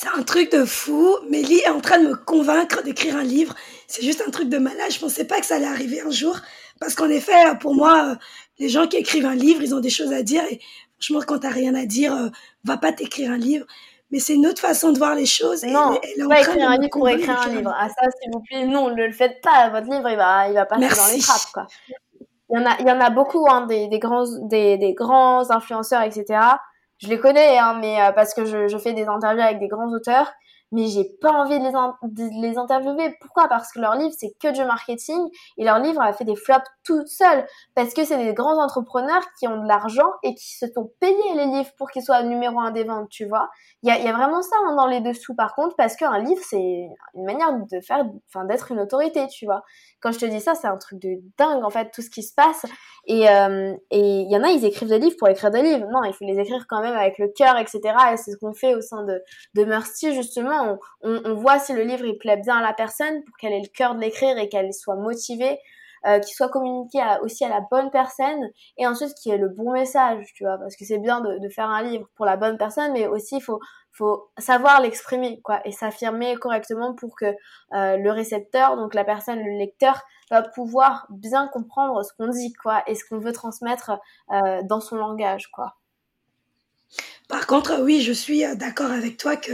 C'est 0.00 0.06
un 0.16 0.22
truc 0.22 0.52
de 0.52 0.64
fou. 0.64 1.16
Mélie 1.28 1.58
est 1.58 1.70
en 1.70 1.80
train 1.80 1.98
de 1.98 2.06
me 2.10 2.14
convaincre 2.14 2.84
d'écrire 2.84 3.16
un 3.16 3.24
livre. 3.24 3.52
C'est 3.88 4.04
juste 4.04 4.22
un 4.24 4.30
truc 4.30 4.48
de 4.48 4.58
malade. 4.58 4.92
Je 4.92 5.00
pensais 5.00 5.24
pas 5.24 5.40
que 5.40 5.46
ça 5.46 5.56
allait 5.56 5.66
arriver 5.66 6.00
un 6.00 6.10
jour. 6.12 6.38
Parce 6.78 6.94
qu'en 6.94 7.08
effet, 7.08 7.32
pour 7.58 7.74
moi, 7.74 8.10
euh, 8.10 8.14
les 8.60 8.68
gens 8.68 8.86
qui 8.86 8.96
écrivent 8.96 9.26
un 9.26 9.34
livre, 9.34 9.60
ils 9.60 9.74
ont 9.74 9.80
des 9.80 9.90
choses 9.90 10.12
à 10.12 10.22
dire. 10.22 10.44
Et 10.52 10.60
franchement, 11.00 11.24
quand 11.26 11.40
t'as 11.40 11.50
rien 11.50 11.74
à 11.74 11.84
dire, 11.84 12.14
euh, 12.14 12.28
va 12.62 12.76
pas 12.76 12.92
t'écrire 12.92 13.32
un 13.32 13.38
livre. 13.38 13.66
Mais 14.12 14.20
c'est 14.20 14.34
une 14.34 14.46
autre 14.46 14.60
façon 14.60 14.92
de 14.92 14.98
voir 14.98 15.16
les 15.16 15.26
choses. 15.26 15.64
Non, 15.64 15.98
elle, 16.00 16.28
pas 16.28 16.42
écrire 16.42 16.70
un 16.70 16.76
livre 16.76 16.90
pour 16.92 17.08
écrire 17.08 17.40
un 17.40 17.48
livre. 17.48 17.74
Ah 17.76 17.88
ça, 17.88 18.08
s'il 18.22 18.30
vous 18.32 18.40
plaît, 18.48 18.66
non, 18.66 18.90
ne 18.90 19.04
le 19.04 19.12
faites 19.12 19.40
pas. 19.42 19.68
Votre 19.70 19.90
livre, 19.90 20.08
il 20.10 20.16
va, 20.16 20.48
il 20.48 20.54
va 20.54 20.64
passer 20.64 20.80
dans 20.80 21.12
les 21.12 21.18
trappes, 21.18 21.52
quoi. 21.52 21.66
Il 22.50 22.56
y 22.56 22.62
en 22.62 22.66
a, 22.66 22.76
il 22.78 22.86
y 22.86 22.92
en 22.92 23.00
a 23.00 23.10
beaucoup, 23.10 23.50
hein, 23.50 23.66
des, 23.66 23.88
des 23.88 23.98
grands, 23.98 24.26
des, 24.42 24.78
des 24.78 24.94
grands 24.94 25.50
influenceurs, 25.50 26.02
etc. 26.02 26.38
Je 26.98 27.08
les 27.08 27.18
connais, 27.18 27.58
hein, 27.58 27.78
mais 27.80 28.00
euh, 28.00 28.12
parce 28.12 28.34
que 28.34 28.44
je, 28.44 28.68
je 28.68 28.78
fais 28.78 28.92
des 28.92 29.06
interviews 29.06 29.42
avec 29.42 29.58
des 29.58 29.68
grands 29.68 29.92
auteurs 29.92 30.32
mais 30.72 30.86
j'ai 30.86 31.04
pas 31.04 31.32
envie 31.32 31.58
de 31.58 31.64
les, 31.64 32.48
les 32.48 32.58
interviewer. 32.58 33.14
Pourquoi? 33.20 33.48
Parce 33.48 33.72
que 33.72 33.80
leur 33.80 33.94
livre, 33.94 34.14
c'est 34.16 34.32
que 34.40 34.52
du 34.52 34.64
marketing 34.64 35.20
et 35.56 35.64
leur 35.64 35.78
livre 35.78 36.00
a 36.00 36.12
fait 36.12 36.24
des 36.24 36.36
flops 36.36 36.66
tout 36.84 37.06
seul 37.06 37.46
parce 37.74 37.94
que 37.94 38.04
c'est 38.04 38.18
des 38.18 38.34
grands 38.34 38.62
entrepreneurs 38.62 39.22
qui 39.38 39.48
ont 39.48 39.62
de 39.62 39.68
l'argent 39.68 40.10
et 40.22 40.34
qui 40.34 40.56
se 40.56 40.66
sont 40.66 40.90
payés 41.00 41.34
les 41.34 41.46
livres 41.46 41.70
pour 41.76 41.90
qu'ils 41.90 42.02
soient 42.02 42.22
numéro 42.22 42.58
un 42.60 42.70
des 42.70 42.84
ventes, 42.84 43.08
tu 43.08 43.26
vois. 43.26 43.48
Il 43.82 43.88
y 43.88 43.92
a, 43.92 43.98
y 43.98 44.08
a, 44.08 44.12
vraiment 44.12 44.42
ça 44.42 44.56
hein, 44.66 44.74
dans 44.76 44.86
les 44.86 45.00
dessous 45.00 45.34
par 45.34 45.54
contre 45.54 45.76
parce 45.76 45.96
qu'un 45.96 46.18
livre, 46.18 46.40
c'est 46.42 46.88
une 47.14 47.24
manière 47.24 47.52
de 47.52 47.80
faire, 47.80 48.04
enfin 48.28 48.44
d'être 48.44 48.72
une 48.72 48.80
autorité, 48.80 49.26
tu 49.28 49.46
vois. 49.46 49.62
Quand 50.00 50.12
je 50.12 50.18
te 50.18 50.26
dis 50.26 50.40
ça, 50.40 50.54
c'est 50.54 50.66
un 50.66 50.76
truc 50.76 51.00
de 51.00 51.20
dingue 51.38 51.64
en 51.64 51.70
fait 51.70 51.90
tout 51.92 52.02
ce 52.02 52.10
qui 52.10 52.22
se 52.22 52.34
passe 52.34 52.66
et 53.06 53.28
euh, 53.30 53.74
et 53.90 54.20
il 54.20 54.30
y 54.30 54.36
en 54.36 54.42
a, 54.42 54.50
ils 54.50 54.64
écrivent 54.64 54.88
des 54.88 54.98
livres 54.98 55.16
pour 55.18 55.28
écrire 55.28 55.50
des 55.50 55.62
livres. 55.62 55.86
Non, 55.90 56.04
il 56.04 56.12
faut 56.12 56.24
les 56.24 56.38
écrire 56.38 56.66
quand 56.68 56.80
même 56.82 56.94
avec 56.94 57.18
le 57.18 57.28
cœur, 57.28 57.56
etc. 57.58 57.80
Et 58.12 58.16
c'est 58.16 58.32
ce 58.32 58.36
qu'on 58.36 58.52
fait 58.52 58.74
au 58.74 58.80
sein 58.80 59.04
de 59.04 59.22
de 59.54 59.64
Mercy 59.64 60.14
justement 60.14 60.57
on, 61.02 61.34
voit 61.34 61.58
si 61.58 61.72
le 61.72 61.82
livre 61.82 62.04
il 62.04 62.18
plaît 62.18 62.36
bien 62.36 62.56
à 62.56 62.62
la 62.62 62.72
personne 62.72 63.24
pour 63.24 63.36
qu'elle 63.36 63.52
ait 63.52 63.60
le 63.60 63.68
cœur 63.68 63.94
de 63.94 64.00
l'écrire 64.00 64.36
et 64.38 64.48
qu'elle 64.48 64.72
soit 64.72 64.96
motivée, 64.96 65.58
euh, 66.06 66.20
qu'il 66.20 66.34
soit 66.34 66.48
communiqué 66.48 67.00
aussi 67.22 67.44
à 67.44 67.48
la 67.48 67.60
bonne 67.70 67.90
personne 67.90 68.50
et 68.76 68.86
ensuite 68.86 69.14
qu'il 69.14 69.32
y 69.32 69.34
ait 69.34 69.38
le 69.38 69.48
bon 69.48 69.72
message, 69.72 70.24
tu 70.34 70.44
vois, 70.44 70.58
parce 70.58 70.76
que 70.76 70.84
c'est 70.84 70.98
bien 70.98 71.20
de, 71.20 71.48
faire 71.48 71.68
un 71.68 71.82
livre 71.82 72.08
pour 72.14 72.26
la 72.26 72.36
bonne 72.36 72.58
personne, 72.58 72.92
mais 72.92 73.06
aussi 73.06 73.36
il 73.36 73.42
faut 73.42 73.60
faut 73.90 74.30
savoir 74.38 74.80
l'exprimer 74.80 75.40
quoi 75.42 75.60
et 75.64 75.72
s'affirmer 75.72 76.36
correctement 76.36 76.94
pour 76.94 77.16
que 77.16 77.24
euh, 77.24 77.96
le 77.96 78.10
récepteur 78.12 78.76
donc 78.76 78.94
la 78.94 79.02
personne 79.02 79.40
le 79.40 79.58
lecteur 79.58 80.00
va 80.30 80.42
pouvoir 80.42 81.06
bien 81.10 81.48
comprendre 81.48 82.04
ce 82.04 82.12
qu'on 82.12 82.28
dit 82.28 82.52
quoi 82.52 82.84
et 82.86 82.94
ce 82.94 83.04
qu'on 83.04 83.18
veut 83.18 83.32
transmettre 83.32 83.98
euh, 84.30 84.62
dans 84.62 84.80
son 84.80 84.96
langage 84.96 85.48
quoi. 85.48 85.74
Par 87.28 87.46
contre, 87.46 87.82
oui, 87.82 88.00
je 88.00 88.12
suis 88.12 88.44
d'accord 88.56 88.90
avec 88.90 89.18
toi 89.18 89.36
que 89.36 89.52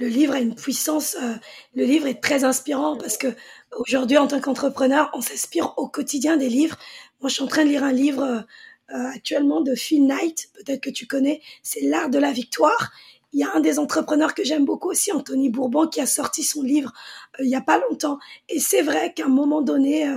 le 0.00 0.08
livre 0.08 0.32
a 0.32 0.40
une 0.40 0.54
puissance. 0.54 1.16
Euh, 1.22 1.34
le 1.74 1.84
livre 1.84 2.06
est 2.06 2.22
très 2.22 2.42
inspirant 2.42 2.96
parce 2.96 3.18
que 3.18 3.28
aujourd'hui, 3.78 4.16
en 4.16 4.26
tant 4.26 4.40
qu'entrepreneur, 4.40 5.10
on 5.12 5.20
s'inspire 5.20 5.74
au 5.76 5.88
quotidien 5.88 6.38
des 6.38 6.48
livres. 6.48 6.76
Moi, 7.20 7.28
je 7.28 7.34
suis 7.34 7.44
en 7.44 7.46
train 7.46 7.64
de 7.64 7.68
lire 7.68 7.84
un 7.84 7.92
livre 7.92 8.22
euh, 8.22 9.06
actuellement 9.14 9.60
de 9.60 9.74
Phil 9.74 10.06
Knight, 10.06 10.48
peut-être 10.54 10.80
que 10.80 10.90
tu 10.90 11.06
connais. 11.06 11.42
C'est 11.62 11.82
l'art 11.82 12.08
de 12.08 12.18
la 12.18 12.32
victoire. 12.32 12.92
Il 13.32 13.40
y 13.40 13.44
a 13.44 13.54
un 13.54 13.60
des 13.60 13.78
entrepreneurs 13.78 14.34
que 14.34 14.42
j'aime 14.42 14.64
beaucoup 14.64 14.88
aussi, 14.88 15.12
Anthony 15.12 15.50
Bourbon, 15.50 15.86
qui 15.86 16.00
a 16.00 16.06
sorti 16.06 16.42
son 16.42 16.62
livre 16.62 16.92
il 17.38 17.48
y 17.48 17.54
a 17.54 17.60
pas 17.60 17.78
longtemps. 17.78 18.18
Et 18.48 18.58
c'est 18.58 18.82
vrai 18.82 19.12
qu'à 19.14 19.26
un 19.26 19.28
moment 19.28 19.60
donné, 19.60 20.08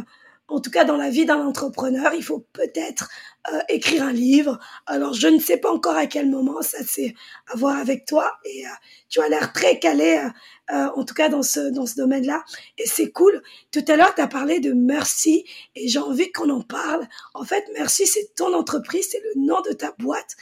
en 0.49 0.59
tout 0.59 0.69
cas 0.69 0.83
dans 0.83 0.97
la 0.97 1.09
vie 1.09 1.25
d'un 1.25 1.45
entrepreneur, 1.45 2.13
il 2.13 2.23
faut 2.23 2.45
peut-être 2.53 3.09
euh, 3.51 3.59
écrire 3.69 4.03
un 4.03 4.11
livre. 4.11 4.59
Alors 4.85 5.13
je 5.13 5.27
ne 5.27 5.39
sais 5.39 5.57
pas 5.57 5.71
encore 5.71 5.95
à 5.95 6.05
quel 6.05 6.29
moment, 6.29 6.61
ça 6.61 6.79
c'est 6.85 7.15
à 7.51 7.55
voir 7.55 7.77
avec 7.77 8.05
toi. 8.05 8.31
Et 8.45 8.65
euh, 8.65 8.69
tu 9.09 9.21
as 9.21 9.29
l'air 9.29 9.53
très 9.53 9.79
calé, 9.79 10.21
euh, 10.71 10.87
en 10.95 11.05
tout 11.05 11.13
cas 11.13 11.29
dans 11.29 11.43
ce 11.43 11.71
dans 11.71 11.85
ce 11.85 11.95
domaine-là. 11.95 12.43
Et 12.77 12.85
c'est 12.85 13.11
cool. 13.11 13.41
Tout 13.71 13.85
à 13.87 13.95
l'heure 13.95 14.13
tu 14.15 14.21
as 14.21 14.27
parlé 14.27 14.59
de 14.59 14.73
Merci 14.73 15.45
et 15.75 15.87
j'ai 15.87 15.99
envie 15.99 16.31
qu'on 16.31 16.49
en 16.49 16.61
parle. 16.61 17.07
En 17.33 17.45
fait, 17.45 17.63
Merci 17.73 18.05
c'est 18.05 18.35
ton 18.35 18.53
entreprise, 18.53 19.07
c'est 19.11 19.23
le 19.33 19.41
nom 19.41 19.61
de 19.61 19.73
ta 19.73 19.93
boîte. 19.97 20.35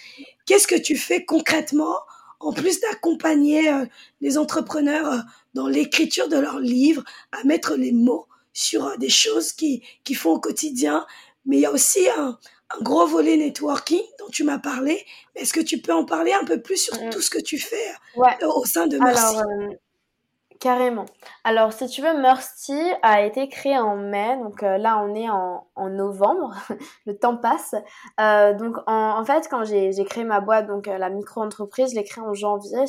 Qu'est-ce 0.45 0.68
que 0.68 0.76
tu 0.76 0.97
fais 0.97 1.26
concrètement 1.26 1.99
en 2.39 2.54
plus 2.54 2.80
d'accompagner 2.80 3.72
les 4.20 4.39
entrepreneurs 4.39 5.24
dans 5.54 5.68
l'écriture 5.68 6.28
de 6.28 6.38
leurs 6.38 6.60
livres, 6.60 7.04
à 7.32 7.43
mettre 7.43 7.76
les 7.76 7.91
mots 7.91 8.26
sur 8.54 8.86
euh, 8.86 8.97
des 8.97 9.10
choses 9.10 9.54
qui, 9.54 9.84
qui 10.04 10.14
font 10.14 10.32
au 10.32 10.39
quotidien. 10.39 11.06
Mais 11.45 11.58
il 11.58 11.62
y 11.62 11.66
a 11.66 11.72
aussi 11.72 12.08
un, 12.10 12.38
un 12.78 12.84
gros 12.84 13.06
volet 13.06 13.38
networking 13.38 14.02
dont 14.20 14.30
tu 14.30 14.43
m'as 14.43 14.60
parlé. 14.60 15.06
Est-ce 15.36 15.54
que 15.54 15.60
tu 15.60 15.80
peux 15.80 15.93
en 15.93 16.06
parler 16.06 16.34
un 16.34 16.45
peu 16.45 16.62
plus 16.62 16.78
sur 16.78 16.95
mm. 16.95 17.10
tout 17.10 17.22
ce 17.22 17.30
que 17.30 17.41
tu 17.41 17.58
fais 17.58 17.91
euh, 18.18 18.47
au 18.56 18.66
sein 18.66 18.88
de 18.88 18.97
Merci 18.97 19.38
Alors, 19.38 19.49
euh, 19.49 19.70
Carrément. 20.60 21.06
Alors, 21.43 21.74
si 21.74 21.88
tu 21.88 22.04
veux, 22.04 22.16
Mercy 22.20 22.80
a 23.02 23.24
été 23.24 23.49
créé 23.49 23.80
en 23.80 23.95
mai, 23.95 24.38
donc 24.38 24.62
euh, 24.62 24.78
là 24.78 24.99
on 24.99 25.16
est 25.16 25.28
en, 25.28 25.66
novembre, 25.89 26.54
le 27.08 27.18
temps 27.18 27.36
passe. 27.36 27.74
Euh, 28.20 28.54
donc 28.54 28.78
en, 28.86 29.26
fait, 29.26 29.47
quand 29.49 29.64
j'ai 29.64 30.06
créé 30.06 30.24
ma 30.24 30.39
boîte, 30.39 30.68
donc 30.68 30.86
la 30.86 31.10
micro-entreprise, 31.10 31.91
je 31.91 31.95
l'ai 31.95 32.04
créée 32.04 32.24
en 32.24 32.34
janvier 32.34 32.86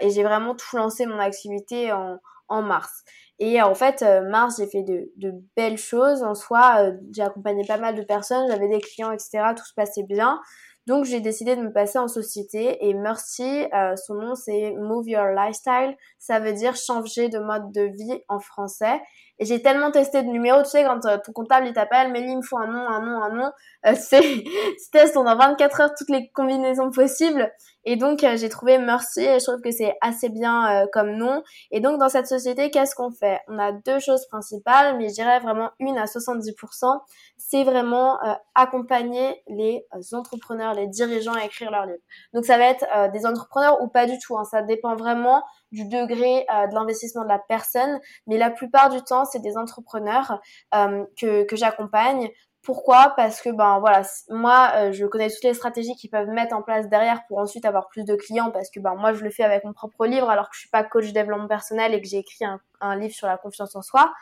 et 0.00 0.10
j'ai 0.10 0.24
vraiment 0.24 0.56
tout 0.56 0.76
lancé 0.76 1.06
mon 1.06 1.20
activité 1.20 1.92
en, 1.92 2.18
en 2.48 2.62
mars. 2.62 3.04
Et 3.38 3.62
en 3.62 3.74
fait, 3.74 4.04
mars, 4.28 4.56
j'ai 4.58 4.66
fait 4.66 4.82
de, 4.82 5.32
belles 5.56 5.78
choses 5.78 6.22
en 6.22 6.34
soi. 6.34 6.90
j'ai 7.12 7.22
accompagné 7.22 7.64
pas 7.64 7.78
mal 7.78 7.94
de 7.94 8.02
personnes, 8.02 8.48
j'avais 8.50 8.68
des 8.68 8.80
clients, 8.80 9.12
etc. 9.12 9.52
Tout 9.56 9.64
se 9.64 9.74
passait 9.74 10.02
bien. 10.02 10.40
Donc 10.88 11.04
j'ai 11.04 11.20
décidé 11.20 11.54
de 11.54 11.60
me 11.60 11.70
passer 11.70 11.98
en 11.98 12.08
société 12.08 12.88
et 12.88 12.94
Mercy, 12.94 13.66
euh, 13.74 13.94
son 13.94 14.14
nom 14.14 14.34
c'est 14.34 14.72
Move 14.72 15.06
Your 15.06 15.26
Lifestyle, 15.26 15.94
ça 16.18 16.40
veut 16.40 16.54
dire 16.54 16.76
changer 16.76 17.28
de 17.28 17.38
mode 17.38 17.70
de 17.72 17.82
vie 17.82 18.22
en 18.28 18.40
français. 18.40 18.98
Et 19.40 19.44
j'ai 19.44 19.62
tellement 19.62 19.90
testé 19.92 20.22
de 20.22 20.28
numéros, 20.28 20.62
tu 20.62 20.70
sais, 20.70 20.84
quand 20.84 21.04
euh, 21.06 21.16
ton 21.24 21.32
comptable 21.32 21.68
il 21.68 21.72
t'appelle, 21.72 22.10
mais 22.10 22.20
il 22.20 22.36
me 22.36 22.42
faut 22.42 22.58
un 22.58 22.66
nom, 22.66 22.88
un 22.88 23.00
nom, 23.00 23.22
un 23.22 23.30
nom, 23.30 23.52
euh, 23.86 23.94
c'est, 23.94 24.20
tu 24.20 24.90
testes 24.90 25.14
pendant 25.14 25.36
24 25.36 25.80
heures 25.80 25.94
toutes 25.96 26.10
les 26.10 26.28
combinaisons 26.30 26.90
possibles. 26.90 27.52
Et 27.84 27.96
donc 27.96 28.24
euh, 28.24 28.36
j'ai 28.36 28.48
trouvé 28.48 28.78
Mercy 28.78 29.20
et 29.20 29.38
je 29.38 29.44
trouve 29.44 29.60
que 29.60 29.70
c'est 29.70 29.94
assez 30.00 30.28
bien 30.28 30.86
comme 30.92 31.12
nom. 31.12 31.42
Et 31.70 31.80
donc 31.80 31.98
dans 31.98 32.08
cette 32.08 32.26
société, 32.26 32.70
qu'est-ce 32.70 32.94
qu'on 32.94 33.12
fait? 33.12 33.40
On 33.46 33.58
a 33.58 33.72
deux 33.72 34.00
choses 34.00 34.26
principales, 34.26 34.98
mais 34.98 35.08
je 35.08 35.14
dirais 35.14 35.38
vraiment 35.38 35.70
une 35.78 35.96
à 35.96 36.04
70%, 36.04 37.00
c'est 37.38 37.64
vraiment 37.64 38.18
accompagner 38.54 39.42
les 39.48 39.86
entrepreneurs, 40.12 40.74
les 40.74 40.88
dirigeants 40.88 41.32
à 41.32 41.44
écrire 41.44 41.70
leurs 41.70 41.86
livres. 41.86 42.02
Donc 42.34 42.44
ça 42.44 42.58
va 42.58 42.64
être 42.64 42.84
des 43.12 43.24
entrepreneurs 43.24 43.80
ou 43.80 43.88
pas 43.88 44.06
du 44.06 44.18
tout, 44.18 44.36
hein, 44.36 44.44
ça 44.44 44.62
dépend 44.62 44.96
vraiment 44.96 45.42
du 45.72 45.86
degré 45.86 46.46
de 46.48 46.74
l'investissement 46.74 47.22
de 47.22 47.28
la 47.28 47.38
personne, 47.38 48.00
mais 48.26 48.38
la 48.38 48.50
plupart 48.50 48.88
du 48.90 49.02
temps 49.02 49.24
c'est 49.24 49.40
des 49.40 49.56
entrepreneurs 49.56 50.40
euh, 50.74 51.04
que, 51.20 51.44
que 51.44 51.56
j'accompagne. 51.56 52.30
Pourquoi? 52.62 53.14
Parce 53.16 53.40
que 53.40 53.50
ben 53.50 53.78
voilà, 53.78 54.02
moi 54.28 54.70
euh, 54.74 54.92
je 54.92 55.06
connais 55.06 55.30
toutes 55.30 55.44
les 55.44 55.54
stratégies 55.54 55.94
qu'ils 55.94 56.10
peuvent 56.10 56.28
mettre 56.28 56.54
en 56.54 56.62
place 56.62 56.88
derrière 56.88 57.22
pour 57.26 57.38
ensuite 57.38 57.64
avoir 57.64 57.88
plus 57.88 58.04
de 58.04 58.14
clients 58.16 58.50
parce 58.50 58.68
que 58.70 58.80
ben 58.80 58.94
moi 58.94 59.12
je 59.12 59.22
le 59.22 59.30
fais 59.30 59.44
avec 59.44 59.64
mon 59.64 59.72
propre 59.72 60.06
livre 60.06 60.28
alors 60.28 60.50
que 60.50 60.56
je 60.56 60.60
suis 60.60 60.68
pas 60.68 60.82
coach 60.82 61.12
développement 61.12 61.48
personnel 61.48 61.94
et 61.94 62.02
que 62.02 62.08
j'ai 62.08 62.18
écrit 62.18 62.44
un, 62.44 62.60
un, 62.80 62.96
livre 62.96 63.14
sur 63.14 63.26
la 63.26 63.38
confiance 63.38 63.74
en 63.76 63.82
soi. 63.82 64.12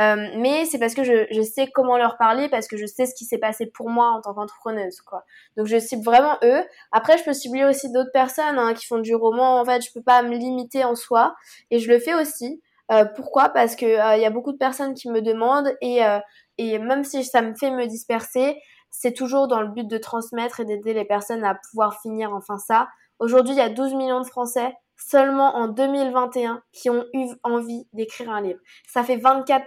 Euh, 0.00 0.28
mais 0.38 0.64
c'est 0.64 0.78
parce 0.78 0.94
que 0.94 1.04
je, 1.04 1.26
je, 1.30 1.42
sais 1.42 1.66
comment 1.66 1.98
leur 1.98 2.16
parler, 2.16 2.48
parce 2.48 2.66
que 2.66 2.78
je 2.78 2.86
sais 2.86 3.04
ce 3.04 3.14
qui 3.14 3.26
s'est 3.26 3.38
passé 3.38 3.66
pour 3.66 3.90
moi 3.90 4.08
en 4.08 4.22
tant 4.22 4.32
qu'entrepreneuse, 4.32 5.02
quoi. 5.02 5.24
Donc 5.56 5.66
je 5.66 5.78
cible 5.78 6.02
vraiment 6.02 6.38
eux. 6.42 6.62
Après, 6.92 7.18
je 7.18 7.24
peux 7.24 7.34
cibler 7.34 7.64
aussi 7.64 7.92
d'autres 7.92 8.12
personnes 8.12 8.58
hein, 8.58 8.72
qui 8.72 8.86
font 8.86 8.98
du 8.98 9.14
roman. 9.14 9.60
En 9.60 9.64
fait, 9.66 9.84
je 9.84 9.92
peux 9.92 10.02
pas 10.02 10.22
me 10.22 10.34
limiter 10.34 10.84
en 10.84 10.94
soi, 10.94 11.34
et 11.70 11.78
je 11.78 11.90
le 11.90 11.98
fais 11.98 12.14
aussi. 12.14 12.62
Euh, 12.92 13.04
pourquoi? 13.04 13.48
Parce 13.48 13.76
que 13.76 13.86
il 13.86 14.00
euh, 14.00 14.16
y 14.16 14.26
a 14.26 14.30
beaucoup 14.30 14.52
de 14.52 14.58
personnes 14.58 14.94
qui 14.94 15.08
me 15.08 15.22
demandent 15.22 15.72
et, 15.80 16.04
euh, 16.04 16.18
et 16.58 16.78
même 16.78 17.04
si 17.04 17.24
ça 17.24 17.40
me 17.40 17.54
fait 17.54 17.70
me 17.70 17.86
disperser, 17.86 18.60
c'est 18.90 19.12
toujours 19.12 19.48
dans 19.48 19.62
le 19.62 19.68
but 19.68 19.88
de 19.88 19.98
transmettre 19.98 20.60
et 20.60 20.64
d'aider 20.64 20.92
les 20.92 21.04
personnes 21.04 21.44
à 21.44 21.54
pouvoir 21.54 22.00
finir 22.02 22.34
enfin 22.34 22.58
ça. 22.58 22.88
Aujourd'hui, 23.18 23.54
il 23.54 23.58
y 23.58 23.62
a 23.62 23.70
12 23.70 23.94
millions 23.94 24.20
de 24.20 24.26
Français 24.26 24.74
seulement 25.08 25.56
en 25.56 25.68
2021 25.68 26.62
qui 26.72 26.90
ont 26.90 27.04
eu 27.12 27.26
envie 27.42 27.86
d'écrire 27.92 28.30
un 28.30 28.40
livre. 28.40 28.60
Ça 28.86 29.02
fait 29.02 29.16
24%. 29.16 29.62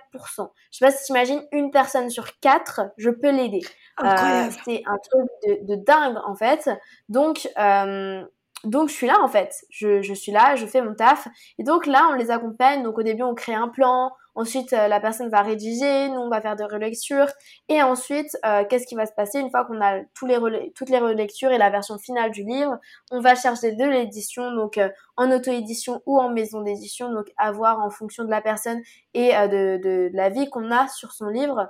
Je 0.71 0.77
sais 0.77 0.85
pas 0.85 0.91
si 0.91 1.05
tu 1.05 1.11
imagines, 1.11 1.43
une 1.51 1.71
personne 1.71 2.09
sur 2.09 2.39
quatre, 2.39 2.81
je 2.97 3.09
peux 3.09 3.31
l'aider. 3.31 3.61
c'est 3.99 4.83
un 4.85 4.97
truc 4.97 5.29
de, 5.45 5.75
de, 5.75 5.75
dingue 5.75 6.17
en 6.25 6.35
fait. 6.35 6.69
Donc, 7.09 7.49
euh, 7.57 8.23
donc 8.63 8.89
je 8.89 8.93
suis 8.93 9.07
là 9.07 9.21
en 9.21 9.27
fait, 9.27 9.53
je, 9.69 10.01
je, 10.01 10.13
suis 10.13 10.31
là, 10.31 10.55
je 10.55 10.65
fais 10.65 10.81
mon 10.81 10.95
taf. 10.95 11.27
Et 11.57 11.63
donc 11.63 11.85
là, 11.85 12.07
on 12.11 12.13
les 12.13 12.31
accompagne. 12.31 12.83
Donc 12.83 12.97
au 12.97 13.03
début, 13.03 13.23
on 13.23 13.35
crée 13.35 13.53
un 13.53 13.67
plan. 13.67 14.11
Ensuite, 14.35 14.73
euh, 14.73 14.89
la 14.89 14.99
personne 14.99 15.29
va 15.29 15.41
rédiger, 15.41 16.09
nous 16.09 16.19
on 16.19 16.29
va 16.29 16.41
faire 16.41 16.57
des 16.57 16.65
relectures. 16.65 17.27
Et 17.69 17.81
ensuite, 17.81 18.37
euh, 18.45 18.65
qu'est-ce 18.69 18.85
qui 18.85 18.95
va 18.95 19.05
se 19.05 19.13
passer 19.13 19.39
une 19.39 19.49
fois 19.49 19.63
qu'on 19.65 19.81
a 19.81 20.01
tous 20.13 20.25
les 20.25 20.37
toutes 20.75 20.89
les 20.89 20.99
relectures 20.99 21.51
et 21.51 21.57
la 21.57 21.69
version 21.69 21.97
finale 21.97 22.31
du 22.31 22.43
livre? 22.43 22.77
On 23.11 23.21
va 23.21 23.35
chercher 23.35 23.71
de 23.71 23.85
l'édition, 23.85 24.51
donc 24.53 24.77
euh, 24.77 24.89
en 25.15 25.31
auto-édition 25.31 26.01
ou 26.05 26.19
en 26.19 26.29
maison 26.29 26.61
d'édition, 26.61 27.11
donc 27.13 27.27
à 27.37 27.51
voir 27.53 27.79
en 27.79 27.89
fonction 27.89 28.25
de 28.25 28.29
la 28.29 28.41
personne 28.41 28.81
et 29.13 29.31
de, 29.31 29.77
de, 29.81 30.09
la 30.13 30.29
vie 30.29 30.49
qu'on 30.49 30.69
a 30.71 30.87
sur 30.89 31.13
son 31.13 31.27
livre. 31.27 31.69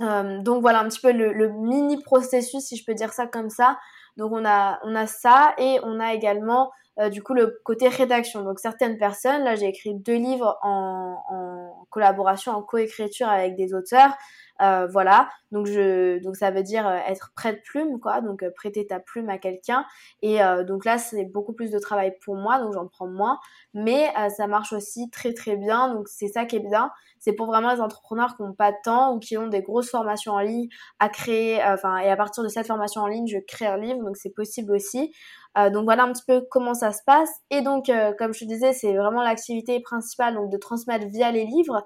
Donc 0.00 0.62
voilà 0.62 0.80
un 0.80 0.88
petit 0.88 1.00
peu 1.00 1.12
le, 1.12 1.32
le 1.32 1.48
mini 1.50 2.00
processus, 2.02 2.64
si 2.64 2.76
je 2.76 2.84
peux 2.84 2.94
dire 2.94 3.12
ça 3.12 3.26
comme 3.26 3.50
ça. 3.50 3.78
Donc 4.16 4.32
on 4.32 4.44
a 4.44 4.78
on 4.84 4.94
a 4.94 5.06
ça 5.06 5.54
et 5.58 5.78
on 5.82 5.98
a 6.00 6.12
également 6.12 6.70
euh, 6.98 7.08
du 7.08 7.22
coup 7.22 7.34
le 7.34 7.60
côté 7.64 7.88
rédaction. 7.88 8.42
Donc 8.42 8.58
certaines 8.58 8.98
personnes, 8.98 9.42
là 9.42 9.54
j'ai 9.54 9.66
écrit 9.66 9.94
deux 9.94 10.16
livres 10.16 10.58
en, 10.62 11.16
en 11.30 11.86
collaboration, 11.90 12.52
en 12.52 12.62
coécriture 12.62 13.28
avec 13.28 13.56
des 13.56 13.74
auteurs. 13.74 14.12
Euh, 14.60 14.86
voilà, 14.86 15.28
donc 15.50 15.66
je, 15.66 16.22
donc 16.22 16.36
ça 16.36 16.50
veut 16.50 16.62
dire 16.62 16.86
euh, 16.86 16.98
être 17.08 17.32
prête 17.34 17.62
plume, 17.64 17.98
quoi. 18.00 18.20
Donc 18.20 18.44
prêter 18.54 18.86
ta 18.86 19.00
plume 19.00 19.28
à 19.28 19.38
quelqu'un. 19.38 19.84
Et 20.22 20.38
donc 20.66 20.84
là, 20.84 20.98
c'est 20.98 21.24
beaucoup 21.24 21.52
plus 21.52 21.70
de 21.70 21.78
travail 21.78 22.14
pour 22.24 22.36
moi, 22.36 22.58
donc 22.60 22.74
j'en 22.74 22.86
prends 22.86 23.06
moins. 23.08 23.38
Mais 23.74 24.12
ça 24.36 24.46
marche 24.46 24.72
aussi 24.72 25.10
très 25.10 25.32
très 25.34 25.56
bien. 25.56 25.92
Donc 25.94 26.08
c'est 26.08 26.28
ça 26.28 26.44
qui 26.44 26.56
est 26.56 26.60
bien. 26.60 26.90
C'est 27.18 27.32
pour 27.32 27.46
vraiment 27.46 27.72
les 27.72 27.80
entrepreneurs 27.80 28.36
qui 28.36 28.42
n'ont 28.42 28.54
pas 28.54 28.72
de 28.72 28.76
temps 28.84 29.14
ou 29.14 29.18
qui 29.18 29.36
ont 29.36 29.46
des 29.48 29.62
grosses 29.62 29.90
formations 29.90 30.32
en 30.32 30.40
ligne 30.40 30.68
à 30.98 31.08
créer. 31.08 31.62
Enfin, 31.64 31.98
et 31.98 32.10
à 32.10 32.16
partir 32.16 32.42
de 32.42 32.48
cette 32.48 32.66
formation 32.66 33.02
en 33.02 33.06
ligne, 33.06 33.26
je 33.26 33.38
crée 33.46 33.66
un 33.66 33.76
livre. 33.78 34.00
Donc 34.04 34.16
c'est 34.16 34.34
possible 34.34 34.72
aussi. 34.74 35.12
donc 35.56 35.84
voilà 35.84 36.04
un 36.04 36.12
petit 36.12 36.24
peu 36.26 36.46
comment 36.50 36.74
ça 36.74 36.92
se 36.92 37.02
passe. 37.06 37.30
Et 37.50 37.62
donc, 37.62 37.90
comme 38.18 38.32
je 38.34 38.40
te 38.40 38.44
disais, 38.44 38.72
c'est 38.72 38.94
vraiment 38.96 39.22
l'activité 39.22 39.80
principale, 39.80 40.34
donc 40.34 40.50
de 40.50 40.56
transmettre 40.56 41.06
via 41.06 41.30
les 41.32 41.44
livres 41.44 41.82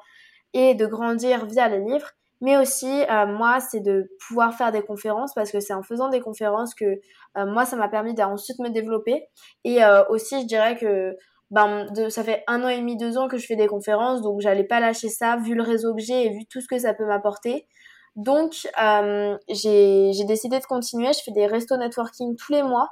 et 0.55 0.75
de 0.75 0.87
grandir 0.87 1.47
via 1.47 1.69
les 1.69 1.81
livres. 1.81 2.11
Mais 2.41 2.57
aussi, 2.59 3.03
euh, 3.11 3.27
moi, 3.27 3.61
c'est 3.61 3.81
de 3.81 4.11
pouvoir 4.27 4.55
faire 4.55 4.73
des 4.73 4.83
conférences 4.83 5.33
parce 5.35 5.51
que 5.51 5.61
c'est 5.61 5.73
en 5.73 5.83
faisant 5.83 6.09
des 6.09 6.21
conférences 6.21 6.75
que 6.75 6.85
euh, 6.85 7.47
moi, 7.47 7.65
ça 7.65 7.77
m'a 7.77 7.89
permis 7.89 8.15
d'ensuite 8.15 8.59
me 8.59 8.69
développer. 8.69 9.27
Et 9.65 9.83
euh, 9.83 10.05
aussi, 10.09 10.43
je 10.43 10.47
dirais 10.47 10.77
que 10.77 11.17
ben, 11.51 11.87
de, 11.93 12.09
ça 12.09 12.25
fait 12.25 12.43
un 12.47 12.63
an 12.65 12.69
et 12.69 12.79
demi, 12.79 12.97
deux 12.97 13.17
ans 13.19 13.29
que 13.29 13.39
je 13.39 13.47
fais 13.47 13.57
des 13.57 13.69
conférences, 13.69 14.21
donc 14.21 14.41
j'allais 14.41 14.65
pas 14.65 14.81
lâcher 14.81 15.09
ça 15.09 15.37
vu 15.37 15.55
le 15.55 15.63
réseau 15.63 15.95
que 15.95 16.03
j'ai 16.03 16.27
et 16.27 16.31
vu 16.31 16.45
tout 16.47 16.61
ce 16.61 16.67
que 16.69 16.79
ça 16.79 16.93
peut 16.93 17.07
m'apporter. 17.07 17.67
Donc, 18.17 18.67
j'ai 19.49 20.25
décidé 20.27 20.59
de 20.59 20.65
continuer. 20.65 21.13
Je 21.13 21.23
fais 21.23 21.33
des 21.33 21.47
restos 21.47 21.77
networking 21.77 22.35
tous 22.37 22.51
les 22.53 22.63
mois 22.63 22.89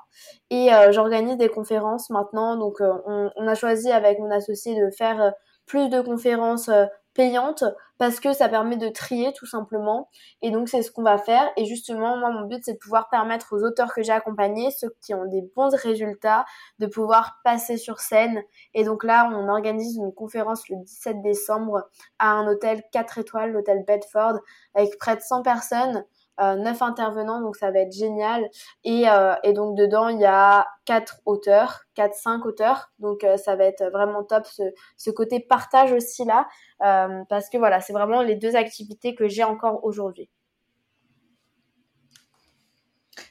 et 0.50 0.68
j'organise 0.90 1.38
des 1.38 1.48
conférences 1.48 2.10
maintenant. 2.10 2.56
Donc, 2.56 2.76
on, 2.80 3.30
on, 3.34 3.48
a 3.48 3.54
choisi 3.54 3.90
avec 3.90 4.18
mon 4.18 4.30
associé 4.30 4.78
de 4.78 4.90
faire 4.90 5.32
plus 5.66 5.88
de 5.88 6.02
conférences 6.02 6.68
payante 7.14 7.64
parce 7.98 8.20
que 8.20 8.32
ça 8.32 8.48
permet 8.48 8.76
de 8.76 8.88
trier 8.88 9.32
tout 9.32 9.46
simplement. 9.46 10.08
Et 10.42 10.50
donc 10.50 10.68
c'est 10.68 10.82
ce 10.82 10.90
qu'on 10.90 11.02
va 11.02 11.18
faire. 11.18 11.48
Et 11.56 11.64
justement, 11.64 12.16
moi 12.16 12.30
mon 12.30 12.46
but 12.46 12.62
c'est 12.64 12.74
de 12.74 12.78
pouvoir 12.78 13.08
permettre 13.08 13.54
aux 13.56 13.62
auteurs 13.64 13.94
que 13.94 14.02
j'ai 14.02 14.12
accompagnés, 14.12 14.70
ceux 14.70 14.94
qui 15.00 15.14
ont 15.14 15.24
des 15.26 15.42
bons 15.54 15.74
résultats, 15.74 16.44
de 16.78 16.86
pouvoir 16.86 17.38
passer 17.44 17.76
sur 17.76 18.00
scène. 18.00 18.42
Et 18.74 18.84
donc 18.84 19.04
là, 19.04 19.30
on 19.32 19.48
organise 19.48 19.96
une 19.96 20.12
conférence 20.12 20.68
le 20.68 20.76
17 20.76 21.22
décembre 21.22 21.88
à 22.18 22.30
un 22.30 22.46
hôtel 22.48 22.82
4 22.92 23.18
étoiles, 23.18 23.52
l'hôtel 23.52 23.84
Bedford, 23.86 24.38
avec 24.74 24.98
près 24.98 25.16
de 25.16 25.22
100 25.22 25.42
personnes 25.42 26.04
neuf 26.38 26.82
intervenants, 26.82 27.40
donc 27.40 27.56
ça 27.56 27.70
va 27.70 27.80
être 27.80 27.92
génial. 27.92 28.48
Et, 28.82 29.08
euh, 29.08 29.34
et 29.42 29.52
donc 29.52 29.76
dedans, 29.76 30.08
il 30.08 30.20
y 30.20 30.24
a 30.24 30.66
quatre 30.84 31.20
auteurs, 31.24 31.82
quatre, 31.94 32.14
cinq 32.14 32.44
auteurs, 32.44 32.92
donc 32.98 33.24
euh, 33.24 33.36
ça 33.36 33.56
va 33.56 33.64
être 33.64 33.84
vraiment 33.90 34.22
top 34.24 34.46
ce, 34.46 34.62
ce 34.96 35.10
côté 35.10 35.40
partage 35.40 35.92
aussi 35.92 36.24
là, 36.24 36.46
euh, 36.82 37.22
parce 37.28 37.48
que 37.48 37.58
voilà, 37.58 37.80
c'est 37.80 37.92
vraiment 37.92 38.22
les 38.22 38.36
deux 38.36 38.56
activités 38.56 39.14
que 39.14 39.28
j'ai 39.28 39.44
encore 39.44 39.84
aujourd'hui. 39.84 40.28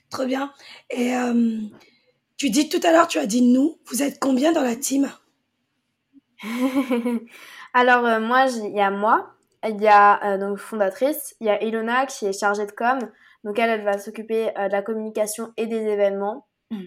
Trop 0.10 0.26
bien. 0.26 0.54
Et 0.90 1.16
euh, 1.16 1.60
tu 2.38 2.50
dis 2.50 2.70
tout 2.70 2.80
à 2.84 2.92
l'heure, 2.92 3.08
tu 3.08 3.20
as 3.20 3.26
dit 3.26 3.42
nous, 3.42 3.80
vous 3.88 4.04
êtes 4.04 4.20
combien 4.20 4.52
dans 4.52 4.62
la 4.62 4.76
team? 4.76 5.12
Alors 7.74 8.20
moi, 8.22 8.46
il 8.48 8.76
y 8.76 8.82
a 8.82 8.92
moi, 8.92 9.33
il 9.70 9.82
y 9.82 9.88
a 9.88 10.24
euh, 10.24 10.38
donc 10.38 10.58
fondatrice, 10.58 11.36
il 11.40 11.48
y 11.48 11.50
a 11.50 11.62
Ilona 11.64 12.06
qui 12.06 12.26
est 12.26 12.38
chargée 12.38 12.66
de 12.66 12.72
com. 12.72 13.00
Donc 13.44 13.60
elle, 13.60 13.70
elle 13.70 13.84
va 13.84 13.98
s'occuper 13.98 14.58
euh, 14.58 14.68
de 14.68 14.72
la 14.72 14.82
communication 14.82 15.54
et 15.58 15.68
des 15.68 15.82
événements. 15.82 16.48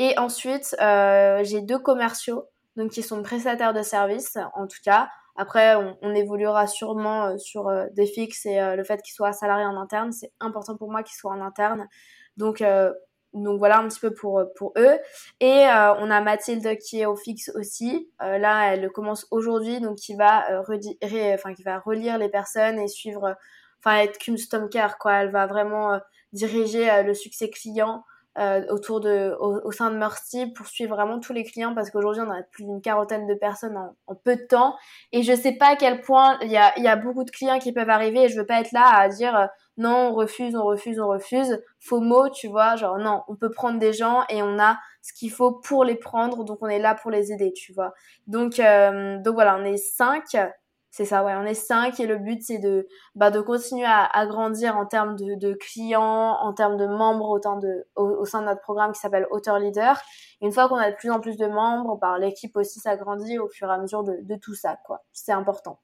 Et 0.00 0.16
ensuite, 0.16 0.76
euh, 0.80 1.42
j'ai 1.42 1.60
deux 1.60 1.80
commerciaux, 1.80 2.44
donc 2.76 2.92
qui 2.92 3.02
sont 3.02 3.20
prestataires 3.24 3.74
de 3.74 3.82
services, 3.82 4.38
en 4.54 4.68
tout 4.68 4.78
cas. 4.84 5.08
Après, 5.34 5.74
on, 5.74 5.98
on 6.02 6.14
évoluera 6.14 6.68
sûrement 6.68 7.26
euh, 7.26 7.36
sur 7.36 7.68
des 7.92 8.06
fixes 8.06 8.46
et 8.46 8.76
le 8.76 8.84
fait 8.84 9.02
qu'ils 9.02 9.14
soient 9.14 9.32
salariés 9.32 9.66
en 9.66 9.76
interne. 9.76 10.12
C'est 10.12 10.32
important 10.38 10.76
pour 10.76 10.90
moi 10.90 11.02
qu'ils 11.02 11.16
soient 11.16 11.32
en 11.32 11.40
interne. 11.40 11.88
Donc, 12.36 12.62
donc 13.42 13.58
voilà 13.58 13.78
un 13.78 13.88
petit 13.88 14.00
peu 14.00 14.12
pour 14.12 14.42
pour 14.56 14.72
eux. 14.76 14.98
Et 15.40 15.66
euh, 15.66 15.94
on 15.98 16.10
a 16.10 16.20
Mathilde 16.20 16.78
qui 16.78 17.00
est 17.00 17.06
au 17.06 17.16
fixe 17.16 17.50
aussi. 17.54 18.10
Euh, 18.22 18.38
là 18.38 18.72
elle 18.72 18.90
commence 18.90 19.26
aujourd'hui 19.30 19.80
donc 19.80 19.96
qui 19.96 20.14
va 20.14 20.50
euh, 20.50 21.34
enfin 21.34 21.54
qui 21.54 21.62
va 21.62 21.78
relire 21.78 22.18
les 22.18 22.28
personnes 22.28 22.78
et 22.78 22.88
suivre 22.88 23.36
enfin 23.80 23.98
être 23.98 24.18
custom 24.18 24.68
care 24.68 24.98
quoi. 24.98 25.22
Elle 25.22 25.30
va 25.30 25.46
vraiment 25.46 25.98
diriger 26.32 27.02
le 27.02 27.14
succès 27.14 27.50
client 27.50 28.04
euh, 28.38 28.64
autour 28.68 29.00
de, 29.00 29.34
au, 29.40 29.72
sein 29.72 29.90
de 29.90 29.96
Mercy 29.96 30.46
pour 30.46 30.68
suivre 30.68 30.94
vraiment 30.94 31.18
tous 31.18 31.32
les 31.32 31.42
clients 31.42 31.74
parce 31.74 31.90
qu'aujourd'hui 31.90 32.22
on 32.24 32.30
a 32.30 32.40
plus 32.52 32.62
d'une 32.62 32.80
quarantaine 32.80 33.26
de 33.26 33.34
personnes 33.34 33.76
en, 34.06 34.14
peu 34.14 34.36
de 34.36 34.42
temps. 34.42 34.76
Et 35.10 35.24
je 35.24 35.34
sais 35.34 35.54
pas 35.54 35.70
à 35.70 35.76
quel 35.76 36.02
point 36.02 36.38
il 36.42 36.52
y 36.52 36.56
a, 36.56 36.78
y 36.78 36.86
a 36.86 36.94
beaucoup 36.94 37.24
de 37.24 37.32
clients 37.32 37.58
qui 37.58 37.72
peuvent 37.72 37.90
arriver 37.90 38.24
et 38.24 38.28
je 38.28 38.38
veux 38.38 38.46
pas 38.46 38.60
être 38.60 38.70
là 38.70 38.86
à 38.94 39.08
dire 39.08 39.34
euh, 39.36 39.46
non 39.78 40.10
on 40.10 40.14
refuse, 40.14 40.54
on 40.54 40.64
refuse, 40.64 41.00
on 41.00 41.08
refuse, 41.08 41.60
faux 41.80 42.00
mot 42.00 42.28
tu 42.28 42.48
vois, 42.48 42.76
genre 42.76 42.98
non 42.98 43.22
on 43.28 43.36
peut 43.36 43.50
prendre 43.50 43.78
des 43.78 43.92
gens 43.92 44.24
et 44.28 44.42
on 44.42 44.58
a 44.58 44.78
ce 45.02 45.12
qu'il 45.14 45.30
faut 45.30 45.52
pour 45.52 45.84
les 45.84 45.96
prendre 45.96 46.44
donc 46.44 46.58
on 46.60 46.68
est 46.68 46.78
là 46.78 46.94
pour 46.94 47.10
les 47.10 47.32
aider 47.32 47.52
tu 47.54 47.72
vois. 47.72 47.94
Donc, 48.26 48.60
euh, 48.60 49.18
donc 49.22 49.34
voilà 49.34 49.56
on 49.56 49.64
est 49.64 49.78
cinq 49.78 50.36
c'est 50.90 51.04
ça, 51.04 51.22
ouais. 51.22 51.34
On 51.36 51.44
est 51.44 51.54
cinq 51.54 52.00
et 52.00 52.06
le 52.06 52.16
but 52.18 52.42
c'est 52.42 52.58
de 52.58 52.88
bah, 53.14 53.30
de 53.30 53.40
continuer 53.40 53.86
à, 53.86 54.26
grandir 54.26 54.76
en 54.76 54.86
termes 54.86 55.16
de, 55.16 55.34
de, 55.34 55.54
clients, 55.54 56.36
en 56.40 56.52
termes 56.54 56.76
de 56.76 56.86
membres 56.86 57.28
autant 57.30 57.56
de 57.58 57.86
au, 57.94 58.24
sein 58.24 58.40
de 58.40 58.46
notre 58.46 58.62
programme 58.62 58.92
qui 58.92 59.00
s'appelle 59.00 59.26
Auteur 59.30 59.58
Leader. 59.58 60.00
une 60.40 60.50
fois 60.52 60.68
qu'on 60.68 60.76
a 60.76 60.90
de 60.90 60.96
plus 60.96 61.10
en 61.10 61.20
plus 61.20 61.36
de 61.36 61.46
membres, 61.46 61.98
bah, 62.00 62.18
l'équipe 62.18 62.56
aussi 62.56 62.80
s'agrandit 62.80 63.38
au 63.38 63.48
fur 63.48 63.68
et 63.70 63.74
à 63.74 63.78
mesure 63.78 64.02
de, 64.02 64.16
de 64.22 64.34
tout 64.36 64.54
ça, 64.54 64.76
quoi. 64.86 65.04
C'est 65.12 65.32
important. 65.32 65.78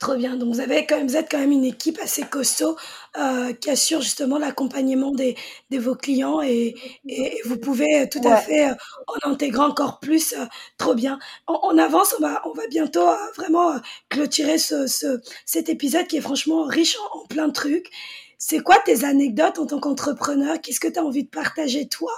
Trop 0.00 0.16
bien. 0.16 0.36
Donc 0.36 0.54
vous 0.54 0.60
avez 0.60 0.86
quand 0.86 0.96
même, 0.96 1.08
vous 1.08 1.16
êtes 1.16 1.30
quand 1.30 1.38
même 1.38 1.52
une 1.52 1.64
équipe 1.66 1.98
assez 2.02 2.22
costaud 2.22 2.74
euh, 3.18 3.52
qui 3.52 3.68
assure 3.68 4.00
justement 4.00 4.38
l'accompagnement 4.38 5.12
des, 5.12 5.36
de 5.70 5.78
vos 5.78 5.94
clients 5.94 6.40
et, 6.40 6.74
et, 7.06 7.38
vous 7.44 7.58
pouvez 7.58 8.08
tout 8.08 8.26
à 8.26 8.38
fait 8.38 8.70
euh, 8.70 8.74
en 9.06 9.30
intégrant 9.30 9.66
encore 9.68 10.00
plus. 10.00 10.32
Euh, 10.32 10.46
trop 10.78 10.94
bien. 10.94 11.18
On, 11.46 11.76
avance. 11.76 12.14
On 12.18 12.22
va, 12.22 12.40
on 12.46 12.54
va 12.54 12.66
bientôt 12.68 13.06
euh, 13.06 13.14
vraiment 13.36 13.74
clôturer 14.08 14.56
ce, 14.56 14.86
ce, 14.86 15.20
cet 15.44 15.68
épisode 15.68 16.06
qui 16.06 16.16
est 16.16 16.22
franchement 16.22 16.64
riche 16.64 16.96
en, 16.96 17.18
en 17.18 17.26
plein 17.26 17.48
de 17.48 17.52
trucs. 17.52 17.90
C'est 18.38 18.60
quoi 18.60 18.78
tes 18.86 19.04
anecdotes 19.04 19.58
en 19.58 19.66
tant 19.66 19.80
qu'entrepreneur? 19.80 20.62
Qu'est-ce 20.62 20.80
que 20.80 20.88
tu 20.88 20.98
as 20.98 21.04
envie 21.04 21.24
de 21.24 21.28
partager 21.28 21.88
toi 21.88 22.10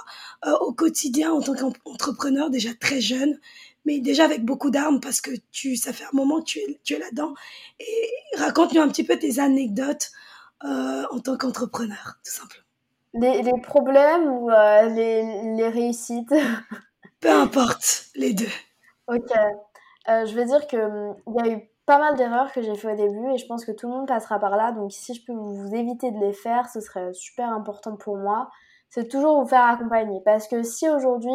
au 0.61 0.71
quotidien 0.71 1.33
en 1.33 1.41
tant 1.41 1.53
qu'entrepreneur 1.53 2.49
déjà 2.49 2.69
très 2.79 3.01
jeune? 3.01 3.37
Mais 3.85 3.99
déjà 3.99 4.25
avec 4.25 4.45
beaucoup 4.45 4.69
d'armes 4.69 4.99
parce 4.99 5.21
que 5.21 5.31
tu, 5.51 5.75
ça 5.75 5.93
fait 5.93 6.05
un 6.05 6.13
moment 6.15 6.39
que 6.39 6.45
tu 6.45 6.59
es, 6.59 6.79
tu 6.83 6.93
es 6.93 6.99
là-dedans. 6.99 7.33
Et 7.79 8.09
raconte-nous 8.37 8.81
un 8.81 8.87
petit 8.87 9.03
peu 9.03 9.17
tes 9.17 9.39
anecdotes 9.39 10.11
euh, 10.63 11.03
en 11.11 11.19
tant 11.19 11.37
qu'entrepreneur, 11.37 12.15
tout 12.23 12.31
simplement. 12.31 12.63
Les, 13.13 13.41
les 13.41 13.61
problèmes 13.61 14.27
ou 14.27 14.49
euh, 14.49 14.89
les, 14.89 15.55
les, 15.55 15.67
réussites? 15.67 16.33
Peu 17.19 17.29
importe, 17.29 18.05
les 18.15 18.33
deux. 18.33 18.45
Ok. 19.07 19.29
Euh, 20.09 20.25
je 20.25 20.33
veux 20.33 20.45
dire 20.45 20.65
qu'il 20.67 20.79
hum, 20.79 21.15
y 21.27 21.49
a 21.49 21.53
eu 21.53 21.69
pas 21.85 21.99
mal 21.99 22.15
d'erreurs 22.15 22.51
que 22.53 22.61
j'ai 22.61 22.75
fait 22.75 22.93
au 22.93 22.95
début 22.95 23.33
et 23.33 23.37
je 23.37 23.45
pense 23.45 23.65
que 23.65 23.71
tout 23.73 23.87
le 23.87 23.93
monde 23.93 24.07
passera 24.07 24.39
par 24.39 24.55
là. 24.55 24.71
Donc 24.71 24.93
si 24.93 25.13
je 25.13 25.25
peux 25.25 25.33
vous 25.33 25.75
éviter 25.75 26.11
de 26.11 26.19
les 26.19 26.33
faire, 26.33 26.69
ce 26.69 26.79
serait 26.79 27.13
super 27.13 27.49
important 27.49 27.97
pour 27.97 28.17
moi. 28.17 28.49
C'est 28.89 29.09
toujours 29.09 29.41
vous 29.41 29.47
faire 29.47 29.65
accompagner. 29.65 30.21
Parce 30.23 30.47
que 30.47 30.63
si 30.63 30.87
aujourd'hui, 30.87 31.33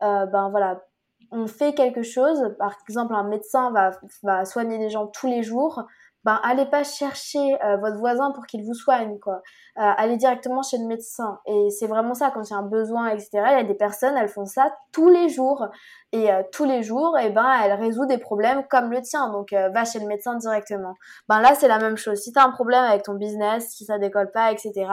ben 0.00 0.48
voilà, 0.50 0.82
on 1.30 1.46
fait 1.46 1.74
quelque 1.74 2.02
chose, 2.02 2.54
par 2.58 2.76
exemple 2.88 3.14
un 3.14 3.24
médecin 3.24 3.70
va, 3.70 3.92
va 4.22 4.44
soigner 4.44 4.78
des 4.78 4.90
gens 4.90 5.06
tous 5.06 5.26
les 5.26 5.42
jours, 5.42 5.84
ben 6.24 6.38
allez 6.42 6.66
pas 6.66 6.84
chercher 6.84 7.56
euh, 7.64 7.76
votre 7.78 7.96
voisin 7.96 8.30
pour 8.32 8.44
qu'il 8.44 8.62
vous 8.64 8.74
soigne 8.74 9.18
quoi. 9.18 9.36
Euh, 9.78 9.92
allez 9.96 10.16
directement 10.18 10.62
chez 10.62 10.76
le 10.76 10.86
médecin 10.86 11.40
et 11.46 11.70
c'est 11.70 11.86
vraiment 11.86 12.12
ça 12.12 12.30
quand 12.30 12.42
il 12.42 12.50
y 12.50 12.54
a 12.54 12.58
un 12.58 12.62
besoin 12.62 13.08
etc. 13.08 13.28
Il 13.34 13.40
y 13.40 13.60
a 13.60 13.64
des 13.64 13.74
personnes 13.74 14.16
elles 14.16 14.28
font 14.28 14.44
ça 14.44 14.70
tous 14.92 15.08
les 15.08 15.30
jours 15.30 15.66
et 16.12 16.30
euh, 16.30 16.42
tous 16.52 16.64
les 16.64 16.82
jours 16.82 17.18
et 17.18 17.30
ben 17.30 17.50
elles 17.64 17.72
résout 17.72 18.04
des 18.04 18.18
problèmes 18.18 18.64
comme 18.68 18.90
le 18.90 19.00
tien 19.00 19.30
donc 19.30 19.52
va 19.52 19.84
chez 19.84 19.98
le 19.98 20.06
médecin 20.06 20.36
directement. 20.36 20.94
Ben 21.28 21.40
là 21.40 21.54
c'est 21.54 21.68
la 21.68 21.78
même 21.78 21.96
chose. 21.96 22.18
Si 22.18 22.32
tu 22.32 22.38
as 22.38 22.44
un 22.44 22.50
problème 22.50 22.84
avec 22.84 23.02
ton 23.04 23.14
business, 23.14 23.70
si 23.70 23.86
ça 23.86 23.98
décolle 23.98 24.30
pas 24.30 24.52
etc 24.52 24.86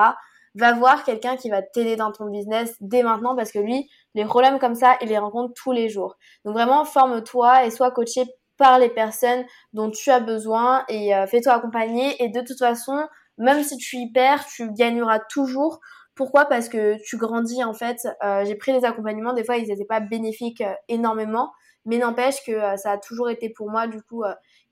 va 0.58 0.74
voir 0.74 1.04
quelqu'un 1.04 1.36
qui 1.36 1.50
va 1.50 1.62
t'aider 1.62 1.96
dans 1.96 2.12
ton 2.12 2.26
business 2.26 2.76
dès 2.82 3.04
maintenant 3.04 3.36
parce 3.36 3.52
que 3.52 3.60
lui, 3.60 3.90
les 4.16 4.26
problèmes 4.26 4.60
comme 4.60 4.76
ça, 4.76 4.98
il 5.02 5.10
les 5.10 5.18
rencontre 5.18 5.54
tous 5.56 5.72
les 5.72 5.90
jours. 5.90 6.16
Donc 6.46 6.54
vraiment, 6.54 6.86
forme-toi 6.86 7.66
et 7.66 7.72
sois 7.72 7.92
coaché 7.92 8.26
par 8.58 8.80
les 8.80 8.90
personnes 8.90 9.46
dont 9.74 9.90
tu 9.90 10.10
as 10.10 10.20
besoin 10.20 10.84
et 10.90 11.16
euh, 11.16 11.28
fais-toi 11.28 11.54
accompagner. 11.54 12.22
Et 12.24 12.30
de 12.30 12.42
toute 12.42 12.58
façon, 12.58 13.08
même 13.38 13.64
si 13.64 13.78
tu 13.78 13.98
y 13.98 14.12
perds, 14.12 14.46
tu 14.48 14.72
gagneras 14.74 15.20
toujours. 15.30 15.80
Pourquoi? 16.16 16.46
Parce 16.46 16.68
que 16.68 16.98
tu 17.04 17.18
grandis 17.18 17.64
en 17.64 17.74
fait. 17.74 18.08
Euh, 18.24 18.44
j'ai 18.46 18.56
pris 18.56 18.74
des 18.74 18.84
accompagnements, 18.84 19.34
des 19.34 19.44
fois 19.44 19.58
ils 19.58 19.68
n'étaient 19.68 19.86
pas 19.86 20.00
bénéfiques 20.00 20.62
euh, 20.62 20.74
énormément, 20.88 21.52
mais 21.86 22.00
n'empêche 22.00 22.44
que 22.46 22.76
ça 22.78 22.94
a 22.94 22.98
toujours 22.98 23.30
été 23.30 23.50
pour 23.50 23.70
moi 23.70 23.88
du 23.88 24.02
coup 24.02 24.24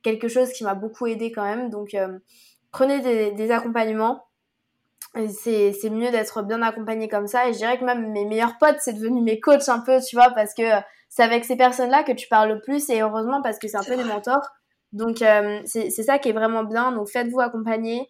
quelque 0.02 0.28
chose 0.28 0.52
qui 0.52 0.64
m'a 0.64 0.74
beaucoup 0.74 1.06
aidé 1.06 1.32
quand 1.32 1.44
même. 1.44 1.70
Donc 1.70 1.96
prenez 2.72 3.00
des, 3.00 3.32
des 3.32 3.52
accompagnements 3.52 4.25
c'est 5.30 5.74
c'est 5.74 5.90
mieux 5.90 6.12
d'être 6.12 6.42
bien 6.44 6.62
accompagné 6.62 7.08
comme 7.08 7.28
ça. 7.28 7.48
Et 7.48 7.54
je 7.54 7.58
dirais 7.58 7.78
que 7.80 7.86
même 7.86 8.12
mes 8.12 8.26
meilleurs 8.26 8.58
potes 8.58 8.78
c'est 8.80 8.94
devenu 8.94 9.22
mes 9.22 9.40
coachs 9.40 9.70
un 9.70 9.80
peu 9.80 10.00
tu 10.02 10.16
vois 10.16 10.32
parce 10.32 10.54
que 10.54 10.64
c'est 11.10 11.24
avec 11.24 11.46
ces 11.46 11.56
personnes 11.56 11.90
là 11.90 12.04
que 12.04 12.12
tu 12.12 12.28
parles 12.28 12.50
le 12.50 12.62
plus 12.62 12.90
et 12.90 13.02
heureusement 13.02 13.42
parce 13.42 13.58
que 13.60 13.68
c'est 13.68 13.78
un 13.78 13.84
peu 13.84 13.96
des 13.96 14.04
mentors. 14.04 14.50
Donc 14.94 15.22
euh, 15.22 15.62
c'est 15.66 15.90
c'est 15.90 16.04
ça 16.04 16.20
qui 16.20 16.30
est 16.30 16.34
vraiment 16.34 16.64
bien. 16.64 16.92
Donc 16.92 17.10
faites-vous 17.10 17.40
accompagner. 17.40 18.10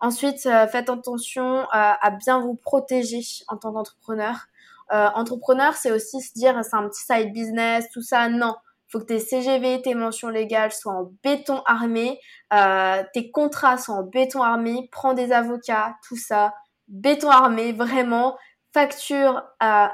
Ensuite 0.00 0.46
euh, 0.46 0.66
faites 0.66 0.90
attention 0.90 1.60
euh, 1.60 1.64
à 1.72 2.10
bien 2.10 2.40
vous 2.40 2.54
protéger 2.54 3.20
en 3.48 3.56
tant 3.56 3.72
qu'entrepreneur. 3.72 4.46
Entrepreneur 4.90 5.74
c'est 5.74 5.90
aussi 5.90 6.20
se 6.20 6.32
dire 6.34 6.62
c'est 6.62 6.76
un 6.76 6.88
petit 6.88 7.02
side 7.02 7.32
business 7.32 7.86
tout 7.92 8.02
ça. 8.02 8.28
Non 8.28 8.54
faut 8.88 9.00
que 9.00 9.06
tes 9.06 9.20
CGV, 9.20 9.82
tes 9.82 9.94
mentions 9.94 10.28
légales 10.28 10.72
soient 10.72 10.94
en 10.94 11.10
béton 11.22 11.62
armé, 11.66 12.20
euh, 12.52 13.02
tes 13.12 13.30
contrats 13.30 13.78
soient 13.78 13.96
en 13.96 14.02
béton 14.02 14.42
armé, 14.42 14.88
prends 14.92 15.14
des 15.14 15.32
avocats, 15.32 15.96
tout 16.06 16.16
ça, 16.16 16.54
béton 16.88 17.30
armé, 17.30 17.72
vraiment, 17.72 18.36
facture 18.76 19.36
euh, 19.36 19.40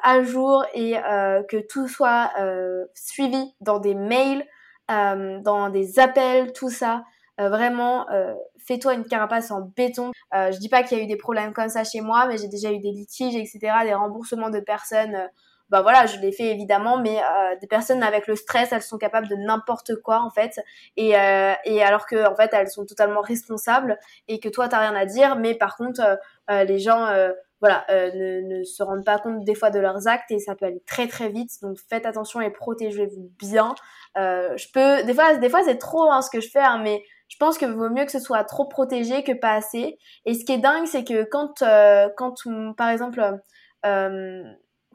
à 0.03 0.23
jour 0.25 0.67
et 0.75 0.99
euh, 0.99 1.45
que 1.49 1.59
tout 1.69 1.87
soit 1.87 2.33
euh, 2.41 2.85
suivi 2.95 3.55
dans 3.61 3.79
des 3.79 3.95
mails, 3.95 4.45
dans 4.89 5.71
des 5.71 5.99
appels, 6.01 6.53
tout 6.53 6.69
ça. 6.69 7.03
vraiment, 7.39 8.07
fais-toi 8.67 8.93
une 8.93 9.05
carapace 9.05 9.51
en 9.51 9.63
béton. 9.75 10.11
je 10.35 10.59
dis 10.59 10.69
pas 10.69 10.83
qu'il 10.83 10.99
y 10.99 11.01
a 11.01 11.05
eu 11.05 11.07
des 11.07 11.17
problèmes 11.17 11.55
comme 11.55 11.71
ça 11.71 11.83
chez 11.83 12.03
moi, 12.03 12.27
mais 12.27 12.37
j'ai 12.37 12.49
déjà 12.49 12.71
eu 12.71 12.79
des 12.79 12.91
litiges, 12.91 13.35
etc., 13.35 13.59
des 13.85 13.95
remboursements 13.95 14.51
de 14.51 14.61
personnes 14.61 15.17
bah 15.73 15.81
voilà, 15.81 16.05
je 16.05 16.19
l'ai 16.19 16.33
fait 16.33 16.51
évidemment, 16.51 16.99
mais 16.99 17.19
euh, 17.19 17.57
des 17.59 17.67
personnes 17.67 18.03
avec 18.03 18.27
le 18.27 18.37
stress, 18.37 18.73
elles 18.73 18.83
sont 18.83 18.99
capables 18.99 19.27
de 19.27 19.37
n'importe 19.37 19.97
quoi 19.97 20.21
en 20.21 20.29
fait, 20.29 20.61
et, 20.99 21.19
euh, 21.19 21.55
et 21.65 21.83
alors 21.83 22.05
que 22.07 22.29
en 22.31 22.37
fait 22.37 22.51
elles 22.53 22.69
sont 22.69 22.85
totalement 22.85 23.23
responsables 23.23 23.99
et 24.29 24.39
que 24.39 24.51
toi 24.51 24.69
t'as 24.69 24.81
rien 24.81 24.95
à 24.95 25.07
dire, 25.07 25.37
mais 25.37 25.55
par 25.55 25.79
contre 25.79 26.03
euh, 26.03 26.17
euh 26.51 26.65
les 26.65 26.79
gens 26.79 27.07
euh, 27.07 27.33
voilà 27.63 27.87
ne, 27.89 28.59
ne, 28.59 28.65
se 28.65 28.83
rendent 28.83 29.05
pas 29.05 29.19
compte 29.19 29.45
des 29.45 29.55
fois 29.55 29.71
de 29.71 29.79
leurs 29.81 30.07
actes 30.09 30.31
et 30.31 30.41
ça 30.41 30.55
peut 30.55 30.67
aller 30.67 30.83
très 30.87 31.09
très 31.09 31.31
vite, 31.31 31.51
donc 31.63 31.79
faites 31.89 32.05
attention 32.05 32.43
et 32.43 32.51
protégez-vous 32.51 33.33
bien. 33.39 33.75
je 34.15 34.73
peux, 34.75 35.07
des 35.07 35.15
fois 35.15 35.37
des 35.37 35.49
fois 35.49 35.63
c'est 35.65 35.79
trop 35.79 36.11
hein, 36.11 36.21
ce 36.21 36.29
que 36.29 36.41
je 36.43 36.51
fais, 36.51 36.61
hein, 36.61 36.83
mais 36.85 37.03
je 37.29 37.39
pense 37.39 37.57
que 37.57 37.65
vaut 37.65 37.89
mieux 37.89 38.05
que 38.05 38.13
ce 38.13 38.21
soit 38.21 38.45
trop 38.45 38.67
protégé 38.67 39.25
que 39.25 39.33
pas 39.33 39.55
assez. 39.55 39.99
Et 40.27 40.35
ce 40.35 40.45
qui 40.45 40.53
est 40.53 40.59
dingue, 40.59 40.85
c'est 40.85 41.03
que 41.03 41.25
quand, 41.25 41.65
quand 42.19 42.35
par 42.77 42.91
exemple, 42.91 43.23
euh, 43.87 44.43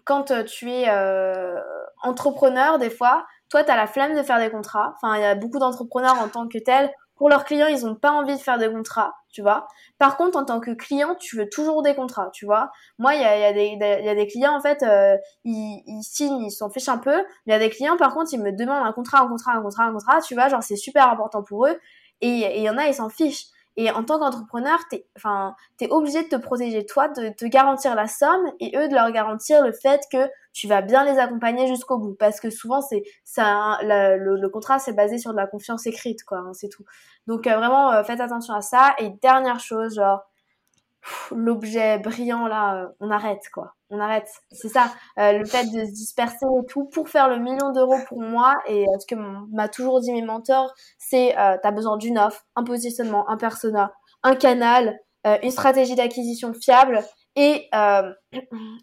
quand 0.07 0.31
euh, 0.31 0.43
tu 0.43 0.71
es 0.71 0.89
euh, 0.89 1.59
entrepreneur, 2.01 2.79
des 2.79 2.89
fois, 2.89 3.25
toi, 3.49 3.63
tu 3.63 3.69
as 3.69 3.75
la 3.75 3.87
flemme 3.87 4.15
de 4.15 4.23
faire 4.23 4.39
des 4.39 4.49
contrats. 4.49 4.93
Enfin, 4.95 5.17
il 5.17 5.21
y 5.21 5.25
a 5.25 5.35
beaucoup 5.35 5.59
d'entrepreneurs 5.59 6.19
en 6.19 6.29
tant 6.29 6.47
que 6.47 6.57
tels. 6.57 6.89
Pour 7.17 7.29
leurs 7.29 7.45
clients, 7.45 7.67
ils 7.67 7.83
n'ont 7.83 7.95
pas 7.95 8.11
envie 8.11 8.35
de 8.35 8.39
faire 8.39 8.57
des 8.59 8.71
contrats, 8.71 9.15
tu 9.31 9.41
vois. 9.41 9.67
Par 9.97 10.17
contre, 10.17 10.37
en 10.37 10.45
tant 10.45 10.59
que 10.59 10.71
client, 10.71 11.15
tu 11.15 11.35
veux 11.35 11.49
toujours 11.49 11.81
des 11.81 11.95
contrats, 11.95 12.29
tu 12.31 12.45
vois. 12.45 12.71
Moi, 12.99 13.15
il 13.15 13.21
y 13.21 13.25
a, 13.25 13.37
y, 13.39 13.43
a 13.43 13.99
y 14.01 14.09
a, 14.09 14.15
des 14.15 14.27
clients, 14.27 14.55
en 14.55 14.61
fait, 14.61 14.83
euh, 14.83 15.17
ils, 15.43 15.81
ils, 15.87 16.03
signent, 16.03 16.43
ils 16.43 16.51
s'en 16.51 16.69
fichent 16.69 16.89
un 16.89 16.99
peu. 16.99 17.17
Il 17.45 17.51
y 17.51 17.53
a 17.53 17.59
des 17.59 17.69
clients, 17.69 17.97
par 17.97 18.13
contre, 18.13 18.33
ils 18.33 18.41
me 18.41 18.51
demandent 18.51 18.85
un 18.85 18.93
contrat, 18.93 19.21
un 19.21 19.27
contrat, 19.27 19.53
un 19.53 19.61
contrat, 19.61 19.85
un 19.85 19.93
contrat, 19.93 20.21
tu 20.21 20.35
vois. 20.35 20.47
Genre, 20.47 20.61
c'est 20.61 20.75
super 20.75 21.09
important 21.09 21.43
pour 21.43 21.65
eux. 21.65 21.77
Et 22.21 22.57
il 22.57 22.63
y 22.63 22.69
en 22.69 22.77
a, 22.77 22.87
ils 22.87 22.93
s'en 22.93 23.09
fichent. 23.09 23.47
Et 23.79 23.91
en 23.91 24.03
tant 24.03 24.17
qu'entrepreneur, 24.17 24.79
t'es, 24.89 25.05
enfin, 25.15 25.55
t'es 25.77 25.87
obligé 25.91 26.23
de 26.23 26.27
te 26.27 26.35
protéger 26.35 26.83
toi, 26.85 27.09
de 27.09 27.29
te 27.29 27.45
garantir 27.45 27.93
la 27.93 28.07
somme 28.07 28.51
et 28.59 28.75
eux 28.75 28.87
de 28.87 28.93
leur 28.95 29.11
garantir 29.11 29.63
le 29.63 29.71
fait 29.71 30.01
que 30.11 30.27
tu 30.51 30.67
vas 30.67 30.81
bien 30.81 31.05
les 31.05 31.19
accompagner 31.19 31.67
jusqu'au 31.67 31.99
bout. 31.99 32.15
Parce 32.15 32.39
que 32.39 32.49
souvent, 32.49 32.81
c'est 32.81 33.03
ça, 33.23 33.77
le, 33.83 34.47
contrat, 34.47 34.79
c'est 34.79 34.93
basé 34.93 35.19
sur 35.19 35.31
de 35.31 35.37
la 35.37 35.45
confiance 35.45 35.85
écrite, 35.85 36.23
quoi. 36.23 36.39
Hein, 36.39 36.53
c'est 36.53 36.69
tout. 36.69 36.85
Donc 37.27 37.45
euh, 37.45 37.55
vraiment, 37.55 37.91
euh, 37.91 38.03
faites 38.03 38.19
attention 38.19 38.55
à 38.55 38.61
ça. 38.61 38.95
Et 38.97 39.11
dernière 39.21 39.59
chose, 39.59 39.93
genre, 39.95 40.21
l'objet 41.31 41.99
brillant 41.99 42.47
là, 42.47 42.83
euh, 42.83 42.87
on 42.99 43.09
arrête 43.11 43.43
quoi. 43.53 43.73
On 43.89 43.99
arrête. 43.99 44.29
C'est 44.51 44.67
ça, 44.67 44.91
euh, 45.17 45.33
le 45.33 45.45
fait 45.45 45.65
de 45.65 45.85
se 45.85 45.91
disperser 45.91 46.45
et 46.45 46.65
tout 46.67 46.85
pour 46.85 47.07
faire 47.07 47.29
le 47.29 47.37
million 47.39 47.71
d'euros 47.71 47.97
pour 48.07 48.21
moi 48.21 48.55
et 48.67 48.83
euh, 48.83 48.99
ce 48.99 49.05
que 49.05 49.15
m'a 49.15 49.69
toujours 49.69 50.01
dit 50.01 50.11
mes 50.11 50.21
mentors, 50.21 50.73
c'est 50.97 51.37
euh, 51.37 51.57
t'as 51.61 51.71
besoin 51.71 51.97
d'une 51.97 52.19
offre, 52.19 52.43
un 52.55 52.63
positionnement, 52.63 53.29
un 53.29 53.37
persona, 53.37 53.93
un 54.23 54.35
canal, 54.35 54.99
une 55.43 55.51
stratégie 55.51 55.95
d'acquisition 55.95 56.53
fiable 56.53 57.01
et 57.35 57.69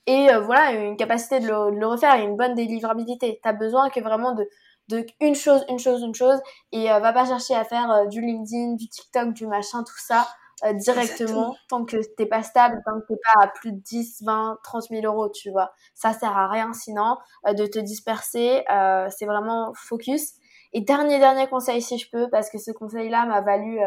et 0.07 0.29
voilà 0.43 0.72
une 0.72 0.97
capacité 0.99 1.41
de 1.41 1.47
le, 1.47 1.75
de 1.75 1.81
le, 1.81 1.87
refaire 1.87 2.16
et 2.16 2.22
une 2.22 2.37
bonne 2.37 2.55
délivrabilité. 2.55 3.41
T'as 3.43 3.55
besoin 3.55 3.89
que 3.89 4.01
vraiment 4.01 4.35
de 4.35 4.47
de 4.89 5.07
une 5.22 5.35
chose, 5.35 5.64
une 5.70 5.79
chose, 5.79 6.03
une 6.03 6.14
chose 6.14 6.39
et 6.70 6.89
va 6.89 7.14
pas 7.14 7.25
chercher 7.25 7.55
à 7.55 7.64
faire 7.64 8.07
du 8.09 8.20
LinkedIn, 8.20 8.75
du 8.75 8.91
TikTok, 8.91 9.33
du 9.33 9.47
machin, 9.47 9.85
tout 9.85 9.99
ça 9.99 10.27
directement 10.73 11.57
tant 11.69 11.85
que 11.85 11.97
t'es 12.17 12.27
pas 12.27 12.43
stable, 12.43 12.81
tant 12.85 13.01
que 13.01 13.07
t'es 13.07 13.21
pas 13.23 13.45
à 13.45 13.49
plus 13.49 13.73
de 13.73 13.79
10, 13.79 14.23
20, 14.25 14.59
30 14.62 14.85
000 14.91 15.05
euros, 15.05 15.29
tu 15.29 15.51
vois. 15.51 15.73
Ça 15.95 16.12
sert 16.12 16.37
à 16.37 16.49
rien 16.49 16.73
sinon 16.73 17.17
de 17.47 17.67
te 17.67 17.79
disperser. 17.79 18.65
c'est 19.11 19.27
vraiment 19.27 19.73
focus. 19.75 20.35
Et 20.73 20.81
dernier, 20.81 21.19
dernier 21.19 21.47
conseil 21.47 21.83
si 21.83 21.99
je 21.99 22.11
peux, 22.11 22.29
parce 22.31 22.51
que 22.51 22.59
ce 22.59 22.71
conseil-là 22.71 23.27
m'a 23.27 23.41
valu 23.41 23.79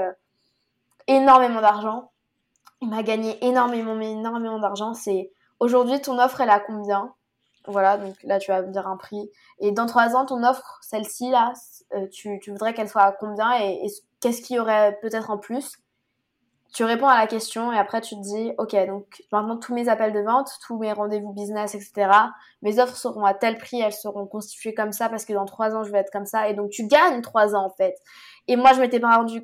énormément 1.07 1.61
d'argent. 1.61 2.11
Il 2.81 2.89
m'a 2.89 3.01
gagné 3.01 3.43
énormément, 3.43 3.99
énormément 3.99 4.59
d'argent. 4.59 4.93
C'est 4.93 5.31
aujourd'hui 5.59 5.99
ton 6.01 6.19
offre, 6.19 6.41
elle 6.41 6.49
a 6.49 6.59
combien? 6.59 7.13
Voilà, 7.67 7.97
donc 7.97 8.15
là 8.23 8.39
tu 8.39 8.51
vas 8.51 8.61
me 8.61 8.71
dire 8.71 8.87
un 8.87 8.97
prix. 8.97 9.29
Et 9.59 9.71
dans 9.71 9.87
trois 9.87 10.15
ans, 10.15 10.25
ton 10.25 10.43
offre, 10.43 10.79
celle-ci 10.81 11.29
là, 11.29 11.53
euh, 11.93 12.07
tu, 12.07 12.39
tu, 12.39 12.51
voudrais 12.51 12.73
qu'elle 12.73 12.87
soit 12.87 13.01
à 13.01 13.11
combien 13.11 13.59
et, 13.59 13.87
qu'est-ce 14.21 14.41
qu'il 14.41 14.55
y 14.55 14.59
aurait 14.59 14.97
peut-être 15.01 15.29
en 15.29 15.37
plus? 15.37 15.77
Tu 16.73 16.83
réponds 16.83 17.07
à 17.07 17.17
la 17.17 17.27
question 17.27 17.71
et 17.71 17.77
après 17.77 18.01
tu 18.01 18.15
te 18.15 18.21
dis, 18.21 18.51
ok, 18.57 18.75
donc 18.87 19.23
maintenant 19.31 19.57
tous 19.57 19.73
mes 19.73 19.89
appels 19.89 20.13
de 20.13 20.19
vente, 20.19 20.49
tous 20.65 20.77
mes 20.77 20.91
rendez-vous 20.91 21.33
business, 21.33 21.75
etc., 21.75 22.09
mes 22.61 22.79
offres 22.79 22.95
seront 22.95 23.25
à 23.25 23.33
tel 23.33 23.57
prix, 23.57 23.79
elles 23.81 23.93
seront 23.93 24.25
constituées 24.25 24.73
comme 24.73 24.91
ça 24.91 25.09
parce 25.09 25.25
que 25.25 25.33
dans 25.33 25.45
trois 25.45 25.75
ans 25.75 25.83
je 25.83 25.91
vais 25.91 25.99
être 25.99 26.11
comme 26.11 26.25
ça 26.25 26.49
et 26.49 26.53
donc 26.53 26.69
tu 26.69 26.87
gagnes 26.87 27.21
trois 27.21 27.55
ans 27.55 27.65
en 27.65 27.69
fait. 27.69 27.95
Et 28.47 28.55
moi 28.55 28.73
je 28.73 28.81
m'étais 28.81 28.99
pas 28.99 29.15
rendu 29.15 29.43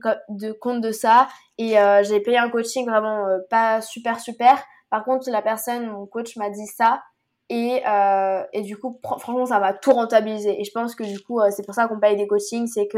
compte 0.59 0.81
de 0.81 0.91
ça 0.91 1.27
et 1.57 1.79
euh, 1.79 2.03
j'ai 2.03 2.19
payé 2.19 2.37
un 2.37 2.49
coaching 2.49 2.87
vraiment 2.87 3.25
euh, 3.27 3.39
pas 3.49 3.81
super 3.81 4.19
super. 4.19 4.61
Par 4.89 5.03
contre 5.05 5.29
la 5.29 5.41
personne, 5.41 5.87
mon 5.87 6.05
coach 6.05 6.35
m'a 6.35 6.49
dit 6.49 6.67
ça 6.67 7.01
et, 7.49 7.81
euh, 7.87 8.43
et 8.53 8.61
du 8.61 8.77
coup 8.77 8.99
franchement 9.01 9.45
ça 9.45 9.59
m'a 9.59 9.73
tout 9.73 9.91
rentabilisé 9.91 10.59
et 10.59 10.63
je 10.63 10.71
pense 10.71 10.95
que 10.95 11.03
du 11.03 11.19
coup 11.21 11.39
c'est 11.51 11.65
pour 11.65 11.75
ça 11.75 11.87
qu'on 11.87 11.99
paye 11.99 12.17
des 12.17 12.27
coachings, 12.27 12.67
c'est 12.67 12.87
que 12.87 12.97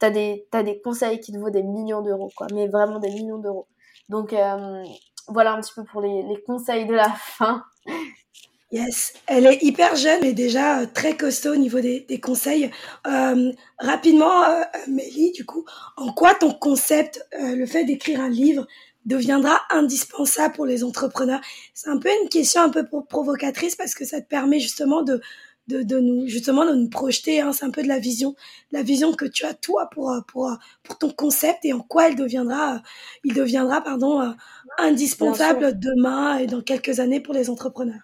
t'as 0.00 0.10
des, 0.10 0.48
as 0.50 0.64
des 0.64 0.80
conseils 0.80 1.20
qui 1.20 1.30
te 1.30 1.38
vaut 1.38 1.50
des 1.50 1.62
millions 1.62 2.02
d'euros, 2.02 2.32
quoi, 2.36 2.48
mais 2.52 2.66
vraiment 2.66 2.98
des 2.98 3.10
millions 3.10 3.38
d'euros. 3.38 3.68
Donc 4.08 4.32
euh, 4.32 4.82
voilà 5.28 5.52
un 5.52 5.60
petit 5.60 5.72
peu 5.74 5.84
pour 5.84 6.00
les, 6.00 6.22
les, 6.24 6.42
conseils 6.42 6.86
de 6.86 6.94
la 6.94 7.10
fin. 7.16 7.62
Yes, 8.72 9.14
elle 9.26 9.46
est 9.46 9.62
hyper 9.62 9.96
jeune 9.96 10.24
et 10.24 10.32
déjà 10.32 10.80
euh, 10.80 10.86
très 10.92 11.16
costaud 11.16 11.52
au 11.52 11.56
niveau 11.56 11.80
des, 11.80 12.00
des 12.00 12.20
conseils. 12.20 12.70
Euh, 13.06 13.52
rapidement, 13.78 14.44
euh, 14.44 14.62
Mélie, 14.88 15.32
du 15.32 15.44
coup, 15.44 15.64
en 15.96 16.12
quoi 16.12 16.34
ton 16.34 16.52
concept, 16.52 17.24
le 17.32 17.66
fait 17.66 17.84
d'écrire 17.84 18.20
un 18.20 18.28
livre, 18.28 18.66
deviendra 19.06 19.60
indispensable 19.70 20.54
pour 20.54 20.66
les 20.66 20.84
entrepreneurs? 20.84 21.40
C'est 21.74 21.90
un 21.90 21.98
peu 21.98 22.10
une 22.22 22.28
question 22.28 22.62
un 22.62 22.70
peu 22.70 22.86
provocatrice 23.08 23.74
parce 23.74 23.94
que 23.94 24.04
ça 24.04 24.20
te 24.20 24.28
permet 24.28 24.60
justement 24.60 25.02
de, 25.02 25.20
de, 25.70 25.98
nous 25.98 26.26
justement 26.26 26.64
de 26.64 26.72
nous 26.72 26.88
projeter. 26.88 27.40
Hein, 27.40 27.52
c'est 27.52 27.64
un 27.64 27.70
peu 27.70 27.82
de 27.82 27.88
la 27.88 27.98
vision, 27.98 28.34
la 28.72 28.82
vision 28.82 29.12
que 29.12 29.24
tu 29.24 29.44
as 29.44 29.54
toi 29.54 29.88
pour 29.90 30.10
euh, 30.10 30.20
pour 30.26 30.48
euh, 30.48 30.54
pour 30.82 30.98
ton 30.98 31.10
concept 31.10 31.64
et 31.64 31.72
en 31.72 31.80
quoi 31.80 32.08
il 32.08 32.16
deviendra, 32.16 32.74
euh, 32.74 32.78
il 33.24 33.34
deviendra 33.34 33.82
pardon 33.82 34.34
indispensable 34.78 35.78
demain 35.78 36.38
et 36.38 36.46
dans 36.46 36.60
quelques 36.60 37.00
années 37.00 37.20
pour 37.20 37.34
les 37.34 37.50
entrepreneurs. 37.50 38.02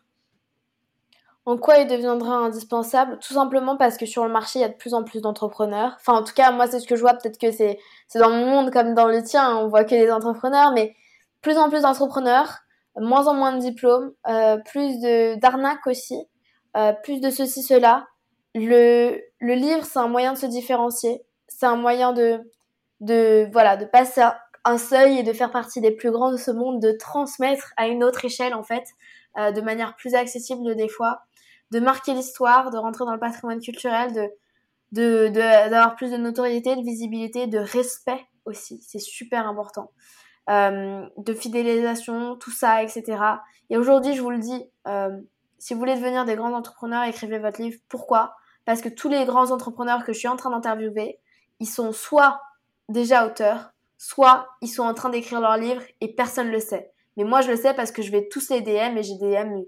En 1.45 1.57
quoi 1.57 1.79
il 1.79 1.87
deviendra 1.87 2.35
indispensable? 2.39 3.19
Tout 3.21 3.35
simplement 3.35 3.77
parce 3.77 3.97
que 3.97 4.07
sur 4.07 4.25
le 4.25 4.33
marché, 4.33 4.59
il 4.59 4.63
y 4.63 4.65
a 4.65 4.69
de 4.69 4.75
plus 4.75 4.95
en 4.95 5.05
plus 5.05 5.21
d'entrepreneurs. 5.21 5.93
Enfin, 6.01 6.15
en 6.15 6.25
tout 6.25 6.35
cas, 6.35 6.51
moi, 6.51 6.67
c'est 6.67 6.81
ce 6.81 6.89
que 6.89 6.97
je 6.97 7.03
vois. 7.03 7.15
Peut-être 7.15 7.39
que 7.39 7.53
c'est 7.53 7.79
c'est 8.09 8.19
dans 8.19 8.31
mon 8.31 8.47
monde 8.47 8.73
comme 8.73 8.95
dans 8.95 9.07
le 9.07 9.23
tien, 9.23 9.57
on 9.59 9.69
voit 9.69 9.85
que 9.85 9.91
des 9.91 10.11
entrepreneurs, 10.11 10.73
mais 10.73 10.95
plus 11.43 11.57
en 11.57 11.71
plus 11.71 11.83
d'entrepreneurs, 11.83 12.59
moins 12.97 13.29
en 13.29 13.35
moins 13.35 13.55
de 13.55 13.61
diplômes, 13.61 14.13
plus 14.65 14.99
de 15.01 15.39
d'arnaques 15.39 15.87
aussi. 15.87 16.17
Euh, 16.77 16.93
plus 16.93 17.21
de 17.21 17.31
ceci, 17.31 17.63
cela. 17.63 18.07
Le, 18.55 19.21
le 19.41 19.55
livre, 19.55 19.85
c'est 19.85 19.99
un 19.99 20.09
moyen 20.09 20.33
de 20.33 20.39
se 20.39 20.47
différencier. 20.47 21.23
C'est 21.49 21.67
un 21.67 21.77
moyen 21.77 22.13
de, 22.13 22.41
de, 23.01 23.49
voilà, 23.53 23.77
de 23.77 23.85
passer 23.85 24.23
un 24.65 24.79
seuil 24.79 25.19
et 25.19 25.23
de 25.23 25.33
faire 25.33 25.51
partie 25.51 25.81
des 25.81 25.93
plus 25.93 26.11
grands 26.11 26.33
de 26.33 26.37
ce 26.37 26.51
monde, 26.51 26.81
de 26.81 26.93
transmettre 26.93 27.73
à 27.77 27.87
une 27.87 28.03
autre 28.03 28.25
échelle, 28.25 28.55
en 28.55 28.63
fait, 28.63 28.85
euh, 29.39 29.53
de 29.53 29.61
manière 29.61 29.95
plus 29.97 30.15
accessible 30.15 30.75
des 30.75 30.89
fois, 30.89 31.21
de 31.71 31.81
marquer 31.81 32.15
l'histoire, 32.15 32.71
de 32.71 32.79
rentrer 32.79 33.05
dans 33.05 33.13
le 33.13 33.21
patrimoine 33.21 33.61
culturel, 33.61 34.13
de, 34.13 34.29
de, 34.93 35.29
d'avoir 35.29 35.95
plus 35.95 36.11
de 36.11 36.17
notoriété, 36.17 36.75
de 36.75 36.83
visibilité, 36.83 37.47
de 37.47 37.59
respect 37.59 38.25
aussi. 38.45 38.81
C'est 38.83 38.99
super 38.99 39.47
important. 39.47 39.93
Euh, 40.49 41.05
de 41.17 41.35
fidélisation, 41.35 42.37
tout 42.37 42.53
ça, 42.53 42.83
etc. 42.83 43.19
Et 43.71 43.77
aujourd'hui, 43.77 44.15
je 44.15 44.23
vous 44.23 44.31
le 44.31 44.39
dis, 44.39 44.65
si 45.59 45.75
vous 45.75 45.81
voulez 45.81 45.97
devenir 45.97 46.25
des 46.25 46.37
grands 46.37 46.53
entrepreneurs, 46.53 47.05
écrivez 47.05 47.39
votre 47.39 47.61
livre. 47.61 47.79
Pourquoi? 47.89 48.37
Parce 48.65 48.81
que 48.81 48.89
tous 48.89 49.09
les 49.09 49.25
grands 49.25 49.51
entrepreneurs 49.51 50.05
que 50.05 50.13
je 50.13 50.19
suis 50.19 50.29
en 50.29 50.37
train 50.37 50.51
d'interviewer, 50.51 51.19
ils 51.61 51.69
sont 51.69 51.93
soit 51.93 52.41
déjà 52.89 53.27
auteurs, 53.27 53.71
soit 53.99 54.49
ils 54.61 54.69
sont 54.69 54.83
en 54.83 54.95
train 54.95 55.09
d'écrire 55.09 55.41
leur 55.41 55.57
livre 55.57 55.83
et 56.01 56.15
personne 56.15 56.49
ne 56.49 56.53
le 56.53 56.61
sait. 56.61 56.91
Mais 57.17 57.25
moi, 57.25 57.41
je 57.41 57.51
le 57.51 57.57
sais 57.57 57.75
parce 57.75 57.93
que 57.93 58.03
je 58.03 58.11
vais 58.11 58.29
tous 58.29 58.51
les 58.51 58.61
DM 58.61 58.97
et 58.97 59.03
j'ai 59.03 59.17
DM 59.17 59.63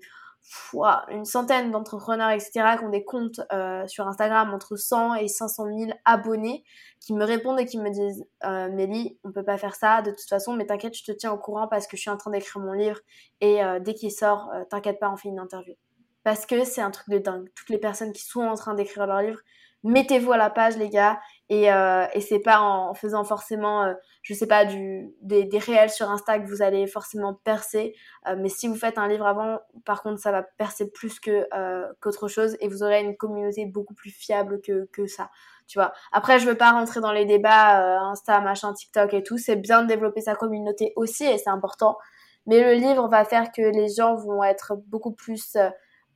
une 1.09 1.25
centaine 1.25 1.71
d'entrepreneurs, 1.71 2.31
etc., 2.31 2.77
qui 2.79 2.85
ont 2.85 2.91
des 2.91 3.05
comptes 3.05 3.41
euh, 3.53 3.87
sur 3.87 4.07
Instagram 4.07 4.53
entre 4.55 4.77
100 4.77 5.17
et 5.17 5.29
500 5.29 5.65
000 5.77 5.91
abonnés, 6.05 6.65
qui 7.01 7.15
me 7.15 7.25
répondent 7.25 7.61
et 7.61 7.67
qui 7.67 7.79
me 7.79 7.91
disent 7.91 8.27
euh, 8.45 8.71
Mélie, 8.71 9.19
on 9.25 9.33
peut 9.33 9.45
pas 9.45 9.59
faire 9.59 9.75
ça 9.75 10.03
de 10.03 10.11
toute 10.11 10.29
façon, 10.29 10.55
mais 10.55 10.67
t'inquiète, 10.67 10.97
je 10.97 11.05
te 11.05 11.13
tiens 11.13 11.33
au 11.33 11.39
courant 11.39 11.69
parce 11.69 11.87
que 11.87 11.97
je 11.97 12.03
suis 12.03 12.11
en 12.11 12.17
train 12.17 12.31
d'écrire 12.31 12.61
mon 12.61 12.73
livre 12.73 12.99
et 13.41 13.63
euh, 13.63 13.81
dès 13.81 13.95
qu'il 13.95 14.13
sort, 14.13 14.51
euh, 14.55 14.65
t'inquiète 14.69 14.99
pas, 14.99 15.11
on 15.11 15.17
fait 15.17 15.29
une 15.29 15.39
interview. 15.39 15.75
Parce 16.25 16.47
que 16.47 16.65
c'est 16.65 16.83
un 16.83 16.91
truc 16.91 17.09
de 17.09 17.19
dingue. 17.19 17.49
Toutes 17.55 17.71
les 17.71 17.79
personnes 17.79 18.13
qui 18.13 18.23
sont 18.23 18.43
en 18.43 18.55
train 18.55 18.75
d'écrire 18.75 19.07
leur 19.07 19.23
livre, 19.23 19.41
mettez-vous 19.85 20.33
à 20.33 20.37
la 20.37 20.51
page, 20.51 20.77
les 20.77 20.91
gars, 20.91 21.21
et, 21.51 21.73
euh, 21.73 22.05
et 22.13 22.21
c'est 22.21 22.41
pas 22.41 22.61
en 22.61 22.93
faisant 22.93 23.25
forcément, 23.25 23.85
euh, 23.85 23.95
je 24.23 24.35
sais 24.35 24.47
pas, 24.47 24.67
du, 24.67 25.15
des, 25.23 25.45
des, 25.45 25.59
réels 25.59 25.89
sur 25.89 26.11
Insta 26.11 26.39
que 26.39 26.47
vous 26.47 26.61
allez 26.61 26.87
forcément 26.87 27.33
percer. 27.43 27.95
Euh, 28.27 28.37
mais 28.39 28.51
si 28.51 28.69
vous 28.69 28.75
faites 28.75 28.99
un 28.99 29.09
livre 29.09 29.27
avant, 29.27 29.59
par 29.87 30.03
contre, 30.03 30.21
ça 30.21 30.31
va 30.31 30.43
percer 30.43 30.91
plus 30.91 31.19
que 31.21 31.47
euh, 31.55 31.87
qu'autre 32.03 32.29
chose 32.29 32.57
et 32.61 32.69
vous 32.69 32.83
aurez 32.83 33.01
une 33.01 33.17
communauté 33.17 33.65
beaucoup 33.65 33.95
plus 33.95 34.11
fiable 34.11 34.61
que, 34.61 34.89
que 34.93 35.07
ça. 35.07 35.31
Tu 35.67 35.79
vois. 35.79 35.93
Après, 36.13 36.39
je 36.39 36.47
veux 36.47 36.57
pas 36.57 36.73
rentrer 36.73 37.01
dans 37.01 37.13
les 37.13 37.25
débats 37.25 37.99
Insta, 38.11 38.41
machin, 38.41 38.75
TikTok 38.75 39.15
et 39.15 39.23
tout. 39.23 39.39
C'est 39.39 39.57
bien 39.57 39.83
de 39.83 39.87
développer 39.87 40.21
sa 40.21 40.35
communauté 40.35 40.93
aussi 40.97 41.25
et 41.25 41.39
c'est 41.39 41.51
important. 41.51 41.97
Mais 42.47 42.63
le 42.63 42.73
livre 42.73 43.09
va 43.09 43.25
faire 43.25 43.53
que 43.53 43.63
les 43.63 43.89
gens 43.89 44.15
vont 44.17 44.43
être 44.45 44.75
beaucoup 44.87 45.13
plus 45.13 45.59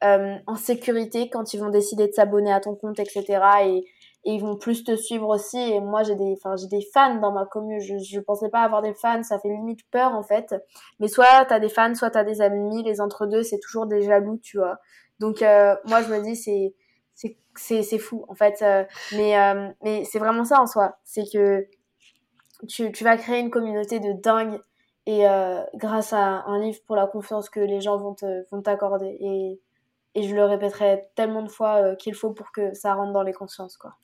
en 0.01 0.57
sécurité 0.57 1.29
quand 1.31 1.53
ils 1.53 1.61
vont 1.61 1.69
décider 1.69 2.09
de 2.09 2.13
s'abonner 2.13 2.51
à 2.53 2.61
ton 2.61 2.75
compte, 2.75 2.99
etc. 2.99 3.41
Et, 3.67 3.85
et 4.25 4.35
ils 4.35 4.41
vont 4.41 4.57
plus 4.57 4.85
te 4.85 4.95
suivre 4.95 5.29
aussi. 5.29 5.59
Et 5.59 5.81
moi, 5.81 6.03
j'ai 6.05 6.15
des, 6.15 6.35
enfin, 6.37 6.55
j'ai 6.57 6.69
des 6.69 6.87
fans 6.93 7.17
dans 7.17 7.33
ma 7.33 7.45
commune. 7.45 7.81
Je, 7.81 7.99
je 7.99 8.21
pensais 8.21 8.49
pas 8.49 8.63
avoir 8.63 8.83
des 8.83 8.95
fans, 8.95 9.23
ça 9.23 9.39
fait 9.39 9.49
limite 9.49 9.81
peur 9.91 10.13
en 10.13 10.23
fait. 10.23 10.55
Mais 11.01 11.09
soit 11.09 11.45
t'as 11.47 11.59
des 11.59 11.69
fans, 11.69 11.95
soit 11.95 12.11
t'as 12.11 12.25
des 12.25 12.41
amis. 12.41 12.83
Les 12.85 13.01
entre 13.01 13.27
deux, 13.27 13.43
c'est 13.43 13.59
toujours 13.59 13.87
des 13.87 14.03
jaloux, 14.03 14.39
tu 14.43 14.59
vois. 14.59 14.79
Donc 15.19 15.43
euh, 15.43 15.77
moi, 15.87 16.03
je 16.03 16.13
me 16.13 16.23
dis 16.23 16.37
c'est 16.37 16.75
c'est 17.15 17.37
c'est 17.57 17.83
c'est 17.83 17.99
fou 17.99 18.25
en 18.29 18.35
fait. 18.35 18.63
Euh, 18.63 18.85
mais 19.13 19.39
euh, 19.39 19.69
mais 19.83 20.05
c'est 20.05 20.19
vraiment 20.19 20.45
ça 20.45 20.61
en 20.61 20.67
soi. 20.67 20.99
C'est 21.05 21.25
que 21.33 21.67
tu 22.69 22.93
tu 22.93 23.05
vas 23.05 23.17
créer 23.17 23.41
une 23.41 23.51
communauté 23.51 24.01
de 24.01 24.13
dingue 24.13 24.61
et 25.07 25.25
grâce 25.75 26.13
à 26.13 26.45
un 26.47 26.61
livre 26.61 26.79
pour 26.87 26.95
la 26.95 27.09
confiance 27.09 27.51
que 27.51 27.59
les 27.59 27.81
gens 27.81 27.97
vont 27.99 28.15
te 28.15 28.49
vont 28.53 28.63
t'accorder 28.63 29.17
et 29.21 29.61
et 30.15 30.23
je 30.23 30.37
le 30.37 30.45
répéterai 30.45 31.09
tellement 31.17 31.43
de 31.43 31.49
fois 31.49 31.97
qu'il 31.97 32.15
faut 32.15 32.31
pour 32.31 32.53
que 32.53 32.73
ça 32.75 32.95
rentre 32.95 33.13
dans 33.13 33.25
les 33.25 33.33
consciences 33.33 33.77
quoi. 33.77 33.97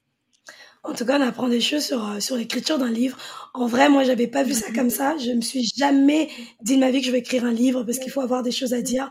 En 0.88 0.94
tout 0.94 1.04
cas, 1.04 1.18
on 1.18 1.22
apprend 1.22 1.48
des 1.48 1.60
choses 1.60 1.84
sur, 1.84 2.02
euh, 2.08 2.18
sur 2.18 2.34
l'écriture 2.36 2.78
d'un 2.78 2.90
livre. 2.90 3.18
En 3.52 3.66
vrai, 3.66 3.90
moi, 3.90 4.04
j'avais 4.04 4.26
pas 4.26 4.42
vu 4.42 4.54
ça 4.54 4.72
comme 4.74 4.88
ça. 4.88 5.18
Je 5.18 5.32
me 5.32 5.42
suis 5.42 5.70
jamais 5.76 6.30
dit 6.62 6.76
de 6.76 6.80
ma 6.80 6.90
vie 6.90 7.00
que 7.00 7.06
je 7.06 7.12
vais 7.12 7.18
écrire 7.18 7.44
un 7.44 7.52
livre 7.52 7.82
parce 7.82 7.98
qu'il 7.98 8.10
faut 8.10 8.22
avoir 8.22 8.42
des 8.42 8.52
choses 8.52 8.72
à 8.72 8.80
dire. 8.80 9.06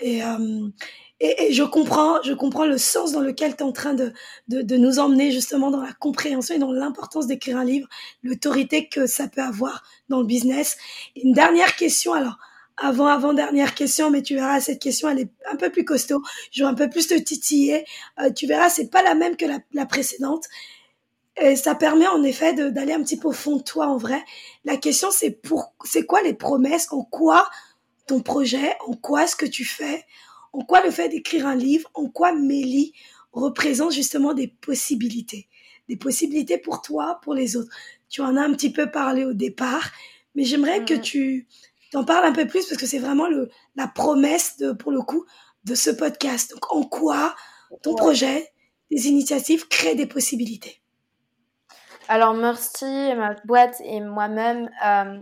Et, 0.00 0.22
euh, 0.22 0.68
et, 1.20 1.44
et, 1.44 1.52
je 1.54 1.62
comprends, 1.62 2.20
je 2.22 2.34
comprends 2.34 2.66
le 2.66 2.76
sens 2.76 3.12
dans 3.12 3.22
lequel 3.22 3.56
tu 3.56 3.62
es 3.62 3.66
en 3.66 3.72
train 3.72 3.94
de, 3.94 4.12
de, 4.48 4.60
de, 4.60 4.76
nous 4.76 4.98
emmener 4.98 5.32
justement 5.32 5.70
dans 5.70 5.80
la 5.80 5.92
compréhension 5.94 6.54
et 6.54 6.58
dans 6.58 6.72
l'importance 6.72 7.26
d'écrire 7.26 7.56
un 7.56 7.64
livre, 7.64 7.88
l'autorité 8.22 8.88
que 8.88 9.06
ça 9.06 9.26
peut 9.26 9.42
avoir 9.42 9.84
dans 10.10 10.20
le 10.20 10.26
business. 10.26 10.76
Une 11.16 11.32
dernière 11.32 11.76
question, 11.76 12.12
alors, 12.12 12.36
avant, 12.76 13.06
avant 13.06 13.32
dernière 13.32 13.74
question, 13.74 14.10
mais 14.10 14.20
tu 14.20 14.34
verras, 14.34 14.60
cette 14.60 14.82
question, 14.82 15.08
elle 15.08 15.20
est 15.20 15.30
un 15.50 15.56
peu 15.56 15.70
plus 15.70 15.84
costaud. 15.86 16.22
Je 16.50 16.62
vais 16.62 16.68
un 16.68 16.74
peu 16.74 16.90
plus 16.90 17.06
te 17.06 17.14
titiller. 17.14 17.86
Euh, 18.20 18.30
tu 18.30 18.46
verras, 18.46 18.68
c'est 18.68 18.90
pas 18.90 19.02
la 19.02 19.14
même 19.14 19.36
que 19.36 19.46
la, 19.46 19.60
la 19.72 19.86
précédente. 19.86 20.44
Et 21.40 21.56
ça 21.56 21.74
permet 21.74 22.06
en 22.06 22.22
effet 22.22 22.52
d'aller 22.52 22.92
un 22.92 23.02
petit 23.02 23.18
peu 23.18 23.28
au 23.28 23.32
fond 23.32 23.56
de 23.56 23.62
toi 23.62 23.86
en 23.86 23.96
vrai. 23.96 24.22
La 24.64 24.76
question 24.76 25.10
c'est 25.10 25.30
pour 25.30 25.74
c'est 25.84 26.04
quoi 26.04 26.22
les 26.22 26.34
promesses, 26.34 26.88
en 26.92 27.04
quoi 27.04 27.48
ton 28.06 28.20
projet, 28.20 28.74
en 28.86 28.94
quoi 28.94 29.26
ce 29.26 29.36
que 29.36 29.46
tu 29.46 29.64
fais, 29.64 30.04
en 30.52 30.64
quoi 30.64 30.84
le 30.84 30.90
fait 30.90 31.08
d'écrire 31.08 31.46
un 31.46 31.54
livre, 31.54 31.90
en 31.94 32.08
quoi 32.08 32.32
Mélie 32.32 32.92
représente 33.32 33.92
justement 33.92 34.34
des 34.34 34.48
possibilités, 34.48 35.48
des 35.88 35.96
possibilités 35.96 36.58
pour 36.58 36.82
toi, 36.82 37.18
pour 37.22 37.34
les 37.34 37.56
autres. 37.56 37.74
Tu 38.10 38.20
en 38.20 38.36
as 38.36 38.42
un 38.42 38.52
petit 38.52 38.70
peu 38.70 38.90
parlé 38.90 39.24
au 39.24 39.32
départ, 39.32 39.90
mais 40.34 40.44
j'aimerais 40.44 40.84
que 40.84 40.94
tu 40.94 41.48
t'en 41.92 42.04
parles 42.04 42.26
un 42.26 42.32
peu 42.32 42.46
plus 42.46 42.66
parce 42.66 42.80
que 42.80 42.86
c'est 42.86 42.98
vraiment 42.98 43.28
le 43.28 43.48
la 43.76 43.88
promesse 43.88 44.58
de 44.58 44.72
pour 44.72 44.92
le 44.92 45.00
coup 45.00 45.24
de 45.64 45.74
ce 45.74 45.90
podcast. 45.90 46.50
Donc 46.52 46.70
en 46.72 46.82
quoi 46.82 47.34
ton 47.82 47.94
projet, 47.94 48.52
tes 48.90 49.00
initiatives 49.08 49.66
créent 49.68 49.94
des 49.94 50.06
possibilités? 50.06 50.81
Alors, 52.14 52.34
Mercy, 52.34 53.14
ma 53.16 53.32
boîte 53.46 53.80
et 53.86 54.02
moi-même, 54.02 54.68
euh, 54.84 55.18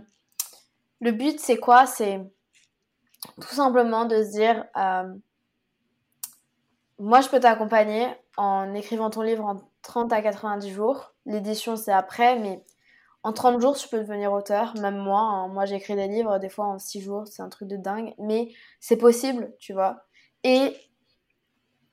Le 0.99 1.11
but, 1.13 1.39
c'est 1.39 1.55
quoi? 1.55 1.85
C'est 1.85 2.19
tout 3.39 3.55
simplement 3.55 4.03
de 4.03 4.21
se 4.21 4.31
dire, 4.31 4.65
euh, 4.75 5.15
moi, 6.99 7.21
je 7.21 7.29
peux 7.29 7.39
t'accompagner 7.39 8.09
en 8.35 8.73
écrivant 8.73 9.09
ton 9.09 9.21
livre 9.21 9.45
en 9.45 9.61
30 9.83 10.11
à 10.11 10.21
90 10.21 10.69
jours. 10.69 11.13
L'édition, 11.25 11.77
c'est 11.77 11.93
après, 11.93 12.37
mais 12.37 12.61
en 13.23 13.31
30 13.31 13.61
jours, 13.61 13.77
tu 13.77 13.87
peux 13.87 13.99
devenir 13.99 14.33
auteur. 14.33 14.73
Même 14.81 14.97
moi, 14.97 15.21
hein. 15.21 15.47
moi, 15.47 15.63
j'écris 15.63 15.95
des 15.95 16.09
livres 16.09 16.39
des 16.39 16.49
fois 16.49 16.65
en 16.65 16.77
6 16.77 16.99
jours, 16.99 17.25
c'est 17.25 17.41
un 17.41 17.47
truc 17.47 17.69
de 17.69 17.77
dingue. 17.77 18.13
Mais 18.17 18.51
c'est 18.81 18.97
possible, 18.97 19.53
tu 19.59 19.71
vois. 19.71 20.03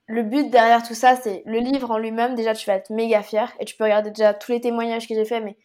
Le 0.09 0.23
but 0.23 0.49
derrière 0.49 0.81
tout 0.81 0.95
ça, 0.95 1.15
c'est 1.15 1.43
le 1.45 1.59
livre 1.59 1.91
en 1.91 1.99
lui-même. 1.99 2.33
Déjà, 2.33 2.55
tu 2.55 2.65
vas 2.65 2.75
être 2.75 2.89
méga 2.89 3.21
fier 3.21 3.53
et 3.59 3.65
tu 3.65 3.75
peux 3.75 3.83
regarder 3.83 4.09
déjà 4.09 4.33
tous 4.33 4.51
les 4.51 4.59
témoignages 4.59 5.07
que 5.07 5.13
j'ai 5.13 5.23
fait, 5.23 5.39
mais, 5.39 5.55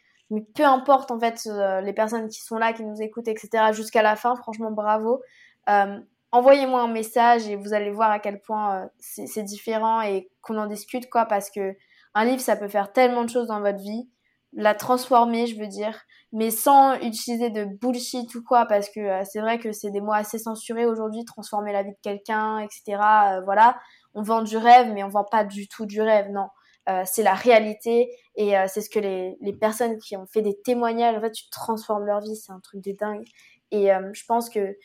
peu 0.54 0.64
importe 0.64 1.10
en 1.10 1.18
fait 1.18 1.46
euh, 1.46 1.80
les 1.80 1.92
personnes 1.92 2.28
qui 2.28 2.42
sont 2.42 2.58
là, 2.58 2.72
qui 2.72 2.84
nous 2.84 3.00
écoutent, 3.00 3.28
etc. 3.28 3.72
Jusqu'à 3.72 4.02
la 4.02 4.16
fin, 4.16 4.36
franchement, 4.36 4.70
bravo. 4.70 5.22
Euh, 5.70 5.98
envoyez-moi 6.30 6.82
un 6.82 6.88
message 6.88 7.48
et 7.48 7.56
vous 7.56 7.72
allez 7.72 7.90
voir 7.90 8.10
à 8.10 8.18
quel 8.18 8.40
point 8.40 8.82
euh, 8.82 8.86
c'est 8.98 9.42
différent 9.44 10.02
et 10.02 10.30
qu'on 10.42 10.58
en 10.58 10.66
discute 10.66 11.08
quoi, 11.08 11.24
parce 11.24 11.50
que 11.50 11.74
un 12.14 12.24
livre, 12.24 12.40
ça 12.40 12.56
peut 12.56 12.68
faire 12.68 12.92
tellement 12.92 13.24
de 13.24 13.30
choses 13.30 13.48
dans 13.48 13.60
votre 13.60 13.78
vie, 13.78 14.08
la 14.56 14.74
transformer, 14.74 15.46
je 15.46 15.58
veux 15.58 15.66
dire, 15.66 16.00
mais 16.32 16.50
sans 16.50 16.94
utiliser 17.00 17.50
de 17.50 17.64
bullshit 17.64 18.34
ou 18.34 18.42
quoi, 18.42 18.66
parce 18.66 18.88
que 18.88 19.22
c'est 19.24 19.40
vrai 19.40 19.58
que 19.58 19.72
c'est 19.72 19.90
des 19.90 20.00
mots 20.00 20.12
assez 20.12 20.38
censurés 20.38 20.86
aujourd'hui, 20.86 21.24
transformer 21.24 21.72
la 21.72 21.82
vie 21.82 21.92
de 21.92 22.00
quelqu'un, 22.02 22.58
etc. 22.58 22.98
voilà 23.44 23.76
on 24.14 24.22
vend 24.22 24.42
du 24.42 24.56
rêve, 24.56 24.92
mais 24.92 25.02
on 25.02 25.08
vend 25.08 25.24
pas 25.24 25.44
du 25.44 25.68
tout 25.68 25.86
du 25.86 26.00
rêve, 26.00 26.30
non. 26.30 26.48
Euh, 26.88 27.02
c'est 27.06 27.22
la 27.22 27.34
réalité 27.34 28.10
et 28.36 28.58
euh, 28.58 28.66
c'est 28.68 28.82
ce 28.82 28.90
que 28.90 28.98
les, 28.98 29.38
les, 29.40 29.54
personnes 29.54 29.98
qui 29.98 30.18
ont 30.18 30.26
fait 30.26 30.42
des 30.42 30.60
témoignages, 30.60 31.16
en 31.16 31.20
fait, 31.20 31.32
tu 31.32 31.48
transformes 31.48 32.04
leur 32.04 32.20
vie, 32.20 32.36
c'est 32.36 32.52
un 32.52 32.60
truc 32.60 32.84
de 32.84 32.92
dingue. 32.92 33.24
Et 33.70 33.92
euh, 33.92 34.10
je 34.12 34.22
pense 34.26 34.50
que 34.50 34.76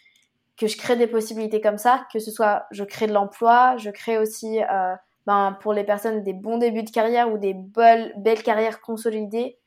que 0.56 0.68
je 0.68 0.78
crée 0.78 0.98
des 0.98 1.08
possibilités 1.08 1.62
comme 1.62 1.78
ça, 1.78 2.06
que 2.12 2.20
ce 2.20 2.32
soit 2.32 2.66
je 2.72 2.84
crée 2.84 3.08
de 3.08 3.14
l'emploi, 3.14 3.78
je 3.78 3.90
crée 3.90 4.18
aussi 4.18 4.60
ben, 5.26 5.58
pour 5.62 5.72
les 5.72 5.86
personnes 5.86 6.22
des 6.22 6.34
bons 6.34 6.58
débuts 6.58 6.84
de 6.84 6.90
carrière 6.90 7.32
ou 7.32 7.38
des 7.38 7.54
belles, 7.54 8.14
belles 8.18 8.44
carrières 8.44 8.82
consolidées. 8.82 9.58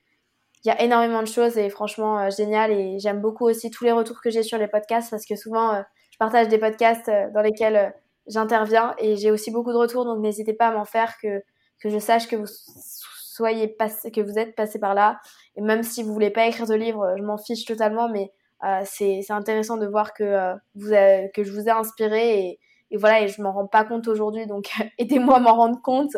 Il 0.65 0.69
y 0.69 0.71
a 0.71 0.81
énormément 0.83 1.23
de 1.23 1.29
choses 1.29 1.59
et 1.59 1.69
franchement 1.71 2.31
génial. 2.31 2.71
Et 2.71 2.99
j'aime 2.99 3.21
beaucoup 3.21 3.47
aussi 3.47 3.71
tous 3.71 3.85
les 3.85 3.93
retours 3.93 4.21
que 4.21 4.31
j'ai 4.31 4.43
sur 4.43 4.59
les 4.59 4.69
podcasts 4.69 5.11
parce 5.11 5.27
que 5.27 5.37
souvent 5.37 5.83
je 6.11 6.19
partage 6.19 6.49
des 6.49 6.59
podcasts 6.59 7.11
dans 7.35 7.43
lesquels 7.43 7.93
j'interviens 8.27 8.95
et 8.99 9.17
j'ai 9.17 9.31
aussi 9.31 9.51
beaucoup 9.51 9.73
de 9.73 9.77
retours, 9.77 10.05
donc 10.05 10.21
n'hésitez 10.21 10.53
pas 10.53 10.69
à 10.69 10.73
m'en 10.73 10.85
faire 10.85 11.17
que, 11.21 11.43
que 11.81 11.89
je 11.89 11.99
sache 11.99 12.29
que 12.29 12.37
vous 12.37 12.47
soyez 12.47 13.69
passé, 13.69 14.11
que 14.11 14.21
vous 14.21 14.39
êtes 14.39 14.55
passé 14.55 14.79
par 14.79 14.95
là. 14.95 15.21
Et 15.57 15.61
même 15.61 15.83
si 15.83 16.03
vous 16.03 16.13
voulez 16.13 16.31
pas 16.31 16.47
écrire 16.47 16.67
de 16.67 16.75
livre, 16.75 17.15
je 17.19 17.23
m'en 17.23 17.39
fiche 17.39 17.65
totalement, 17.65 18.09
mais 18.09 18.31
euh, 18.65 18.83
c'est 18.85 19.23
intéressant 19.31 19.77
de 19.77 19.87
voir 19.87 20.15
que, 20.15 20.23
euh, 20.23 20.55
vous 20.75 20.91
que 21.35 21.43
je 21.43 21.53
vous 21.53 21.67
ai 21.67 21.71
inspiré 21.71 22.39
et, 22.39 22.61
et 22.91 22.97
voilà, 22.97 23.23
et 23.23 23.29
je 23.29 23.41
m'en 23.43 23.53
rends 23.53 23.67
pas 23.67 23.85
compte 23.85 24.07
aujourd'hui, 24.07 24.47
donc 24.47 24.71
aidez-moi 24.99 25.37
à 25.37 25.41
m'en 25.41 25.55
rendre 25.55 25.81
compte, 25.83 26.17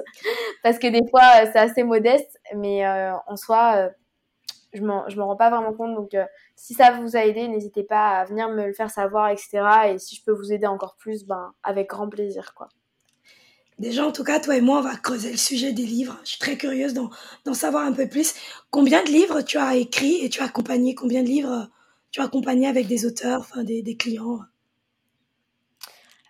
parce 0.62 0.78
que 0.78 0.88
des 0.88 1.08
fois 1.08 1.22
euh, 1.36 1.46
c'est 1.52 1.58
assez 1.58 1.84
modeste, 1.84 2.38
mais 2.56 2.86
en 2.86 3.36
soi, 3.36 3.90
je 4.74 4.82
m'en 4.82 5.26
rends 5.26 5.36
pas 5.36 5.50
vraiment 5.50 5.72
compte, 5.72 5.94
donc 5.94 6.16
si 6.56 6.74
ça 6.74 6.92
vous 6.92 7.16
a 7.16 7.24
aidé, 7.24 7.48
n'hésitez 7.48 7.84
pas 7.84 8.18
à 8.18 8.24
venir 8.24 8.48
me 8.48 8.66
le 8.66 8.72
faire 8.72 8.90
savoir, 8.90 9.28
etc. 9.28 9.62
Et 9.88 9.98
si 9.98 10.16
je 10.16 10.24
peux 10.24 10.32
vous 10.32 10.52
aider 10.52 10.66
encore 10.66 10.96
plus, 10.96 11.24
ben, 11.24 11.52
avec 11.62 11.88
grand 11.88 12.08
plaisir, 12.08 12.54
quoi. 12.54 12.68
Déjà, 13.78 14.06
en 14.06 14.12
tout 14.12 14.22
cas, 14.22 14.38
toi 14.38 14.56
et 14.56 14.60
moi, 14.60 14.78
on 14.78 14.82
va 14.82 14.94
creuser 14.94 15.32
le 15.32 15.36
sujet 15.36 15.72
des 15.72 15.82
livres. 15.82 16.16
Je 16.22 16.30
suis 16.30 16.38
très 16.38 16.56
curieuse 16.56 16.94
d'en 16.94 17.54
savoir 17.54 17.84
un 17.84 17.92
peu 17.92 18.08
plus. 18.08 18.34
Combien 18.70 19.02
de 19.02 19.08
livres 19.08 19.42
tu 19.42 19.58
as 19.58 19.74
écrit 19.74 20.24
et 20.24 20.28
tu 20.28 20.40
as 20.42 20.44
accompagné? 20.44 20.94
Combien 20.94 21.24
de 21.24 21.28
livres 21.28 21.68
tu 22.12 22.20
as 22.20 22.24
accompagné 22.24 22.68
avec 22.68 22.86
des 22.86 23.04
auteurs, 23.04 23.40
enfin 23.40 23.64
des, 23.64 23.82
des 23.82 23.96
clients? 23.96 24.38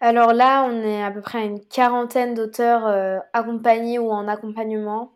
Alors 0.01 0.33
là, 0.33 0.65
on 0.65 0.83
est 0.83 1.03
à 1.03 1.11
peu 1.11 1.21
près 1.21 1.39
à 1.39 1.45
une 1.45 1.65
quarantaine 1.65 2.35
d'auteurs 2.35 2.87
euh, 2.87 3.19
accompagnés 3.35 3.99
ou 3.99 4.11
en 4.11 4.27
accompagnement. 4.27 5.13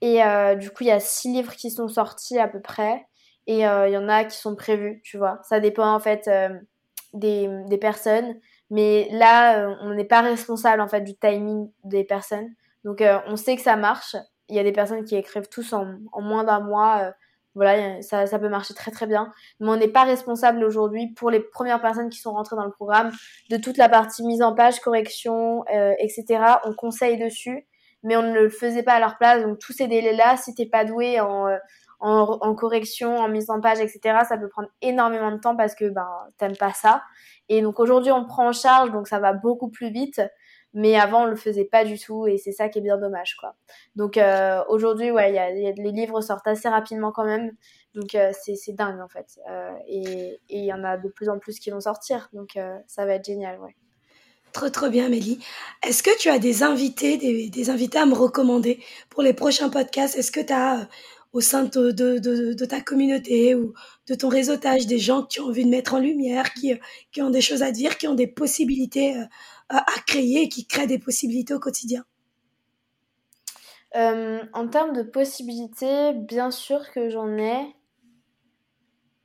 Et 0.00 0.22
euh, 0.22 0.54
du 0.54 0.70
coup, 0.70 0.84
il 0.84 0.88
y 0.88 0.92
a 0.92 1.00
six 1.00 1.32
livres 1.32 1.54
qui 1.54 1.70
sont 1.70 1.88
sortis 1.88 2.38
à 2.38 2.48
peu 2.48 2.60
près 2.60 3.06
et 3.46 3.60
il 3.60 3.64
euh, 3.64 3.88
y 3.88 3.96
en 3.96 4.08
a 4.08 4.24
qui 4.24 4.36
sont 4.36 4.56
prévus, 4.56 5.00
tu 5.04 5.18
vois. 5.18 5.38
Ça 5.42 5.60
dépend 5.60 5.92
en 5.92 6.00
fait 6.00 6.28
euh, 6.28 6.48
des, 7.12 7.48
des, 7.68 7.78
personnes, 7.78 8.36
mais 8.70 9.08
là, 9.12 9.60
euh, 9.60 9.74
on 9.82 9.94
n'est 9.94 10.04
pas 10.04 10.20
responsable 10.20 10.82
en 10.82 10.88
fait 10.88 11.02
du 11.02 11.16
timing 11.16 11.70
des 11.84 12.04
personnes. 12.04 12.48
Donc, 12.84 13.02
on 13.26 13.34
sait 13.34 13.56
que 13.56 13.62
ça 13.62 13.74
marche. 13.74 14.14
Il 14.48 14.54
y 14.54 14.60
a 14.60 14.62
des 14.62 14.70
personnes 14.70 15.04
qui 15.04 15.16
écrivent 15.16 15.48
tous 15.48 15.72
en, 15.72 15.96
en 16.12 16.22
moins 16.22 16.44
d'un 16.44 16.60
mois. 16.60 17.12
voilà, 17.56 18.00
ça, 18.00 18.26
ça 18.26 18.38
peut 18.38 18.48
marcher 18.48 18.74
très 18.74 18.92
très 18.92 19.08
bien. 19.08 19.32
Mais 19.58 19.68
on 19.68 19.76
n'est 19.76 19.88
pas 19.88 20.04
responsable 20.04 20.62
aujourd'hui 20.62 21.08
pour 21.14 21.30
les 21.30 21.40
premières 21.40 21.80
personnes 21.80 22.10
qui 22.10 22.20
sont 22.20 22.32
rentrées 22.32 22.54
dans 22.54 22.64
le 22.64 22.70
programme 22.70 23.10
de 23.50 23.56
toute 23.56 23.76
la 23.76 23.88
partie 23.88 24.22
mise 24.24 24.40
en 24.40 24.54
page, 24.54 24.78
correction, 24.78 25.64
etc. 25.98 26.44
On 26.64 26.74
conseille 26.74 27.18
dessus, 27.18 27.66
mais 28.06 28.16
on 28.16 28.22
ne 28.22 28.32
le 28.32 28.48
faisait 28.48 28.82
pas 28.82 28.94
à 28.94 29.00
leur 29.00 29.18
place. 29.18 29.42
Donc 29.42 29.58
tous 29.58 29.72
ces 29.72 29.88
délais-là, 29.88 30.36
si 30.38 30.54
t'es 30.54 30.66
pas 30.66 30.84
doué 30.84 31.20
en 31.20 31.48
en, 32.00 32.54
correction, 32.54 33.16
en 33.16 33.28
mise 33.28 33.50
en 33.50 33.60
page, 33.60 33.80
etc. 33.80 34.18
Ça 34.28 34.36
peut 34.36 34.48
prendre 34.48 34.68
énormément 34.82 35.32
de 35.32 35.38
temps 35.38 35.56
parce 35.56 35.74
que 35.74 35.88
ben 35.88 36.08
t'aimes 36.38 36.56
pas 36.56 36.72
ça. 36.72 37.02
Et 37.48 37.62
donc 37.62 37.80
aujourd'hui 37.80 38.12
on 38.12 38.24
prend 38.24 38.48
en 38.48 38.52
charge, 38.52 38.90
donc 38.90 39.08
ça 39.08 39.18
va 39.18 39.32
beaucoup 39.32 39.68
plus 39.70 39.90
vite. 39.90 40.20
Mais 40.74 40.98
avant 40.98 41.22
on 41.22 41.26
le 41.26 41.36
faisait 41.36 41.64
pas 41.64 41.84
du 41.84 41.98
tout 41.98 42.26
et 42.26 42.36
c'est 42.36 42.52
ça 42.52 42.68
qui 42.68 42.80
est 42.80 42.82
bien 42.82 42.98
dommage 42.98 43.36
quoi. 43.36 43.54
Donc 43.94 44.18
euh, 44.18 44.62
aujourd'hui 44.68 45.10
ouais, 45.10 45.32
y 45.32 45.38
a, 45.38 45.50
y 45.50 45.66
a, 45.66 45.72
les 45.72 45.92
livres 45.92 46.20
sortent 46.20 46.46
assez 46.46 46.68
rapidement 46.68 47.12
quand 47.12 47.24
même, 47.24 47.52
donc 47.94 48.14
euh, 48.14 48.30
c'est 48.32 48.72
dingue 48.74 49.00
en 49.00 49.08
fait. 49.08 49.40
Euh, 49.50 49.72
et 49.88 50.38
il 50.50 50.64
y 50.64 50.72
en 50.74 50.84
a 50.84 50.98
de 50.98 51.08
plus 51.08 51.30
en 51.30 51.38
plus 51.38 51.58
qui 51.60 51.70
vont 51.70 51.80
sortir, 51.80 52.28
donc 52.34 52.56
euh, 52.56 52.76
ça 52.86 53.06
va 53.06 53.14
être 53.14 53.24
génial 53.24 53.58
ouais. 53.60 53.74
Trop 54.72 54.88
bien 54.88 55.08
Mélie. 55.08 55.38
Est-ce 55.82 56.02
que 56.02 56.16
tu 56.18 56.30
as 56.30 56.38
des 56.38 56.62
invités, 56.62 57.18
des, 57.18 57.70
invités 57.70 57.98
à 57.98 58.06
me 58.06 58.14
recommander 58.14 58.80
pour 59.10 59.22
les 59.22 59.34
prochains 59.34 59.68
podcasts? 59.68 60.16
Est-ce 60.16 60.32
que 60.32 60.40
tu 60.40 60.52
as 60.52 60.88
au 61.32 61.42
sein 61.42 61.64
de, 61.64 62.64
ta 62.64 62.80
communauté 62.80 63.54
ou 63.54 63.74
de 64.08 64.14
ton 64.14 64.28
réseautage, 64.28 64.86
des 64.86 64.98
gens 64.98 65.22
qui 65.22 65.40
ont 65.40 65.46
envie 65.46 65.64
de 65.64 65.70
mettre 65.70 65.94
en 65.94 65.98
lumière, 65.98 66.54
qui, 66.54 66.72
qui 67.12 67.20
ont 67.20 67.28
des 67.28 67.42
choses 67.42 67.62
à 67.62 67.70
dire, 67.70 67.98
qui 67.98 68.08
ont 68.08 68.14
des 68.14 68.26
possibilités 68.26 69.16
euh, 69.16 69.24
à 69.68 69.84
créer 70.06 70.48
qui 70.48 70.66
créent 70.66 70.86
des 70.86 70.98
possibilités 70.98 71.52
au 71.52 71.60
quotidien? 71.60 72.04
Euh, 73.94 74.42
En 74.54 74.68
termes 74.68 74.94
de 74.94 75.02
possibilités, 75.02 76.14
bien 76.14 76.50
sûr 76.50 76.90
que 76.92 77.10
j'en 77.10 77.36
ai. 77.36 77.74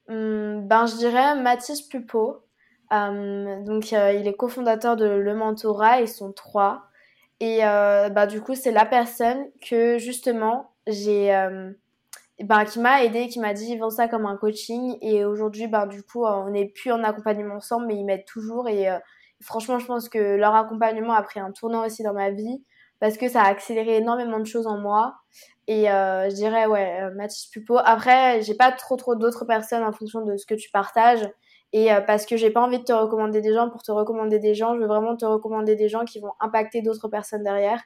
Hum, 0.10 0.68
ben, 0.68 0.86
je 0.88 0.98
dirais 0.98 1.42
Mathis 1.42 1.82
Pupo. 1.82 2.44
Euh, 2.92 3.64
donc, 3.64 3.92
il 3.92 4.28
est 4.28 4.34
cofondateur 4.34 4.96
de 4.96 5.06
Le 5.06 5.34
Mentorat, 5.36 6.02
ils 6.02 6.08
sont 6.08 6.32
trois. 6.32 6.84
Et 7.40 7.62
bah, 7.62 8.28
du 8.28 8.42
coup, 8.42 8.56
c'est 8.56 8.72
la 8.72 8.86
personne 8.86 9.46
que 9.68 9.98
justement 9.98 10.72
j'ai 10.88 11.32
ben, 12.44 12.66
qui 12.66 12.80
m'a 12.80 13.04
aidé, 13.04 13.28
qui 13.28 13.40
m'a 13.40 13.54
dit 13.54 13.78
vends 13.78 13.90
ça 13.90 14.08
comme 14.08 14.26
un 14.26 14.36
coaching. 14.38 14.98
Et 15.02 15.26
aujourd'hui, 15.26 15.68
ben, 15.68 15.86
du 15.88 16.04
coup, 16.04 16.26
on 16.26 16.50
n'est 16.50 16.68
plus 16.68 16.92
en 16.92 17.04
accompagnement 17.04 17.56
ensemble, 17.56 17.88
mais 17.88 17.96
ils 17.96 18.06
m'aident 18.06 18.26
toujours. 18.26 18.68
Et 18.68 18.90
euh, 18.90 18.98
franchement, 19.42 19.80
je 19.80 19.86
pense 19.86 20.10
que 20.10 20.36
leur 20.36 20.56
accompagnement 20.56 21.14
a 21.14 21.22
pris 21.24 21.40
un 21.40 21.52
tournant 21.52 21.86
aussi 21.86 22.04
dans 22.04 22.14
ma 22.14 22.32
vie 22.32 22.64
parce 23.00 23.18
que 23.18 23.28
ça 23.28 23.42
a 23.42 23.48
accéléré 23.48 23.98
énormément 23.98 24.40
de 24.40 24.46
choses 24.46 24.68
en 24.68 24.78
moi. 24.78 25.16
Et 25.68 25.92
euh, 25.92 26.30
je 26.30 26.36
dirais, 26.36 26.66
ouais, 26.66 27.02
euh, 27.02 27.12
Mathis 27.16 27.48
Pupo. 27.48 27.78
Après, 27.84 28.42
j'ai 28.42 28.56
pas 28.56 28.72
trop 28.72 28.96
trop 28.96 29.16
d'autres 29.16 29.46
personnes 29.46 29.84
en 29.84 29.92
fonction 29.92 30.24
de 30.24 30.38
ce 30.38 30.46
que 30.46 30.56
tu 30.56 30.70
partages. 30.72 31.28
Et 31.74 31.90
parce 32.06 32.26
que 32.26 32.36
j'ai 32.36 32.50
pas 32.50 32.62
envie 32.62 32.80
de 32.80 32.84
te 32.84 32.92
recommander 32.92 33.40
des 33.40 33.54
gens 33.54 33.70
pour 33.70 33.82
te 33.82 33.92
recommander 33.92 34.40
des 34.40 34.54
gens, 34.54 34.76
je 34.76 34.82
veux 34.82 34.88
vraiment 34.88 35.16
te 35.16 35.24
recommander 35.24 35.76
des 35.78 35.88
gens 35.88 36.04
qui 36.04 36.20
vont 36.20 36.34
impacter 36.42 36.82
d'autres 36.82 37.08
personnes 37.08 37.44
derrière. 37.44 37.82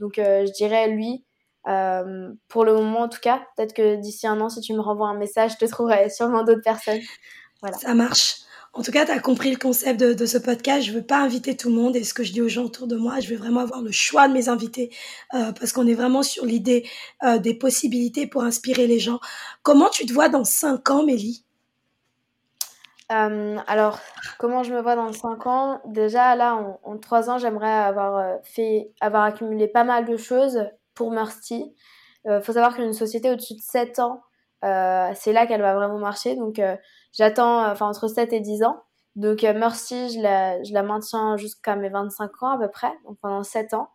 Donc 0.00 0.14
je 0.16 0.52
dirais 0.52 0.88
lui, 0.88 1.24
euh, 1.68 2.32
pour 2.48 2.64
le 2.64 2.74
moment, 2.74 3.00
en 3.00 3.08
tout 3.08 3.20
cas, 3.20 3.42
peut-être 3.56 3.74
que 3.74 3.96
d'ici 3.96 4.26
un 4.26 4.40
an, 4.40 4.48
si 4.48 4.60
tu 4.60 4.72
me 4.72 4.80
renvoies 4.80 5.08
un 5.08 5.16
message, 5.16 5.52
je 5.52 5.66
te 5.66 5.70
trouverai 5.70 6.08
sûrement 6.10 6.44
d'autres 6.44 6.62
personnes. 6.62 7.00
Voilà. 7.60 7.76
Ça 7.76 7.94
marche. 7.94 8.36
En 8.74 8.82
tout 8.82 8.92
cas, 8.92 9.06
tu 9.06 9.10
as 9.10 9.18
compris 9.18 9.50
le 9.50 9.56
concept 9.56 9.98
de, 9.98 10.12
de, 10.12 10.26
ce 10.26 10.38
podcast. 10.38 10.86
Je 10.86 10.92
veux 10.92 11.02
pas 11.02 11.18
inviter 11.18 11.56
tout 11.56 11.68
le 11.68 11.74
monde 11.74 11.96
et 11.96 12.04
ce 12.04 12.14
que 12.14 12.22
je 12.22 12.32
dis 12.32 12.42
aux 12.42 12.48
gens 12.48 12.64
autour 12.64 12.86
de 12.86 12.96
moi, 12.96 13.18
je 13.18 13.28
veux 13.28 13.36
vraiment 13.36 13.60
avoir 13.60 13.82
le 13.82 13.90
choix 13.90 14.28
de 14.28 14.34
mes 14.34 14.48
invités 14.48 14.94
euh, 15.34 15.52
parce 15.52 15.72
qu'on 15.72 15.86
est 15.86 15.94
vraiment 15.94 16.22
sur 16.22 16.44
l'idée 16.44 16.86
euh, 17.24 17.38
des 17.38 17.54
possibilités 17.54 18.26
pour 18.26 18.44
inspirer 18.44 18.86
les 18.86 19.00
gens. 19.00 19.18
Comment 19.62 19.88
tu 19.88 20.06
te 20.06 20.12
vois 20.12 20.28
dans 20.28 20.44
5 20.44 20.90
ans, 20.90 21.02
Mélie? 21.02 21.44
Euh, 23.10 23.56
alors, 23.66 23.98
comment 24.38 24.62
je 24.62 24.72
me 24.74 24.80
vois 24.82 24.96
dans 24.96 25.12
5 25.12 25.46
ans? 25.46 25.80
Déjà, 25.86 26.36
là, 26.36 26.56
en, 26.56 26.80
en 26.82 26.98
3 26.98 27.30
ans, 27.30 27.38
j'aimerais 27.38 27.70
avoir 27.70 28.16
euh, 28.16 28.36
fait, 28.44 28.92
avoir 29.00 29.24
accumulé 29.24 29.68
pas 29.68 29.84
mal 29.84 30.04
de 30.04 30.16
choses 30.16 30.66
pour 30.94 31.10
Mercy. 31.10 31.74
Il 32.24 32.30
euh, 32.30 32.40
faut 32.42 32.52
savoir 32.52 32.74
qu'une 32.74 32.92
société 32.92 33.30
au-dessus 33.30 33.54
de 33.54 33.60
7 33.62 34.00
ans, 34.00 34.20
euh, 34.64 35.10
c'est 35.14 35.32
là 35.32 35.46
qu'elle 35.46 35.62
va 35.62 35.74
vraiment 35.74 35.98
marcher. 35.98 36.36
Donc 36.36 36.58
euh, 36.58 36.76
j'attends 37.12 37.70
enfin 37.70 37.86
entre 37.88 38.08
7 38.08 38.32
et 38.32 38.40
10 38.40 38.64
ans. 38.64 38.82
Donc 39.16 39.42
Mercy, 39.42 40.10
je 40.10 40.20
la, 40.20 40.62
je 40.62 40.72
la 40.72 40.82
maintiens 40.82 41.36
jusqu'à 41.36 41.74
mes 41.74 41.88
25 41.88 42.42
ans 42.42 42.50
à 42.50 42.58
peu 42.58 42.70
près, 42.70 42.92
donc 43.04 43.18
pendant 43.20 43.42
7 43.42 43.74
ans. 43.74 43.88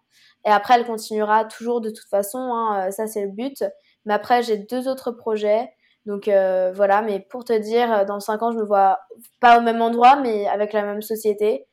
Et 0.46 0.50
après, 0.50 0.76
elle 0.76 0.86
continuera 0.86 1.46
toujours 1.46 1.80
de 1.80 1.90
toute 1.90 2.10
façon, 2.10 2.40
hein, 2.40 2.92
ça 2.92 3.08
c'est 3.08 3.22
le 3.22 3.32
but. 3.32 3.64
Mais 4.06 4.14
après, 4.14 4.44
j'ai 4.44 4.58
deux 4.58 4.90
autres 4.90 5.12
projets. 5.12 5.72
Donc 6.06 6.26
voilà, 6.28 7.02
mais 7.02 7.20
pour 7.20 7.46
te 7.46 7.54
dire, 7.54 8.06
dans 8.06 8.20
5 8.20 8.42
ans, 8.42 8.52
je 8.52 8.58
me 8.58 8.66
vois 8.66 9.00
pas 9.40 9.58
au 9.58 9.62
même 9.62 9.82
endroit, 9.82 10.18
mais 10.18 10.48
avec 10.48 10.74
la 10.74 10.84
même 10.84 11.02
société. 11.02 11.66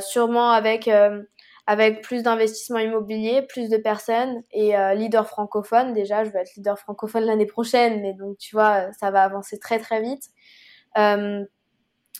sûrement 0.00 0.50
avec 0.50 0.88
avec 1.66 2.02
plus 2.02 2.22
d'investissements 2.22 2.78
immobiliers, 2.78 3.42
plus 3.42 3.68
de 3.68 3.76
personnes 3.76 4.42
et 4.50 4.76
euh, 4.76 4.94
leader 4.94 5.26
francophone. 5.28 5.92
Déjà, 5.92 6.24
je 6.24 6.30
vais 6.30 6.40
être 6.40 6.54
leader 6.56 6.78
francophone 6.78 7.24
l'année 7.24 7.46
prochaine, 7.46 8.02
mais 8.02 8.14
donc 8.14 8.36
tu 8.38 8.56
vois, 8.56 8.92
ça 8.98 9.10
va 9.10 9.22
avancer 9.22 9.58
très 9.58 9.78
très 9.78 10.02
vite. 10.02 10.24
Euh, 10.98 11.44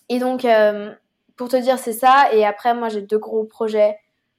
et 0.08 0.18
donc, 0.18 0.44
euh, 0.44 0.94
pour 1.36 1.48
te 1.48 1.56
dire, 1.56 1.78
c'est 1.78 1.92
ça. 1.92 2.32
Et 2.32 2.44
après, 2.44 2.74
moi, 2.74 2.88
j'ai 2.88 3.02
deux 3.02 3.18
gros 3.18 3.44
projets, 3.44 3.96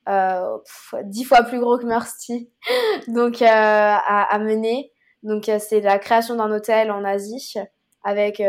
euh, 0.07 0.57
dix 1.03 1.25
fois 1.25 1.43
plus 1.43 1.59
gros 1.59 1.77
que 1.77 1.85
Mercy, 1.85 2.49
donc 3.07 3.41
euh, 3.41 3.45
à, 3.45 4.33
à, 4.33 4.39
mener. 4.39 4.92
Donc, 5.23 5.49
c'est 5.59 5.81
la 5.81 5.99
création 5.99 6.35
d'un 6.35 6.51
hôtel 6.51 6.91
en 6.91 7.03
Asie 7.03 7.55
avec 8.03 8.41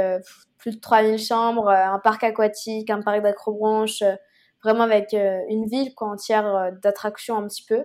plus 0.58 0.76
de 0.76 0.80
3000 0.80 1.18
chambres, 1.18 1.68
un 1.68 1.98
parc 2.00 2.24
aquatique, 2.24 2.90
un 2.90 3.00
parc 3.00 3.22
d'acrobranche 3.22 4.02
vraiment 4.64 4.84
avec 4.84 5.14
euh, 5.14 5.40
une 5.48 5.66
ville 5.66 5.94
quoi, 5.94 6.08
entière 6.08 6.46
euh, 6.46 6.70
d'attractions 6.82 7.36
un 7.36 7.46
petit 7.46 7.64
peu 7.64 7.84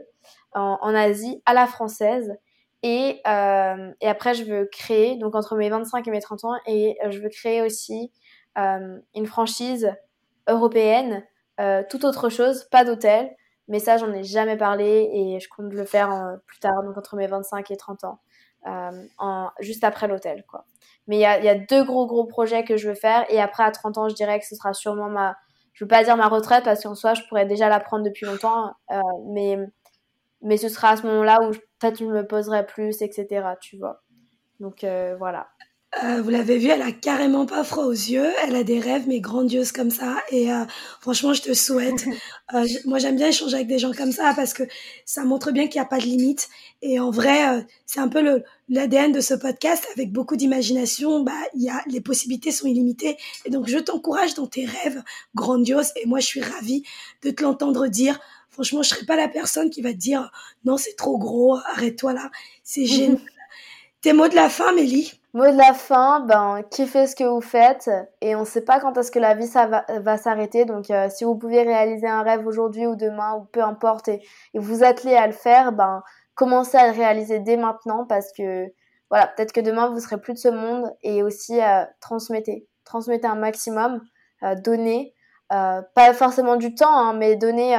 en, 0.53 0.79
en, 0.81 0.95
Asie 0.95 1.43
à 1.45 1.53
la 1.53 1.67
française. 1.67 2.33
Et, 2.81 3.21
euh, 3.27 3.91
et 3.99 4.07
après, 4.07 4.33
je 4.33 4.45
veux 4.45 4.65
créer, 4.71 5.17
donc 5.17 5.35
entre 5.35 5.57
mes 5.57 5.69
25 5.69 6.07
et 6.07 6.11
mes 6.11 6.21
30 6.21 6.45
ans, 6.45 6.55
et 6.65 6.97
je 7.09 7.19
veux 7.19 7.27
créer 7.27 7.61
aussi 7.61 8.11
euh, 8.57 8.97
une 9.13 9.27
franchise 9.27 9.91
européenne, 10.47 11.23
euh, 11.59 11.83
tout 11.89 12.05
autre 12.05 12.29
chose, 12.29 12.63
pas 12.71 12.85
d'hôtel. 12.85 13.29
Mais 13.67 13.79
ça, 13.79 13.97
j'en 13.97 14.11
ai 14.13 14.23
jamais 14.23 14.57
parlé 14.57 15.09
et 15.13 15.39
je 15.39 15.47
compte 15.49 15.71
le 15.71 15.85
faire 15.85 16.39
plus 16.47 16.57
tard, 16.59 16.81
donc 16.83 16.97
entre 16.97 17.15
mes 17.17 17.27
25 17.27 17.69
et 17.69 17.77
30 17.77 18.03
ans, 18.05 18.19
en, 18.65 19.49
juste 19.59 19.83
après 19.83 20.07
l'hôtel. 20.07 20.43
quoi. 20.47 20.65
Mais 21.07 21.17
il 21.17 21.21
y 21.21 21.25
a, 21.25 21.43
y 21.43 21.49
a 21.49 21.55
deux 21.55 21.83
gros, 21.83 22.05
gros 22.05 22.25
projets 22.25 22.63
que 22.63 22.77
je 22.77 22.89
veux 22.89 22.95
faire. 22.95 23.25
Et 23.29 23.41
après, 23.41 23.63
à 23.63 23.71
30 23.71 23.97
ans, 23.97 24.09
je 24.09 24.15
dirais 24.15 24.39
que 24.39 24.45
ce 24.45 24.55
sera 24.55 24.73
sûrement 24.73 25.09
ma, 25.09 25.35
je 25.73 25.83
veux 25.83 25.87
pas 25.87 26.03
dire 26.03 26.17
ma 26.17 26.27
retraite 26.27 26.65
parce 26.65 26.83
qu'en 26.83 26.93
soi, 26.93 27.13
je 27.13 27.21
pourrais 27.29 27.45
déjà 27.45 27.69
la 27.69 27.79
prendre 27.79 28.03
depuis 28.03 28.25
longtemps, 28.25 28.73
euh, 28.91 28.99
mais, 29.27 29.57
mais 30.41 30.57
ce 30.57 30.69
sera 30.69 30.89
à 30.89 30.97
ce 30.97 31.07
moment-là 31.07 31.39
où 31.41 31.51
peut-être 31.79 31.99
je 31.99 32.05
me 32.05 32.27
poserai 32.27 32.65
plus, 32.65 33.01
etc. 33.01 33.45
Tu 33.61 33.77
vois. 33.77 34.01
Donc 34.59 34.83
euh, 34.83 35.15
voilà. 35.17 35.47
Euh, 36.03 36.21
vous 36.21 36.29
l'avez 36.29 36.59
vu, 36.59 36.67
elle 36.69 36.83
a 36.83 36.91
carrément 36.91 37.47
pas 37.47 37.63
froid 37.63 37.85
aux 37.85 37.91
yeux. 37.91 38.31
Elle 38.43 38.55
a 38.55 38.63
des 38.63 38.79
rêves, 38.79 39.05
mais 39.07 39.19
grandioses 39.19 39.71
comme 39.71 39.89
ça. 39.89 40.17
Et 40.29 40.51
euh, 40.53 40.63
franchement, 41.01 41.33
je 41.33 41.41
te 41.41 41.53
souhaite. 41.53 42.05
Euh, 42.55 42.65
moi, 42.85 42.97
j'aime 42.97 43.15
bien 43.15 43.27
échanger 43.27 43.53
avec 43.53 43.67
des 43.67 43.77
gens 43.77 43.93
comme 43.93 44.11
ça 44.11 44.33
parce 44.35 44.55
que 44.55 44.63
ça 45.05 45.23
montre 45.23 45.51
bien 45.51 45.67
qu'il 45.67 45.79
n'y 45.79 45.85
a 45.85 45.87
pas 45.87 45.99
de 45.99 46.05
limite. 46.05 46.49
Et 46.81 46.99
en 46.99 47.11
vrai, 47.11 47.47
euh, 47.47 47.61
c'est 47.85 47.99
un 47.99 48.07
peu 48.07 48.23
le 48.23 48.43
l'ADN 48.69 49.11
de 49.11 49.21
ce 49.21 49.35
podcast. 49.35 49.85
Avec 49.93 50.11
beaucoup 50.11 50.35
d'imagination, 50.35 51.21
bah, 51.21 51.31
il 51.53 51.61
y 51.61 51.69
a 51.69 51.83
les 51.85 52.01
possibilités 52.01 52.51
sont 52.51 52.65
illimitées. 52.65 53.17
Et 53.45 53.51
donc, 53.51 53.67
je 53.67 53.77
t'encourage 53.77 54.33
dans 54.33 54.47
tes 54.47 54.65
rêves 54.65 55.03
grandioses. 55.35 55.91
Et 56.01 56.07
moi, 56.07 56.19
je 56.19 56.25
suis 56.25 56.41
ravie 56.41 56.81
de 57.21 57.29
te 57.29 57.43
l'entendre 57.43 57.85
dire. 57.85 58.19
Franchement, 58.49 58.81
je 58.81 58.89
serais 58.89 59.05
pas 59.05 59.15
la 59.15 59.27
personne 59.27 59.69
qui 59.69 59.83
va 59.83 59.91
te 59.91 59.97
dire 59.99 60.31
non, 60.65 60.77
c'est 60.77 60.95
trop 60.95 61.19
gros, 61.19 61.55
arrête-toi 61.55 62.13
là. 62.13 62.31
C'est 62.63 62.85
génial. 62.87 63.19
Tes 64.01 64.13
mots 64.13 64.27
de 64.27 64.35
la 64.35 64.49
fin, 64.49 64.73
Mélie? 64.73 65.18
Mot 65.33 65.45
de 65.45 65.57
la 65.57 65.75
fin, 65.75 66.21
ben, 66.21 66.63
kiffez 66.71 67.05
ce 67.05 67.15
que 67.15 67.23
vous 67.23 67.41
faites 67.41 67.87
et 68.19 68.35
on 68.35 68.39
ne 68.39 68.45
sait 68.45 68.63
pas 68.63 68.79
quand 68.79 68.97
est-ce 68.97 69.11
que 69.11 69.19
la 69.19 69.35
vie 69.35 69.45
ça 69.45 69.67
va, 69.67 69.85
va 69.99 70.17
s'arrêter. 70.17 70.65
Donc, 70.65 70.89
euh, 70.89 71.07
si 71.09 71.23
vous 71.23 71.35
pouvez 71.35 71.61
réaliser 71.61 72.07
un 72.07 72.23
rêve 72.23 72.47
aujourd'hui 72.47 72.87
ou 72.87 72.95
demain 72.95 73.35
ou 73.35 73.45
peu 73.45 73.61
importe 73.61 74.07
et, 74.07 74.21
vous 74.55 74.83
attelez 74.83 75.15
à 75.15 75.27
le 75.27 75.33
faire, 75.33 75.71
ben, 75.71 76.01
commencez 76.33 76.77
à 76.77 76.87
le 76.87 76.93
réaliser 76.93 77.39
dès 77.39 77.57
maintenant 77.57 78.05
parce 78.05 78.31
que 78.33 78.73
voilà, 79.11 79.27
peut-être 79.27 79.51
que 79.53 79.61
demain 79.61 79.89
vous 79.89 79.99
serez 79.99 80.19
plus 80.19 80.33
de 80.33 80.39
ce 80.39 80.47
monde 80.47 80.91
et 81.03 81.21
aussi 81.21 81.61
euh, 81.61 81.83
transmettez, 81.99 82.67
transmettez 82.83 83.27
un 83.27 83.35
maximum, 83.35 84.01
euh, 84.43 84.55
donnez, 84.55 85.13
euh, 85.51 85.81
pas 85.95 86.13
forcément 86.13 86.55
du 86.55 86.73
temps, 86.73 86.95
hein, 86.95 87.13
mais 87.13 87.35
donnez 87.35 87.75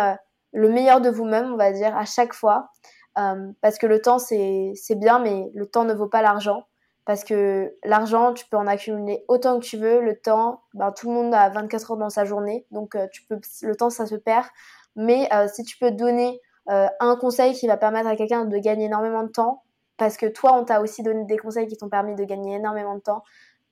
le 0.53 0.69
meilleur 0.69 1.01
de 1.01 1.11
vous-même, 1.11 1.53
on 1.53 1.57
va 1.57 1.73
dire, 1.73 1.97
à 1.97 2.05
chaque 2.05 2.33
fois. 2.33 2.69
parce 3.15 3.79
que 3.79 3.87
le 3.87 4.01
temps 4.01 4.19
c'est 4.19 4.75
bien, 4.97 5.19
mais 5.19 5.51
le 5.55 5.67
temps 5.67 5.85
ne 5.85 5.95
vaut 5.95 6.09
pas 6.09 6.23
l'argent 6.23 6.65
parce 7.11 7.25
que 7.25 7.77
l'argent, 7.83 8.35
tu 8.35 8.47
peux 8.47 8.57
en 8.57 8.69
accumuler 8.69 9.25
autant 9.27 9.59
que 9.59 9.65
tu 9.65 9.77
veux. 9.77 10.01
Le 10.01 10.15
temps, 10.15 10.63
ben, 10.75 10.93
tout 10.93 11.09
le 11.09 11.15
monde 11.15 11.35
a 11.35 11.49
24 11.49 11.91
heures 11.91 11.97
dans 11.97 12.09
sa 12.09 12.25
journée, 12.25 12.69
donc 12.71 12.95
euh, 12.95 13.09
tu 13.11 13.25
peux, 13.25 13.41
le 13.63 13.75
temps, 13.75 13.91
ça 13.91 14.07
se 14.07 14.15
perd. 14.15 14.47
Mais 14.95 15.29
euh, 15.35 15.49
si 15.53 15.65
tu 15.65 15.77
peux 15.77 15.91
donner 15.91 16.41
euh, 16.69 16.87
un 17.01 17.17
conseil 17.17 17.53
qui 17.53 17.67
va 17.67 17.77
permettre 17.77 18.07
à 18.07 18.15
quelqu'un 18.15 18.45
de 18.45 18.57
gagner 18.59 18.85
énormément 18.85 19.25
de 19.25 19.29
temps, 19.29 19.65
parce 19.97 20.17
que 20.17 20.27
toi, 20.27 20.53
on 20.57 20.65
t'a 20.65 20.81
aussi 20.81 21.03
donné 21.03 21.25
des 21.25 21.37
conseils 21.37 21.67
qui 21.67 21.77
t'ont 21.77 21.89
permis 21.89 22.15
de 22.15 22.23
gagner 22.23 22.55
énormément 22.55 22.95
de 22.95 23.01
temps, 23.01 23.25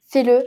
fais-le. 0.02 0.42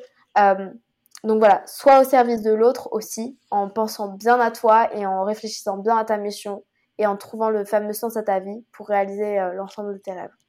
donc 1.24 1.40
voilà, 1.40 1.64
sois 1.68 2.02
au 2.02 2.04
service 2.04 2.42
de 2.42 2.52
l'autre 2.52 2.90
aussi, 2.92 3.40
en 3.52 3.70
pensant 3.70 4.10
bien 4.10 4.38
à 4.38 4.52
toi 4.52 4.94
et 4.94 5.06
en 5.06 5.24
réfléchissant 5.24 5.78
bien 5.78 5.96
à 5.96 6.04
ta 6.04 6.18
mission 6.18 6.66
et 6.98 7.08
en 7.08 7.16
trouvant 7.16 7.52
le 7.52 7.64
fameux 7.64 7.94
sens 7.94 8.18
à 8.18 8.24
ta 8.24 8.42
vie 8.42 8.66
pour 8.74 8.90
réaliser 8.90 9.38
l'ensemble 9.56 9.94
de 9.94 10.00
tes 10.00 10.12
rêves. 10.12 10.41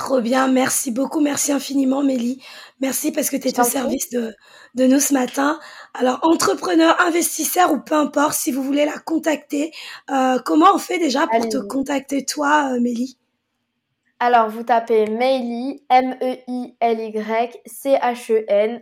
Trop 0.00 0.22
bien, 0.22 0.48
merci 0.48 0.90
beaucoup, 0.92 1.20
merci 1.20 1.52
infiniment 1.52 2.02
Mélie. 2.02 2.42
Merci 2.80 3.12
parce 3.12 3.28
que 3.28 3.36
tu 3.36 3.48
es 3.48 3.60
au 3.60 3.64
service 3.64 4.08
de, 4.08 4.34
de 4.74 4.86
nous 4.86 4.98
ce 4.98 5.12
matin. 5.12 5.60
Alors, 5.92 6.20
entrepreneur, 6.22 6.98
investisseur 7.02 7.70
ou 7.70 7.80
peu 7.80 7.96
importe, 7.96 8.32
si 8.32 8.50
vous 8.50 8.62
voulez 8.62 8.86
la 8.86 8.98
contacter, 8.98 9.72
euh, 10.10 10.38
comment 10.42 10.68
on 10.74 10.78
fait 10.78 10.96
déjà 10.98 11.26
pour 11.26 11.46
te 11.46 11.58
contacter 11.58 12.24
toi, 12.24 12.70
euh, 12.72 12.80
Mélie? 12.80 13.18
Alors, 14.20 14.48
vous 14.48 14.62
tapez 14.62 15.04
Meili, 15.04 15.84
M-E-I-L-Y-C-H-E-N. 15.90 16.72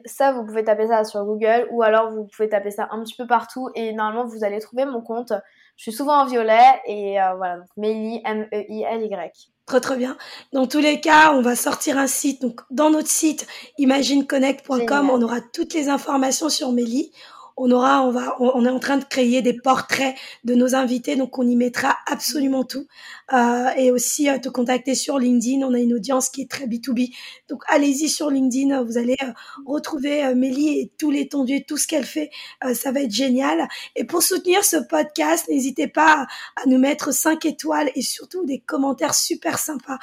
Ça, 0.05 0.31
vous 0.31 0.47
pouvez 0.47 0.63
taper 0.63 0.87
ça 0.87 1.03
sur 1.03 1.25
Google 1.25 1.67
ou 1.73 1.83
alors 1.83 2.13
vous 2.13 2.29
pouvez 2.29 2.49
taper 2.49 2.71
ça 2.71 2.87
un 2.93 3.03
petit 3.03 3.17
peu 3.17 3.27
partout 3.27 3.71
et 3.75 3.93
normalement, 3.93 4.25
vous 4.25 4.45
allez 4.45 4.61
trouver 4.61 4.85
mon 4.85 5.01
compte. 5.01 5.33
Je 5.77 5.83
suis 5.83 5.93
souvent 5.93 6.23
en 6.23 6.27
violet 6.27 6.81
et 6.87 7.21
euh, 7.21 7.35
voilà, 7.35 7.57
donc 7.57 7.67
Meili, 7.77 8.23
M-E-I-L-Y. 8.25 9.51
Très 9.69 9.81
très 9.83 9.99
bien. 9.99 10.17
Dans 10.55 10.67
tous 10.67 10.79
les 10.79 10.99
cas, 10.99 11.35
on 11.35 11.43
va 11.43 11.55
sortir 11.55 11.99
un 11.99 12.07
site. 12.07 12.41
Donc 12.41 12.63
dans 12.71 12.89
notre 12.89 13.11
site 13.11 13.47
imagineconnect.com, 13.77 15.11
on 15.11 15.21
aura 15.21 15.43
toutes 15.43 15.75
les 15.75 15.91
informations 15.91 16.49
sur 16.49 16.73
Mélie 16.73 17.13
on 17.59 17.71
aura, 17.71 18.07
on 18.07 18.11
va, 18.11 18.37
on, 18.41 18.65
est 18.65 18.71
en 18.71 18.79
train 18.79 18.99
de 18.99 19.05
créer 19.05 19.43
des 19.43 19.53
portraits 19.53 20.15
de 20.45 20.55
nos 20.55 20.75
invités, 20.75 21.17
donc 21.17 21.39
on 21.39 21.47
y 21.47 21.57
mettra 21.57 21.97
absolument 22.07 22.65
tout. 22.65 22.87
Euh, 23.33 23.69
et 23.77 23.91
aussi 23.91 24.31
euh, 24.31 24.39
te 24.39 24.49
contacter 24.49 24.95
sur 24.95 25.19
LinkedIn, 25.19 25.67
on 25.67 25.75
a 25.75 25.79
une 25.79 25.93
audience 25.93 26.31
qui 26.31 26.43
est 26.43 26.51
très 26.51 26.67
B2B, 26.67 27.15
donc 27.49 27.63
allez-y 27.69 28.09
sur 28.09 28.31
LinkedIn, 28.31 28.83
vous 28.85 28.97
allez 28.97 29.17
euh, 29.23 29.33
retrouver 29.67 30.25
euh, 30.25 30.35
Mélie 30.35 30.81
et 30.81 30.93
tout 30.99 31.11
l'étendue 31.11 31.65
tout 31.65 31.77
ce 31.77 31.87
qu'elle 31.87 32.07
fait, 32.07 32.31
ça 32.73 32.93
va 32.93 33.01
être 33.01 33.13
génial. 33.13 33.69
Et 33.97 34.05
pour 34.05 34.23
soutenir 34.23 34.65
ce 34.65 34.77
podcast, 34.77 35.49
n'hésitez 35.49 35.89
pas 35.89 36.27
à, 36.57 36.67
nous 36.67 36.79
mettre 36.79 37.13
5 37.13 37.45
étoiles 37.45 37.91
et 37.95 38.03
surtout 38.03 38.45
des 38.45 38.61
commentaires 38.61 39.15
super 39.15 39.59
sympas 39.59 39.99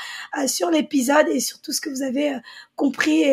sur 0.47 0.69
l'épisode 0.69 1.27
et 1.29 1.39
sur 1.39 1.61
tout 1.61 1.71
ce 1.71 1.81
que 1.81 1.89
vous 1.89 2.03
avez 2.03 2.37
compris 2.75 3.23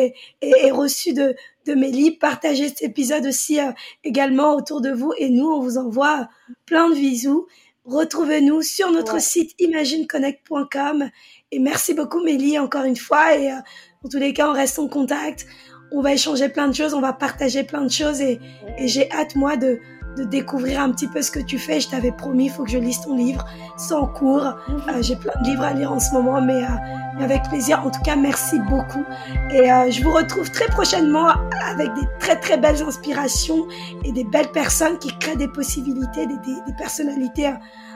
et 0.41 0.71
reçu 0.71 1.13
de 1.13 1.35
de 1.65 1.73
Mélie. 1.73 2.11
Partagez 2.11 2.69
cet 2.69 2.81
épisode 2.81 3.25
aussi 3.25 3.59
euh, 3.59 3.71
également 4.03 4.55
autour 4.55 4.81
de 4.81 4.91
vous. 4.91 5.13
Et 5.17 5.29
nous, 5.29 5.47
on 5.47 5.59
vous 5.61 5.77
envoie 5.77 6.27
plein 6.65 6.89
de 6.89 6.95
bisous. 6.95 7.47
Retrouvez-nous 7.85 8.61
sur 8.61 8.91
notre 8.91 9.19
site 9.21 9.53
imagineconnect.com. 9.59 11.09
Et 11.51 11.59
merci 11.59 11.93
beaucoup 11.93 12.23
Mélie 12.23 12.57
encore 12.57 12.85
une 12.85 12.95
fois. 12.95 13.35
Et 13.37 13.51
euh, 13.51 13.57
en 14.03 14.09
tous 14.09 14.19
les 14.19 14.33
cas, 14.33 14.49
on 14.49 14.53
reste 14.53 14.79
en 14.79 14.87
contact. 14.87 15.45
On 15.91 16.01
va 16.01 16.13
échanger 16.13 16.49
plein 16.49 16.67
de 16.67 16.73
choses, 16.73 16.93
on 16.93 17.01
va 17.01 17.13
partager 17.13 17.63
plein 17.63 17.81
de 17.81 17.91
choses. 17.91 18.21
Et, 18.21 18.39
et 18.77 18.87
j'ai 18.87 19.11
hâte, 19.11 19.35
moi, 19.35 19.57
de, 19.57 19.79
de 20.15 20.23
découvrir 20.23 20.79
un 20.81 20.91
petit 20.91 21.07
peu 21.07 21.21
ce 21.21 21.31
que 21.31 21.39
tu 21.39 21.57
fais. 21.57 21.79
Je 21.79 21.89
t'avais 21.89 22.11
promis, 22.11 22.45
il 22.45 22.49
faut 22.49 22.63
que 22.63 22.69
je 22.71 22.77
lise 22.77 23.01
ton 23.01 23.15
livre. 23.15 23.45
sans 23.77 24.05
cours. 24.07 24.45
Euh, 24.45 25.01
j'ai 25.01 25.15
plein 25.15 25.33
de 25.41 25.49
livres 25.49 25.63
à 25.63 25.73
lire 25.73 25.91
en 25.91 25.99
ce 25.99 26.13
moment, 26.13 26.41
mais, 26.41 26.63
euh, 26.63 27.23
avec 27.23 27.43
plaisir. 27.49 27.81
En 27.85 27.89
tout 27.89 28.01
cas, 28.01 28.15
merci 28.15 28.59
beaucoup. 28.69 29.03
Et 29.51 29.71
euh, 29.71 29.89
je 29.89 30.03
vous 30.03 30.11
retrouve 30.11 30.49
très 30.51 30.67
prochainement 30.67 31.27
avec 31.67 31.93
des 31.95 32.07
très 32.19 32.39
très 32.39 32.57
belles 32.57 32.81
inspirations 32.81 33.67
et 34.03 34.11
des 34.11 34.23
belles 34.23 34.51
personnes 34.51 34.97
qui 34.99 35.17
créent 35.19 35.35
des 35.35 35.47
possibilités, 35.47 36.27
des, 36.27 36.37
des, 36.37 36.55
des 36.67 36.73
personnalités 36.77 37.51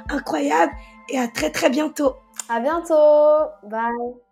incroyables. 0.09 0.71
Et 1.09 1.19
à 1.19 1.27
très 1.27 1.51
très 1.51 1.69
bientôt. 1.69 2.15
À 2.49 2.59
bientôt. 2.59 3.49
Bye. 3.63 4.26